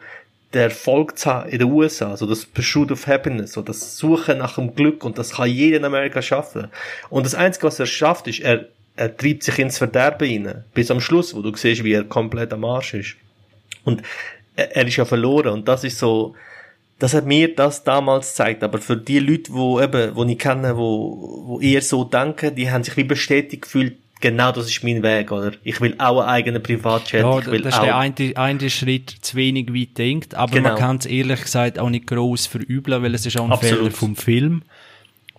der 0.53 0.63
Erfolg 0.63 1.17
zu 1.17 1.31
haben 1.31 1.49
in 1.49 1.59
den 1.59 1.71
USA, 1.71 2.11
also 2.11 2.25
das 2.25 2.45
Pursuit 2.45 2.91
of 2.91 3.05
Happiness, 3.07 3.53
so 3.53 3.61
das 3.61 3.97
Suchen 3.97 4.37
nach 4.37 4.55
dem 4.55 4.73
Glück 4.75 5.03
und 5.03 5.17
das 5.17 5.31
kann 5.31 5.49
jeder 5.49 5.77
in 5.77 5.85
Amerika 5.85 6.21
schaffen. 6.21 6.69
Und 7.09 7.25
das 7.25 7.35
Einzige, 7.35 7.67
was 7.67 7.79
er 7.79 7.85
schafft, 7.85 8.27
ist, 8.27 8.39
er, 8.39 8.67
er 8.95 9.15
treibt 9.15 9.43
sich 9.43 9.59
ins 9.59 9.77
Verderben 9.77 10.27
hinein. 10.27 10.63
Bis 10.73 10.89
am 10.89 11.01
Schluss, 11.01 11.35
wo 11.35 11.41
du 11.41 11.55
siehst, 11.55 11.83
wie 11.83 11.93
er 11.93 12.05
komplett 12.05 12.53
am 12.53 12.63
Arsch 12.63 12.93
ist. 12.93 13.15
Und 13.83 14.03
er, 14.55 14.75
er 14.75 14.87
ist 14.87 14.95
ja 14.95 15.05
verloren 15.05 15.53
und 15.53 15.67
das 15.67 15.83
ist 15.83 15.99
so, 15.99 16.35
das 16.99 17.13
hat 17.13 17.25
mir 17.25 17.53
das 17.53 17.83
damals 17.83 18.29
gezeigt. 18.29 18.63
Aber 18.63 18.79
für 18.79 18.97
die 18.97 19.19
Leute, 19.19 19.53
wo 19.53 19.81
eben, 19.81 20.15
wo 20.15 20.23
ich 20.23 20.39
kenne, 20.39 20.77
wo, 20.77 21.43
wo 21.45 21.59
eher 21.59 21.81
so 21.81 22.05
denken, 22.05 22.55
die 22.55 22.71
haben 22.71 22.83
sich 22.83 22.95
wie 22.97 23.03
bestätigt 23.03 23.63
gefühlt, 23.63 23.97
genau 24.19 24.51
das 24.51 24.67
ist 24.67 24.83
mein 24.83 25.03
Weg, 25.03 25.31
oder? 25.31 25.51
Ich 25.63 25.79
will 25.81 25.95
auch 25.97 26.19
einen 26.19 26.29
eigenen 26.29 26.63
Privatjet. 26.63 27.21
Ja, 27.21 27.39
ich 27.39 27.45
will 27.47 27.61
das 27.61 27.75
ist 27.75 27.79
auch 27.79 27.83
der 27.85 27.97
eine, 27.97 28.15
eine 28.35 28.69
Schritt 28.69 29.09
zu 29.21 29.35
wenig 29.35 29.73
weit 29.73 29.97
denkt, 29.97 30.35
aber 30.35 30.53
Genau. 30.53 30.69
man 30.69 30.77
kann 30.77 30.95
es 30.97 31.05
ehrlich 31.05 31.41
gesagt 31.41 31.79
auch 31.79 31.89
nicht 31.89 32.07
gross 32.07 32.45
verübeln, 32.45 33.01
weil 33.03 33.13
es 33.15 33.25
ist 33.25 33.37
auch 33.39 33.45
ein 33.45 33.51
Absolut. 33.51 33.77
Fehler 33.79 33.91
vom 33.91 34.15
Film, 34.15 34.61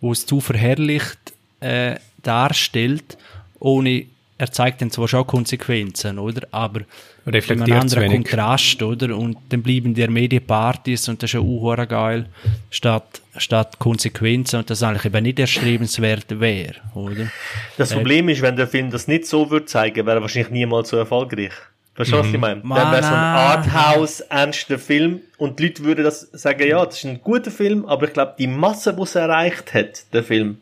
wo 0.00 0.12
es 0.12 0.26
zu 0.26 0.40
verherrlicht 0.40 1.18
äh, 1.60 1.96
darstellt, 2.22 3.18
ohne 3.60 4.04
er 4.40 4.52
zeigt 4.52 4.80
dann 4.80 4.90
zwar 4.92 5.08
schon 5.08 5.26
Konsequenzen, 5.26 6.18
oder? 6.18 6.46
Aber 6.52 6.82
Reflektiert 7.26 7.58
mit 7.58 7.70
einem 7.72 7.80
anderen. 7.80 8.12
Kontrast, 8.12 8.82
oder? 8.82 9.16
Und 9.16 9.36
dann 9.48 9.62
bleiben 9.62 9.94
die 9.94 10.06
Medienpartys 10.06 11.08
und 11.08 11.22
das 11.22 11.30
ist 11.30 11.34
ja 11.34 11.40
auch 11.40 11.44
hure 11.44 11.86
geil, 11.88 12.26
statt, 12.70 13.20
statt 13.38 13.78
Konsequenzen 13.78 14.60
und 14.60 14.70
das 14.70 14.82
eigentlich 14.82 15.04
eben 15.04 15.22
nicht 15.22 15.38
erstrebenswert 15.38 16.40
wäre, 16.40 16.74
oder? 16.94 17.30
Das 17.76 17.92
Problem 17.92 18.28
ist, 18.28 18.42
wenn 18.42 18.56
der 18.56 18.68
Film 18.68 18.90
das 18.90 19.08
nicht 19.08 19.26
so 19.26 19.50
würde 19.50 19.66
zeigen, 19.66 20.06
wäre 20.06 20.18
er 20.18 20.22
wahrscheinlich 20.22 20.50
niemals 20.50 20.88
so 20.88 20.96
erfolgreich. 20.96 21.52
Verstehst 21.94 22.16
du, 22.16 22.24
was 22.24 22.32
ich 22.32 22.38
meine? 22.38 22.60
Dann 22.60 22.92
wäre 22.92 23.02
so 23.02 23.08
ein. 23.08 23.14
Arthouse, 23.14 24.20
ernster 24.20 24.78
Film 24.78 25.20
und 25.36 25.58
die 25.58 25.64
Leute 25.64 25.82
würden 25.82 26.04
das 26.04 26.20
sagen, 26.32 26.64
ja, 26.66 26.84
das 26.86 26.98
ist 26.98 27.06
ein 27.06 27.20
guter 27.22 27.50
Film, 27.50 27.84
aber 27.86 28.06
ich 28.06 28.12
glaube, 28.12 28.36
die 28.38 28.46
Masse, 28.46 28.94
die 28.94 29.02
es 29.02 29.16
erreicht 29.16 29.74
hat, 29.74 30.12
der 30.12 30.22
Film. 30.22 30.58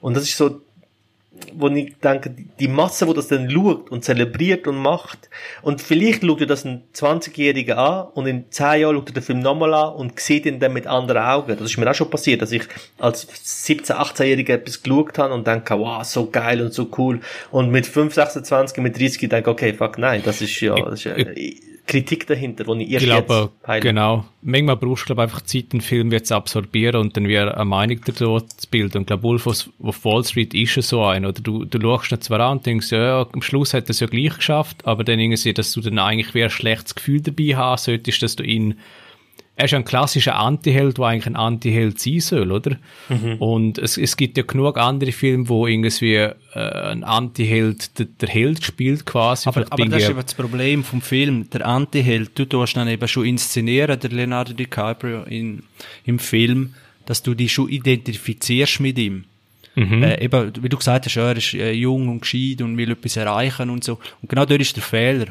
Und 0.00 0.16
das 0.16 0.22
ist 0.24 0.36
so, 0.36 0.60
wo 1.54 1.68
ich 1.68 1.96
denke, 1.98 2.34
die 2.58 2.68
Masse, 2.68 3.06
die 3.06 3.14
das 3.14 3.28
dann 3.28 3.50
schaut 3.50 3.90
und 3.90 4.04
zelebriert 4.04 4.66
und 4.66 4.76
macht, 4.76 5.30
und 5.62 5.80
vielleicht 5.80 6.24
schaut 6.24 6.40
ihr 6.40 6.46
das 6.46 6.64
ein 6.64 6.82
20-Jähriger 6.94 7.74
an 7.74 8.08
und 8.14 8.26
in 8.26 8.50
10 8.50 8.80
Jahren 8.80 8.96
schaut 8.96 9.10
er 9.10 9.14
den 9.14 9.22
Film 9.22 9.40
nochmal 9.40 9.74
an 9.74 9.94
und 9.94 10.18
sieht 10.20 10.46
ihn 10.46 10.60
dann 10.60 10.72
mit 10.72 10.86
anderen 10.86 11.22
Augen. 11.22 11.56
Das 11.56 11.70
ist 11.70 11.76
mir 11.78 11.90
auch 11.90 11.94
schon 11.94 12.10
passiert, 12.10 12.42
dass 12.42 12.52
ich 12.52 12.62
als 12.98 13.28
17-, 13.28 13.92
18-Jähriger 13.92 14.54
etwas 14.54 14.82
geschaut 14.82 15.18
habe 15.18 15.34
und 15.34 15.46
denke, 15.46 15.78
wow, 15.78 16.04
so 16.04 16.30
geil 16.30 16.60
und 16.60 16.72
so 16.72 16.88
cool. 16.98 17.20
Und 17.50 17.70
mit 17.70 17.86
5, 17.86 18.14
26, 18.14 18.78
mit 18.78 18.98
30 18.98 19.28
denke 19.28 19.50
okay, 19.50 19.72
fuck, 19.72 19.98
nein, 19.98 20.22
das 20.24 20.40
ist 20.40 20.60
ja, 20.60 20.74
das 20.74 20.94
ist 20.94 21.04
ja 21.04 21.16
Kritik 21.86 22.26
dahinter, 22.26 22.64
die 22.64 22.96
ich 22.96 23.02
glaube, 23.02 23.50
jetzt 23.66 23.82
genau. 23.82 24.24
Manchmal 24.42 24.76
brauchst 24.76 25.04
du, 25.04 25.06
glaube 25.06 25.22
einfach 25.22 25.40
Zeit, 25.42 25.66
einen 25.72 25.80
Film 25.80 26.10
jetzt 26.10 26.28
zu 26.28 26.34
absorbieren 26.34 27.00
und 27.00 27.16
dann 27.16 27.28
wieder 27.28 27.54
eine 27.54 27.64
Meinung 27.64 28.00
dazu 28.04 28.40
zu 28.40 28.68
bilden. 28.68 28.98
Und 28.98 29.02
ich 29.02 29.06
glaube, 29.06 29.22
Wolf 29.22 29.46
of 29.46 30.04
Wall 30.04 30.24
Street 30.24 30.52
ist 30.54 30.74
ja 30.74 30.82
so 30.82 31.04
ein. 31.04 31.24
Oder 31.24 31.40
du, 31.40 31.64
du 31.64 31.80
schaust 31.80 32.12
ihn 32.12 32.20
zwar 32.20 32.40
an 32.40 32.58
und 32.58 32.66
denkst, 32.66 32.90
ja, 32.90 32.98
ja, 32.98 33.26
am 33.32 33.42
Schluss 33.42 33.72
hat 33.72 33.84
er 33.84 33.90
es 33.90 34.00
ja 34.00 34.08
gleich 34.08 34.34
geschafft, 34.36 34.84
aber 34.84 35.04
dann 35.04 35.20
irgendwie, 35.20 35.54
dass 35.54 35.72
du 35.72 35.80
dann 35.80 35.98
eigentlich 35.98 36.34
wieder 36.34 36.46
ein 36.46 36.50
schlechtes 36.50 36.94
Gefühl 36.96 37.20
dabei 37.20 37.54
haben 37.56 37.78
solltest, 37.78 38.22
dass 38.22 38.36
du 38.36 38.42
ihn 38.42 38.74
er 39.58 39.64
ist 39.64 39.70
ja 39.70 39.78
ein 39.78 39.86
klassischer 39.86 40.36
Antiheld, 40.36 40.98
der 40.98 41.06
eigentlich 41.06 41.26
ein 41.26 41.36
Antiheld 41.36 41.98
sein 41.98 42.20
soll, 42.20 42.52
oder? 42.52 42.76
Mhm. 43.08 43.36
Und 43.38 43.78
es, 43.78 43.96
es 43.96 44.18
gibt 44.18 44.36
ja 44.36 44.44
genug 44.44 44.76
andere 44.76 45.12
Filme, 45.12 45.48
wo 45.48 45.66
irgendwie 45.66 46.16
äh, 46.16 46.34
ein 46.54 47.04
Antiheld 47.04 47.98
der, 47.98 48.06
der 48.20 48.28
Held 48.28 48.62
spielt 48.62 49.06
quasi. 49.06 49.48
Aber, 49.48 49.64
aber 49.70 49.86
das 49.86 50.02
ist 50.02 50.10
eben 50.10 50.20
das 50.20 50.34
Problem 50.34 50.84
vom 50.84 51.00
Film. 51.00 51.48
Der 51.48 51.66
Antiheld, 51.66 52.38
du 52.38 52.44
tust 52.44 52.76
dann 52.76 52.86
eben 52.86 53.08
schon 53.08 53.24
inszenieren, 53.24 53.98
der 53.98 54.10
Leonardo 54.10 54.52
DiCaprio 54.52 55.22
in, 55.22 55.62
im 56.04 56.18
Film, 56.18 56.74
dass 57.06 57.22
du 57.22 57.34
dich 57.34 57.54
schon 57.54 57.70
identifizierst 57.70 58.80
mit 58.80 58.98
ihm. 58.98 59.24
Mhm. 59.74 60.02
Äh, 60.02 60.22
eben, 60.22 60.52
wie 60.60 60.68
du 60.68 60.76
gesagt 60.76 61.06
hast, 61.06 61.14
ja, 61.14 61.28
er 61.28 61.36
ist 61.38 61.54
äh, 61.54 61.72
jung 61.72 62.08
und 62.10 62.20
gescheit 62.20 62.60
und 62.60 62.76
will 62.76 62.90
etwas 62.90 63.16
erreichen 63.16 63.70
und 63.70 63.84
so. 63.84 63.98
Und 64.20 64.28
genau 64.28 64.44
dort 64.44 64.60
ist 64.60 64.76
der 64.76 64.82
Fehler. 64.82 65.28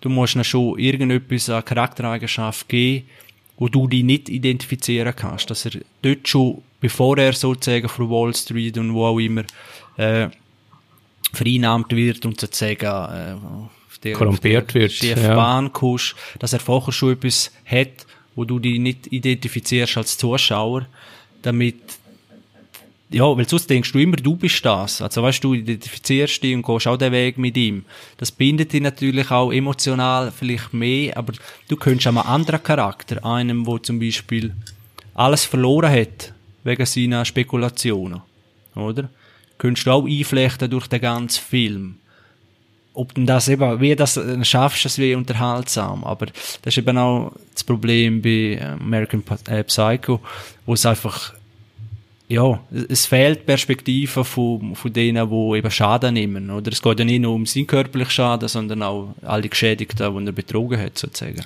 Du 0.00 0.08
musst 0.08 0.34
ihm 0.34 0.44
schon 0.44 0.78
irgendetwas 0.78 1.50
an 1.50 1.64
Charaktereigenschaft 1.64 2.68
geben, 2.68 3.06
wo 3.58 3.68
du 3.68 3.86
dich 3.86 4.04
nicht 4.04 4.28
identifizieren 4.28 5.14
kannst. 5.14 5.50
Dass 5.50 5.64
er 5.64 5.80
dort 6.02 6.28
schon, 6.28 6.62
bevor 6.80 7.18
er 7.18 7.32
sozusagen 7.32 7.88
von 7.88 8.10
Wall 8.10 8.34
Street 8.34 8.78
und 8.78 8.94
wo 8.94 9.06
auch 9.06 9.18
immer, 9.18 9.44
äh, 9.96 10.28
vereinnahmt 11.32 11.90
wird 11.94 12.24
und 12.24 12.40
sozusagen 12.40 12.86
äh, 12.86 14.12
Korrumpiert 14.12 14.74
wird, 14.74 14.92
schiefe 14.92 15.20
ja. 15.20 15.68
Kommst, 15.72 16.14
dass 16.38 16.52
er 16.52 16.60
vorher 16.60 16.92
schon 16.92 17.12
etwas 17.12 17.50
hat, 17.64 18.06
wo 18.34 18.44
du 18.44 18.58
dich 18.58 18.78
nicht 18.78 19.12
identifizierst 19.12 19.96
als 19.96 20.18
Zuschauer, 20.18 20.86
damit 21.42 21.80
ja, 23.08 23.24
weil 23.36 23.48
sonst 23.48 23.70
denkst 23.70 23.92
du 23.92 23.98
immer, 23.98 24.16
du 24.16 24.34
bist 24.34 24.64
das. 24.64 25.00
Also 25.00 25.22
weißt 25.22 25.42
du, 25.44 25.54
identifizierst 25.54 26.42
dich 26.42 26.54
und 26.54 26.66
gehst 26.66 26.88
auch 26.88 26.96
den 26.96 27.12
Weg 27.12 27.38
mit 27.38 27.56
ihm. 27.56 27.84
Das 28.16 28.32
bindet 28.32 28.72
dich 28.72 28.80
natürlich 28.80 29.30
auch 29.30 29.52
emotional 29.52 30.32
vielleicht 30.32 30.72
mehr, 30.74 31.16
aber 31.16 31.32
du 31.68 31.76
könntest 31.76 32.08
auch 32.08 32.16
einen 32.16 32.26
anderen 32.26 32.62
Charakter, 32.62 33.24
einem, 33.24 33.64
wo 33.66 33.78
zum 33.78 34.00
Beispiel 34.00 34.54
alles 35.14 35.44
verloren 35.44 35.92
hat, 35.92 36.34
wegen 36.64 36.84
seiner 36.84 37.24
Spekulationen, 37.24 38.22
oder? 38.74 39.08
Könntest 39.56 39.86
du 39.86 39.92
auch 39.92 40.06
einflechten 40.06 40.68
durch 40.68 40.88
den 40.88 41.00
ganzen 41.00 41.40
Film. 41.40 41.96
Ob 42.92 43.14
du 43.14 43.24
das 43.24 43.48
eben, 43.48 43.80
wie 43.80 43.94
das 43.94 44.16
äh, 44.16 44.44
schaffst, 44.44 44.84
das 44.84 44.98
wie 44.98 45.14
unterhaltsam. 45.14 46.02
Aber 46.04 46.26
das 46.26 46.74
ist 46.74 46.78
eben 46.78 46.98
auch 46.98 47.32
das 47.52 47.62
Problem 47.62 48.20
bei 48.20 48.58
äh, 48.58 48.76
American 48.80 49.22
äh, 49.48 49.64
Psycho, 49.64 50.20
wo 50.64 50.74
es 50.74 50.84
einfach 50.84 51.35
ja, 52.28 52.60
es 52.88 53.06
fehlt 53.06 53.46
Perspektive 53.46 54.24
von, 54.24 54.74
von 54.74 54.92
denen, 54.92 55.30
die 55.30 55.58
eben 55.58 55.70
Schaden 55.70 56.14
nehmen, 56.14 56.50
oder? 56.50 56.72
Es 56.72 56.82
geht 56.82 56.98
ja 56.98 57.04
nicht 57.04 57.20
nur 57.20 57.34
um 57.34 57.46
seinen 57.46 57.68
körperlichen 57.68 58.10
Schaden, 58.10 58.48
sondern 58.48 58.82
auch 58.82 59.14
alle 59.22 59.48
Geschädigten, 59.48 60.18
die 60.18 60.26
er 60.26 60.32
betrogen 60.32 60.80
hat, 60.80 60.98
sozusagen. 60.98 61.44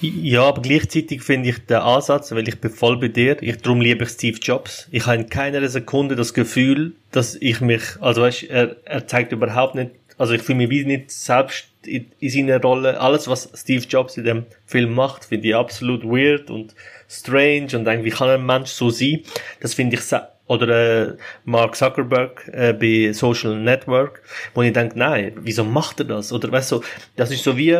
Ja, 0.00 0.44
aber 0.44 0.62
gleichzeitig 0.62 1.22
finde 1.22 1.50
ich 1.50 1.58
den 1.66 1.76
Ansatz, 1.76 2.32
weil 2.32 2.48
ich 2.48 2.58
bin 2.58 2.70
voll 2.70 2.96
bei 2.98 3.08
dir, 3.08 3.42
ich, 3.42 3.58
darum 3.58 3.82
liebe 3.82 4.04
ich 4.04 4.10
Steve 4.10 4.38
Jobs. 4.40 4.88
Ich 4.90 5.04
habe 5.04 5.16
in 5.16 5.28
keiner 5.28 5.68
Sekunde 5.68 6.16
das 6.16 6.32
Gefühl, 6.32 6.94
dass 7.10 7.34
ich 7.34 7.60
mich, 7.60 7.82
also 8.00 8.22
weißt, 8.22 8.44
er, 8.44 8.76
er 8.86 9.06
zeigt 9.06 9.32
überhaupt 9.32 9.74
nicht, 9.74 9.90
also 10.16 10.32
ich 10.32 10.42
fühle 10.42 10.58
mich 10.58 10.70
wie 10.70 10.84
nicht 10.84 11.10
selbst 11.10 11.66
in, 11.84 12.06
in 12.20 12.30
seiner 12.30 12.62
Rolle. 12.62 13.00
Alles, 13.00 13.28
was 13.28 13.50
Steve 13.54 13.84
Jobs 13.84 14.16
in 14.16 14.24
dem 14.24 14.46
Film 14.64 14.94
macht, 14.94 15.24
finde 15.26 15.48
ich 15.48 15.54
absolut 15.54 16.04
weird 16.04 16.50
und 16.50 16.74
strange 17.18 17.76
und 17.76 17.86
irgendwie 17.86 18.10
kann 18.10 18.28
ein 18.28 18.44
Mensch 18.44 18.70
so 18.70 18.90
sein. 18.90 19.22
Das 19.60 19.74
finde 19.74 19.96
ich 19.96 20.02
oder 20.46 20.68
äh, 21.08 21.16
Mark 21.44 21.74
Zuckerberg 21.74 22.50
äh, 22.52 22.72
bei 22.72 23.12
Social 23.12 23.56
Network, 23.56 24.22
wo 24.54 24.62
ich 24.62 24.72
denke, 24.72 24.98
nein, 24.98 25.32
wieso 25.36 25.64
macht 25.64 26.00
er 26.00 26.06
das? 26.06 26.32
Oder 26.32 26.52
weißt 26.52 26.72
du, 26.72 26.82
das 27.16 27.30
ist 27.30 27.44
so 27.44 27.56
wie 27.56 27.78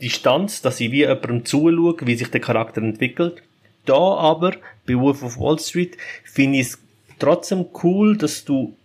Distanz, 0.00 0.60
dass 0.62 0.80
ich 0.80 0.90
wie 0.90 0.98
jemandem 0.98 1.44
zuschaue, 1.44 1.96
wie 2.02 2.16
sich 2.16 2.30
der 2.30 2.40
Charakter 2.40 2.82
entwickelt. 2.82 3.42
Da 3.86 3.94
aber, 3.94 4.52
bei 4.86 4.94
Wolf 4.94 5.22
of 5.22 5.38
Wall 5.38 5.58
Street, 5.58 5.96
finde 6.24 6.58
ich 6.58 6.68
es 6.68 6.78
trotzdem 7.18 7.66
cool, 7.82 8.16
dass 8.16 8.44
du 8.44 8.76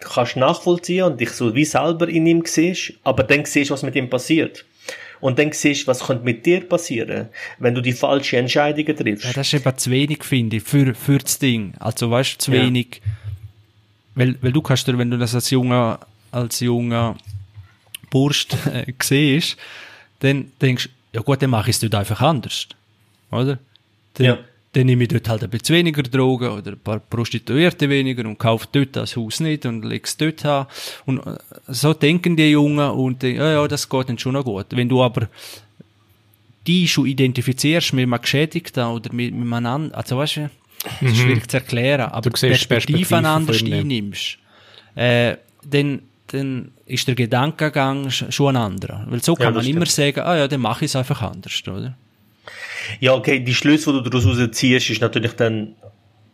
kannst 0.00 0.36
nachvollziehen 0.36 1.04
und 1.04 1.20
dich 1.20 1.30
so 1.30 1.54
wie 1.54 1.64
selber 1.64 2.08
in 2.08 2.26
ihm 2.26 2.42
siehst, 2.44 2.94
aber 3.02 3.24
dann 3.24 3.44
siehst, 3.44 3.70
was 3.70 3.82
mit 3.82 3.96
ihm 3.96 4.10
passiert. 4.10 4.64
Und 5.24 5.38
dann 5.38 5.52
siehst, 5.52 5.86
was 5.86 6.00
könnte 6.04 6.22
mit 6.22 6.44
dir 6.44 6.68
passieren, 6.68 7.30
wenn 7.58 7.74
du 7.74 7.80
die 7.80 7.94
falschen 7.94 8.40
Entscheidungen 8.40 8.94
triffst. 8.94 9.24
Ja, 9.24 9.32
das 9.32 9.46
ist 9.50 9.54
eben 9.54 9.78
zu 9.78 9.90
wenig, 9.90 10.22
finde 10.22 10.58
ich, 10.58 10.62
für, 10.62 10.94
für 10.94 11.16
das 11.16 11.38
Ding. 11.38 11.72
Also, 11.78 12.10
weißt 12.10 12.34
du, 12.34 12.38
zu 12.40 12.52
Ja. 12.52 12.62
wenig. 12.62 13.00
Weil, 14.14 14.36
weil 14.42 14.52
du 14.52 14.60
kannst 14.60 14.86
dir, 14.86 14.98
wenn 14.98 15.10
du 15.10 15.16
das 15.16 15.34
als 15.34 15.48
junger, 15.48 15.98
als 16.30 16.60
junger 16.60 17.16
Burst 18.10 18.54
äh, 18.66 18.84
siehst, 19.02 19.56
dann 20.20 20.52
denkst 20.60 20.90
du, 20.90 21.16
ja 21.16 21.22
gut, 21.22 21.40
dann 21.40 21.48
mache 21.48 21.70
ich 21.70 21.76
es 21.76 21.80
dort 21.80 21.94
einfach 21.94 22.20
anders. 22.20 22.66
Oder? 23.30 23.58
Dann, 24.12 24.26
Ja. 24.26 24.38
Dann 24.74 24.86
nehme 24.86 25.04
ich 25.04 25.08
dort 25.08 25.28
halt 25.28 25.42
ein 25.44 25.50
bisschen 25.50 25.76
weniger 25.76 26.02
Drogen 26.02 26.48
oder 26.50 26.72
ein 26.72 26.78
paar 26.78 26.98
Prostituierte 27.00 27.88
weniger 27.88 28.26
und 28.28 28.38
kaufe 28.38 28.66
dort 28.72 28.94
das 28.96 29.16
Haus 29.16 29.40
nicht 29.40 29.64
und 29.66 29.84
lege 29.84 30.04
es 30.04 30.16
dort 30.16 30.44
an. 30.44 30.66
Und 31.06 31.26
äh, 31.26 31.36
so 31.68 31.94
denken 31.94 32.36
die 32.36 32.50
Jungen 32.50 32.90
und 32.90 33.22
denken, 33.22 33.40
ja, 33.40 33.52
ja, 33.52 33.68
das 33.68 33.88
geht 33.88 34.08
dann 34.08 34.18
schon 34.18 34.32
noch 34.34 34.44
gut. 34.44 34.66
Wenn 34.70 34.88
du 34.88 35.02
aber 35.02 35.28
die 36.66 36.88
schon 36.88 37.06
identifizierst 37.06 37.92
mit 37.92 38.04
einem 38.04 38.20
Geschädigten 38.20 38.84
oder 38.86 39.12
mit, 39.12 39.32
mit 39.34 39.42
einem 39.42 39.52
anderen, 39.52 39.94
also 39.94 40.18
weißt 40.18 40.36
du, 40.36 40.50
das 41.00 41.12
ist 41.12 41.16
schwierig 41.18 41.48
zu 41.50 41.56
erklären, 41.58 42.02
aber 42.10 42.28
Mhm. 42.28 42.32
Du 42.32 42.36
siehst 42.38 42.68
Perspektive 42.68 43.16
anders 43.16 43.60
ja. 43.60 43.76
einnimmst, 43.78 44.38
äh, 44.94 45.36
dann, 45.68 46.00
dann 46.28 46.70
ist 46.86 47.06
der 47.08 47.14
Gedankengang 47.14 48.08
sch- 48.08 48.30
schon 48.32 48.56
ein 48.56 48.62
anderer. 48.62 49.06
Weil 49.08 49.22
so 49.22 49.32
Ja, 49.32 49.44
kann 49.46 49.54
das 49.54 49.64
man 49.64 49.70
immer 49.74 49.86
stimmt. 49.86 50.14
sagen, 50.16 50.26
ah 50.26 50.36
ja, 50.36 50.48
dann 50.48 50.60
mache 50.60 50.84
ich 50.84 50.90
es 50.90 50.96
einfach 50.96 51.20
anders, 51.22 51.62
oder? 51.66 51.96
Ja, 53.00 53.14
okay, 53.14 53.40
die 53.40 53.54
Schlüsse, 53.54 53.92
die 53.92 54.02
du 54.02 54.10
daraus 54.10 54.50
ziehst, 54.52 54.90
ist 54.90 55.00
natürlich 55.00 55.32
dann 55.34 55.76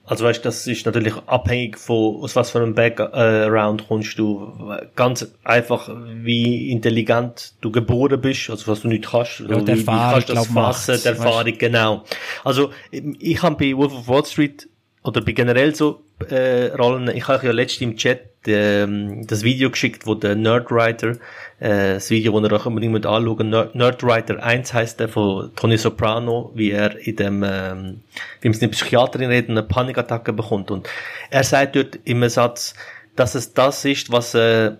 Also 0.04 0.24
weißt, 0.24 0.44
das 0.44 0.66
ist 0.66 0.86
natürlich 0.86 1.14
abhängig 1.26 1.78
von 1.78 2.16
aus 2.22 2.34
was 2.34 2.50
für 2.50 2.58
einem 2.58 2.74
Background 2.74 3.86
kommst 3.86 4.18
du. 4.18 4.52
Ganz 4.96 5.30
einfach, 5.44 5.88
wie 6.24 6.72
intelligent 6.72 7.54
du 7.60 7.70
geboren 7.70 8.20
bist, 8.20 8.50
also 8.50 8.66
was 8.66 8.80
du 8.80 8.88
nicht 8.88 9.04
kannst, 9.08 9.38
ja, 9.38 9.64
wie, 9.64 9.66
wie 9.68 9.84
kannst 9.84 10.28
du 10.28 10.34
das 10.34 10.48
fassen, 10.48 10.98
der 11.04 11.12
Erfahrung, 11.12 11.56
genau. 11.56 12.02
Also 12.42 12.70
ich 12.90 13.40
habe 13.40 13.54
bei 13.54 13.76
Wolf 13.76 13.92
of 13.92 14.08
Wall 14.08 14.24
Street 14.24 14.68
oder 15.04 15.20
bei 15.20 15.30
generell 15.30 15.76
so 15.76 16.02
äh, 16.28 16.72
Rollen, 16.74 17.08
ich 17.16 17.28
habe 17.28 17.46
ja 17.46 17.52
letztens 17.52 17.82
im 17.82 17.96
Chat 17.96 18.29
ähm, 18.46 19.26
das 19.26 19.42
Video 19.42 19.70
geschickt, 19.70 20.06
wo 20.06 20.14
der 20.14 20.34
Nerdwriter, 20.34 21.16
äh, 21.58 21.94
das 21.94 22.10
Video, 22.10 22.32
wo 22.32 22.40
ihr 22.40 22.52
euch 22.52 22.66
unbedingt 22.66 23.06
anschauen, 23.06 23.50
Nerd, 23.50 23.74
Nerdwriter 23.74 24.42
1 24.42 24.72
heißt 24.72 25.00
der, 25.00 25.08
von 25.08 25.54
Tony 25.56 25.76
Soprano, 25.76 26.50
wie 26.54 26.70
er 26.70 26.96
in 27.06 27.16
dem, 27.16 27.44
ähm, 27.44 28.00
wie 28.40 28.48
es 28.48 28.62
eine 28.62 28.70
Psychiaterin 28.70 29.28
redet, 29.28 29.50
eine 29.50 29.62
Panikattacke 29.62 30.32
bekommt. 30.32 30.70
Und 30.70 30.88
er 31.30 31.44
sagt 31.44 31.76
dort 31.76 31.98
im 32.04 32.26
Satz, 32.28 32.74
dass 33.16 33.34
es 33.34 33.52
das 33.52 33.84
ist, 33.84 34.10
was, 34.10 34.34
äh, 34.34 34.72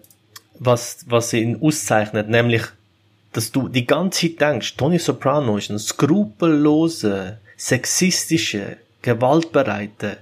was, 0.59 1.05
was 1.09 1.33
ihn 1.33 1.59
auszeichnet, 1.61 2.29
nämlich, 2.29 2.63
dass 3.33 3.53
du 3.53 3.69
die 3.69 3.87
ganze 3.87 4.29
Zeit 4.29 4.41
denkst, 4.41 4.77
Tony 4.77 4.99
Soprano 4.99 5.57
ist 5.57 5.71
ein 5.71 5.79
skrupelloser, 5.79 7.39
sexistischer, 7.57 8.77
gewaltbereiter, 9.03 10.17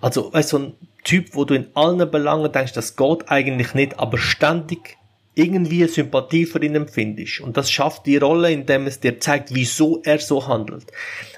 also, 0.00 0.30
weißt 0.34 0.50
so 0.50 0.58
ein 0.58 0.74
Typ, 1.04 1.34
wo 1.34 1.44
du 1.44 1.54
in 1.54 1.68
allen 1.74 2.10
Belangen 2.10 2.50
denkst, 2.50 2.72
das 2.72 2.96
geht 2.96 3.28
eigentlich 3.28 3.74
nicht, 3.74 3.98
aber 3.98 4.18
ständig 4.18 4.96
irgendwie 5.34 5.86
Sympathie 5.86 6.46
für 6.46 6.62
ihn 6.64 6.76
empfindest. 6.76 7.40
Und 7.40 7.56
das 7.56 7.70
schafft 7.70 8.06
die 8.06 8.16
Rolle, 8.16 8.52
indem 8.52 8.86
es 8.86 9.00
dir 9.00 9.18
zeigt, 9.18 9.54
wieso 9.54 10.00
er 10.04 10.18
so 10.18 10.46
handelt. 10.46 10.84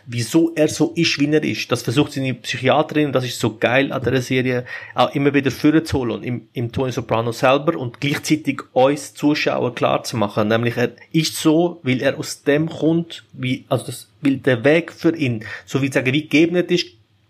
Wieso 0.04 0.52
er 0.54 0.68
so 0.68 0.92
ist, 0.94 1.18
wie 1.18 1.32
er 1.32 1.42
ist. 1.42 1.72
Das 1.72 1.82
versucht 1.82 2.12
seine 2.12 2.34
Psychiaterin, 2.34 3.06
und 3.06 3.12
das 3.12 3.24
ist 3.24 3.40
so 3.40 3.56
geil 3.56 3.92
an 3.92 4.02
der 4.02 4.20
Serie, 4.20 4.64
auch 4.94 5.14
immer 5.14 5.32
wieder 5.32 5.50
vorzuholen, 5.50 6.22
im, 6.22 6.48
im 6.52 6.70
Tony 6.72 6.92
Soprano 6.92 7.32
selber 7.32 7.76
und 7.78 8.00
gleichzeitig 8.00 8.62
uns 8.72 9.14
Zuschauer 9.14 9.74
klar 9.74 10.04
zu 10.04 10.16
machen. 10.16 10.48
Nämlich, 10.48 10.76
er 10.76 10.92
ist 11.12 11.36
so, 11.36 11.80
weil 11.82 12.02
er 12.02 12.18
aus 12.18 12.42
dem 12.42 12.68
kommt, 12.68 13.24
wie, 13.32 13.64
also 13.68 13.86
das, 13.86 14.08
weil 14.20 14.36
der 14.36 14.62
Weg 14.62 14.92
für 14.92 15.16
ihn, 15.16 15.44
so 15.64 15.80
wie 15.80 15.86
ich 15.86 15.94
sage, 15.94 16.12
wie 16.12 16.22
gegeben 16.22 16.56
ist, 16.56 16.86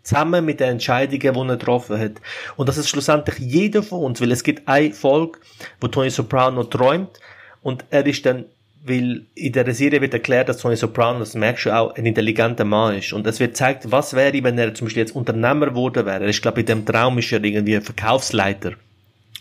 zusammen 0.07 0.45
mit 0.45 0.61
den 0.61 0.71
Entscheidungen, 0.71 1.21
die 1.21 1.27
er 1.27 1.57
getroffen 1.57 1.99
hat. 1.99 2.13
Und 2.57 2.69
das 2.69 2.79
ist 2.79 2.89
schlussendlich 2.89 3.39
jeder 3.39 3.83
von 3.83 4.05
uns, 4.05 4.21
weil 4.21 4.33
es 4.33 4.43
gibt 4.43 4.67
eine 4.69 4.93
Folge, 4.93 5.39
wo 5.81 5.89
Tony 5.89 6.11
Soprano 6.11 6.65
träumt 6.65 7.21
und 7.63 7.85
er 7.91 8.07
ist 8.07 8.25
dann 8.25 8.47
weil 8.89 9.23
in 9.35 9.53
der 9.53 9.75
Serie 9.75 10.01
wird 10.01 10.15
erklärt, 10.15 10.49
dass 10.49 10.59
Tony 10.59 10.77
Soprano, 10.77 11.19
das 11.19 11.35
merkst 11.35 11.67
du 11.67 11.77
auch, 11.77 11.97
ein 11.97 12.07
intelligenter 12.07 12.65
Mann 12.65 12.97
ist. 12.97 13.13
Und 13.13 13.27
es 13.27 13.41
wird 13.41 13.51
gezeigt, 13.51 13.91
was 13.91 14.15
wäre, 14.15 14.45
wenn 14.45 14.57
er 14.59 14.75
zum 14.75 14.87
Beispiel 14.87 15.03
jetzt 15.03 15.17
Unternehmer 15.17 15.67
geworden 15.67 16.07
wäre. 16.07 16.23
Er 16.23 16.29
ist, 16.29 16.41
glaube 16.41 16.61
ich, 16.61 16.69
in 16.69 16.85
dem 16.85 16.87
Traum 16.87 17.19
ist 17.19 17.33
er 17.33 17.43
irgendwie 17.43 17.81
Verkaufsleiter. 17.81 18.75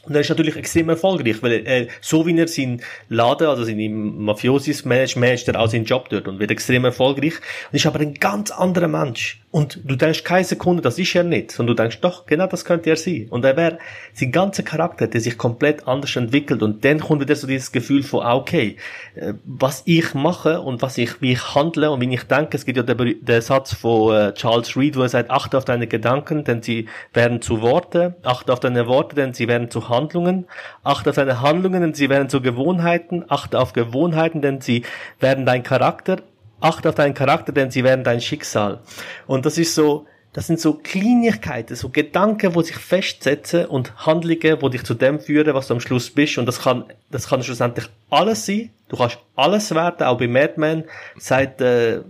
Und 0.04 0.14
er 0.14 0.22
ist 0.22 0.30
natürlich 0.30 0.56
extrem 0.56 0.90
erfolgreich, 0.90 1.42
weil 1.42 1.66
er, 1.66 1.88
so 2.02 2.26
wie 2.26 2.38
er 2.38 2.48
seinen 2.48 2.82
Laden, 3.10 3.48
also 3.48 3.64
seine 3.64 3.90
Mafiosis 3.90 4.86
managt, 4.86 5.16
managt 5.16 5.48
er 5.48 5.60
auch 5.60 5.68
seinen 5.68 5.86
Job 5.86 6.10
dort 6.10 6.28
und 6.28 6.40
wird 6.40 6.52
extrem 6.52 6.86
erfolgreich. 6.86 7.34
Und 7.72 7.76
ist 7.76 7.86
aber 7.86 8.00
ein 8.00 8.14
ganz 8.16 8.52
anderer 8.52 8.88
Mensch. 8.88 9.42
Und 9.56 9.80
du 9.86 9.96
denkst 9.96 10.26
keine 10.26 10.44
Sekunde, 10.44 10.82
das 10.82 11.00
ist 11.00 11.16
er 11.16 11.24
nicht. 11.24 11.50
sondern 11.50 11.78
du 11.78 11.82
denkst, 11.82 12.02
doch, 12.02 12.26
genau 12.26 12.46
das 12.46 12.66
könnte 12.66 12.90
er 12.90 12.98
sein. 12.98 13.28
Und 13.30 13.46
er 13.46 13.56
wäre, 13.56 13.78
sein 14.12 14.34
ganzer 14.34 14.64
Charakter, 14.64 15.08
der 15.08 15.22
sich 15.22 15.38
komplett 15.38 15.88
anders 15.88 16.14
entwickelt. 16.18 16.62
Und 16.62 16.84
dann 16.84 17.00
kommt 17.00 17.22
wieder 17.22 17.38
so 17.38 17.48
dieses 17.48 17.72
Gefühl 17.72 18.04
von, 18.04 18.22
ah, 18.26 18.36
okay, 18.36 18.76
äh, 19.16 19.36
was 19.46 19.84
ich 19.86 20.14
mache 20.14 20.60
und 20.60 20.82
was 20.82 20.98
ich, 20.98 21.22
wie 21.22 21.32
ich 21.32 21.56
handle 21.56 21.90
und 21.90 22.02
wie 22.02 22.14
ich 22.14 22.24
denke. 22.24 22.58
Es 22.58 22.66
gibt 22.66 22.76
ja 22.76 22.84
den, 22.84 23.24
den 23.24 23.42
Satz 23.42 23.74
von 23.74 24.14
äh, 24.14 24.34
Charles 24.34 24.76
Reed, 24.76 24.98
wo 24.98 25.04
er 25.04 25.08
sagt, 25.08 25.32
achte 25.32 25.58
auf 25.58 25.64
deine 25.64 25.88
Gedanken, 25.88 26.44
denn 26.44 26.62
sie 26.62 26.90
werden 27.14 27.42
zu 27.42 27.62
Worte. 27.62 28.18
Achte 28.24 28.52
auf 28.52 28.60
deine 28.60 28.88
Worte, 28.88 29.16
denn 29.16 29.34
sie 29.34 29.48
werden 29.48 29.72
zu 29.72 29.88
Handlungen, 29.88 30.48
achte 30.84 31.12
auf 31.12 31.16
deine 31.16 31.40
Handlungen, 31.40 31.82
denn 31.82 31.94
sie 31.94 32.10
werden 32.10 32.28
zu 32.28 32.42
Gewohnheiten, 32.42 33.24
achte 33.30 33.58
auf 33.58 33.72
Gewohnheiten, 33.72 34.42
denn 34.42 34.60
sie 34.60 34.84
werden 35.22 35.46
dein 35.46 35.64
Charakter, 35.64 36.18
achte 36.60 36.90
auf 36.90 36.96
deinen 36.96 37.14
Charakter, 37.14 37.52
denn 37.52 37.72
sie 37.72 37.84
werden 37.84 38.04
dein 38.04 38.22
Schicksal. 38.22 38.80
Und 39.28 39.46
das 39.46 39.58
ist 39.58 39.76
so, 39.76 40.08
das 40.34 40.48
sind 40.48 40.60
so 40.60 40.74
Kleinigkeiten, 40.74 41.76
so 41.76 41.90
Gedanken, 41.90 42.56
wo 42.56 42.62
sich 42.62 42.76
festsetzen 42.76 43.68
und 43.68 44.06
Handlungen, 44.06 44.62
wo 44.62 44.70
dich 44.70 44.84
zu 44.84 44.94
dem 44.94 45.20
führen, 45.20 45.54
was 45.54 45.68
du 45.68 45.76
am 45.76 45.80
Schluss 45.80 46.10
bist. 46.10 46.38
Und 46.38 46.46
das 46.46 46.62
kann, 46.62 46.84
das 47.10 47.30
kann 47.30 47.42
schlussendlich 47.42 47.88
alles 48.10 48.46
sein. 48.46 48.70
Du 48.90 48.98
kannst 48.98 49.18
alles 49.36 49.74
werden, 49.74 50.06
auch 50.06 50.18
bei 50.18 50.28
Mad 50.28 50.54
Men, 50.58 50.84
seit 51.18 51.62
äh, 51.62 52.02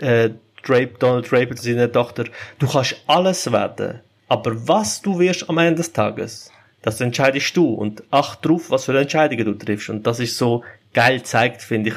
äh, 0.00 0.30
Drape, 0.62 0.94
Donald 0.98 1.30
Draper 1.30 1.54
zu 1.56 1.64
seiner 1.64 1.92
Tochter. 1.92 2.24
Du 2.58 2.66
kannst 2.66 2.96
alles 3.06 3.52
werden. 3.52 4.00
Aber 4.28 4.66
was 4.66 5.02
du 5.02 5.18
wirst 5.18 5.48
am 5.50 5.58
Ende 5.58 5.76
des 5.76 5.92
Tages, 5.92 6.50
das 6.80 7.00
entscheidest 7.00 7.56
du 7.56 7.66
und 7.66 8.02
acht 8.10 8.44
drauf, 8.44 8.70
was 8.70 8.84
für 8.84 8.98
Entscheidungen 8.98 9.44
du 9.44 9.54
triffst. 9.54 9.90
Und 9.90 10.06
das 10.06 10.20
ist 10.20 10.36
so 10.36 10.64
geil 10.94 11.22
zeigt, 11.22 11.62
finde 11.62 11.90
ich. 11.90 11.96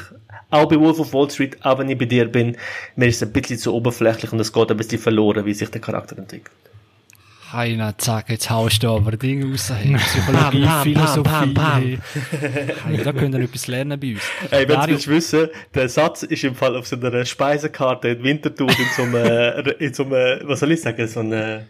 Auch 0.50 0.66
bei 0.66 0.78
Wolf 0.78 0.98
of 0.98 1.12
Wall 1.12 1.30
Street, 1.30 1.56
auch 1.64 1.78
wenn 1.78 1.88
ich 1.88 1.98
bei 1.98 2.06
dir 2.06 2.26
bin, 2.26 2.56
mir 2.96 3.06
ist 3.06 3.16
es 3.16 3.28
ein 3.28 3.32
bisschen 3.32 3.58
zu 3.58 3.74
oberflächlich 3.74 4.32
und 4.32 4.40
es 4.40 4.52
geht 4.52 4.70
ein 4.70 4.76
bisschen 4.76 4.98
verloren, 4.98 5.44
wie 5.44 5.54
sich 5.54 5.70
der 5.70 5.80
Charakter 5.80 6.16
entwickelt. 6.18 6.52
Heina, 7.52 7.96
zack, 7.96 8.28
jetzt 8.28 8.50
haust 8.50 8.82
du 8.82 8.88
aber 8.88 9.12
Dinge 9.12 9.50
raus. 9.50 9.70
Hey. 9.70 9.96
Psychologie, 9.96 10.64
pam, 10.64 10.82
Philosophie. 10.82 11.30
Pam, 11.30 11.54
pam, 11.54 11.82
hey. 11.82 11.98
hey, 12.84 13.02
da 13.02 13.12
könnt 13.12 13.34
ihr 13.34 13.40
etwas 13.40 13.66
lernen 13.68 13.98
bei 13.98 14.12
uns. 14.12 14.22
Hey, 14.50 14.68
wenn 14.68 14.80
du 14.80 15.06
wissen, 15.06 15.48
der 15.74 15.88
Satz 15.88 16.24
ist 16.24 16.44
im 16.44 16.54
Fall 16.54 16.76
auf 16.76 16.86
so 16.86 16.96
einer 16.96 17.24
Speisekarte 17.24 18.08
in 18.08 18.22
Winterthur 18.22 18.68
in 18.68 18.86
so 18.94 19.02
einem, 19.02 19.66
in 19.78 19.94
so 19.94 20.04
einem, 20.04 20.46
was 20.46 20.60
soll 20.60 20.72
ich 20.72 20.82
sagen, 20.82 21.08
so 21.08 21.20
einer, 21.20 21.62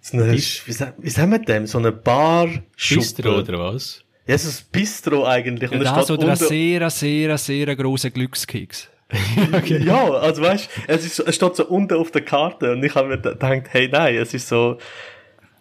so 0.00 0.16
eine, 0.16 0.32
wie, 0.32 0.36
wie 0.36 1.10
sagen 1.10 1.32
wir 1.32 1.38
dem? 1.40 1.66
So 1.66 1.78
eine 1.78 1.90
Bar 1.90 2.48
Bistro 2.76 3.40
oder 3.40 3.58
was? 3.58 4.04
Ja, 4.30 4.38
so 4.38 4.48
ein 4.48 4.64
Bistro 4.70 5.26
eigentlich. 5.26 5.72
Und 5.72 5.82
ja, 5.82 5.92
das 5.92 6.08
oder 6.08 6.28
ein 6.28 6.36
sehr, 6.36 6.88
sehr, 6.88 7.36
sehr 7.36 7.74
grosser 7.74 8.10
Glückskeks. 8.10 8.88
okay. 9.52 9.78
Ja, 9.84 10.08
also 10.08 10.42
weißt 10.42 10.70
es, 10.86 11.04
ist, 11.04 11.18
es 11.18 11.34
steht 11.34 11.56
so 11.56 11.66
unten 11.66 11.94
auf 11.94 12.12
der 12.12 12.22
Karte 12.22 12.70
und 12.70 12.84
ich 12.84 12.94
habe 12.94 13.08
mir 13.08 13.18
gedacht, 13.18 13.62
hey, 13.70 13.88
nein, 13.90 14.14
es 14.14 14.32
ist 14.32 14.46
so, 14.46 14.78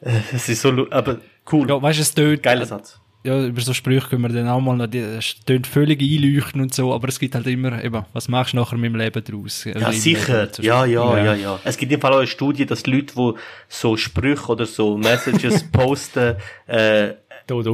äh, 0.02 0.12
es 0.32 0.48
ist 0.50 0.62
so, 0.62 0.88
aber 0.92 1.18
cool. 1.52 1.68
Ja, 1.68 1.82
weißt 1.82 1.98
du, 1.98 2.02
es 2.04 2.14
tönt. 2.14 2.44
Geiler 2.44 2.68
Satz 2.68 3.00
ja, 3.24 3.46
über 3.46 3.60
so 3.60 3.74
Sprüche 3.74 4.08
können 4.08 4.22
wir 4.22 4.30
dann 4.30 4.48
auch 4.48 4.62
mal 4.62 4.78
noch, 4.78 4.88
das 4.88 5.36
tönt 5.46 5.68
völlig 5.68 6.02
einleuchten 6.02 6.62
und 6.62 6.74
so, 6.74 6.94
aber 6.94 7.10
es 7.10 7.20
gibt 7.20 7.36
halt 7.36 7.48
immer, 7.48 7.84
eben, 7.84 8.06
was 8.14 8.30
machst 8.30 8.54
du 8.54 8.58
nachher 8.58 8.78
mit 8.78 8.94
dem 8.94 8.96
Leben 8.96 9.24
draus? 9.24 9.66
Ja, 9.66 9.92
sicher. 9.92 10.48
Ja, 10.62 10.86
ja, 10.86 11.18
ja, 11.18 11.26
ja, 11.26 11.34
ja. 11.34 11.60
Es 11.66 11.76
gibt 11.76 11.92
im 11.92 12.00
Fall 12.00 12.14
auch 12.14 12.20
eine 12.20 12.28
Studie, 12.28 12.66
dass 12.66 12.88
Leute, 12.88 13.14
die 13.16 13.34
so 13.68 13.98
Sprüche 13.98 14.48
oder 14.48 14.66
so 14.66 14.98
Messages 14.98 15.64
posten, 15.72 16.38
äh, 16.68 17.10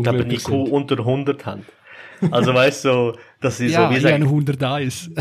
glaube 0.02 0.26
ich, 0.28 0.48
IQ 0.48 0.50
unter 0.50 1.00
100 1.00 1.46
haben. 1.46 1.66
Also 2.32 2.54
weißt 2.54 2.86
du, 2.86 2.90
so, 2.90 3.14
dass 3.42 3.58
sie 3.58 3.68
ja, 3.72 3.90
so 3.90 3.96
wie 3.96 4.00
sagen. 4.00 4.24
Ja, 4.24 4.30
101. 4.30 5.12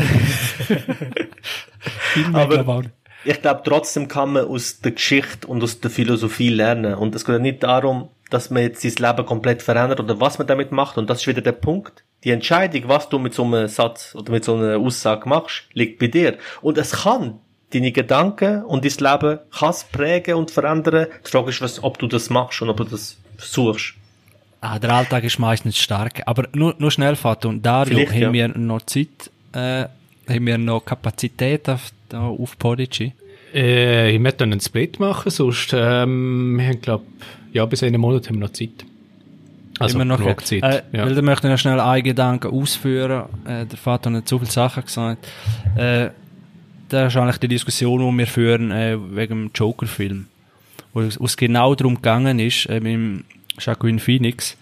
aber 2.33 2.83
ich 3.25 3.41
glaube, 3.41 3.61
trotzdem 3.63 4.07
kann 4.07 4.33
man 4.33 4.45
aus 4.45 4.79
der 4.79 4.91
Geschichte 4.91 5.47
und 5.47 5.63
aus 5.63 5.79
der 5.79 5.89
Philosophie 5.89 6.49
lernen. 6.49 6.93
Und 6.95 7.15
es 7.15 7.25
geht 7.25 7.41
nicht 7.41 7.63
darum, 7.63 8.09
dass 8.29 8.49
man 8.49 8.63
jetzt 8.63 8.81
sein 8.81 8.93
Leben 8.97 9.25
komplett 9.25 9.61
verändert 9.63 9.99
oder 9.99 10.19
was 10.19 10.37
man 10.37 10.47
damit 10.47 10.71
macht. 10.71 10.97
Und 10.97 11.09
das 11.09 11.21
ist 11.21 11.27
wieder 11.27 11.41
der 11.41 11.51
Punkt. 11.51 12.03
Die 12.23 12.31
Entscheidung, 12.31 12.83
was 12.87 13.09
du 13.09 13.19
mit 13.19 13.33
so 13.33 13.43
einem 13.43 13.67
Satz 13.67 14.15
oder 14.15 14.31
mit 14.31 14.43
so 14.43 14.55
einer 14.55 14.77
Aussage 14.77 15.27
machst, 15.27 15.65
liegt 15.73 15.99
bei 15.99 16.07
dir. 16.07 16.37
Und 16.61 16.77
es 16.77 17.03
kann 17.03 17.39
deine 17.73 17.91
Gedanken 17.91 18.63
und 18.63 18.85
dein 18.85 18.91
Leben 18.91 19.39
kann 19.51 19.75
prägen 19.91 20.35
und 20.35 20.51
verändern. 20.51 21.07
Die 21.25 21.29
Frage 21.29 21.49
ist, 21.49 21.61
was, 21.61 21.83
ob 21.83 21.97
du 21.99 22.07
das 22.07 22.29
machst 22.29 22.61
und 22.61 22.69
ob 22.69 22.77
du 22.77 22.83
das 22.85 23.17
versuchst. 23.37 23.95
Ah, 24.67 24.79
der 24.79 24.89
Alltag 24.89 25.23
ist 25.23 25.37
meistens 25.37 25.77
stark. 25.77 26.23
Aber 26.25 26.47
nur, 26.53 26.73
nur 26.79 26.89
schnell, 26.89 27.15
Fatou. 27.15 27.51
Dario, 27.53 27.99
Vielleicht, 27.99 28.13
haben 28.13 28.33
ja. 28.33 28.33
wir 28.33 28.47
noch 28.47 28.81
Zeit, 28.81 29.29
äh, 29.53 29.85
haben 30.27 30.45
wir 30.47 30.57
noch 30.57 30.83
Kapazität 30.83 31.69
auf, 31.69 31.91
auf 32.11 32.57
Podigy? 32.57 33.13
Äh, 33.53 34.15
ich 34.15 34.19
möchte 34.19 34.43
einen 34.43 34.59
Split 34.59 34.99
machen, 34.99 35.29
sonst, 35.29 35.71
ähm, 35.71 36.57
wir 36.57 36.65
haben, 36.65 36.81
glaub, 36.81 37.03
ja, 37.53 37.63
bis 37.67 37.83
einen 37.83 38.01
Monat 38.01 38.27
haben 38.27 38.37
wir 38.37 38.47
noch 38.47 38.53
Zeit. 38.53 38.85
Also 39.77 39.99
Immer 39.99 40.05
noch 40.05 40.41
Zeit. 40.41 40.63
Äh, 40.63 40.81
ja. 40.93 41.05
Weil 41.05 41.13
da 41.13 41.21
möchte 41.21 41.45
ich 41.45 41.51
noch 41.51 41.59
schnell 41.59 41.79
einen 41.79 42.03
Gedanken 42.03 42.47
ausführen. 42.47 43.25
Äh, 43.45 43.67
der 43.67 43.77
Vater 43.77 44.11
hat 44.13 44.27
zu 44.27 44.39
viele 44.39 44.49
Sachen 44.49 44.83
gesagt. 44.83 45.27
Äh, 45.75 46.09
das 46.89 47.13
ist 47.13 47.17
eigentlich 47.19 47.37
die 47.37 47.49
Diskussion, 47.49 47.99
die 47.99 48.17
wir 48.17 48.27
führen 48.27 48.71
äh, 48.71 48.97
wegen 49.11 49.43
dem 49.43 49.51
Joker-Film. 49.53 50.25
Wo 50.93 51.01
es 51.01 51.37
genau 51.37 51.75
darum 51.75 51.95
gegangen 51.95 52.39
ist, 52.39 52.65
äh, 52.65 52.79
mit 52.79 52.93
dem 52.93 53.25
Jacqueline 53.59 53.99
Phoenix, 53.99 54.57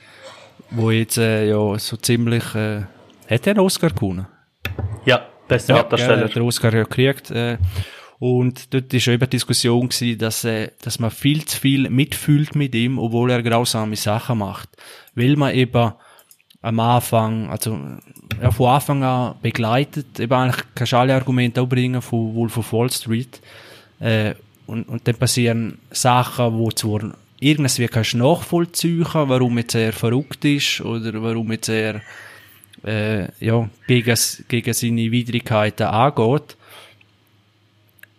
wo 0.72 0.92
jetzt 0.92 1.18
äh, 1.18 1.50
ja 1.50 1.78
so 1.80 1.98
ziemlich... 1.98 2.56
Äh, 2.56 2.84
hat 3.30 3.48
er 3.48 3.52
einen 3.52 3.60
Oscar 3.60 3.90
gewonnen? 3.90 4.28
Ja, 5.06 5.26
beste 5.48 5.74
ja, 5.74 5.80
Hauptdarsteller. 5.80 6.28
Ja, 6.28 6.28
der 6.28 6.44
Oscar 6.44 6.74
ja 6.74 6.84
gekriegt. 6.84 7.32
Äh, 7.32 7.58
und 8.20 8.74
dort 8.74 8.94
war 8.94 9.14
eben 9.14 9.30
Diskussion 9.30 9.90
gewesen, 9.90 10.18
dass, 10.18 10.44
äh, 10.44 10.70
dass 10.82 11.00
man 11.00 11.12
viel 11.12 11.46
zu 11.46 11.60
viel 11.60 11.90
mitfühlt 11.90 12.56
mit 12.56 12.76
ihm, 12.76 13.00
obwohl 13.00 13.32
er 13.32 13.44
grausame 13.44 13.96
Sachen 13.96 14.40
macht. 14.40 14.70
Weil 15.16 15.36
man 15.36 15.54
eben 15.54 15.94
am 16.62 16.80
Anfang, 16.80 17.50
also 17.50 17.78
ja, 18.42 18.52
von 18.52 18.70
Anfang 18.70 19.04
an 19.04 19.36
begleitet, 19.42 20.20
eben 20.20 20.34
eigentlich 20.34 20.64
kannst 20.76 20.94
du 20.94 20.98
alle 20.98 21.16
Argumente 21.16 21.62
auch 21.62 21.68
bringen 21.68 22.02
von 22.02 22.34
Wolf 22.36 22.58
of 22.58 22.72
Wall 22.72 22.90
Street, 22.90 23.42
äh, 24.00 24.34
und, 24.66 24.88
und 24.88 25.08
dann 25.08 25.16
passieren 25.16 25.80
Sachen, 25.92 26.54
wo 26.54 26.72
zwar 26.72 27.14
irgendwie 27.44 27.88
kannst 27.88 28.14
du 28.14 28.18
nachvollziehen, 28.18 29.06
warum 29.12 29.58
jetzt 29.58 29.76
er 29.76 29.94
verrückt 29.94 30.46
ist 30.46 30.82
oder 30.82 31.22
warum 31.22 31.52
jetzt 31.52 31.70
er 31.70 32.02
äh, 32.84 33.28
ja, 33.44 33.70
gegen, 33.88 34.18
gegen 34.48 34.74
seine 34.74 35.12
Widrigkeiten 35.12 35.88
angeht. 35.88 36.56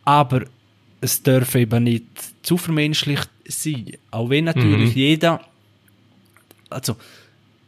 Aber 0.05 0.43
es 1.01 1.23
darf 1.23 1.55
eben 1.55 1.85
nicht 1.85 2.07
zu 2.43 2.57
vermenschlicht 2.57 3.31
sein. 3.49 3.93
Auch 4.11 4.31
wenn 4.31 4.45
natürlich 4.45 4.95
mhm. 4.95 5.01
jeder, 5.01 5.41
also, 6.71 6.97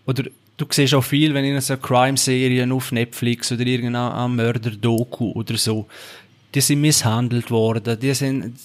oder 0.07 0.25
du 0.57 0.67
siehst 0.71 0.95
auch 0.95 1.05
viel, 1.05 1.35
wenn 1.35 1.45
in 1.45 1.61
so 1.61 1.77
Crime-Serien 1.77 2.73
auf 2.73 2.93
Netflix 2.93 3.53
oder 3.53 3.67
irgendein 3.67 4.35
Mörder-Doku 4.35 5.33
oder 5.33 5.57
so, 5.57 5.87
die 6.55 6.61
sind 6.61 6.81
misshandelt 6.81 7.51
worden, 7.51 7.99
die 8.01 8.15
sind 8.15 8.59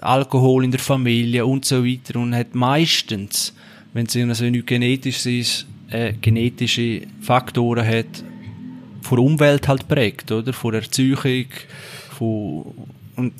Alkohol 0.00 0.64
in 0.64 0.70
der 0.70 0.80
Familie 0.80 1.44
und 1.46 1.64
so 1.64 1.84
weiter 1.84 2.18
und 2.18 2.34
hat 2.34 2.54
meistens, 2.54 3.54
wenn 3.92 4.06
es 4.06 4.38
so 4.38 4.44
nicht 4.44 4.66
genetisch 4.66 5.26
ist, 5.26 5.66
äh, 5.90 6.14
genetische 6.20 7.02
Faktoren 7.20 7.86
hat, 7.86 8.24
von 9.02 9.16
der 9.16 9.24
Umwelt 9.24 9.68
halt 9.68 9.88
prägt, 9.88 10.30
oder? 10.32 10.52
Von 10.52 10.74
Erziehung, 10.74 11.46
von, 12.16 12.64
und 13.16 13.34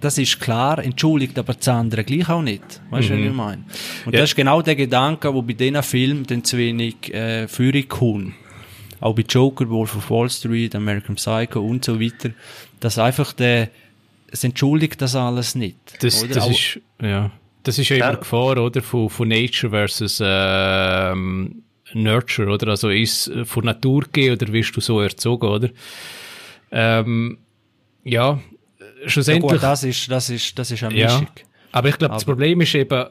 das 0.00 0.18
ist 0.18 0.40
klar, 0.40 0.78
entschuldigt 0.84 1.38
aber 1.38 1.54
das 1.54 1.66
andere 1.68 2.04
gleich 2.04 2.28
auch 2.28 2.42
nicht. 2.42 2.62
Weißt 2.90 3.08
du, 3.08 3.14
mhm. 3.14 3.20
was 3.20 3.26
ich 3.26 3.36
meine? 3.36 3.64
Und 4.06 4.14
ja. 4.14 4.20
das 4.20 4.30
ist 4.30 4.36
genau 4.36 4.62
der 4.62 4.76
Gedanke, 4.76 5.32
wo 5.32 5.42
bei 5.42 5.54
diesen 5.54 5.82
Filmen 5.82 6.24
dann 6.24 6.44
zu 6.44 6.56
wenig 6.56 7.12
äh, 7.12 7.48
Führung 7.48 7.88
kommt. 7.88 8.34
Auch 9.00 9.14
bei 9.14 9.24
Joker, 9.28 9.68
Wolf 9.68 9.96
of 9.96 10.10
Wall 10.10 10.28
Street, 10.28 10.74
American 10.74 11.14
Psycho 11.14 11.60
und 11.60 11.84
so 11.84 12.00
weiter. 12.00 12.30
Dass 12.80 12.98
einfach 12.98 13.32
der, 13.32 13.70
es 14.30 14.44
entschuldigt 14.44 15.00
das 15.00 15.14
alles 15.14 15.54
nicht. 15.54 15.76
Das, 16.00 16.26
das 16.28 16.38
auch, 16.38 16.50
ist, 16.50 16.80
ja. 17.00 17.30
Das 17.62 17.78
ist 17.78 17.88
ja 17.88 17.96
immer 17.96 18.16
Gefahr, 18.16 18.56
oder? 18.58 18.82
Von, 18.82 19.10
von 19.10 19.28
Nature 19.28 19.70
versus, 19.70 20.20
ähm, 20.24 21.62
Nurture, 21.94 22.50
oder? 22.50 22.68
Also 22.68 22.90
ist 22.90 23.28
es 23.28 23.48
von 23.48 23.64
Natur 23.64 24.02
gegeben 24.02 24.34
oder 24.34 24.52
wirst 24.52 24.76
du 24.76 24.80
so 24.80 25.00
erzogen, 25.00 25.46
oder? 25.46 25.70
Ähm, 26.70 27.38
ja, 28.04 28.40
schlussendlich. 29.06 29.50
Ja 29.50 29.56
gut, 29.56 29.62
das 29.62 29.84
ist, 29.84 30.10
das 30.10 30.30
ist, 30.30 30.58
das 30.58 30.70
ist 30.70 30.82
eine 30.82 30.94
Mischung. 30.94 31.28
Ja, 31.36 31.44
aber 31.72 31.88
ich 31.88 31.98
glaube, 31.98 32.14
das 32.14 32.24
Problem 32.24 32.60
ist 32.60 32.74
eben, 32.74 33.00
äh, 33.00 33.08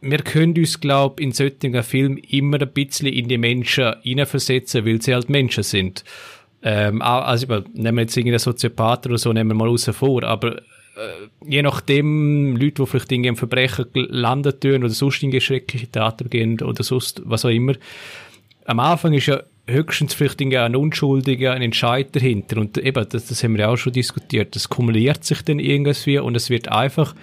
wir 0.00 0.18
können 0.18 0.56
uns, 0.56 0.80
glaube 0.80 1.22
in 1.22 1.32
solchen 1.32 1.82
Filmen 1.82 2.18
immer 2.18 2.60
ein 2.60 2.72
bisschen 2.72 3.08
in 3.08 3.28
die 3.28 3.38
Menschen 3.38 3.94
hineinversetzen, 4.02 4.84
weil 4.84 5.00
sie 5.00 5.14
halt 5.14 5.28
Menschen 5.28 5.62
sind. 5.62 6.04
Ähm, 6.62 7.02
also, 7.02 7.46
nehmen 7.74 7.96
wir 7.96 8.02
jetzt 8.02 8.16
irgendeinen 8.16 8.38
Soziopath 8.38 9.06
oder 9.06 9.18
so, 9.18 9.32
nehmen 9.32 9.50
wir 9.50 9.54
mal 9.54 9.68
raus 9.68 9.90
vor, 9.92 10.22
aber 10.22 10.58
äh, 10.58 11.28
je 11.46 11.62
nachdem, 11.62 12.56
Leute, 12.56 12.82
die 12.82 12.86
vielleicht 12.86 13.10
irgendwie 13.10 13.28
im 13.28 13.36
Verbrechen 13.36 13.86
landen 13.94 14.58
tun 14.60 14.84
oder 14.84 14.90
sonst 14.90 15.22
in 15.22 15.40
schreckliche 15.40 15.90
Taten 15.90 16.30
gehen 16.30 16.60
oder 16.60 16.82
sonst 16.84 17.22
was 17.24 17.44
auch 17.44 17.50
immer, 17.50 17.74
am 18.64 18.78
Anfang 18.78 19.12
ist 19.14 19.26
ja 19.26 19.42
höchstens 19.66 20.14
vielleicht 20.14 20.40
ein 20.40 20.76
Unschuldiger, 20.76 21.52
ein 21.52 21.62
Entscheid 21.62 22.14
dahinter. 22.14 22.60
Und 22.60 22.78
eben, 22.78 23.06
das, 23.08 23.26
das 23.26 23.42
haben 23.42 23.54
wir 23.54 23.62
ja 23.62 23.68
auch 23.68 23.76
schon 23.76 23.92
diskutiert. 23.92 24.54
Das 24.54 24.68
kumuliert 24.68 25.24
sich 25.24 25.42
dann 25.42 25.58
irgendwie 25.58 26.18
und 26.18 26.36
es 26.36 26.50
wird 26.50 26.68
einfach 26.68 27.14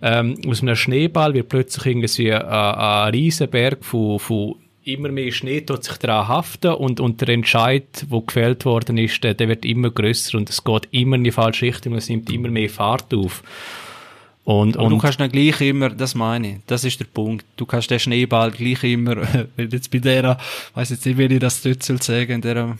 ähm, 0.00 0.36
aus 0.46 0.62
einem 0.62 0.76
Schneeball 0.76 1.34
wird 1.34 1.48
plötzlich 1.48 1.86
irgendwie 1.86 2.32
ein, 2.32 2.42
ein 2.42 3.10
Riesenberg 3.10 3.84
von, 3.84 4.18
von 4.18 4.54
immer 4.92 5.10
mehr 5.10 5.30
Schnee 5.32 5.60
tut 5.60 5.84
sich 5.84 5.96
daran 5.98 6.28
haften 6.28 6.72
und, 6.72 7.00
und 7.00 7.20
der 7.20 7.28
Entscheid, 7.28 8.06
der 8.10 8.20
gefällt 8.20 8.64
worden 8.64 8.98
ist, 8.98 9.22
der, 9.22 9.34
der 9.34 9.48
wird 9.48 9.64
immer 9.64 9.90
größer 9.90 10.36
und 10.38 10.50
es 10.50 10.64
geht 10.64 10.88
immer 10.90 11.16
in 11.16 11.24
die 11.24 11.32
falsche 11.32 11.66
Richtung 11.66 11.92
und 11.92 11.98
es 11.98 12.08
nimmt 12.08 12.30
immer 12.30 12.48
mehr 12.48 12.70
Fahrt 12.70 13.12
auf. 13.14 13.42
Und, 14.44 14.78
und 14.78 14.90
du 14.90 14.96
kannst 14.96 15.20
dann 15.20 15.30
gleich 15.30 15.60
immer, 15.60 15.90
das 15.90 16.14
meine 16.14 16.48
ich, 16.48 16.56
das 16.66 16.82
ist 16.82 16.98
der 16.98 17.04
Punkt, 17.04 17.44
du 17.56 17.66
kannst 17.66 17.90
den 17.90 17.98
Schneeball 17.98 18.50
gleich 18.50 18.82
immer, 18.82 19.16
wenn 19.56 19.68
jetzt 19.68 19.90
bei 19.90 19.98
der, 19.98 20.38
weiß 20.74 20.88
jetzt 20.90 21.04
nicht, 21.04 21.18
wie 21.18 21.24
ich 21.24 21.38
das 21.38 21.60
dort 21.60 21.82
soll 21.82 22.00
sagen, 22.00 22.32
in 22.32 22.40
der 22.40 22.78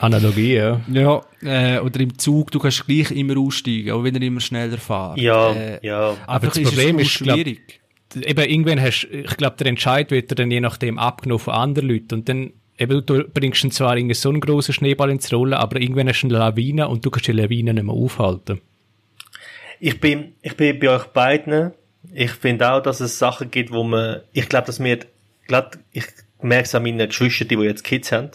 Analogie, 0.00 0.54
ja. 0.54 0.80
Ja, 0.92 1.22
äh, 1.42 1.78
oder 1.78 2.00
im 2.00 2.18
Zug, 2.18 2.50
du 2.50 2.58
kannst 2.58 2.84
gleich 2.84 3.12
immer 3.12 3.38
aussteigen, 3.38 3.92
auch 3.92 4.02
wenn 4.02 4.16
er 4.16 4.22
immer 4.22 4.40
schneller 4.40 4.78
fährt. 4.78 5.18
Ja, 5.18 5.52
äh, 5.52 5.86
ja. 5.86 6.16
Aber 6.26 6.48
das 6.48 6.60
Problem 6.60 6.98
ist, 6.98 7.10
schwierig. 7.10 7.62
Glaub, 7.66 7.83
eben 8.16 8.48
irgendwann 8.48 8.80
hast, 8.80 9.08
ich 9.10 9.36
glaube, 9.36 9.56
der 9.56 9.66
Entscheid 9.66 10.10
wird 10.10 10.38
dann 10.38 10.50
je 10.50 10.60
nachdem 10.60 10.98
abgenommen 10.98 11.40
von 11.40 11.54
anderen 11.54 11.88
Leuten 11.88 12.14
und 12.14 12.28
dann 12.28 12.52
eben, 12.78 13.04
du 13.04 13.24
bringst 13.24 13.64
dann 13.64 13.70
zwar 13.70 13.96
so 14.14 14.28
einen 14.28 14.40
großen 14.40 14.74
Schneeball 14.74 15.10
ins 15.10 15.32
Rollen, 15.32 15.54
aber 15.54 15.80
irgendwann 15.80 16.08
hast 16.08 16.22
du 16.22 16.28
eine 16.28 16.38
Lawine 16.38 16.88
und 16.88 17.04
du 17.04 17.10
kannst 17.10 17.28
die 17.28 17.32
Lawine 17.32 17.74
nicht 17.74 17.84
mehr 17.84 17.94
aufhalten. 17.94 18.60
Ich 19.80 20.00
bin, 20.00 20.32
ich 20.42 20.56
bin 20.56 20.78
bei 20.78 20.90
euch 20.90 21.04
beiden. 21.06 21.72
Ich 22.12 22.30
finde 22.30 22.70
auch, 22.70 22.80
dass 22.80 23.00
es 23.00 23.18
Sachen 23.18 23.50
gibt, 23.50 23.70
wo 23.72 23.82
man, 23.82 24.20
ich 24.32 24.48
glaube, 24.48 24.66
dass 24.66 24.82
wir, 24.82 24.98
ich 25.92 26.04
merke 26.44 26.64
es 26.64 26.74
an 26.74 26.82
meinen 26.82 27.08
Geschwistern, 27.08 27.48
die 27.48 27.56
jetzt 27.56 27.84
Kids 27.84 28.12
haben. 28.12 28.30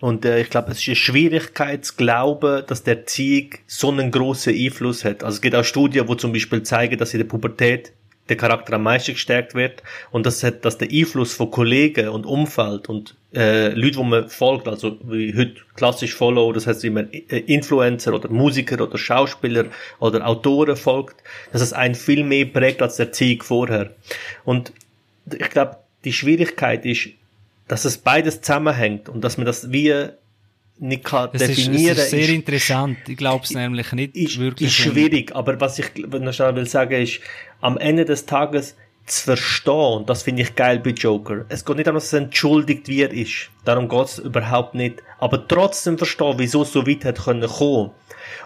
Und 0.00 0.24
äh, 0.24 0.40
ich 0.40 0.50
glaube, 0.50 0.72
es 0.72 0.78
ist 0.78 0.88
eine 0.88 0.96
Schwierigkeit 0.96 1.84
zu 1.84 1.94
glauben, 1.96 2.64
dass 2.66 2.82
der 2.82 2.98
Erziehung 2.98 3.50
so 3.66 3.90
einen 3.90 4.10
großen 4.10 4.54
Einfluss 4.54 5.04
hat. 5.04 5.22
Also 5.22 5.36
es 5.36 5.40
gibt 5.40 5.54
auch 5.54 5.64
Studien, 5.64 6.08
wo 6.08 6.14
zum 6.14 6.32
Beispiel 6.32 6.62
zeigen, 6.62 6.98
dass 6.98 7.14
in 7.14 7.20
der 7.20 7.26
Pubertät 7.26 7.92
der 8.28 8.36
Charakter 8.36 8.74
am 8.74 8.82
meisten 8.82 9.12
gestärkt 9.12 9.54
wird 9.54 9.82
und 10.10 10.24
das 10.24 10.42
hat, 10.42 10.64
dass 10.64 10.78
der 10.78 10.88
Einfluss 10.90 11.34
von 11.34 11.50
Kollegen 11.50 12.08
und 12.08 12.24
Umfeld 12.24 12.88
und 12.88 13.14
äh, 13.34 13.68
Leute, 13.70 13.96
wo 13.96 14.02
man 14.04 14.28
folgt, 14.28 14.68
also 14.68 14.98
wie 15.04 15.36
heute 15.36 15.56
klassisch 15.74 16.14
Follow, 16.14 16.52
das 16.52 16.66
heißt, 16.66 16.82
wie 16.84 16.90
man 16.90 17.12
äh, 17.12 17.38
Influencer 17.40 18.14
oder 18.14 18.30
Musiker 18.30 18.82
oder 18.82 18.96
Schauspieler 18.96 19.66
oder 19.98 20.26
Autoren 20.26 20.76
folgt, 20.76 21.16
dass 21.52 21.60
es 21.60 21.72
einen 21.72 21.94
viel 21.94 22.24
mehr 22.24 22.46
prägt 22.46 22.80
als 22.80 22.96
der 22.96 23.06
Erziehung 23.06 23.42
vorher. 23.42 23.90
Und 24.44 24.72
ich 25.30 25.50
glaube, 25.50 25.76
die 26.04 26.12
Schwierigkeit 26.12 26.86
ist, 26.86 27.08
dass 27.68 27.84
es 27.84 27.98
beides 27.98 28.40
zusammenhängt 28.40 29.08
und 29.08 29.22
dass 29.22 29.36
man 29.36 29.46
das 29.46 29.72
wie 29.72 29.92
nicht 30.78 31.04
kann 31.04 31.30
das 31.32 31.46
definieren. 31.46 31.96
Ist, 31.96 32.04
ist 32.04 32.10
sehr 32.10 32.20
ist, 32.20 32.30
interessant. 32.30 32.98
Ich 33.08 33.16
glaube 33.16 33.44
es 33.44 33.50
nämlich 33.52 33.92
nicht 33.92 34.16
ist, 34.16 34.38
wirklich. 34.38 34.68
Ist 34.68 34.74
schwierig, 34.74 35.34
aber 35.34 35.60
was 35.60 35.78
ich 35.78 35.86
noch 35.96 36.32
schnell 36.32 36.56
will 36.56 36.66
sagen 36.66 37.00
ist, 37.00 37.20
am 37.60 37.78
Ende 37.78 38.04
des 38.04 38.26
Tages 38.26 38.76
zu 39.06 39.24
verstehen, 39.24 39.98
und 39.98 40.10
das 40.10 40.22
finde 40.22 40.42
ich 40.42 40.54
geil 40.54 40.78
bei 40.78 40.90
Joker. 40.90 41.44
Es 41.48 41.64
geht 41.64 41.76
nicht 41.76 41.86
darum, 41.86 41.96
dass 41.96 42.06
es 42.06 42.12
entschuldigt, 42.12 42.88
er 42.88 43.12
ist. 43.12 43.50
Darum 43.64 43.88
geht 43.88 44.06
es 44.06 44.18
überhaupt 44.18 44.74
nicht. 44.74 45.02
Aber 45.18 45.46
trotzdem 45.46 45.98
verstehen, 45.98 46.34
wieso 46.38 46.62
es 46.62 46.72
so 46.72 46.86
weit 46.86 47.04
hat 47.04 47.24
können 47.24 47.48
kommen. 47.48 47.90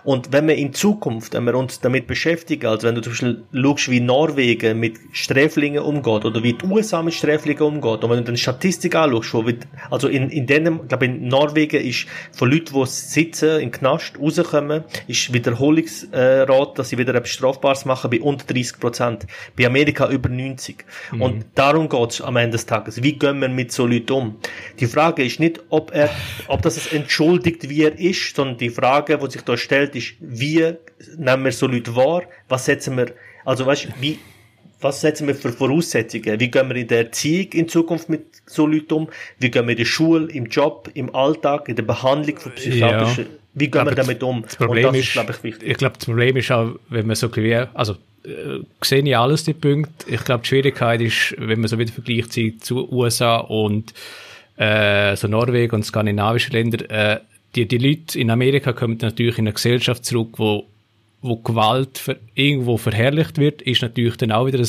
Und 0.04 0.32
wenn 0.32 0.48
wir 0.48 0.56
in 0.56 0.72
Zukunft, 0.72 1.34
wenn 1.34 1.44
wir 1.44 1.54
uns 1.54 1.80
damit 1.80 2.06
beschäftigen, 2.06 2.66
also 2.66 2.86
wenn 2.86 2.94
du 2.94 3.00
zum 3.00 3.12
Beispiel 3.12 3.44
schaust, 3.52 3.90
wie 3.90 4.00
Norwegen 4.00 4.78
mit 4.78 4.98
Sträflingen 5.12 5.82
umgeht 5.82 6.24
oder 6.24 6.42
wie 6.42 6.54
die 6.54 6.64
USA 6.66 7.02
mit 7.02 7.14
Sträflingen 7.14 7.62
umgeht 7.62 8.04
und 8.04 8.10
wenn 8.10 8.18
du 8.18 8.24
dann 8.24 8.36
Statistik 8.36 8.94
anschaust, 8.94 9.34
wo 9.34 9.46
wird, 9.46 9.66
also 9.90 10.08
in, 10.08 10.30
in 10.30 10.46
denen, 10.46 10.80
ich 10.82 10.88
glaube 10.88 11.06
in 11.06 11.28
Norwegen 11.28 11.84
ist 11.84 12.06
von 12.32 12.50
Leuten, 12.50 12.74
die 12.74 12.86
sitzen 12.86 13.60
im 13.60 13.70
Knast, 13.70 14.18
rauskommen, 14.18 14.84
ist 15.06 15.32
Wiederholungsrat, 15.32 16.78
dass 16.78 16.88
sie 16.88 16.98
wieder 16.98 17.14
etwas 17.14 17.30
Strafbares 17.30 17.84
machen, 17.84 18.10
bei 18.10 18.20
unter 18.20 18.46
30 18.46 18.80
Prozent. 18.80 19.26
Bei 19.56 19.66
Amerika 19.66 20.08
über 20.08 20.28
90. 20.28 20.47
Mhm. 21.12 21.22
Und 21.22 21.44
darum 21.54 21.88
geht's 21.88 22.20
am 22.20 22.36
Ende 22.36 22.52
des 22.52 22.66
Tages. 22.66 23.02
Wie 23.02 23.12
gehen 23.12 23.40
wir 23.40 23.48
mit 23.48 23.72
so 23.72 23.86
Leuten 23.86 24.12
um? 24.12 24.36
Die 24.78 24.86
Frage 24.86 25.24
ist 25.24 25.40
nicht, 25.40 25.60
ob 25.68 25.92
er, 25.94 26.10
ob 26.48 26.62
das 26.62 26.92
entschuldigt, 26.92 27.68
wie 27.68 27.82
er 27.82 27.98
ist, 27.98 28.34
sondern 28.34 28.58
die 28.58 28.70
Frage, 28.70 29.18
die 29.18 29.30
sich 29.30 29.42
da 29.42 29.56
stellt, 29.56 29.94
ist, 29.96 30.14
wie 30.20 30.74
nehmen 31.16 31.44
wir 31.44 31.52
so 31.52 31.66
Leute 31.66 31.94
wahr? 31.94 32.22
Was 32.48 32.64
setzen 32.64 32.96
wir, 32.96 33.14
also 33.44 33.66
weißt, 33.66 33.88
wie, 34.00 34.18
was 34.80 35.00
setzen 35.00 35.26
wir 35.26 35.34
für 35.34 35.52
Voraussetzungen? 35.52 36.38
Wie 36.38 36.50
gehen 36.50 36.68
wir 36.68 36.76
in 36.76 36.86
der 36.86 36.98
Erziehung 36.98 37.52
in 37.52 37.68
Zukunft 37.68 38.08
mit 38.08 38.26
so 38.46 38.66
Leuten 38.66 38.94
um? 38.94 39.08
Wie 39.38 39.50
gehen 39.50 39.66
wir 39.66 39.72
in 39.72 39.78
der 39.78 39.84
Schule, 39.84 40.30
im 40.32 40.46
Job, 40.46 40.90
im 40.94 41.14
Alltag, 41.14 41.68
in 41.68 41.76
der 41.76 41.82
Behandlung 41.82 42.38
von 42.38 42.52
psychiatrischen, 42.52 43.24
ja. 43.24 43.37
Wie 43.58 43.70
gehen 43.70 43.84
wir 43.84 43.94
damit 43.94 44.22
um? 44.22 44.42
Das 44.42 44.56
Problem 44.56 44.92
das 44.92 44.96
ist, 44.96 45.12
glaube 45.12 45.32
ich, 45.32 45.42
wichtig. 45.42 45.68
Ich 45.68 45.76
glaube, 45.76 45.96
das 45.96 46.06
Problem 46.06 46.36
ist 46.36 46.50
auch, 46.50 46.72
wenn 46.88 47.06
man 47.06 47.16
so 47.16 47.34
wie, 47.36 47.54
also, 47.54 47.94
äh, 48.24 48.60
sehe 48.82 49.02
ich 49.02 49.16
alles, 49.16 49.44
die 49.44 49.54
Punkte. 49.54 50.08
Ich 50.08 50.24
glaube, 50.24 50.42
die 50.42 50.48
Schwierigkeit 50.48 51.00
ist, 51.00 51.34
wenn 51.38 51.60
man 51.60 51.68
so 51.68 51.78
wieder 51.78 51.92
vergleicht 51.92 52.32
zu 52.32 52.90
USA 52.92 53.38
und, 53.38 53.94
äh, 54.56 55.16
so 55.16 55.28
Norwegen 55.28 55.74
und 55.74 55.84
skandinavische 55.84 56.50
Länder, 56.50 56.90
äh, 56.90 57.20
die, 57.54 57.66
die 57.66 57.78
Leute 57.78 58.18
in 58.18 58.30
Amerika 58.30 58.72
kommen 58.72 58.98
natürlich 59.00 59.38
in 59.38 59.46
eine 59.46 59.54
Gesellschaft 59.54 60.04
zurück, 60.04 60.34
wo, 60.36 60.66
wo 61.22 61.36
Gewalt 61.36 61.98
ver, 61.98 62.16
irgendwo 62.34 62.76
verherrlicht 62.76 63.38
wird, 63.38 63.62
ist 63.62 63.82
natürlich 63.82 64.16
dann 64.16 64.32
auch 64.32 64.46
wieder 64.46 64.58
ein, 64.58 64.68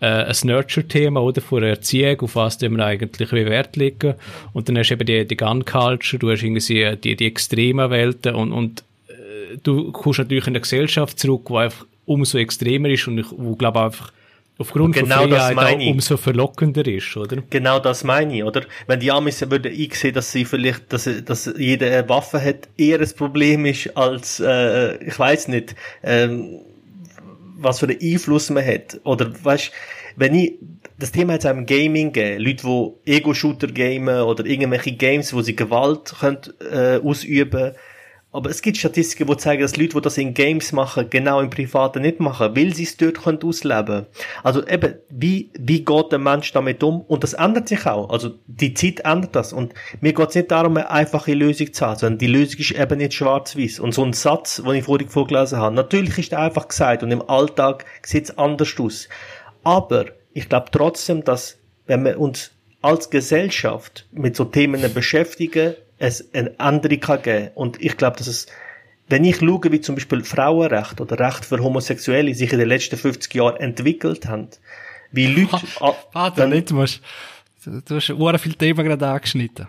äh, 0.00 0.06
ein 0.06 0.36
Nurture-Thema, 0.42 1.20
oder, 1.20 1.40
von 1.40 1.60
der 1.60 1.70
Erziehung, 1.70 2.20
auf 2.20 2.36
was 2.36 2.60
wir 2.60 2.84
eigentlich 2.84 3.32
Wert 3.32 3.76
legen. 3.76 4.14
Und 4.52 4.68
dann 4.68 4.78
hast 4.78 4.88
du 4.88 4.94
eben 4.94 5.06
die, 5.06 5.26
die 5.26 5.36
Gun-Culture, 5.36 6.18
du 6.18 6.30
hast 6.30 6.42
irgendwie 6.42 6.96
die, 6.96 7.16
die 7.16 7.26
extremen 7.26 7.90
Welten 7.90 8.34
und, 8.34 8.52
und 8.52 8.84
äh, 9.08 9.58
du 9.62 9.92
kommst 9.92 10.18
natürlich 10.18 10.46
in 10.46 10.52
eine 10.52 10.60
Gesellschaft 10.60 11.18
zurück, 11.18 11.50
wo 11.50 11.58
einfach 11.58 11.86
umso 12.06 12.38
extremer 12.38 12.88
ist 12.88 13.06
und 13.06 13.18
ich, 13.18 13.26
wo, 13.30 13.54
glaube 13.54 13.80
einfach 13.80 14.12
aufgrund 14.58 14.94
genau 14.94 15.22
von 15.22 15.30
Freiheit 15.30 15.80
auch 15.80 15.86
umso 15.86 16.16
verlockender 16.16 16.86
ist, 16.86 17.16
oder? 17.16 17.42
Genau 17.48 17.78
das 17.78 18.04
meine 18.04 18.36
ich, 18.36 18.44
oder? 18.44 18.62
Wenn 18.86 19.00
die 19.00 19.10
Amis 19.10 19.40
würden 19.48 19.72
einsehen, 19.72 20.14
dass 20.14 20.32
sie 20.32 20.44
vielleicht, 20.44 20.92
dass, 20.92 21.08
dass 21.24 21.52
jeder 21.56 21.86
eine 21.86 22.08
Waffe 22.08 22.42
hat, 22.42 22.68
eher 22.76 23.00
ein 23.00 23.10
Problem 23.16 23.64
ist 23.64 23.96
als, 23.96 24.40
äh, 24.40 25.02
ich 25.04 25.18
weiß 25.18 25.48
nicht, 25.48 25.74
ähm, 26.02 26.60
was 27.62 27.80
für 27.80 27.88
einen 27.88 28.00
Einfluss 28.00 28.50
man 28.50 28.66
hat. 28.66 29.00
Oder, 29.04 29.32
weißt, 29.42 29.70
wenn 30.16 30.34
ich, 30.34 30.58
das 30.98 31.12
Thema 31.12 31.34
hat 31.34 31.40
es 31.40 31.46
auch 31.46 31.56
im 31.56 31.66
Gaming 31.66 32.12
gegeben. 32.12 32.42
Leute, 32.42 32.66
die 33.06 33.12
Ego-Shooter 33.12 33.68
gamen 33.68 34.22
oder 34.22 34.44
irgendwelche 34.44 34.92
Games, 34.92 35.32
wo 35.32 35.42
sie 35.42 35.56
Gewalt 35.56 36.14
können, 36.18 36.38
äh, 36.70 36.98
ausüben 36.98 37.50
können 37.50 37.74
aber 38.32 38.48
es 38.48 38.62
gibt 38.62 38.76
Statistiken, 38.76 39.26
die 39.26 39.36
zeigen, 39.38 39.62
dass 39.62 39.76
Leute, 39.76 39.94
die 39.94 40.00
das 40.02 40.16
in 40.16 40.34
Games 40.34 40.70
machen, 40.70 41.10
genau 41.10 41.40
im 41.40 41.50
Privaten 41.50 42.02
nicht 42.02 42.20
machen, 42.20 42.54
weil 42.54 42.72
sie 42.74 42.84
es 42.84 42.96
dort 42.96 43.22
können 43.24 43.42
ausleben 43.42 44.06
Also 44.44 44.64
eben, 44.68 44.94
wie, 45.08 45.50
wie 45.58 45.84
geht 45.84 46.12
der 46.12 46.20
Mensch 46.20 46.52
damit 46.52 46.82
um? 46.84 47.00
Und 47.00 47.24
das 47.24 47.32
ändert 47.32 47.68
sich 47.68 47.86
auch. 47.86 48.08
Also 48.08 48.30
die 48.46 48.72
Zeit 48.74 49.00
ändert 49.00 49.34
das. 49.34 49.52
Und 49.52 49.74
mir 50.00 50.12
geht 50.12 50.28
es 50.28 50.36
nicht 50.36 50.50
darum, 50.50 50.76
eine 50.76 50.90
einfache 50.90 51.34
Lösung 51.34 51.72
zu 51.72 51.84
haben, 51.84 51.98
sondern 51.98 52.18
die 52.18 52.28
Lösung 52.28 52.60
ist 52.60 52.70
eben 52.70 52.98
nicht 52.98 53.14
schwarz-weiß. 53.14 53.80
Und 53.80 53.94
so 53.94 54.04
ein 54.04 54.12
Satz, 54.12 54.62
den 54.64 54.74
ich 54.74 54.84
vorhin 54.84 55.08
vorgelesen 55.08 55.58
habe, 55.58 55.74
natürlich 55.74 56.16
ist 56.18 56.32
er 56.32 56.40
einfach 56.40 56.68
gesagt 56.68 57.02
und 57.02 57.10
im 57.10 57.28
Alltag 57.28 57.84
sieht 58.04 58.24
es 58.24 58.38
anders 58.38 58.72
aus. 58.78 59.08
Aber 59.64 60.06
ich 60.34 60.48
glaube 60.48 60.66
trotzdem, 60.70 61.24
dass 61.24 61.58
wenn 61.86 62.04
wir 62.04 62.20
uns 62.20 62.52
als 62.80 63.10
Gesellschaft 63.10 64.06
mit 64.12 64.36
so 64.36 64.44
Themen 64.44 64.94
beschäftigen, 64.94 65.74
es 66.00 66.34
eine 66.34 66.58
andere 66.58 66.98
kann 66.98 67.22
geben. 67.22 67.50
Und 67.54 67.80
ich 67.80 67.96
glaube, 67.96 68.16
dass 68.16 68.26
es, 68.26 68.46
wenn 69.08 69.24
ich 69.24 69.36
schaue, 69.36 69.70
wie 69.70 69.80
zum 69.80 69.94
Beispiel 69.94 70.24
Frauenrecht 70.24 71.00
oder 71.00 71.18
Recht 71.20 71.44
für 71.44 71.62
Homosexuelle 71.62 72.34
sich 72.34 72.52
in 72.52 72.58
den 72.58 72.68
letzten 72.68 72.96
50 72.96 73.32
Jahren 73.34 73.56
entwickelt 73.60 74.26
haben, 74.26 74.48
wie 75.12 75.26
Leute... 75.34 75.66
Warte, 76.12 76.48
nicht, 76.48 76.70
du 76.70 76.74
musst, 76.74 77.02
du 77.64 77.96
hast 77.96 78.06
sehr 78.06 78.38
viele 78.38 78.54
Themen 78.56 78.84
gerade 78.84 79.06
angeschnitten. 79.06 79.68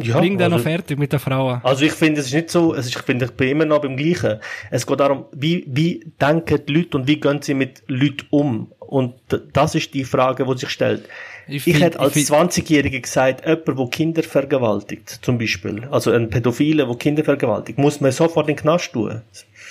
Ja, 0.00 0.18
Bring 0.18 0.36
dann 0.38 0.52
also, 0.52 0.56
noch 0.56 0.70
fertig 0.70 0.98
mit 0.98 1.12
der 1.12 1.20
Frau. 1.20 1.60
Also 1.62 1.84
ich 1.84 1.92
finde, 1.92 2.20
es 2.20 2.26
ist 2.26 2.34
nicht 2.34 2.50
so, 2.50 2.74
es 2.74 2.86
ist, 2.86 2.96
ich 2.96 3.02
finde, 3.02 3.26
ich 3.26 3.30
bin 3.30 3.48
immer 3.48 3.64
noch 3.64 3.80
beim 3.80 3.96
Gleichen. 3.96 4.40
Es 4.70 4.86
geht 4.86 4.98
darum, 4.98 5.26
wie, 5.32 5.64
wie 5.68 6.12
denken 6.20 6.66
die 6.66 6.72
Leute 6.72 6.98
und 6.98 7.06
wie 7.06 7.20
gehen 7.20 7.40
sie 7.42 7.54
mit 7.54 7.84
Leuten 7.86 8.26
um? 8.30 8.72
Und 8.86 9.14
das 9.52 9.74
ist 9.74 9.94
die 9.94 10.04
Frage, 10.04 10.44
die 10.44 10.58
sich 10.58 10.70
stellt. 10.70 11.08
Ich, 11.46 11.66
ich 11.66 11.80
hätte 11.80 12.00
als 12.00 12.14
20-Jährige 12.14 13.00
gesagt, 13.00 13.46
jemand, 13.46 13.68
der 13.68 13.86
Kinder 13.88 14.22
vergewaltigt, 14.22 15.18
zum 15.22 15.38
Beispiel, 15.38 15.86
also 15.90 16.10
ein 16.10 16.30
Pädophile, 16.30 16.86
der 16.86 16.96
Kinder 16.96 17.24
vergewaltigt, 17.24 17.78
muss 17.78 18.00
man 18.00 18.12
sofort 18.12 18.48
in 18.48 18.56
den 18.56 18.62
Knast 18.62 18.92
tun. 18.92 19.20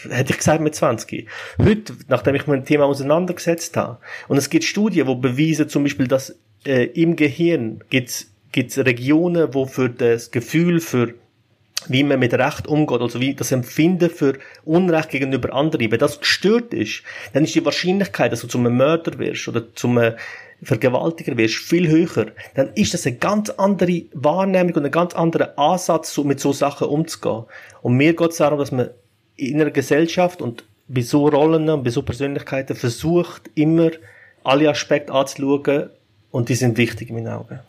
Hätte 0.10 0.34
ich 0.34 0.38
gesagt 0.38 0.62
mit 0.62 0.76
20. 0.76 1.28
Heute, 1.58 1.94
nachdem 2.10 2.36
ich 2.36 2.42
mich 2.42 2.48
mit 2.48 2.66
dem 2.66 2.66
Thema 2.66 2.86
auseinandergesetzt 2.86 3.76
habe, 3.78 3.98
und 4.28 4.38
es 4.38 4.50
gibt 4.50 4.66
Studien, 4.66 5.08
die 5.08 5.16
beweisen 5.16 5.70
zum 5.70 5.84
Beispiel, 5.84 6.08
dass 6.08 6.36
äh, 6.66 6.86
im 6.86 7.16
Gehirn 7.16 7.84
gibt's 7.90 8.28
gibt's 8.52 8.78
Regionen, 8.78 9.54
wo 9.54 9.66
für 9.66 9.90
das 9.90 10.32
Gefühl 10.32 10.80
für 10.80 11.16
wie 11.88 12.04
man 12.04 12.20
mit 12.20 12.34
Recht 12.34 12.68
umgeht, 12.68 13.02
also 13.02 13.20
wie 13.20 13.34
das 13.34 13.52
Empfinden 13.52 14.10
für 14.10 14.38
Unrecht 14.66 15.10
gegenüber 15.10 15.54
anderen, 15.54 15.92
wenn 15.92 16.00
das 16.00 16.20
gestört 16.20 16.74
ist, 16.74 17.04
dann 17.34 17.44
ist 17.44 17.56
die 17.56 17.66
Wahrscheinlichkeit, 17.66 18.32
dass 18.32 18.42
du 18.42 18.48
zum 18.48 18.64
Mörder 18.64 19.18
wirst 19.20 19.48
oder 19.48 19.74
zum 19.76 20.00
Vergewaltiger 20.64 21.38
wirst, 21.38 21.56
viel 21.56 21.88
höher. 21.90 22.28
Dann 22.56 22.70
ist 22.76 22.94
das 22.94 23.06
eine 23.06 23.18
ganz 23.18 23.50
andere 23.50 24.04
Wahrnehmung 24.14 24.74
und 24.76 24.86
ein 24.86 24.92
ganz 24.92 25.14
anderer 25.14 25.58
Ansatz, 25.58 26.14
so 26.14 26.24
mit 26.24 26.40
so 26.40 26.54
Sachen 26.54 26.88
umzugehen. 26.88 27.44
Und 27.82 27.96
mir 27.96 28.16
geht 28.16 28.32
es 28.32 28.38
darum, 28.38 28.60
dass 28.60 28.72
man 28.72 28.90
in 29.36 29.60
einer 29.60 29.72
Gesellschaft 29.72 30.42
und 30.42 30.64
bei 30.88 31.02
so 31.02 31.28
Rollen 31.28 31.70
und 31.70 31.84
bei 31.84 31.90
so 31.90 32.02
Persönlichkeiten 32.02 32.76
versucht, 32.76 33.50
immer 33.56 33.92
alle 34.44 34.70
Aspekte 34.70 35.14
anzuschauen 35.14 35.90
und 36.32 36.50
die 36.50 36.56
sind 36.56 36.78
wichtig 36.78 37.10
in 37.10 37.16
meinen 37.16 37.30
Augen. 37.30 37.60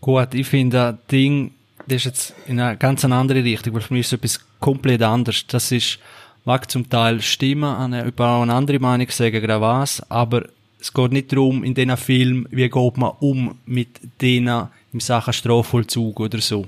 Gut, 0.00 0.34
ich 0.34 0.48
finde, 0.48 0.76
das 0.76 0.94
Ding, 1.10 1.52
das 1.86 1.96
ist 1.96 2.04
jetzt 2.04 2.34
in 2.46 2.60
eine 2.60 2.76
ganz 2.76 3.04
andere 3.04 3.42
Richtung, 3.42 3.74
weil 3.74 3.80
für 3.80 3.94
mich 3.94 4.06
ist 4.06 4.12
es 4.12 4.18
etwas 4.18 4.40
komplett 4.60 5.02
anderes. 5.02 5.46
Das 5.46 5.72
ist, 5.72 5.98
mag 6.44 6.70
zum 6.70 6.88
Teil 6.88 7.20
stimmen, 7.20 7.64
eine, 7.64 8.04
über 8.04 8.42
eine 8.42 8.54
andere 8.54 8.78
Meinung 8.78 9.08
sagen, 9.10 9.40
gerade 9.40 9.60
was, 9.60 10.08
aber 10.10 10.44
es 10.80 10.92
geht 10.92 11.12
nicht 11.12 11.32
darum, 11.32 11.62
in 11.62 11.74
diesen 11.74 11.96
Film, 11.96 12.46
wie 12.50 12.68
geht 12.68 12.96
man 12.96 13.12
um 13.20 13.56
mit 13.66 14.00
denen 14.20 14.68
im 14.92 15.00
Sachen 15.00 15.32
Strafvollzug 15.32 16.18
oder 16.20 16.40
so 16.40 16.66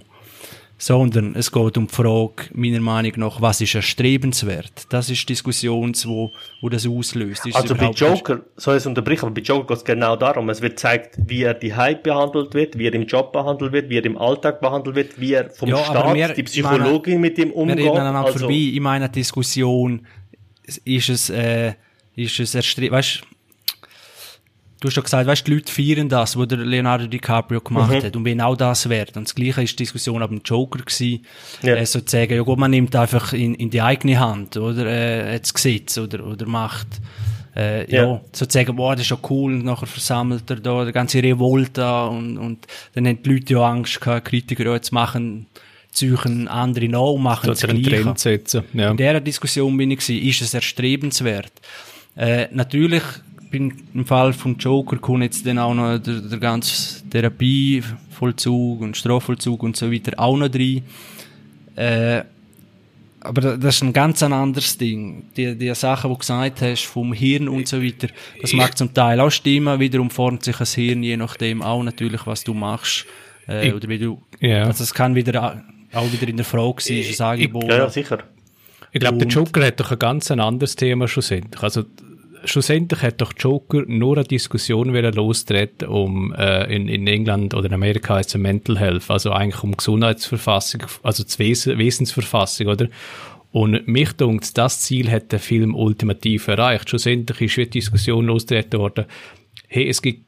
sondern 0.77 1.35
es 1.35 1.53
geht 1.53 1.79
um 1.79 1.87
die 1.87 1.95
Frage, 1.95 2.45
meiner 2.53 2.81
Meinung 2.81 3.13
nach, 3.17 3.41
was 3.41 3.61
ist 3.61 3.75
erstrebenswert? 3.75 4.87
Das 4.89 5.09
ist 5.09 5.23
die 5.23 5.27
Diskussion, 5.27 5.95
wo, 6.05 6.31
wo 6.61 6.69
das 6.69 6.87
auslöst. 6.87 7.47
Ist 7.47 7.57
also 7.57 7.75
bei 7.75 7.91
Joker, 7.91 8.41
soll 8.57 8.77
ich 8.77 8.83
es 8.83 8.87
unterbrechen, 8.87 9.27
aber 9.27 9.35
bei 9.35 9.41
Joker 9.41 9.69
geht 9.69 9.77
es 9.79 9.85
genau 9.85 10.17
darum, 10.17 10.49
es 10.51 10.61
wird 10.61 10.73
gezeigt, 10.73 11.17
wie 11.27 11.43
er 11.43 11.55
die 11.55 11.75
Hype 11.75 12.03
behandelt 12.03 12.55
wird, 12.55 12.77
wie 12.77 12.87
er 12.87 12.95
im 12.95 13.07
Job 13.07 13.33
behandelt 13.33 13.73
wird, 13.73 13.89
wie 13.89 13.99
er 13.99 14.05
im 14.05 14.19
Alltag 14.19 14.61
behandelt 14.61 14.97
wird, 14.97 15.21
wie 15.21 15.35
er 15.35 15.51
vom 15.51 15.69
ja, 15.69 15.79
Staat, 15.79 16.15
wir, 16.15 16.29
die 16.29 16.43
Psychologin 16.43 17.15
meine, 17.15 17.21
mit 17.21 17.39
ihm 17.39 17.51
umgeht. 17.53 17.79
Wir 17.79 17.85
reden 17.85 17.97
aneinander 17.97 18.27
also, 18.27 18.41
vorbei. 18.41 18.55
In 18.55 18.83
meiner 18.83 19.09
Diskussion 19.09 20.07
ist 20.85 21.09
es, 21.09 21.31
äh, 21.31 21.75
ist 22.17 22.41
es 22.41 22.55
erstrebenswert, 22.55 23.23
weißt 23.23 23.34
Du 24.85 24.89
hast 24.89 24.99
doch 24.99 25.05
gesagt, 25.05 25.27
weißt, 25.27 25.47
die 25.47 25.55
Leute 25.55 25.73
feiern 25.73 26.11
das, 26.11 26.37
was 26.37 26.47
der 26.47 26.59
Leonardo 26.59 27.07
DiCaprio 27.07 27.63
gemacht 27.63 27.91
mhm. 27.91 28.03
hat 28.03 28.17
und 28.17 28.25
genau 28.25 28.55
das 28.55 28.87
wert. 28.91 29.17
Und 29.17 29.27
das 29.27 29.35
Gleiche 29.35 29.63
ist 29.63 29.73
die 29.73 29.85
Diskussion 29.85 30.23
ab 30.23 30.29
dem 30.29 30.43
Joker 30.45 30.81
gewesen, 30.81 31.25
ja. 31.63 31.77
äh, 31.77 31.87
sozusagen, 31.87 32.35
ja 32.35 32.43
gut, 32.43 32.59
man 32.59 32.71
nimmt 32.71 32.95
einfach 32.95 33.33
in, 33.33 33.55
in 33.55 33.71
die 33.71 33.81
eigene 33.81 34.21
Hand, 34.21 34.59
oder, 34.59 34.85
äh, 34.85 35.41
das 35.41 35.55
Gesetz, 35.55 35.97
oder, 35.97 36.27
oder 36.27 36.45
macht, 36.45 37.01
äh, 37.57 37.91
ja. 37.91 38.05
ja, 38.05 38.21
sozusagen, 38.31 38.77
boah, 38.77 38.93
das 38.93 39.01
ist 39.01 39.07
schon 39.07 39.21
cool, 39.31 39.55
und 39.55 39.65
nachher 39.65 39.87
versammelt 39.87 40.51
er 40.51 40.57
da, 40.57 40.85
die 40.85 40.93
ganze 40.93 41.23
Revolte 41.23 42.05
und, 42.09 42.37
und 42.37 42.67
dann 42.93 43.07
haben 43.07 43.23
die 43.23 43.31
Leute 43.31 43.55
ja 43.55 43.61
Angst 43.61 44.03
gehabt, 44.03 44.27
Kritiker, 44.27 44.67
ja, 44.67 44.75
jetzt 44.75 44.93
machen, 44.93 45.47
züchen 45.93 46.47
andere 46.47 46.91
nach 46.91 47.01
und 47.01 47.23
machen 47.23 47.47
das 47.47 47.63
Gleiche. 47.63 48.13
Setzen, 48.17 48.65
ja. 48.75 48.91
In 48.91 48.99
dieser 48.99 49.23
Diskussion 49.23 49.75
bin 49.79 49.93
ich 49.93 50.01
gewesen, 50.01 50.29
ist 50.29 50.43
es 50.43 50.53
erstrebenswert? 50.53 51.53
Äh, 52.17 52.49
natürlich, 52.53 53.03
im 53.55 54.07
Fall 54.07 54.33
vom 54.33 54.57
Joker 54.57 54.97
kommt 54.99 55.23
jetzt 55.23 55.47
dann 55.47 55.59
auch 55.59 55.75
noch 55.75 55.99
der, 55.99 56.21
der 56.21 56.39
ganze 56.39 57.03
Therapievollzug 57.09 58.81
und 58.81 58.97
Strafvollzug 58.97 59.63
und 59.63 59.77
so 59.77 59.91
weiter 59.91 60.13
auch 60.19 60.37
noch 60.37 60.49
drin. 60.49 60.83
Äh, 61.77 62.23
aber 63.21 63.57
das 63.57 63.77
ist 63.77 63.83
ein 63.83 63.93
ganz 63.93 64.23
anderes 64.23 64.77
Ding. 64.77 65.25
Die, 65.37 65.57
die 65.57 65.75
Sachen, 65.75 66.11
die 66.11 66.15
du 66.15 66.19
gesagt 66.19 66.61
hast, 66.61 66.85
vom 66.85 67.15
Hirn 67.15 67.49
und 67.49 67.67
so 67.67 67.83
weiter, 67.83 68.09
das 68.41 68.53
mag 68.53 68.77
zum 68.77 68.93
Teil 68.93 69.19
auch 69.19 69.31
stimmen. 69.31 69.81
Wiederum 69.81 70.11
formt 70.11 70.45
sich 70.45 70.61
ein 70.61 70.67
Hirn, 70.67 71.03
je 71.03 71.17
nachdem 71.17 71.63
auch 71.63 71.83
natürlich, 71.83 72.27
was 72.27 72.45
du 72.45 72.53
machst. 72.53 73.07
Äh, 73.49 73.69
ich, 73.69 73.75
oder 73.75 73.89
wie 73.89 73.99
du, 73.99 74.21
ja. 74.41 74.65
also 74.65 74.85
es 74.85 74.93
kann 74.93 75.15
wieder 75.15 75.65
auch 75.93 76.13
wieder 76.13 76.29
in 76.29 76.37
der 76.37 76.45
Frage 76.45 76.83
sein, 76.83 76.99
ist 76.99 77.21
ein 77.21 77.33
Angebot. 77.33 77.69
Ja, 77.69 77.79
ja, 77.79 77.89
sicher. 77.89 78.19
Ich 78.93 79.01
glaube, 79.01 79.19
der 79.19 79.27
Joker 79.27 79.67
hat 79.67 79.81
doch 79.81 79.91
ein 79.91 79.99
ganz 79.99 80.31
anderes 80.31 80.77
Thema 80.77 81.09
schlussendlich. 81.09 81.63
Also, 81.63 81.85
schlussendlich 82.45 83.03
hat 83.03 83.21
doch 83.21 83.33
Joker 83.37 83.85
nur 83.87 84.17
eine 84.17 84.27
Diskussion 84.27 84.95
lostreten 84.95 85.89
um 85.89 86.33
äh, 86.35 86.75
in, 86.75 86.89
in 86.89 87.07
England 87.07 87.55
oder 87.55 87.67
in 87.67 87.75
Amerika 87.75 88.17
heißt 88.17 88.35
es 88.35 88.41
Mental 88.41 88.79
Health, 88.79 89.11
also 89.11 89.33
eigentlich 89.33 89.63
um 89.63 89.77
Gesundheitsverfassung, 89.77 90.83
also 91.03 91.25
die 91.25 91.39
Wes 91.39 91.67
Wesensverfassung, 91.67 92.69
oder? 92.69 92.89
Und 93.53 93.87
mich 93.87 94.13
denkt, 94.13 94.59
das 94.59 94.81
Ziel 94.81 95.11
hat 95.11 95.31
der 95.31 95.39
Film 95.39 95.77
ultimativ 95.77 96.49
erreicht. 96.49 96.91
Schlussendlich 96.91 97.41
ist 97.41 97.57
die 97.57 97.71
Diskussion 97.71 98.27
losgetreten 98.27 98.81
worden, 98.81 99.05
hey, 99.69 99.89
es 99.89 100.03
gibt 100.03 100.25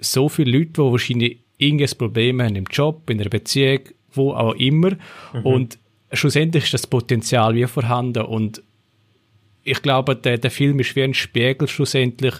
so 0.00 0.30
viele 0.30 0.58
Leute, 0.58 0.72
die 0.72 0.78
wahrscheinlich 0.78 1.40
irgendein 1.58 1.98
Problem 1.98 2.40
haben 2.40 2.56
im 2.56 2.64
Job, 2.70 3.10
in 3.10 3.20
einer 3.20 3.28
Beziehung, 3.28 3.80
wo 4.12 4.32
auch 4.32 4.54
immer. 4.54 4.92
Mhm. 5.34 5.44
Und 5.44 5.78
schlussendlich 6.12 6.64
ist 6.64 6.74
das 6.74 6.86
Potenzial 6.86 7.54
wie 7.54 7.66
vorhanden 7.66 8.24
und 8.24 8.62
ich 9.64 9.82
glaube, 9.82 10.16
der, 10.16 10.38
der 10.38 10.50
Film 10.50 10.80
ist 10.80 10.96
wie 10.96 11.02
ein 11.02 11.14
Spiegel 11.14 11.68
schlussendlich, 11.68 12.34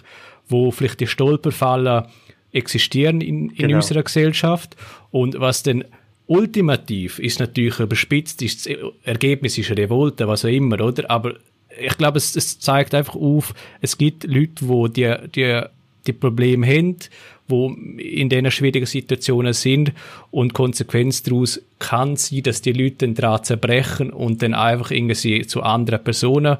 wo 0.47 0.71
vielleicht 0.71 0.99
die 0.99 1.07
Stolperfallen 1.07 2.05
existieren 2.51 3.21
in, 3.21 3.49
in 3.49 3.55
genau. 3.55 3.75
unserer 3.77 4.03
Gesellschaft 4.03 4.75
und 5.11 5.39
was 5.39 5.63
denn 5.63 5.85
ultimativ 6.27 7.19
ist 7.19 7.39
natürlich 7.39 7.79
überspitzt, 7.79 8.41
ist 8.41 8.65
das 8.65 8.77
Ergebnis 9.03 9.57
ist 9.57 9.71
Revolte, 9.71 10.27
was 10.27 10.45
auch 10.45 10.49
immer, 10.49 10.79
oder? 10.81 11.09
Aber 11.09 11.35
ich 11.79 11.97
glaube, 11.97 12.17
es, 12.17 12.35
es 12.35 12.59
zeigt 12.59 12.93
einfach 12.93 13.15
auf, 13.15 13.53
es 13.81 13.97
gibt 13.97 14.23
Leute, 14.23 14.67
wo 14.67 14.87
die, 14.87 15.13
die, 15.35 15.61
die 16.07 16.13
Probleme 16.13 16.65
haben, 16.67 16.97
wo 17.47 17.69
in 17.97 18.29
diesen 18.29 18.49
schwierigen 18.49 18.85
Situationen 18.85 19.53
sind 19.53 19.91
und 20.31 20.53
Konsequenz 20.53 21.21
daraus 21.23 21.61
kann 21.79 22.15
sein, 22.15 22.43
dass 22.43 22.61
die 22.61 22.73
Leute 22.73 22.97
den 22.97 23.15
Draht 23.15 23.45
zerbrechen 23.45 24.11
und 24.11 24.41
dann 24.41 24.53
einfach 24.53 24.91
irgendwie 24.91 25.45
zu 25.45 25.61
anderen 25.61 26.03
Personen 26.03 26.57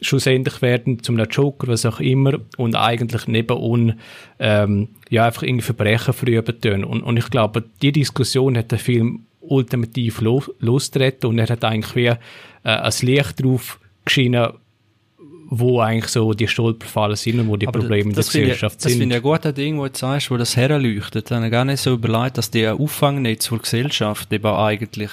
schlussendlich 0.00 0.60
werden 0.62 1.02
zum 1.02 1.18
Joker, 1.18 1.68
was 1.68 1.86
auch 1.86 2.00
immer, 2.00 2.38
und 2.56 2.76
eigentlich 2.76 3.26
neben 3.26 3.56
uns 3.56 3.94
ähm, 4.38 4.88
ja, 5.08 5.26
einfach 5.26 5.42
irgendwie 5.42 5.64
Verbrechen 5.64 6.12
verüben 6.12 6.60
tun. 6.60 6.84
Und, 6.84 7.02
und 7.02 7.16
ich 7.16 7.30
glaube, 7.30 7.64
die 7.82 7.92
Diskussion 7.92 8.56
hat 8.56 8.70
der 8.70 8.78
Film 8.78 9.26
ultimativ 9.40 10.20
los, 10.20 10.50
losgetreten 10.58 11.28
und 11.28 11.38
er 11.38 11.48
hat 11.48 11.64
eigentlich 11.64 11.94
wie 11.96 12.06
äh, 12.06 12.16
ein 12.62 12.92
Licht 13.02 13.42
drauf 13.44 13.78
geschienen, 14.04 14.48
wo 15.50 15.80
eigentlich 15.80 16.10
so 16.10 16.32
die 16.32 16.48
Stolperfallen 16.48 17.16
sind 17.16 17.40
und 17.40 17.48
wo 17.48 17.56
die 17.56 17.68
Aber 17.68 17.80
Probleme 17.80 18.10
in 18.10 18.14
der 18.14 18.24
Gesellschaft 18.24 18.76
ich, 18.76 18.82
sind. 18.82 18.92
Das 18.92 18.98
finde 18.98 19.16
ich 19.16 19.20
ein 19.20 19.22
guter 19.22 19.52
Ding, 19.52 19.78
wo 19.78 19.86
du 19.86 19.96
sagst, 19.96 20.30
wo 20.30 20.36
das 20.36 20.56
herleuchtet. 20.56 21.30
Ich 21.30 21.36
habe 21.36 21.50
gar 21.50 21.64
nicht 21.64 21.80
so 21.80 21.94
überlegt, 21.94 22.38
dass 22.38 22.50
die 22.50 22.66
Auffangnetz 22.66 23.46
für 23.46 23.58
Gesellschaft 23.58 24.32
eben 24.32 24.46
eigentlich 24.46 25.10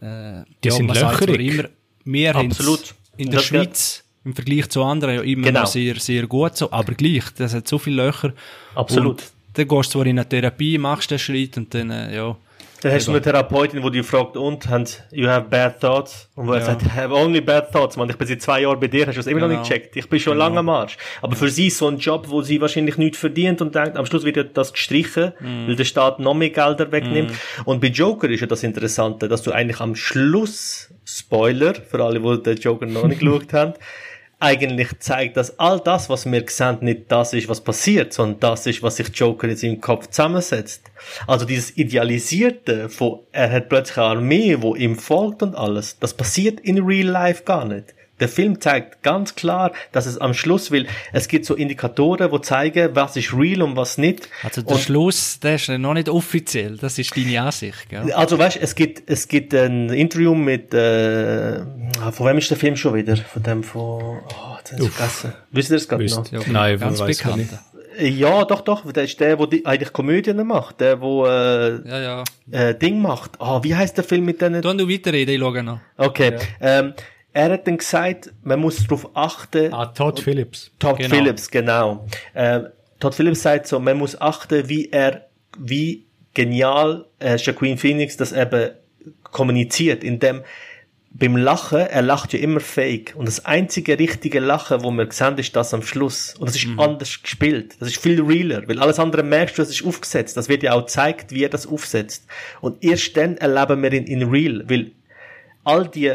äh, 0.00 0.42
die 0.64 0.68
ja, 0.68 0.72
sind 0.72 0.88
löcherig. 0.88 1.54
Immer, 1.54 1.68
wir 2.04 2.34
Absolut 2.34 2.94
in 3.16 3.30
der 3.30 3.40
Schweiz 3.40 4.04
im 4.24 4.34
Vergleich 4.34 4.68
zu 4.68 4.82
anderen 4.84 5.16
ja 5.16 5.22
immer 5.22 5.46
Genau. 5.48 5.60
noch 5.62 5.66
sehr, 5.66 5.96
sehr 5.96 6.26
gut 6.26 6.56
so, 6.56 6.70
aber 6.70 6.94
gleich, 6.94 7.24
das 7.36 7.54
hat 7.54 7.66
so 7.66 7.78
viele 7.78 8.04
Löcher. 8.04 8.32
Absolut. 8.74 9.20
Und 9.20 9.32
dann 9.54 9.68
gehst 9.68 9.88
du 9.94 9.98
zwar 9.98 10.06
in 10.06 10.18
eine 10.18 10.28
Therapie, 10.28 10.78
machst 10.78 11.10
den 11.10 11.18
Schritt 11.18 11.56
und 11.56 11.74
dann, 11.74 11.90
äh, 11.90 12.14
ja. 12.14 12.36
Dann 12.82 12.92
hast 12.92 13.06
du 13.06 13.12
eine 13.12 13.22
Therapeutin, 13.22 13.80
die 13.80 13.90
dich 13.92 14.06
fragt, 14.06 14.36
und, 14.36 14.68
haben, 14.68 14.84
you 15.12 15.28
have 15.28 15.46
bad 15.48 15.80
thoughts? 15.80 16.28
Und 16.34 16.48
wo 16.48 16.52
er 16.52 16.58
Ja. 16.60 16.64
sagt, 16.66 16.82
have 16.92 17.14
only 17.14 17.40
bad 17.40 17.70
thoughts, 17.70 17.96
man, 17.96 18.10
ich 18.10 18.16
bin 18.16 18.26
seit 18.26 18.42
zwei 18.42 18.62
Jahren 18.62 18.80
bei 18.80 18.88
dir, 18.88 19.06
hast 19.06 19.14
du 19.14 19.20
es 19.20 19.26
immer 19.28 19.40
noch 19.40 19.46
Genau. 19.48 19.60
nicht 19.60 19.68
gecheckt. 19.70 19.96
Ich 19.96 20.08
bin 20.08 20.18
schon 20.18 20.36
lange 20.36 20.58
am 20.58 20.68
Arsch. 20.68 20.96
Aber 21.20 21.36
für 21.36 21.48
sie 21.48 21.68
ist 21.68 21.78
so 21.78 21.86
ein 21.86 21.98
Job, 21.98 22.26
wo 22.28 22.42
sie 22.42 22.60
wahrscheinlich 22.60 22.96
nichts 22.96 23.18
verdient 23.18 23.60
und 23.60 23.74
denkt, 23.76 23.96
am 23.96 24.04
Schluss 24.06 24.24
wird 24.24 24.36
ja 24.36 24.42
das 24.42 24.72
gestrichen, 24.72 25.32
Mhm. 25.38 25.68
weil 25.68 25.76
der 25.76 25.84
Staat 25.84 26.18
noch 26.18 26.34
mehr 26.34 26.50
Gelder 26.50 26.90
wegnimmt. 26.90 27.32
Und 27.66 27.80
bei 27.80 27.86
Joker 27.88 28.28
ist 28.28 28.40
ja 28.40 28.48
das 28.48 28.64
Interessante, 28.64 29.28
dass 29.28 29.42
du 29.42 29.52
eigentlich 29.52 29.78
am 29.80 29.94
Schluss, 29.94 30.88
Spoiler, 31.32 31.74
für 31.74 32.04
alle, 32.04 32.20
die 32.20 32.42
den 32.42 32.58
Joker 32.58 32.84
noch 32.84 33.06
nicht 33.06 33.20
geschaut 33.20 33.54
haben, 33.54 33.72
eigentlich 34.38 34.98
zeigt, 34.98 35.38
dass 35.38 35.58
all 35.58 35.80
das, 35.80 36.10
was 36.10 36.30
wir 36.30 36.44
sehen, 36.46 36.78
nicht 36.82 37.10
das 37.10 37.32
ist, 37.32 37.48
was 37.48 37.62
passiert, 37.62 38.12
sondern 38.12 38.40
das 38.40 38.66
ist, 38.66 38.82
was 38.82 38.96
sich 38.96 39.08
Joker 39.14 39.48
in 39.48 39.56
seinem 39.56 39.80
Kopf 39.80 40.08
zusammensetzt. 40.08 40.90
Also 41.26 41.46
dieses 41.46 41.74
Idealisierte 41.78 42.90
von, 42.90 43.20
er 43.32 43.50
hat 43.50 43.70
plötzlich 43.70 43.96
eine 43.96 44.18
Armee, 44.18 44.58
wo 44.60 44.74
ihm 44.74 44.96
folgt 44.96 45.42
und 45.42 45.54
alles, 45.54 45.98
das 46.00 46.12
passiert 46.12 46.60
in 46.60 46.84
real 46.84 47.06
life 47.06 47.44
gar 47.44 47.64
nicht. 47.64 47.94
Der 48.20 48.28
Film 48.28 48.60
zeigt 48.60 49.02
ganz 49.02 49.34
klar, 49.34 49.72
dass 49.90 50.06
es 50.06 50.16
am 50.18 50.32
Schluss 50.34 50.70
will, 50.70 50.86
es 51.12 51.26
gibt 51.28 51.44
so 51.44 51.54
Indikatoren, 51.54 52.30
wo 52.30 52.38
zeigen, 52.38 52.90
was 52.94 53.16
ist 53.16 53.32
real 53.34 53.62
und 53.62 53.74
was 53.76 53.98
nicht. 53.98 54.28
Also 54.44 54.62
der 54.62 54.72
Und- 54.76 54.80
Schluss, 54.82 55.40
der 55.40 55.56
ist 55.56 55.68
noch 55.70 55.94
nicht 55.94 56.08
offiziell, 56.08 56.76
das 56.76 56.98
ist 56.98 57.16
deine 57.16 57.42
Ansicht, 57.42 57.88
gell? 57.88 58.12
also 58.12 58.38
weißt, 58.38 58.58
es 58.60 58.74
gibt 58.74 59.02
es 59.10 59.26
gibt 59.26 59.54
ein 59.54 59.88
Interview 59.90 60.34
mit 60.34 60.72
äh, 60.72 61.60
ah, 62.00 62.12
von 62.12 62.26
wem 62.26 62.38
ist 62.38 62.50
der 62.50 62.56
Film 62.58 62.76
schon 62.76 62.94
wieder? 62.94 63.16
Von 63.16 63.42
dem 63.42 63.62
von 63.64 63.82
oh, 63.82 64.56
jetzt 64.58 64.72
hab 64.72 64.80
ich's 64.80 64.94
vergessen. 64.94 65.32
Wisst 65.50 65.70
ihr 65.70 65.76
das 65.78 65.88
gerade 65.88 66.04
noch? 66.04 66.32
Wüsst- 66.32 66.48
Nein, 66.48 66.78
ganz 66.78 67.00
ich 67.00 67.18
bekannt. 67.18 67.36
nicht. 67.38 67.52
Ja, 68.18 68.44
doch, 68.46 68.62
doch. 68.62 68.90
Der 68.90 69.04
ist 69.04 69.20
der, 69.20 69.36
der 69.36 69.46
die, 69.48 69.66
eigentlich 69.66 69.92
Komödien 69.92 70.46
macht. 70.46 70.80
Der, 70.80 71.00
wo 71.02 71.26
äh, 71.26 71.86
Ja, 71.86 72.00
ja. 72.00 72.24
äh, 72.50 72.74
Ding 72.74 73.02
macht. 73.02 73.32
Ah, 73.38 73.60
wie 73.62 73.74
heißt 73.74 73.96
der 73.98 74.04
Film 74.04 74.24
mit 74.24 74.40
denen? 74.40 74.62
Du 74.62 74.72
du 74.72 74.88
weiterreden, 74.88 75.34
ich 75.34 75.40
schaue 75.40 75.62
noch. 75.62 75.80
Okay. 75.98 76.36
Ähm, 76.60 76.94
er 77.32 77.52
hat 77.52 77.66
dann 77.66 77.78
gesagt, 77.78 78.32
man 78.42 78.60
muss 78.60 78.86
darauf 78.86 79.08
achten. 79.14 79.72
Ah, 79.72 79.86
Todd 79.86 80.20
Phillips. 80.20 80.70
Todd 80.78 80.98
Genau. 80.98 81.14
Phillips, 81.14 81.50
genau. 81.50 82.06
Ähm, 82.34 82.68
Todd 83.00 83.14
Phillips 83.14 83.42
sagt 83.42 83.66
so, 83.66 83.80
man 83.80 83.98
muss 83.98 84.20
achten, 84.20 84.68
wie 84.68 84.90
er, 84.90 85.28
wie 85.58 86.06
genial 86.34 87.06
äh, 87.18 87.36
Joaquin 87.36 87.78
Phoenix 87.78 88.16
das 88.16 88.32
eben 88.32 88.70
kommuniziert, 89.24 90.04
indem 90.04 90.42
beim 91.14 91.36
Lachen, 91.36 91.80
er 91.80 92.02
lacht 92.02 92.32
ja 92.32 92.38
immer 92.38 92.60
fake. 92.60 93.14
Und 93.16 93.28
das 93.28 93.44
einzige 93.44 93.98
richtige 93.98 94.40
Lachen, 94.40 94.82
wo 94.82 94.90
wir 94.90 95.10
sehen, 95.10 95.36
ist 95.36 95.54
das 95.54 95.74
am 95.74 95.82
Schluss. 95.82 96.34
Und 96.38 96.48
das 96.48 96.56
ist 96.56 96.66
anders 96.78 97.20
gespielt. 97.22 97.76
Das 97.80 97.88
ist 97.88 97.98
viel 97.98 98.22
realer. 98.22 98.66
Weil 98.66 98.78
alles 98.78 98.98
andere 98.98 99.22
merkst 99.22 99.58
du, 99.58 99.62
das 99.62 99.70
ist 99.70 99.84
aufgesetzt. 99.84 100.36
Das 100.36 100.48
wird 100.48 100.62
ja 100.62 100.72
auch 100.72 100.86
gezeigt, 100.86 101.32
wie 101.32 101.44
er 101.44 101.50
das 101.50 101.66
aufsetzt. 101.66 102.26
Und 102.62 102.82
erst 102.82 103.16
dann 103.16 103.36
erleben 103.36 103.82
wir 103.82 103.92
ihn 103.92 104.04
in 104.04 104.22
real. 104.22 104.64
Weil 104.68 104.92
all 105.64 105.86
die, 105.86 106.12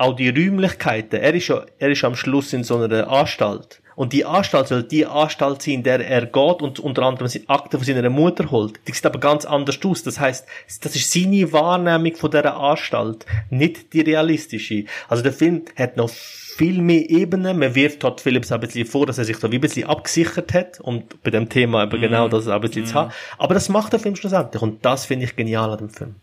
auch 0.00 0.16
die 0.16 0.30
Räumlichkeiten, 0.30 1.20
er 1.20 1.34
ist 1.34 1.48
ja, 1.48 1.64
er 1.78 1.90
ist 1.90 2.04
am 2.04 2.16
Schluss 2.16 2.52
in 2.52 2.64
so 2.64 2.78
einer 2.78 3.08
Anstalt. 3.08 3.82
Und 3.96 4.14
die 4.14 4.24
Anstalt 4.24 4.68
soll 4.68 4.82
die 4.82 5.04
Anstalt 5.04 5.60
sein, 5.60 5.74
in 5.74 5.82
der 5.82 6.00
er 6.00 6.24
geht 6.24 6.62
und 6.62 6.80
unter 6.80 7.02
anderem 7.02 7.28
die 7.30 7.46
Akte 7.50 7.76
von 7.76 7.84
seiner 7.84 8.08
Mutter 8.08 8.50
holt. 8.50 8.80
Die 8.88 8.92
sieht 8.92 9.04
aber 9.04 9.20
ganz 9.20 9.44
anders 9.44 9.78
aus. 9.84 10.02
Das 10.02 10.18
heißt, 10.18 10.46
das 10.80 10.96
ist 10.96 11.12
seine 11.12 11.52
Wahrnehmung 11.52 12.14
von 12.14 12.30
dieser 12.30 12.56
Anstalt, 12.56 13.26
nicht 13.50 13.92
die 13.92 14.00
realistische. 14.00 14.86
Also 15.08 15.22
der 15.22 15.34
Film 15.34 15.66
hat 15.76 15.98
noch 15.98 16.08
viel 16.08 16.80
mehr 16.80 17.10
Ebenen. 17.10 17.58
Man 17.58 17.74
wirft 17.74 18.00
Todd 18.00 18.22
Phillips 18.22 18.50
auch 18.50 18.56
ein 18.56 18.60
bisschen 18.62 18.86
vor, 18.86 19.04
dass 19.04 19.18
er 19.18 19.26
sich 19.26 19.36
da 19.36 19.52
wie 19.52 19.56
ein 19.56 19.60
bisschen 19.60 19.86
abgesichert 19.86 20.54
hat, 20.54 20.80
um 20.80 21.02
bei 21.22 21.30
dem 21.30 21.50
Thema 21.50 21.82
eben 21.82 22.00
genau 22.00 22.28
das 22.28 22.48
ein 22.48 22.60
bisschen 22.62 22.86
zu 22.86 22.94
haben. 22.94 23.12
Aber 23.36 23.52
das 23.52 23.68
macht 23.68 23.92
der 23.92 24.00
Film 24.00 24.16
schlussendlich. 24.16 24.62
Und 24.62 24.82
das 24.82 25.04
finde 25.04 25.26
ich 25.26 25.36
genial 25.36 25.70
an 25.72 25.78
dem 25.78 25.90
Film. 25.90 26.14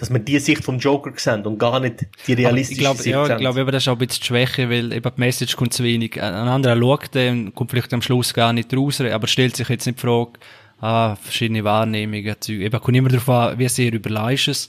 Dass 0.00 0.10
wir 0.10 0.18
die 0.18 0.38
Sicht 0.38 0.64
vom 0.64 0.78
Joker 0.78 1.12
sehen 1.16 1.44
und 1.44 1.58
gar 1.58 1.78
nicht 1.78 2.00
die 2.00 2.32
Aber 2.32 2.32
ich 2.32 2.38
realistische 2.38 2.80
glaube, 2.80 3.02
Sicht 3.02 3.14
ja, 3.14 3.26
sehen. 3.26 3.36
ich 3.36 3.40
glaube, 3.40 3.70
das 3.70 3.82
ist 3.84 3.88
auch 3.88 3.92
ein 3.92 3.98
bisschen 3.98 4.22
die 4.22 4.26
Schwäche, 4.28 4.70
weil 4.70 4.92
eben 4.94 5.10
die 5.14 5.20
Message 5.20 5.56
kommt 5.56 5.74
zu 5.74 5.84
wenig. 5.84 6.20
Ein 6.22 6.34
anderer 6.34 6.78
schaut 6.78 7.14
den, 7.14 7.54
kommt 7.54 7.70
vielleicht 7.70 7.92
am 7.92 8.00
Schluss 8.00 8.32
gar 8.32 8.54
nicht 8.54 8.74
raus, 8.74 9.00
aber 9.02 9.26
stellt 9.26 9.56
sich 9.56 9.68
jetzt 9.68 9.84
nicht 9.84 9.98
die 9.98 10.02
Frage, 10.02 10.32
ah, 10.80 11.16
verschiedene 11.16 11.64
Wahrnehmungen, 11.64 12.34
Zeug. 12.40 12.60
Eben, 12.60 12.80
kommt 12.80 12.96
immer 12.96 13.10
darauf 13.10 13.28
an, 13.28 13.58
wie 13.58 13.68
sehr 13.68 13.92
überleist 13.92 14.48
es. 14.48 14.68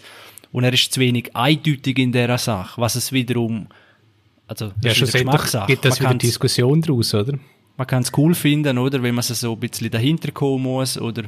Und 0.51 0.65
er 0.65 0.73
ist 0.73 0.93
zu 0.93 0.99
wenig 0.99 1.33
eindeutig 1.33 1.97
in 1.97 2.11
dieser 2.11 2.37
Sache, 2.37 2.81
was 2.81 2.95
es 2.95 3.13
wiederum, 3.13 3.67
also, 4.47 4.65
Ja, 4.65 4.71
das 4.81 4.83
ist 4.83 4.83
wieder 4.83 4.95
schlussendlich 4.95 5.23
Geschmackssache. 5.31 5.67
gibt 5.67 5.85
das 5.85 6.01
Man 6.01 6.09
wieder 6.09 6.19
Diskussion 6.19 6.81
daraus, 6.81 7.13
oder? 7.13 7.39
man 7.77 7.87
kann 7.87 8.03
es 8.03 8.11
cool 8.15 8.35
finden, 8.35 8.77
oder? 8.77 9.01
Wenn 9.01 9.15
man 9.15 9.21
es 9.21 9.27
so 9.29 9.53
ein 9.53 9.59
bisschen 9.59 9.89
dahinter 9.89 10.31
kommen 10.31 10.63
muss, 10.63 10.99
oder, 10.99 11.23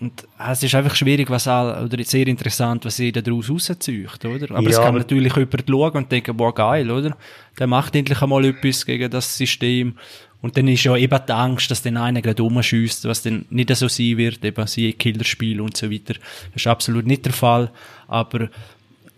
und 0.00 0.26
es 0.50 0.62
ist 0.62 0.74
einfach 0.74 0.94
schwierig, 0.94 1.28
was 1.30 1.48
all, 1.48 1.84
oder 1.84 2.02
sehr 2.04 2.26
interessant, 2.28 2.84
was 2.84 2.98
jeder 2.98 3.20
daraus 3.22 3.50
rauszieht, 3.50 4.24
oder? 4.24 4.50
Aber 4.54 4.62
Ja, 4.62 4.68
es 4.70 4.76
kann 4.76 4.86
aber- 4.88 4.98
natürlich 4.98 5.34
jemand 5.34 5.64
schauen 5.68 5.92
und 5.96 6.12
denken, 6.12 6.36
boah, 6.36 6.54
geil, 6.54 6.90
oder? 6.90 7.16
Der 7.58 7.66
macht 7.66 7.94
endlich 7.96 8.20
einmal 8.22 8.44
etwas 8.44 8.86
gegen 8.86 9.10
das 9.10 9.36
System. 9.36 9.94
Und 10.40 10.56
dann 10.56 10.68
ist 10.68 10.84
ja 10.84 10.96
eben 10.96 11.18
die 11.26 11.32
Angst, 11.32 11.68
dass 11.72 11.82
den 11.82 11.96
einer 11.96 12.22
gerade 12.22 12.40
umschießt, 12.44 13.06
was 13.06 13.22
dann 13.22 13.44
nicht 13.50 13.74
so 13.74 13.88
sein 13.88 14.16
wird, 14.18 14.44
eben 14.44 14.66
siehe 14.68 14.92
Killerspiel 14.92 15.60
und 15.60 15.76
so 15.76 15.90
weiter. 15.90 16.14
Das 16.14 16.62
ist 16.62 16.66
absolut 16.68 17.06
nicht 17.06 17.24
der 17.24 17.32
Fall. 17.32 17.72
Aber, 18.06 18.48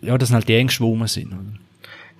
ja, 0.01 0.17
das 0.17 0.29
sind 0.29 0.35
halt 0.35 0.49
die 0.49 0.55
Ängste, 0.55 0.79
die 0.83 0.89
rum 0.89 1.05
sind, 1.05 1.27
oder? 1.27 1.37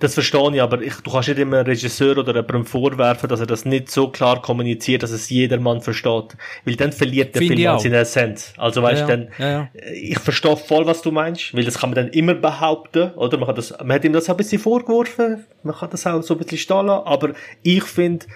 Das 0.02 0.14
verstehe 0.14 0.54
ich, 0.54 0.60
aber 0.60 0.82
ich, 0.82 0.94
du 0.96 1.12
kannst 1.12 1.28
nicht 1.28 1.38
immer 1.38 1.58
einem 1.58 1.66
Regisseur 1.66 2.18
oder 2.18 2.34
jemandem 2.34 2.66
vorwerfen, 2.66 3.28
dass 3.28 3.38
er 3.38 3.46
das 3.46 3.64
nicht 3.64 3.88
so 3.88 4.08
klar 4.08 4.42
kommuniziert, 4.42 5.04
dass 5.04 5.12
es 5.12 5.30
jedermann 5.30 5.80
versteht. 5.80 6.36
Weil 6.64 6.74
dann 6.74 6.90
verliert 6.90 7.36
der 7.36 7.42
Finde 7.42 7.54
ich 7.54 7.60
Film 7.60 7.72
an 7.74 7.78
seiner 7.78 7.98
Essenz. 7.98 8.52
Also 8.56 8.82
weißt 8.82 9.02
Ja, 9.02 9.06
dann, 9.06 9.28
ja, 9.38 9.50
ja. 9.50 9.68
ich 9.94 10.18
verstehe 10.18 10.56
voll, 10.56 10.86
was 10.86 11.02
du 11.02 11.12
meinst, 11.12 11.54
weil 11.54 11.64
das 11.64 11.78
kann 11.78 11.90
man 11.90 11.94
dann 11.94 12.08
immer 12.08 12.34
behaupten, 12.34 13.12
oder? 13.12 13.38
Man, 13.38 13.46
kann 13.46 13.54
das, 13.54 13.70
man 13.78 13.92
hat 13.92 14.04
ihm 14.04 14.12
das 14.12 14.26
auch 14.28 14.34
ein 14.34 14.38
bisschen 14.38 14.58
vorgeworfen, 14.60 15.44
man 15.62 15.76
kann 15.76 15.90
das 15.90 16.04
auch 16.04 16.20
so 16.22 16.34
ein 16.34 16.38
bisschen 16.38 16.58
stehen 16.58 16.86
lassen, 16.86 17.06
aber 17.06 17.30
ich 17.62 17.84
finde, 17.84 18.26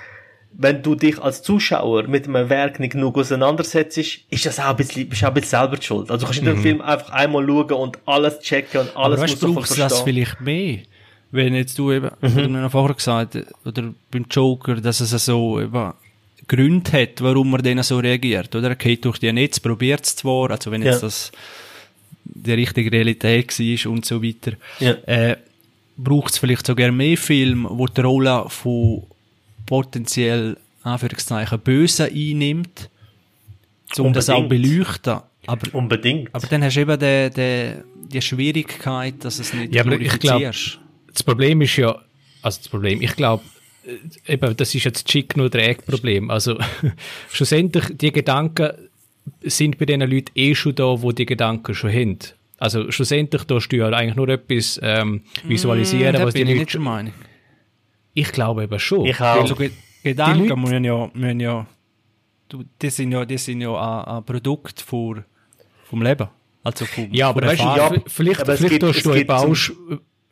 wenn 0.58 0.82
du 0.82 0.94
dich 0.94 1.20
als 1.20 1.42
Zuschauer 1.42 2.04
mit 2.04 2.28
einem 2.28 2.48
Werk 2.48 2.80
nicht 2.80 2.92
genug 2.92 3.18
auseinandersetzt, 3.18 3.98
ist 3.98 4.46
das 4.46 4.58
auch 4.60 4.66
ein 4.70 4.76
bisschen, 4.76 5.08
bist 5.08 5.22
auch 5.24 5.28
ein 5.28 5.34
bisschen 5.34 5.50
selber 5.50 5.82
schuld. 5.82 6.10
Also 6.10 6.20
du 6.20 6.26
kannst 6.26 6.42
nicht 6.42 6.54
den 6.54 6.62
Film 6.62 6.80
einfach 6.80 7.10
einmal 7.10 7.44
schauen 7.44 7.72
und 7.72 7.98
alles 8.06 8.38
checken 8.38 8.82
und 8.82 8.96
alles 8.96 9.18
Mhm. 9.18 9.22
Aber 9.24 9.32
musst 9.32 9.42
du 9.42 9.54
brauchst 9.54 9.70
du 9.72 9.74
sofort 9.74 9.90
das 9.90 9.98
verstehen. 9.98 10.04
vielleicht 10.14 10.40
mehr? 10.40 10.78
Wenn 11.36 11.54
jetzt 11.54 11.78
du 11.78 11.92
eben, 11.92 12.10
Mhm. 12.20 12.32
oder 12.32 12.42
du 12.42 12.48
noch 12.48 12.70
vorher 12.72 12.94
gesagt, 12.96 13.38
oder 13.64 13.92
beim 14.10 14.26
Joker, 14.30 14.76
dass 14.76 15.00
es 15.00 15.10
so 15.24 15.60
eben 15.60 15.92
Gründe 16.48 16.92
hat, 16.92 17.20
warum 17.20 17.52
er 17.54 17.58
dann 17.62 17.82
so 17.82 17.98
reagiert, 17.98 18.54
oder? 18.54 18.68
Er 18.70 18.76
geht 18.76 19.04
durch 19.04 19.18
die 19.18 19.32
Netz, 19.32 19.58
probiert 19.60 20.04
es 20.04 20.16
zwar, 20.16 20.50
also 20.50 20.70
wenn 20.70 20.82
jetzt 20.82 20.96
Ja. 21.02 21.08
das 21.08 21.32
die 22.24 22.52
richtige 22.52 22.90
Realität 22.90 23.58
war 23.58 23.92
und 23.92 24.04
so 24.04 24.22
weiter, 24.22 24.52
Ja. 24.80 24.92
äh, 25.06 25.36
braucht 25.96 26.32
es 26.32 26.38
vielleicht 26.38 26.66
sogar 26.66 26.90
mehr 26.92 27.16
Filme, 27.16 27.68
wo 27.70 27.86
die 27.86 28.00
Rolle 28.00 28.44
von 28.48 29.04
potenziell, 29.64 30.56
Anführungszeichen, 30.82 31.58
Bösen 31.60 32.06
einnimmt, 32.06 32.88
um 33.98 34.12
das 34.12 34.28
auch 34.30 34.38
Unbedingt. 34.42 34.68
beleuchten. 34.76 35.20
Aber 35.46 35.74
Unbedingt. 35.74 36.28
aber 36.34 36.46
dann 36.48 36.62
hast 36.64 36.74
du 36.76 36.80
eben 36.80 36.98
die, 36.98 37.30
die, 37.34 38.12
die 38.12 38.22
Schwierigkeit, 38.22 39.14
dass 39.24 39.38
es 39.38 39.52
nicht 39.54 39.74
Ja, 39.74 39.82
aber 39.84 40.00
ich 40.00 40.18
glaub-. 40.18 40.42
Das 41.16 41.22
Problem 41.22 41.62
ist 41.62 41.74
ja, 41.76 41.98
also 42.42 42.58
das 42.58 42.68
Problem, 42.68 43.00
ich 43.00 43.16
glaube, 43.16 43.42
eben, 44.26 44.54
das 44.54 44.74
ist 44.74 44.84
jetzt 44.84 45.08
Chicken 45.08 45.40
oder 45.40 45.58
Egg-Problem. 45.60 46.30
Also, 46.30 46.58
schlussendlich, 47.32 47.86
die 47.96 48.12
Gedanken 48.12 48.72
sind 49.42 49.78
bei 49.78 49.86
den 49.86 50.02
Leuten 50.02 50.30
eh 50.34 50.54
schon 50.54 50.74
da, 50.74 51.00
wo 51.00 51.12
die 51.12 51.24
Gedanken 51.24 51.74
schon 51.74 51.90
haben. 51.90 52.18
Also, 52.58 52.90
schlussendlich, 52.90 53.44
da 53.44 53.58
du 53.58 53.76
ja 53.76 53.88
eigentlich 53.88 54.14
nur 54.14 54.28
etwas 54.28 54.78
ähm, 54.82 55.22
visualisieren, 55.44 56.12
da 56.12 56.26
was 56.26 56.34
die 56.34 56.42
Leute... 56.44 56.58
nicht 56.58 56.74
der 56.74 56.80
Meinung. 56.82 57.12
Ich 58.12 58.30
glaube 58.32 58.64
eben 58.64 58.78
schon. 58.78 59.06
Ich 59.06 59.18
auch. 59.20 59.40
Also 59.40 59.54
Ge 59.56 59.70
Gedanken 60.02 60.48
Leute- 60.48 60.56
müssen 60.60 60.84
ja, 60.84 61.10
müssen 61.14 61.40
ja, 61.40 61.66
du, 62.50 62.62
die 62.82 62.90
sind 62.90 63.12
ja, 63.12 63.24
die 63.24 63.38
sind 63.38 63.62
ja 63.62 63.70
ein, 63.72 64.16
ein 64.18 64.24
Produkt 64.24 64.82
vor, 64.82 65.24
vom 65.84 66.02
Leben. 66.02 66.28
Also 66.62 66.84
vom, 66.84 67.08
Ja, 67.12 67.30
aber 67.30 67.46
weißt 67.46 67.60
ja, 67.62 67.90
vielleicht, 68.06 68.42
vielleicht 68.42 68.68
gibt- 68.68 68.80
tust 68.82 69.06
du 69.06 69.10
auch, 69.12 69.46
sch- 69.54 69.72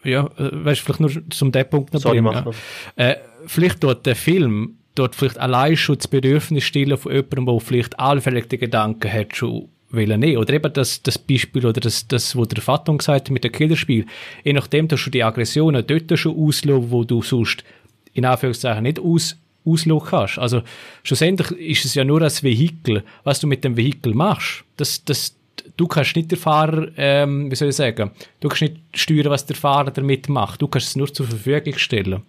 ja, 0.05 0.31
äh, 0.39 0.51
weißt 0.53 0.81
vielleicht 0.81 1.01
nur 1.01 1.11
zum 1.31 1.53
den 1.53 1.69
Punkt 1.69 1.93
noch 1.93 2.01
Sorry, 2.01 2.21
bringen, 2.21 2.53
ja. 2.97 3.11
Äh, 3.11 3.17
vielleicht 3.47 3.83
dort 3.83 4.07
der 4.07 4.17
Film, 4.17 4.77
dort 4.95 5.15
vielleicht 5.15 5.39
allein 5.39 5.77
schon 5.77 5.97
das 5.97 6.09
Bedürfnis 6.09 6.65
stillen 6.65 6.97
von 6.97 7.13
jemandem, 7.13 7.47
der 7.47 7.61
vielleicht 7.61 7.99
allfällige 7.99 8.59
Gedanken 8.59 9.13
hat, 9.13 9.37
schon 9.37 9.69
wollen 9.91 10.21
nehmen. 10.21 10.39
Oder 10.39 10.55
eben 10.55 10.73
das, 10.73 11.03
das 11.03 11.19
Beispiel, 11.19 11.67
oder 11.67 11.81
das, 11.81 12.07
das, 12.09 12.37
wo 12.37 12.45
der 12.45 12.63
Vater 12.63 12.97
gesagt 12.97 13.27
hat 13.27 13.31
mit 13.31 13.45
dem 13.45 13.53
Killerspiel. 13.53 14.07
Je 14.43 14.53
nachdem, 14.53 14.89
dass 14.89 15.05
du 15.05 15.11
die 15.11 15.25
Aggressionen 15.25 15.87
dort 15.87 16.19
schon 16.19 16.37
auslösen, 16.37 16.91
wo 16.91 17.05
du 17.05 17.23
sonst 17.23 17.65
in 18.13 18.25
Anführungszeichen 18.25 18.83
nicht 18.83 18.99
aus, 18.99 19.37
auslösen 19.65 20.07
kannst. 20.09 20.39
Also, 20.39 20.63
schlussendlich 21.03 21.51
ist 21.53 21.85
es 21.85 21.95
ja 21.95 22.05
nur 22.05 22.23
ein 22.23 22.31
Vehikel. 22.31 23.03
Was 23.25 23.41
du 23.41 23.47
mit 23.47 23.65
dem 23.65 23.77
Vehikel 23.77 24.15
machst, 24.15 24.65
das, 24.77 25.05
das, 25.05 25.37
du 25.77 25.87
kannst 25.87 26.17
nicht 26.17 26.31
der 26.31 26.39
Fahrer, 26.39 26.89
ähm, 26.97 27.51
wie 27.51 27.55
soll 27.55 27.69
ich 27.69 27.77
sagen, 27.77 28.11
du 28.41 28.49
kannst 28.49 28.63
nicht 28.63 28.77
steuern, 28.95 29.31
was 29.31 29.47
der 29.47 29.57
Fahrer 29.57 29.91
damit 29.91 30.29
macht. 30.29 30.63
Du 30.63 30.69
kannst 30.69 30.89
es 30.89 30.97
nur 30.97 31.13
zur 31.13 31.27
Verfügung 31.27 31.77
stellen. 31.77 32.23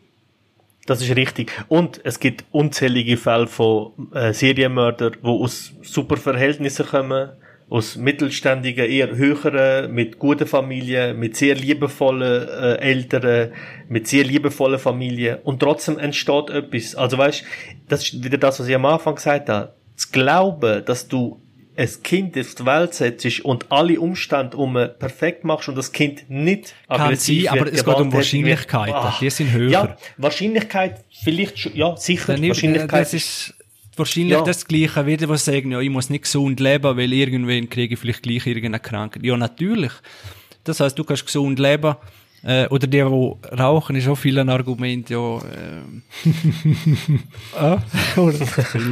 Das 0.85 1.01
ist 1.01 1.15
richtig. 1.15 1.51
Und 1.67 1.99
es 2.03 2.19
gibt 2.19 2.45
unzählige 2.51 3.17
Fälle 3.17 3.47
von 3.47 3.91
äh, 4.13 4.33
Serienmördern, 4.33 5.17
die 5.23 5.27
aus 5.27 5.73
super 5.81 6.15
Verhältnissen 6.15 6.85
kommen, 6.85 7.31
aus 7.69 7.95
mittelständigen, 7.95 8.85
eher 8.85 9.15
höheren, 9.15 9.91
mit 9.91 10.19
guten 10.19 10.45
Familien, 10.45 11.17
mit 11.17 11.35
sehr 11.35 11.55
liebevollen 11.55 12.47
äh, 12.47 12.75
Eltern, 12.75 13.51
mit 13.89 14.07
sehr 14.07 14.23
liebevollen 14.23 14.77
Familien 14.77 15.39
und 15.43 15.59
trotzdem 15.59 15.97
entsteht 15.97 16.51
etwas. 16.51 16.93
Also 16.93 17.17
weißt, 17.17 17.43
das 17.89 18.03
ist 18.03 18.23
wieder 18.23 18.37
das, 18.37 18.59
was 18.59 18.67
ich 18.67 18.75
am 18.75 18.85
Anfang 18.85 19.15
gesagt 19.15 19.49
habe. 19.49 19.73
Zu 19.95 20.09
glauben, 20.11 20.85
dass 20.85 21.07
du 21.07 21.41
ein 21.77 21.89
Kind 22.03 22.37
auf 22.37 22.55
die 22.55 22.65
Welt 22.65 22.93
setzt 22.93 23.39
und 23.41 23.71
alle 23.71 23.99
Umstände 23.99 24.55
um 24.57 24.73
perfekt 24.73 25.43
machst 25.43 25.67
und 25.69 25.75
das 25.75 25.91
Kind 25.91 26.29
nicht 26.29 26.73
Kann 26.87 27.15
sein, 27.15 27.47
aber 27.49 27.71
es 27.71 27.83
geht 27.83 27.95
um 27.95 28.13
Wahrscheinlichkeiten. 28.13 28.93
Ach, 28.95 29.19
die 29.19 29.29
sind 29.29 29.51
höher. 29.51 29.69
Ja, 29.69 29.97
Wahrscheinlichkeit 30.17 31.03
vielleicht 31.23 31.59
schon, 31.59 31.75
ja, 31.75 31.95
sicher. 31.97 32.33
Dann 32.35 32.47
Wahrscheinlichkeit. 32.47 33.01
Das 33.01 33.13
ist 33.13 33.53
wahrscheinlich 33.95 34.33
ja. 34.33 34.41
das 34.41 34.65
Gleiche, 34.65 35.05
wieder 35.05 35.29
was 35.29 35.45
sagen, 35.45 35.71
ja, 35.71 35.79
ich 35.79 35.89
muss 35.89 36.09
nicht 36.09 36.23
gesund 36.23 36.59
leben, 36.59 36.97
weil 36.97 37.11
irgendwann 37.11 37.69
kriege 37.69 37.93
ich 37.93 37.99
vielleicht 37.99 38.23
gleich 38.23 38.45
irgendeine 38.45 38.79
Krankheit. 38.79 39.23
Ja, 39.23 39.35
natürlich. 39.37 39.91
Das 40.63 40.79
heißt, 40.79 40.97
du 40.97 41.03
kannst 41.03 41.25
gesund 41.25 41.59
leben, 41.59 41.95
äh, 42.45 42.67
oder 42.67 42.85
die, 42.85 42.97
die 42.97 43.57
rauchen, 43.57 43.95
ist 43.95 44.07
auch 44.07 44.15
viel 44.15 44.37
ein 44.37 44.49
Argument, 44.49 45.09
ja, 45.09 45.17
äh, 47.57 47.77
oder 48.19 48.37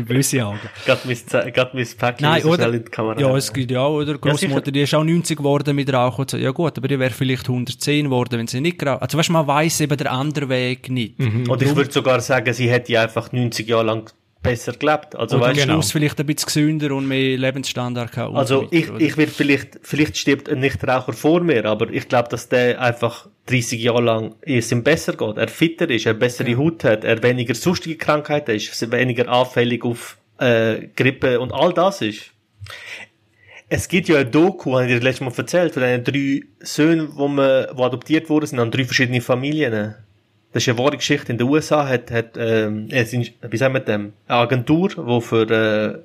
böse 0.07 0.43
Augen. 0.43 0.59
Gerade 0.85 1.01
mein 1.05 1.87
Päckchen 1.97 2.27
Nein, 2.27 2.43
oder, 2.45 2.73
in 2.73 2.83
die 2.83 2.89
Kamera. 2.89 3.19
Ja, 3.19 3.37
es 3.37 3.53
gibt 3.53 3.69
ja 3.69 3.81
auch, 3.81 3.97
oder, 3.97 4.17
Großmutter, 4.17 4.67
ja, 4.67 4.71
die 4.71 4.81
ist 4.81 4.95
auch 4.95 5.03
90 5.03 5.37
geworden 5.37 5.75
mit 5.75 5.93
Rauchen, 5.93 6.27
so, 6.27 6.37
ja 6.37 6.49
gut, 6.49 6.75
aber 6.77 6.87
die 6.87 6.97
wäre 6.97 7.11
vielleicht 7.11 7.47
110 7.47 8.05
geworden, 8.05 8.39
wenn 8.39 8.47
sie 8.47 8.59
nicht 8.59 8.79
geraucht 8.79 9.03
Also 9.03 9.19
weißt 9.19 9.29
du, 9.29 9.33
man 9.33 9.45
weiss 9.45 9.79
eben 9.81 9.97
der 9.97 10.11
andere 10.11 10.49
Weg 10.49 10.89
nicht. 10.89 11.19
Mhm. 11.19 11.47
Und 11.47 11.61
ich 11.61 11.75
würde 11.75 11.91
sogar 11.91 12.21
sagen, 12.21 12.51
sie 12.53 12.71
hätte 12.71 12.99
einfach 12.99 13.31
90 13.31 13.67
Jahre 13.67 13.85
lang 13.85 14.11
besser 14.43 14.73
gelebt. 14.73 15.15
Also, 15.15 15.37
oder 15.37 15.47
weißt, 15.47 15.61
genau. 15.61 15.81
vielleicht 15.81 16.19
ein 16.19 16.25
bisschen 16.27 16.45
gesünder 16.45 16.93
und 16.93 17.07
mehr 17.07 17.37
Lebensstandard 17.37 18.11
gehabt. 18.11 18.35
Also 18.35 18.67
ich, 18.69 18.89
ich 18.99 19.17
würde 19.17 19.31
vielleicht, 19.31 19.79
vielleicht 19.81 20.17
stirbt 20.17 20.49
ein 20.49 20.59
Nichtraucher 20.59 21.13
vor 21.13 21.41
mir, 21.41 21.65
aber 21.65 21.89
ich 21.89 22.07
glaube, 22.07 22.29
dass 22.29 22.49
der 22.49 22.79
einfach 22.79 23.27
30 23.47 23.81
Jahre 23.81 24.01
lang 24.01 24.35
es 24.41 24.71
ihm 24.71 24.83
besser 24.83 25.13
geht, 25.13 25.37
er 25.37 25.47
fitter 25.47 25.89
ist, 25.89 26.05
er 26.05 26.13
bessere 26.13 26.51
ja. 26.51 26.57
Haut 26.57 26.83
hat, 26.83 27.03
er 27.03 27.23
weniger 27.23 27.55
sonstige 27.55 27.97
Krankheiten 27.97 28.55
ist, 28.55 28.91
weniger 28.91 29.29
anfällig 29.29 29.83
auf 29.83 30.17
äh, 30.37 30.87
Grippe 30.95 31.39
und 31.39 31.51
all 31.51 31.73
das 31.73 32.01
ist. 32.01 32.31
Es 33.69 33.87
gibt 33.87 34.07
ja 34.07 34.19
ein 34.19 34.29
Doku, 34.29 34.73
habe 34.73 34.85
ich 34.85 34.93
dir 34.93 35.03
letztes 35.03 35.21
Mal 35.21 35.33
erzählt, 35.35 35.73
von 35.73 35.81
den 35.81 36.03
drei 36.03 36.41
Söhnen, 36.59 37.09
die, 37.17 37.27
man, 37.27 37.67
die 37.75 37.81
adoptiert 37.81 38.29
wurden, 38.29 38.45
sind 38.45 38.59
an 38.59 38.69
drei 38.69 38.85
verschiedene 38.85 39.21
Familien. 39.21 39.95
Das 40.53 40.63
ist 40.63 40.69
eine 40.69 40.77
wahre 40.77 40.97
Geschichte. 40.97 41.31
In 41.31 41.39
den 41.39 41.47
USA 41.47 41.87
hat, 41.87 42.11
hat 42.11 42.37
ähm, 42.37 42.87
wie 42.89 43.57
sagen 43.57 43.73
wir 43.73 43.79
dem, 43.81 44.13
eine 44.27 44.37
Agentur, 44.37 44.89
die 44.89 45.21
für, 45.21 45.49
äh, 45.49 45.99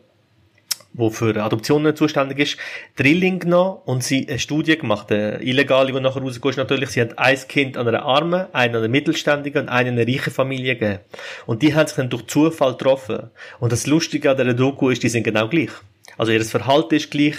wo 0.95 1.11
für 1.11 1.37
Adoptionen 1.37 1.95
zuständig 1.95 2.39
ist, 2.39 2.57
Drilling 2.97 3.41
genommen 3.41 3.79
und 3.85 4.03
sie 4.03 4.27
eine 4.27 4.39
Studie 4.39 4.79
gemacht, 4.79 5.13
eine 5.13 5.43
illegale, 5.43 5.93
die 5.93 6.01
nachher 6.01 6.23
rausgeht, 6.23 6.57
natürlich, 6.57 6.89
sie 6.91 7.03
hat 7.03 7.19
ein 7.19 7.39
Kind 7.47 7.77
an 7.77 7.87
einer 7.87 8.03
armen, 8.03 8.47
einen 8.55 8.75
an 8.75 8.83
einer 8.83 8.89
mittelständigen 8.89 9.63
und 9.63 9.69
einen 9.69 9.91
an 9.91 10.01
einer 10.01 10.11
reichen 10.11 10.33
Familie 10.33 10.77
gegeben. 10.77 11.01
Und 11.45 11.63
die 11.63 11.75
haben 11.75 11.87
sich 11.87 11.97
dann 11.97 12.09
durch 12.09 12.27
Zufall 12.27 12.73
getroffen. 12.73 13.31
Und 13.61 13.71
das 13.71 13.87
Lustige 13.87 14.31
an 14.31 14.39
dieser 14.39 14.55
Doku 14.55 14.89
ist, 14.89 15.03
die 15.03 15.11
sind 15.11 15.25
genau 15.25 15.49
gleich. 15.49 15.71
Also 16.17 16.33
ihr 16.33 16.43
Verhalten 16.45 16.95
ist 16.95 17.11
gleich, 17.11 17.37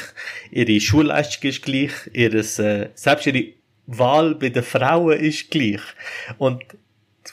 ihre 0.52 0.80
Schulleistung 0.80 1.50
ist 1.50 1.64
gleich, 1.64 1.92
ihres, 2.14 2.60
äh, 2.60 2.90
selbst 2.94 3.26
ihre 3.26 3.46
Wahl 3.88 4.36
bei 4.36 4.50
den 4.50 4.62
Frauen 4.62 5.20
ist 5.20 5.50
gleich. 5.50 5.82
Und 6.38 6.64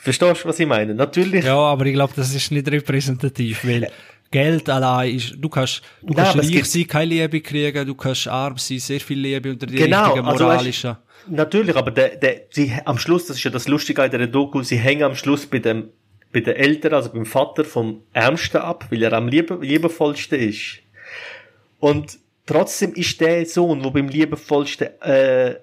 Verstehst 0.02 0.44
du, 0.44 0.48
was 0.48 0.58
ich 0.58 0.66
meine? 0.66 0.94
Natürlich. 0.94 1.44
Ja, 1.44 1.56
aber 1.56 1.86
ich 1.86 1.94
glaube, 1.94 2.12
das 2.16 2.34
ist 2.34 2.50
nicht 2.50 2.70
repräsentativ, 2.70 3.64
weil 3.64 3.90
Geld 4.30 4.68
allein 4.68 5.16
ist, 5.16 5.34
du 5.38 5.48
kannst, 5.48 5.82
du 6.02 6.12
Nein, 6.12 6.26
kannst 6.32 6.52
reich 6.52 6.64
sein, 6.64 6.86
keine 6.86 7.06
Liebe 7.06 7.40
kriegen, 7.40 7.86
du 7.86 7.94
kannst 7.94 8.28
arm 8.28 8.58
sein, 8.58 8.78
sehr 8.78 9.00
viel 9.00 9.18
Liebe 9.18 9.50
unter 9.50 9.66
die 9.66 9.76
genau, 9.76 10.04
richtigen 10.06 10.24
moralischen. 10.24 10.90
Also 10.90 11.00
weißt, 11.00 11.30
natürlich, 11.30 11.76
aber 11.76 11.90
der, 11.90 12.16
der, 12.16 12.42
sie, 12.50 12.72
am 12.84 12.98
Schluss, 12.98 13.26
das 13.26 13.36
ist 13.36 13.44
ja 13.44 13.50
das 13.50 13.68
Lustige 13.68 14.04
in 14.04 14.10
der 14.10 14.26
Doku, 14.26 14.62
sie 14.62 14.76
hängen 14.76 15.04
am 15.04 15.14
Schluss 15.14 15.46
bei 15.46 15.58
dem, 15.58 15.90
bei 16.32 16.40
den 16.40 16.56
Eltern, 16.56 16.94
also 16.94 17.10
beim 17.10 17.24
Vater 17.26 17.64
vom 17.64 18.02
Ärmsten 18.12 18.60
ab, 18.60 18.86
weil 18.90 19.02
er 19.02 19.12
am 19.12 19.28
liebe, 19.28 19.58
liebevollsten 19.60 20.40
ist. 20.40 20.78
Und 21.78 22.18
trotzdem 22.46 22.94
ist 22.94 23.20
der 23.20 23.46
Sohn, 23.46 23.84
wo 23.84 23.90
beim 23.90 24.08
liebevollsten, 24.08 24.88
äh, 25.02 25.56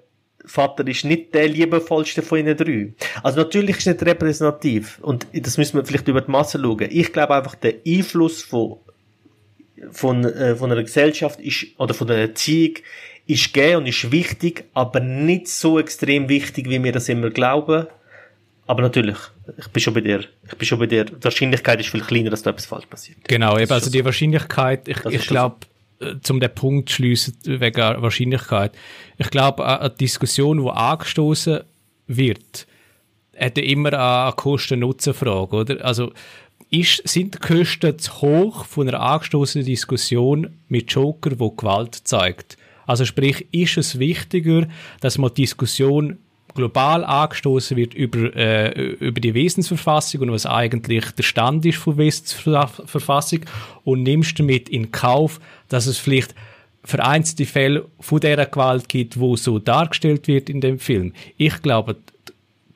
Vater 0.45 0.85
ist 0.87 1.05
nicht 1.05 1.33
der 1.33 1.47
liebevollste 1.47 2.21
von 2.21 2.39
ihnen 2.39 2.57
drei. 2.57 2.93
Also 3.21 3.39
natürlich 3.39 3.77
ist 3.77 3.87
es 3.87 3.93
nicht 3.93 4.05
repräsentativ. 4.05 4.99
Und 5.01 5.25
das 5.33 5.57
müssen 5.57 5.77
wir 5.77 5.85
vielleicht 5.85 6.07
über 6.07 6.21
die 6.21 6.31
Masse 6.31 6.59
schauen. 6.59 6.87
Ich 6.89 7.13
glaube 7.13 7.35
einfach, 7.35 7.55
der 7.55 7.75
Einfluss 7.87 8.41
von, 8.41 8.77
von, 9.91 10.25
äh, 10.25 10.55
von 10.55 10.71
einer 10.71 10.83
Gesellschaft 10.83 11.39
ist, 11.39 11.67
oder 11.77 11.93
von 11.93 12.07
der 12.07 12.17
Erziehung 12.17 12.75
ist 13.25 13.53
gegeben 13.53 13.77
und 13.77 13.85
ist 13.87 14.11
wichtig, 14.11 14.65
aber 14.73 14.99
nicht 14.99 15.47
so 15.47 15.79
extrem 15.79 16.27
wichtig, 16.27 16.69
wie 16.69 16.83
wir 16.83 16.91
das 16.91 17.07
immer 17.07 17.29
glauben. 17.29 17.87
Aber 18.65 18.81
natürlich, 18.81 19.17
ich 19.57 19.67
bin 19.69 19.81
schon 19.81 19.93
bei 19.93 20.01
dir. 20.01 20.25
Ich 20.47 20.57
bin 20.57 20.65
schon 20.65 20.79
bei 20.79 20.87
dir. 20.87 21.05
Die 21.05 21.23
Wahrscheinlichkeit 21.23 21.79
ist 21.79 21.89
viel 21.89 22.01
kleiner, 22.01 22.29
dass 22.29 22.43
da 22.43 22.51
etwas 22.51 22.65
falsch 22.65 22.85
passiert. 22.85 23.17
Genau, 23.27 23.57
eben, 23.57 23.71
also 23.71 23.89
die 23.89 24.03
Wahrscheinlichkeit, 24.03 24.87
ich, 24.87 25.03
ich 25.05 25.27
glaube, 25.27 25.57
äh, 25.61 25.72
zum 26.21 26.39
den 26.39 26.53
Punkt 26.53 26.89
schließen 26.89 27.37
wegen 27.43 28.01
Wahrscheinlichkeit. 28.01 28.73
Ich 29.17 29.29
glaube, 29.29 29.65
eine 29.65 29.89
Diskussion, 29.89 30.63
die 30.63 30.69
angestoßen 30.69 31.61
wird, 32.07 32.67
hat 33.37 33.57
immer 33.57 33.93
eine 33.93 34.33
Kosten-Nutzen-Frage, 34.33 35.55
oder? 35.55 35.85
Also, 35.85 36.11
ist, 36.69 37.07
sind 37.07 37.35
die 37.35 37.39
Kosten 37.39 37.99
zu 37.99 38.21
hoch 38.21 38.65
von 38.65 38.87
einer 38.87 38.99
angestoßenen 38.99 39.65
Diskussion 39.65 40.57
mit 40.67 40.91
Joker, 40.91 41.39
wo 41.39 41.51
Gewalt 41.51 41.95
zeigt? 41.95 42.57
Also 42.85 43.05
sprich, 43.05 43.47
ist 43.53 43.77
es 43.77 43.99
wichtiger, 43.99 44.67
dass 44.99 45.17
man 45.17 45.33
die 45.33 45.43
Diskussion 45.43 46.17
global 46.53 47.03
angestoßen 47.03 47.77
wird 47.77 47.93
über, 47.93 48.35
äh, 48.35 48.71
über 48.93 49.19
die 49.19 49.33
Wesensverfassung 49.33 50.21
und 50.21 50.31
was 50.31 50.45
eigentlich 50.45 51.11
der 51.11 51.23
Stand 51.23 51.65
ist 51.65 51.77
von 51.77 51.97
Wesensverfassung 51.97 53.41
und 53.83 54.03
nimmst 54.03 54.39
damit 54.39 54.69
in 54.69 54.91
Kauf, 54.91 55.39
dass 55.69 55.85
es 55.85 55.97
vielleicht 55.97 56.35
vereinzelte 56.83 57.45
Fälle 57.45 57.85
von 57.99 58.19
dieser 58.19 58.45
Gewalt 58.45 58.89
gibt, 58.89 59.19
wo 59.19 59.35
so 59.35 59.59
dargestellt 59.59 60.27
wird 60.27 60.49
in 60.49 60.61
dem 60.61 60.79
Film. 60.79 61.13
Ich 61.37 61.61
glaube, 61.61 61.95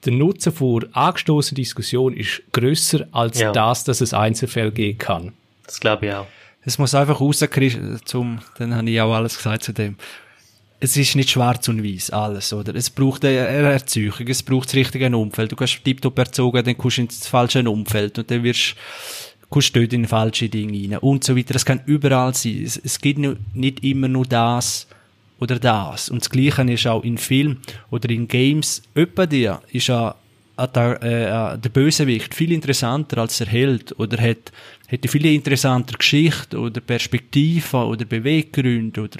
der 0.05 0.13
Nutzen 0.13 0.53
vor 0.53 0.83
angestoßener 0.93 1.57
Diskussion 1.57 2.13
ist 2.13 2.41
größer 2.53 3.07
als 3.11 3.39
ja. 3.39 3.51
das, 3.51 3.83
dass 3.83 4.01
es 4.01 4.13
Einzelfälle 4.13 4.71
geben 4.71 4.97
kann. 4.97 5.33
Das 5.65 5.79
glaube 5.79 6.07
ich 6.07 6.13
auch. 6.13 6.27
Es 6.61 6.77
muss 6.77 6.95
einfach 6.95 7.21
rauskriegen, 7.21 7.99
zum, 8.05 8.39
dann 8.57 8.75
habe 8.75 8.89
ich 8.89 8.99
auch 8.99 9.13
alles 9.13 9.37
gesagt 9.37 9.63
zu 9.63 9.73
dem 9.73 9.95
es 10.79 10.95
ist 10.95 11.15
nicht 11.15 11.31
schwarz 11.31 11.67
und 11.69 11.83
weiß 11.83 12.11
alles, 12.11 12.53
oder? 12.53 12.75
Es 12.75 12.89
braucht 12.89 13.25
eine 13.25 13.37
Erziehung, 13.37 14.13
es 14.27 14.43
braucht 14.43 14.67
das 14.67 14.75
richtige 14.75 15.15
Umfeld. 15.15 15.51
Du 15.51 15.55
kannst 15.55 15.83
tiptop 15.83 16.17
erzogen, 16.19 16.63
dann 16.63 16.77
kommst 16.77 16.97
du 16.97 17.01
ins 17.01 17.27
falsche 17.27 17.67
Umfeld 17.69 18.19
und 18.19 18.29
dann 18.29 18.43
wirst 18.43 18.75
kommst 19.49 19.75
du 19.75 19.81
in 19.81 20.05
falsche 20.05 20.49
Dinge 20.49 20.95
rein 20.95 20.97
und 20.99 21.23
so 21.23 21.35
weiter. 21.35 21.53
Das 21.53 21.65
kann 21.65 21.81
überall 21.85 22.33
sein. 22.33 22.63
Es, 22.63 22.77
es 22.77 22.99
gibt 22.99 23.19
nicht 23.53 23.83
immer 23.83 24.07
nur 24.07 24.25
das 24.25 24.87
oder 25.39 25.57
das. 25.57 26.09
Und 26.09 26.21
das 26.21 26.29
Gleiche 26.29 26.63
ist 26.71 26.85
auch 26.87 27.03
in 27.03 27.17
Film 27.17 27.57
oder 27.89 28.09
in 28.09 28.27
Games. 28.27 28.81
Öppe 28.95 29.27
dir 29.27 29.61
ist 29.71 29.87
ja 29.87 30.15
der, 30.59 31.01
äh, 31.01 31.57
der 31.57 31.69
Bösewicht 31.69 32.33
viel 32.33 32.51
interessanter 32.51 33.19
als 33.19 33.37
der 33.37 33.47
Held 33.47 33.97
oder 33.99 34.21
hat, 34.21 34.51
hat 34.91 34.99
eine 35.03 35.11
viel 35.11 35.25
interessanter 35.27 35.97
Geschichte 35.97 36.59
oder 36.59 36.81
Perspektive 36.81 37.77
oder 37.77 38.05
Beweggründe 38.05 39.01
oder 39.01 39.19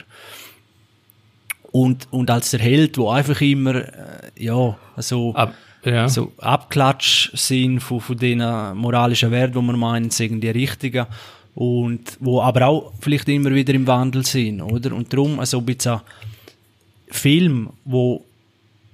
und, 1.71 2.07
und 2.11 2.29
als 2.31 2.51
der 2.51 2.59
Held, 2.59 2.97
wo 2.97 3.09
einfach 3.09 3.39
immer, 3.41 3.75
äh, 3.75 4.31
ja, 4.37 4.77
so, 4.97 5.33
Ab, 5.33 5.53
ja. 5.83 6.07
so 6.07 6.31
Abklatsch 6.37 7.31
sind 7.35 7.79
von, 7.79 8.01
von 8.01 8.17
den 8.17 8.39
moralischen 8.75 9.31
Werten, 9.31 9.55
wo 9.55 9.61
man 9.61 9.79
meint, 9.79 10.13
sind 10.13 10.41
die 10.41 10.49
richtigen 10.49 11.05
und 11.55 12.17
wo 12.19 12.41
aber 12.41 12.67
auch 12.67 12.93
vielleicht 12.99 13.27
immer 13.29 13.53
wieder 13.53 13.73
im 13.73 13.87
Wandel 13.87 14.25
sind, 14.25 14.61
oder? 14.61 14.93
Und 14.95 15.11
darum, 15.11 15.39
also 15.39 15.59
ein 15.59 15.65
bisschen 15.65 16.01
Film, 17.09 17.69
wo 17.85 18.23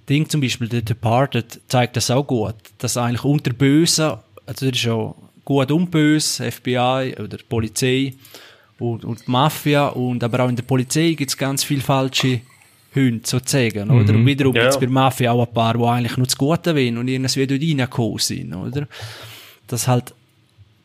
Ding 0.07 0.27
zum 0.29 0.41
Beispiel, 0.41 0.69
The 0.69 0.81
Departed, 0.81 1.59
zeigt 1.67 1.97
das 1.97 2.11
auch 2.11 2.25
gut, 2.25 2.55
dass 2.77 2.97
eigentlich 2.97 3.23
unter 3.23 3.53
Bösen, 3.53 4.13
also 4.45 4.65
das 4.65 4.77
ist 4.77 4.83
ja 4.83 5.13
gut 5.45 5.71
und 5.71 5.91
böse, 5.91 6.51
FBI 6.51 7.15
oder 7.19 7.37
Polizei 7.47 8.13
und, 8.79 9.05
und 9.05 9.27
Mafia 9.27 9.87
und 9.87 10.23
aber 10.23 10.41
auch 10.41 10.49
in 10.49 10.55
der 10.55 10.63
Polizei 10.63 11.13
gibt 11.13 11.31
es 11.31 11.37
ganz 11.37 11.63
viel 11.63 11.81
falsche 11.81 12.41
Hunde 12.95 13.21
sozusagen, 13.25 13.89
mhm. 13.89 14.01
oder? 14.01 14.13
Und 14.13 14.25
wiederum 14.25 14.55
ja. 14.55 14.63
gibt 14.63 14.73
es 14.73 14.79
bei 14.79 14.87
Mafia 14.87 15.31
auch 15.31 15.47
ein 15.47 15.53
paar, 15.53 15.75
die 15.77 15.83
eigentlich 15.83 16.17
nur 16.17 16.27
das 16.27 16.37
Gute 16.37 16.75
wollen 16.75 16.97
und 16.97 17.07
irgendwie 17.07 17.47
dort 17.47 17.61
reingekommen 17.61 18.19
sind, 18.19 18.53
oder? 18.53 18.87
Das 19.67 19.87
halt, 19.87 20.13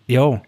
ja, 0.06 0.40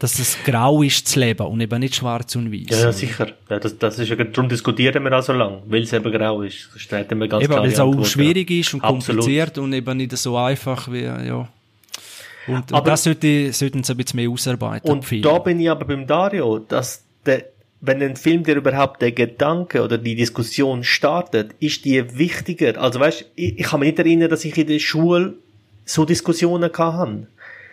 dass 0.00 0.18
es 0.18 0.38
grau 0.44 0.82
ist 0.82 1.06
zu 1.06 1.20
leben 1.20 1.46
und 1.46 1.60
eben 1.60 1.78
nicht 1.78 1.94
schwarz 1.94 2.34
und 2.34 2.50
weiß. 2.50 2.70
Ja, 2.70 2.86
ja 2.86 2.92
sicher. 2.92 3.28
Ja, 3.50 3.58
das, 3.58 3.78
das 3.78 3.98
ist 3.98 4.08
ja, 4.08 4.16
darum 4.16 4.48
diskutieren 4.48 5.04
wir 5.04 5.18
auch 5.18 5.22
so 5.22 5.34
lange, 5.34 5.62
weil 5.66 5.82
es 5.82 5.92
eben 5.92 6.10
grau 6.10 6.40
ist. 6.42 6.70
Das 6.72 6.80
steht 6.80 7.12
immer 7.12 7.28
ganz 7.28 7.44
eben, 7.44 7.54
Weil 7.54 7.68
es 7.68 7.78
auch 7.78 8.04
schwierig 8.06 8.50
ist 8.50 8.72
und 8.74 8.82
Absolut. 8.82 9.20
kompliziert 9.20 9.58
und 9.58 9.72
eben 9.74 9.96
nicht 9.98 10.16
so 10.16 10.36
einfach 10.38 10.90
wie, 10.90 11.02
ja. 11.02 11.48
Und, 12.46 12.72
aber, 12.72 12.78
und 12.78 12.88
das 12.88 13.04
sollte, 13.04 13.52
sollten 13.52 13.84
sie 13.84 13.92
ein 13.92 13.96
bisschen 13.98 14.16
mehr 14.16 14.30
ausarbeiten. 14.30 14.90
Und 14.90 15.24
da 15.24 15.38
bin 15.38 15.60
ich 15.60 15.70
aber 15.70 15.84
beim 15.84 16.06
Dario, 16.06 16.60
dass 16.60 17.04
der, 17.26 17.44
wenn 17.80 18.02
ein 18.02 18.16
Film 18.16 18.44
dir 18.44 18.56
überhaupt 18.56 19.00
der 19.00 19.12
Gedanke 19.12 19.82
oder 19.82 19.96
die 19.96 20.14
Diskussion 20.14 20.84
startet, 20.84 21.54
ist 21.60 21.84
die 21.84 22.18
wichtiger. 22.18 22.80
Also 22.80 23.00
weißt, 23.00 23.24
ich, 23.34 23.58
ich 23.58 23.66
kann 23.66 23.80
mich 23.80 23.90
nicht 23.90 23.98
erinnern, 23.98 24.28
dass 24.28 24.44
ich 24.44 24.56
in 24.56 24.66
der 24.66 24.78
Schule 24.78 25.34
so 25.84 26.04
Diskussionen 26.04 26.70
hatte, 26.72 27.26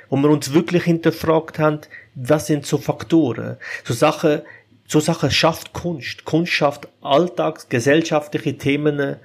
wo 0.10 0.18
wir 0.18 0.30
uns 0.30 0.54
wirklich 0.54 0.84
hinterfragt 0.84 1.60
haben, 1.60 1.82
was 2.16 2.48
sind 2.48 2.66
so 2.66 2.78
Faktoren, 2.78 3.58
so 3.84 3.94
Sachen, 3.94 4.42
so 4.88 5.02
Sachen 5.02 5.30
schafft 5.30 5.74
Kunst. 5.74 6.24
Kunst 6.24 6.54
schafft 6.54 6.88
alltags 7.02 7.68
gesellschaftliche 7.68 8.58
Themen 8.58 9.18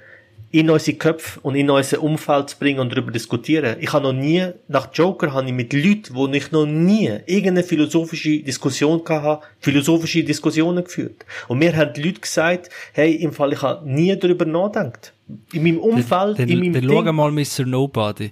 in 0.53 0.69
unsere 0.69 0.95
Köpfe 0.97 1.39
und 1.41 1.55
in 1.55 1.67
unser 1.71 2.03
Umfeld 2.03 2.51
zu 2.51 2.59
bringen 2.59 2.79
und 2.79 2.91
darüber 2.91 3.11
diskutieren. 3.11 3.75
Ich 3.79 3.91
habe 3.91 4.03
noch 4.03 4.13
nie, 4.13 4.49
nach 4.67 4.87
Joker 4.93 5.33
habe 5.33 5.47
ich 5.47 5.51
mit 5.51 5.73
Leuten, 5.73 6.13
wo 6.13 6.27
ich 6.27 6.51
noch 6.51 6.67
nie 6.67 7.09
irgendeine 7.25 7.63
philosophische 7.63 8.37
Diskussion 8.37 9.01
hatte, 9.09 9.43
philosophische 9.59 10.23
Diskussionen 10.23 10.83
geführt. 10.83 11.25
Und 11.47 11.57
mir 11.57 11.75
haben 11.75 11.93
die 11.95 12.03
Leute 12.03 12.21
gesagt, 12.21 12.69
hey, 12.93 13.15
im 13.15 13.33
Fall, 13.33 13.53
ich 13.53 13.63
habe 13.63 13.89
nie 13.89 14.15
darüber 14.15 14.45
nachgedacht. 14.45 15.13
In 15.53 15.63
meinem 15.63 15.79
Umfeld, 15.79 16.37
den, 16.37 16.49
in 16.49 16.59
meinem 16.59 16.73
den, 16.73 16.87
den 16.87 17.03
schau 17.03 17.13
mal 17.13 17.31
Mr. 17.31 17.65
Nobody. 17.65 18.31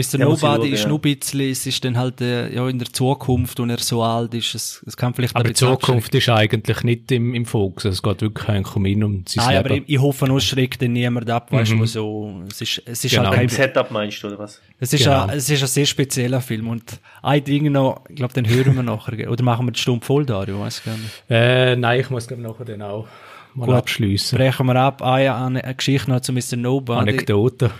Mr. 0.00 0.18
Ja, 0.18 0.24
Nobody 0.26 0.70
ist 0.70 0.82
ja. 0.82 0.88
nur 0.88 0.98
ein 0.98 1.02
bisschen, 1.02 1.50
es 1.50 1.66
ist 1.66 1.84
dann 1.84 1.96
halt 1.96 2.20
äh, 2.20 2.54
ja, 2.54 2.68
in 2.68 2.78
der 2.78 2.92
Zukunft, 2.92 3.60
und 3.60 3.70
er 3.70 3.78
so 3.78 4.02
alt 4.02 4.34
ist, 4.34 4.54
es, 4.54 4.84
es 4.86 4.96
kann 4.96 5.14
vielleicht 5.14 5.36
Aber 5.36 5.44
die 5.44 5.54
Zukunft 5.54 6.14
ist 6.14 6.28
eigentlich 6.28 6.82
nicht 6.82 7.12
im, 7.12 7.34
im 7.34 7.46
Fokus, 7.46 7.84
es 7.84 8.02
geht 8.02 8.22
wirklich 8.22 8.48
eigentlich 8.48 8.76
um 8.76 8.86
ihn 8.86 9.04
und 9.04 9.28
sein 9.28 9.56
ah, 9.56 9.58
aber 9.58 9.72
ich, 9.72 9.84
ich 9.86 9.98
hoffe, 9.98 10.26
nur 10.26 10.40
schreckt 10.40 10.82
dann 10.82 10.92
niemand 10.92 11.28
ab, 11.30 11.52
weißt 11.52 11.72
mhm. 11.72 11.80
du, 11.80 11.86
so, 11.86 12.42
es 12.48 12.60
ist, 12.60 12.82
es 12.86 13.04
ist 13.04 13.10
genau. 13.10 13.28
halt 13.28 13.34
kein... 13.36 13.48
Setup 13.48 13.90
meinst 13.90 14.22
du, 14.22 14.28
oder 14.28 14.38
was? 14.38 14.60
Es 14.78 14.92
ist, 14.92 15.04
genau. 15.04 15.26
ein, 15.26 15.30
es 15.30 15.48
ist 15.50 15.62
ein 15.62 15.68
sehr 15.68 15.86
spezieller 15.86 16.40
Film 16.40 16.68
und 16.68 17.00
ein 17.22 17.44
Ding 17.44 17.70
noch, 17.70 18.04
ich 18.08 18.16
glaube, 18.16 18.34
den 18.34 18.48
hören 18.48 18.74
wir 18.74 18.82
nachher, 18.82 19.30
oder 19.30 19.44
machen 19.44 19.66
wir 19.66 19.72
die 19.72 19.80
Stunde 19.80 20.04
voll, 20.04 20.24
Dario, 20.24 20.60
weiß 20.60 20.84
gar 20.84 20.96
nicht. 20.96 21.24
Äh, 21.28 21.76
nein, 21.76 22.00
ich 22.00 22.10
muss 22.10 22.26
glaube 22.26 22.42
nachher 22.42 22.64
den 22.64 22.82
auch 22.82 23.06
mal 23.54 23.66
Gut, 23.66 23.74
abschliessen. 23.74 24.38
Brechen 24.38 24.66
wir 24.66 24.76
ab, 24.76 25.02
ah, 25.02 25.18
ja, 25.18 25.44
eine, 25.44 25.64
eine 25.64 25.74
Geschichte 25.74 26.10
noch 26.10 26.20
zu 26.20 26.32
Mr. 26.32 26.56
Nobody. 26.56 27.00
Anekdote. 27.00 27.70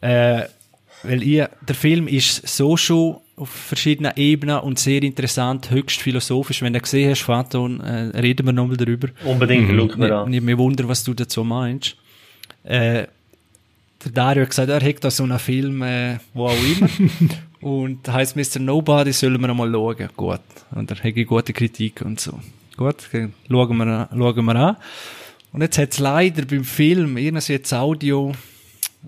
äh, 0.00 0.42
weil 1.06 1.22
ihr, 1.22 1.50
der 1.66 1.74
Film 1.74 2.08
ist 2.08 2.46
so 2.46 2.76
schon 2.76 3.16
auf 3.36 3.50
verschiedenen 3.50 4.12
Ebenen 4.16 4.60
und 4.60 4.78
sehr 4.78 5.02
interessant, 5.02 5.70
höchst 5.70 6.00
philosophisch. 6.00 6.62
Wenn 6.62 6.72
du 6.72 6.80
gesehen 6.80 7.10
hast, 7.10 7.22
Faton, 7.22 7.80
äh, 7.80 8.18
reden 8.18 8.46
wir 8.46 8.52
nochmal 8.52 8.76
darüber. 8.76 9.08
Unbedingt, 9.24 9.70
mhm. 9.70 9.90
schau 9.90 9.98
mir 9.98 10.14
an. 10.14 10.32
Ich 10.32 10.40
mir 10.40 10.56
wundern, 10.56 10.88
was 10.88 11.04
du 11.04 11.12
dazu 11.12 11.44
meinst. 11.44 11.96
Äh, 12.64 13.06
der 14.04 14.12
Dario 14.12 14.42
hat 14.42 14.50
gesagt, 14.50 14.68
er 14.70 14.80
hat 14.80 15.04
da 15.04 15.10
so 15.10 15.24
einen 15.24 15.38
Film, 15.38 15.82
äh, 15.82 16.18
wo 16.32 16.46
auch 16.46 16.56
immer. 16.56 16.88
und 17.60 18.08
heißt 18.08 18.36
Mr. 18.36 18.60
Nobody, 18.60 19.12
sollen 19.12 19.40
wir 19.40 19.48
nochmal 19.48 19.70
schauen. 19.70 20.08
Gut. 20.16 20.40
Und 20.74 20.90
er 20.90 20.96
hat 20.96 21.26
gute 21.26 21.52
Kritik 21.52 22.02
und 22.02 22.20
so. 22.20 22.38
Gut, 22.76 22.96
schauen 23.10 23.32
wir, 23.48 24.08
schauen 24.10 24.44
wir 24.44 24.56
an. 24.56 24.76
Und 25.52 25.62
jetzt 25.62 25.78
hat 25.78 25.92
es 25.92 25.98
leider 25.98 26.44
beim 26.44 26.64
Film, 26.64 27.16
irgendwie 27.16 27.52
jetzt 27.52 27.72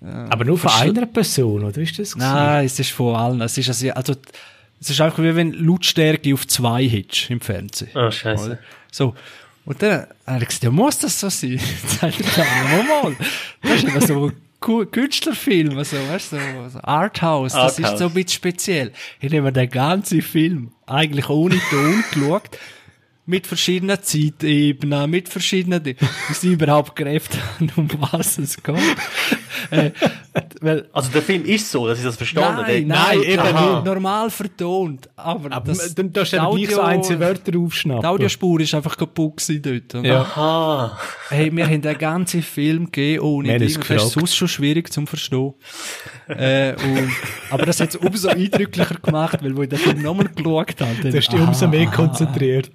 Aber 0.01 0.45
nur 0.45 0.59
von 0.59 0.71
einer 0.71 1.07
Person, 1.07 1.65
oder 1.65 1.79
ist 1.81 1.99
das? 1.99 2.15
Nein, 2.15 2.67
es 2.67 2.79
ist 2.79 2.91
von 2.91 3.17
allen. 3.17 3.41
Es 3.41 3.59
ist 3.59 3.69
also, 3.69 3.91
also 3.91 4.15
es 4.81 4.91
ist 4.91 5.01
einfach 5.01 5.23
wie 5.23 5.35
wenn 5.35 5.53
Lautstärke 5.53 6.33
auf 6.35 6.47
zwei 6.47 6.85
hitsch 6.85 7.31
im 7.31 7.41
Fernsehen. 7.41 7.91
Oh, 7.95 8.11
scheiße. 8.11 8.59
So. 8.93 9.15
Und 9.65 9.83
dann 9.83 10.07
habe 10.27 10.43
ich 10.43 10.49
gesagt, 10.49 10.65
ja, 10.65 10.71
muss 10.71 10.99
das 10.99 11.21
so 11.21 11.29
sein? 11.29 11.61
Dann 12.01 12.13
mal. 12.89 13.17
Das 13.61 13.73
ist 13.73 13.85
immer 13.85 14.01
so 14.01 14.29
ein 14.29 14.91
Künstlerfilm, 14.91 15.85
so, 15.85 15.97
weißt 15.97 16.33
du, 16.33 16.39
so 16.71 16.81
Arthouse, 16.83 17.53
das 17.53 17.79
Arthouse. 17.79 17.93
ist 17.93 17.99
so 17.99 18.07
ein 18.07 18.15
bisschen 18.15 18.31
speziell. 18.31 18.93
Ich 19.21 19.31
habe 19.31 19.43
mir 19.43 19.53
den 19.53 19.69
ganzen 19.69 20.23
Film 20.23 20.73
eigentlich 20.87 21.29
ohne 21.29 21.61
Ton 21.71 22.03
geschaut 22.13 22.59
mit 23.27 23.47
verschiedenen 23.47 24.03
Zeitebenen, 24.03 25.11
mit 25.11 25.29
verschiedenen, 25.29 25.85
wie 25.85 25.97
sie 26.33 26.55
überhaupt 26.55 26.97
Kräfte 26.97 27.39
haben, 27.61 27.71
um 27.77 27.91
was 28.11 28.39
es 28.39 28.63
geht. 28.63 28.75
Äh, 29.71 29.91
weil, 30.61 30.87
also 30.93 31.11
der 31.11 31.23
Film 31.23 31.45
ist 31.45 31.71
so, 31.71 31.87
dass 31.87 31.99
ich 31.99 32.05
das 32.05 32.17
verstanden 32.17 32.63
Nein, 32.63 32.87
nein, 32.87 33.23
eben 33.23 33.41
aha. 33.41 33.83
normal 33.85 34.31
vertont. 34.31 35.09
Aber, 35.17 35.53
aber 35.53 35.73
das, 35.73 35.95
dann 35.95 36.13
darfst 36.13 36.33
du 36.33 36.55
nicht 36.55 36.73
so 36.73 36.81
einzelne 36.81 37.21
Wörter 37.21 37.59
aufschnappen. 37.59 38.03
Die 38.03 38.07
Audiospur 38.07 38.61
ist 38.61 38.75
einfach 38.75 38.97
kaputt 38.97 39.43
dort. 39.63 40.05
Ja. 40.05 40.23
Aha. 40.23 40.99
Hey, 41.29 41.55
wir 41.55 41.67
haben 41.67 41.83
den 41.83 41.99
ganzen 41.99 42.43
Film 42.43 42.87
gegeben 42.87 43.23
ohne 43.23 43.59
Ding. 43.59 43.79
Das 43.79 44.03
ist 44.03 44.13
sonst 44.13 44.37
schon 44.37 44.49
schwierig 44.49 44.93
zum 44.93 45.07
Verstehen. 45.07 45.55
Äh, 46.29 46.75
und, 46.75 47.11
aber 47.51 47.67
das 47.67 47.81
hat 47.81 47.91
es 47.91 47.97
umso 47.97 48.29
eindrücklicher 48.29 48.97
gemacht, 48.97 49.39
weil 49.43 49.57
wo 49.57 49.63
ich 49.63 49.69
den 49.69 49.79
Film 49.79 50.03
nochmal 50.03 50.29
geschaut 50.29 50.81
habe. 50.81 51.11
Da 51.11 51.17
hast 51.17 51.33
du 51.33 51.37
umso 51.37 51.69
mehr 51.69 51.87
konzentriert. 51.87 52.71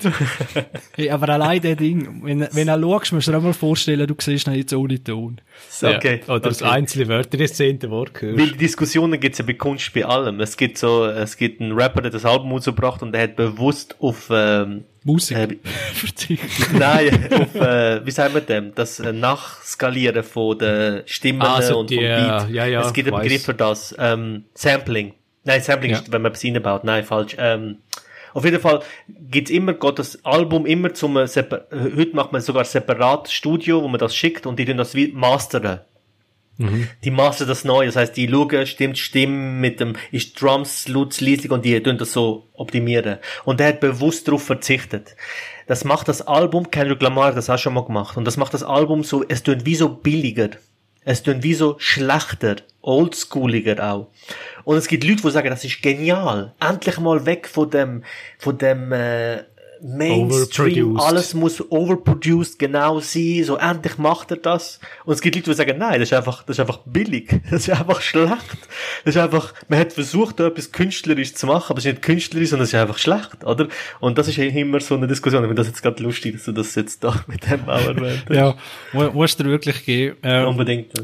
hey, 0.95 1.09
aber 1.09 1.29
allein 1.29 1.61
der 1.61 1.75
Ding, 1.75 2.21
wenn, 2.23 2.47
wenn 2.51 2.67
du 2.67 2.81
schaust, 2.81 3.13
musst 3.13 3.27
du 3.27 3.31
dir 3.31 3.37
auch 3.37 3.43
mal 3.43 3.53
vorstellen, 3.53 4.07
du 4.07 4.15
siehst 4.19 4.47
ihn 4.47 4.55
jetzt 4.55 4.73
ohne 4.73 5.03
Ton. 5.03 5.39
So, 5.69 5.87
okay. 5.87 6.21
Oder 6.25 6.35
okay. 6.35 6.49
das 6.49 6.63
einzelne 6.63 7.07
Wörter 7.07 7.37
das 7.37 7.53
zehnte 7.53 7.89
Wort 7.89 8.21
hörst. 8.21 8.39
Weil 8.39 8.51
die 8.51 8.57
Diskussionen 8.57 9.19
gibt's 9.19 9.37
ja 9.37 9.45
bei 9.45 9.53
Kunst 9.53 9.93
bei 9.93 10.05
allem. 10.05 10.39
Es 10.39 10.57
gibt 10.57 10.77
so, 10.77 11.05
es 11.05 11.37
gibt 11.37 11.61
einen 11.61 11.73
Rapper, 11.73 12.01
der 12.01 12.11
das 12.11 12.25
Album 12.25 12.51
rausgebracht 12.51 13.01
und 13.01 13.11
der 13.11 13.23
hat 13.23 13.35
bewusst 13.35 13.95
auf, 13.99 14.29
ähm, 14.31 14.85
Musik 15.03 15.37
äh, 15.37 15.57
verzichtet. 15.93 16.73
Nein, 16.73 17.29
auf, 17.33 17.55
äh, 17.55 18.05
wie 18.05 18.11
sagen 18.11 18.33
wir 18.33 18.41
dem? 18.41 18.73
Das 18.75 18.99
äh, 18.99 19.11
Nachskalieren 19.11 20.23
von 20.23 20.57
den 20.57 21.03
Stimmen 21.05 21.41
also 21.41 21.79
und 21.79 21.89
die, 21.89 21.95
vom 21.95 22.05
Beat. 22.05 22.49
Ja, 22.49 22.65
ja, 22.65 22.81
es 22.81 22.93
gibt 22.93 23.11
einen 23.11 23.21
Begriff 23.21 23.43
für 23.43 23.53
das. 23.53 23.95
Ähm, 23.97 24.45
Sampling. 24.53 25.13
Nein, 25.43 25.61
Sampling 25.61 25.91
ja. 25.91 25.97
ist, 25.97 26.11
wenn 26.11 26.21
man 26.21 26.31
etwas 26.31 26.45
reinbaut. 26.45 26.83
Nein, 26.83 27.03
falsch. 27.03 27.35
Ähm, 27.37 27.77
auf 28.33 28.45
jeden 28.45 28.59
Fall 28.59 28.81
gibt's 29.07 29.51
immer, 29.51 29.73
geht 29.73 29.99
das 29.99 30.23
Album 30.25 30.65
immer 30.65 30.93
zum, 30.93 31.17
äh, 31.17 31.27
heute 31.27 32.15
macht 32.15 32.31
man 32.31 32.41
sogar 32.41 32.65
separat 32.65 33.29
Studio, 33.29 33.83
wo 33.83 33.87
man 33.87 33.99
das 33.99 34.15
schickt 34.15 34.45
und 34.45 34.57
die 34.57 34.65
tun 34.65 34.77
das 34.77 34.95
wie 34.95 35.09
mastern. 35.09 35.81
Die 36.57 37.11
mastern 37.11 37.47
das 37.47 37.63
neu, 37.63 37.85
das 37.85 37.95
heißt, 37.95 38.15
die 38.15 38.29
schauen, 38.29 38.67
stimmt 38.67 38.97
Stimmen 38.97 39.59
mit 39.59 39.79
dem, 39.79 39.95
ist 40.11 40.39
Drums, 40.39 40.87
Lutz, 40.87 41.19
Liesling 41.19 41.51
und 41.51 41.65
die 41.65 41.81
tun 41.81 41.97
das 41.97 42.13
so 42.13 42.47
optimieren. 42.53 43.17
Und 43.43 43.59
der 43.59 43.69
hat 43.69 43.79
bewusst 43.79 44.27
darauf 44.27 44.43
verzichtet. 44.43 45.15
Das 45.65 45.83
macht 45.83 46.07
das 46.07 46.21
Album, 46.21 46.69
Kendrick 46.69 47.01
Lamar 47.01 47.33
das 47.33 47.49
auch 47.49 47.57
schon 47.57 47.73
mal 47.73 47.85
gemacht, 47.85 48.17
und 48.17 48.25
das 48.25 48.37
macht 48.37 48.53
das 48.53 48.63
Album 48.63 49.03
so, 49.03 49.23
es 49.27 49.41
tut 49.41 49.65
wie 49.65 49.75
so 49.75 49.89
billiger. 49.89 50.51
Es 51.05 51.23
tut 51.23 51.43
wie 51.43 51.53
so 51.53 51.75
schlechter, 51.79 52.57
oldschooliger 52.81 53.91
auch. 53.91 54.07
Und 54.63 54.77
es 54.77 54.87
gibt 54.87 55.03
Leute, 55.03 55.21
die 55.23 55.31
sagen, 55.31 55.49
das 55.49 55.65
ist 55.65 55.81
genial. 55.81 56.53
Endlich 56.61 56.99
mal 56.99 57.25
weg 57.25 57.47
von 57.47 57.69
dem, 57.69 58.03
von 58.37 58.57
dem, 58.57 58.91
äh, 58.93 59.43
Mainstream, 59.83 60.97
alles 60.97 61.33
muss 61.33 61.61
overproduced 61.69 62.57
genau 62.57 63.01
sein, 63.01 63.43
so 63.43 63.57
endlich 63.57 63.97
macht 63.97 64.31
er 64.31 64.37
das. 64.37 64.79
Und 65.03 65.13
es 65.13 65.21
gibt 65.21 65.35
Leute, 65.35 65.51
die 65.51 65.55
sagen, 65.55 65.77
nein, 65.77 65.99
das 65.99 66.09
ist 66.09 66.13
einfach, 66.13 66.43
das 66.43 66.55
ist 66.55 66.59
einfach 66.61 66.79
billig, 66.85 67.41
das 67.51 67.67
ist 67.67 67.69
einfach 67.69 68.01
schlecht. 68.01 68.57
Das 69.03 69.15
ist 69.15 69.21
einfach, 69.21 69.53
man 69.67 69.79
hat 69.79 69.91
versucht, 69.91 70.39
da 70.39 70.47
etwas 70.47 70.71
künstlerisch 70.71 71.33
zu 71.33 71.47
machen, 71.47 71.71
aber 71.71 71.79
es 71.79 71.85
ist 71.85 71.91
nicht 71.91 72.01
künstlerisch, 72.01 72.49
sondern 72.49 72.63
es 72.63 72.73
ist 72.73 72.79
einfach 72.79 72.97
schlecht, 72.97 73.43
oder? 73.43 73.67
Und 73.99 74.17
das 74.17 74.29
ist 74.29 74.37
immer 74.37 74.79
so 74.79 74.95
eine 74.95 75.07
Diskussion. 75.07 75.43
Ich 75.43 75.47
finde 75.47 75.61
das 75.61 75.67
jetzt 75.67 75.81
gerade 75.81 76.01
lustig, 76.01 76.33
dass 76.33 76.45
du 76.45 76.53
das 76.53 76.75
jetzt 76.75 77.03
da 77.03 77.21
mit 77.27 77.49
dem 77.49 77.67
auch 77.67 77.85
erwähnt 77.85 78.23
hast. 78.29 78.35
Ja, 78.35 78.55
musst 79.11 79.39
du 79.39 79.43
dir 79.43 79.49
wirklich 79.49 79.85
geben. 79.85 80.15
Ähm, 80.23 80.47
Unbedingt. 80.47 80.97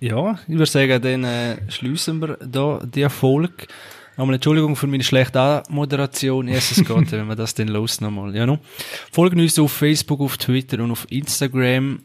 Ja. 0.00 0.16
ja, 0.16 0.38
ich 0.46 0.54
würde 0.54 0.66
sagen, 0.66 1.00
dann 1.00 1.24
äh, 1.24 1.70
schließen 1.70 2.20
wir 2.20 2.36
da 2.40 2.80
die 2.84 3.02
Erfolg. 3.02 3.68
Nochmal 4.16 4.34
Entschuldigung 4.34 4.76
für 4.76 4.86
meine 4.86 5.02
schlechte 5.02 5.62
Moderation. 5.68 6.48
Erstes 6.48 6.78
geht, 6.86 7.12
wenn 7.12 7.26
wir 7.26 7.36
das 7.36 7.54
dann 7.54 7.68
los 7.68 8.00
nochmal. 8.00 8.34
Ja, 8.34 8.46
no? 8.46 8.58
Folgen 9.10 9.40
uns 9.40 9.58
auf 9.58 9.72
Facebook, 9.72 10.20
auf 10.20 10.36
Twitter 10.36 10.82
und 10.82 10.90
auf 10.90 11.06
Instagram. 11.10 12.00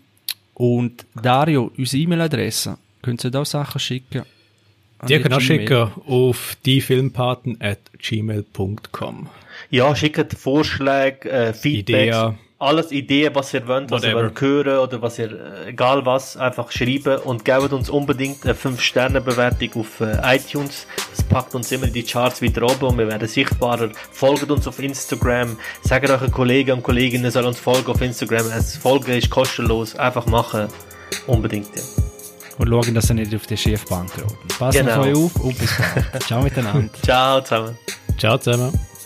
Und 0.53 1.05
Dario, 1.21 1.71
unsere 1.77 2.01
E-Mail-Adresse, 2.03 2.77
könnt 3.01 3.23
ihr 3.23 3.31
da 3.31 3.45
Sachen 3.45 3.79
schicken? 3.79 4.23
Die 5.07 5.19
können 5.19 5.34
auch 5.35 5.41
schicken 5.41 5.91
auf 6.07 6.57
diefilmpaten 6.65 7.61
at 7.61 7.79
gmail.com. 7.99 9.29
Ja, 9.69 9.95
schickt 9.95 10.34
Vorschläge, 10.34 11.29
äh, 11.29 11.53
Feedback. 11.53 12.07
Ideen 12.07 12.38
alles 12.59 12.91
Ideen, 12.91 13.35
was 13.35 13.53
ihr 13.53 13.67
wollt, 13.67 13.91
was 13.91 14.01
Whatever. 14.01 14.19
ihr 14.19 14.23
wollt 14.23 14.41
hören 14.41 14.79
oder 14.79 15.01
was 15.01 15.19
ihr, 15.19 15.31
äh, 15.31 15.69
egal 15.69 16.05
was, 16.05 16.38
einfach 16.38 16.71
schreiben 16.71 17.17
und 17.19 17.45
gebt 17.45 17.71
uns 17.71 17.89
unbedingt 17.89 18.43
eine 18.43 18.53
5-Sterne-Bewertung 18.53 19.81
auf 19.81 20.01
äh, 20.01 20.35
iTunes. 20.35 20.88
Das 21.15 21.23
packt 21.23 21.53
uns 21.53 21.71
immer 21.71 21.85
in 21.85 21.93
die 21.93 22.03
Charts 22.03 22.41
wieder 22.41 22.63
oben 22.63 22.85
und 22.85 22.97
wir 22.97 23.07
werden 23.07 23.27
sichtbarer. 23.27 23.89
Folgt 24.11 24.49
uns 24.49 24.67
auf 24.67 24.79
Instagram, 24.79 25.57
sagt 25.84 26.09
euren 26.09 26.31
Kollegen 26.31 26.71
und 26.71 26.84
Kolleginnen 26.84 27.29
sollen 27.29 27.47
uns 27.47 27.59
folgen 27.59 27.91
auf 27.91 28.01
Instagram. 28.01 28.49
Das 28.49 28.75
Folgen 28.75 29.11
ist 29.11 29.29
kostenlos, 29.29 29.95
einfach 29.95 30.25
machen. 30.25 30.67
Unbedingt, 31.27 31.67
ja. 31.75 31.84
Und 32.57 32.69
schauen, 32.69 32.95
dass 32.95 33.09
ihr 33.09 33.15
nicht 33.15 33.35
auf 33.35 33.45
die 33.45 33.55
Schiefbank 33.55 34.09
rollt. 34.17 34.57
Passt 34.57 34.79
genau. 34.79 35.01
auf 35.01 35.05
euch 35.05 35.15
auf 35.15 35.35
und 35.35 35.59
bis 35.59 35.77
bald. 35.77 36.23
Ciao 36.23 36.41
miteinander. 36.41 36.89
Ciao 37.03 37.41
zusammen. 37.41 37.77
Ciao 38.17 38.38
zusammen. 38.39 38.97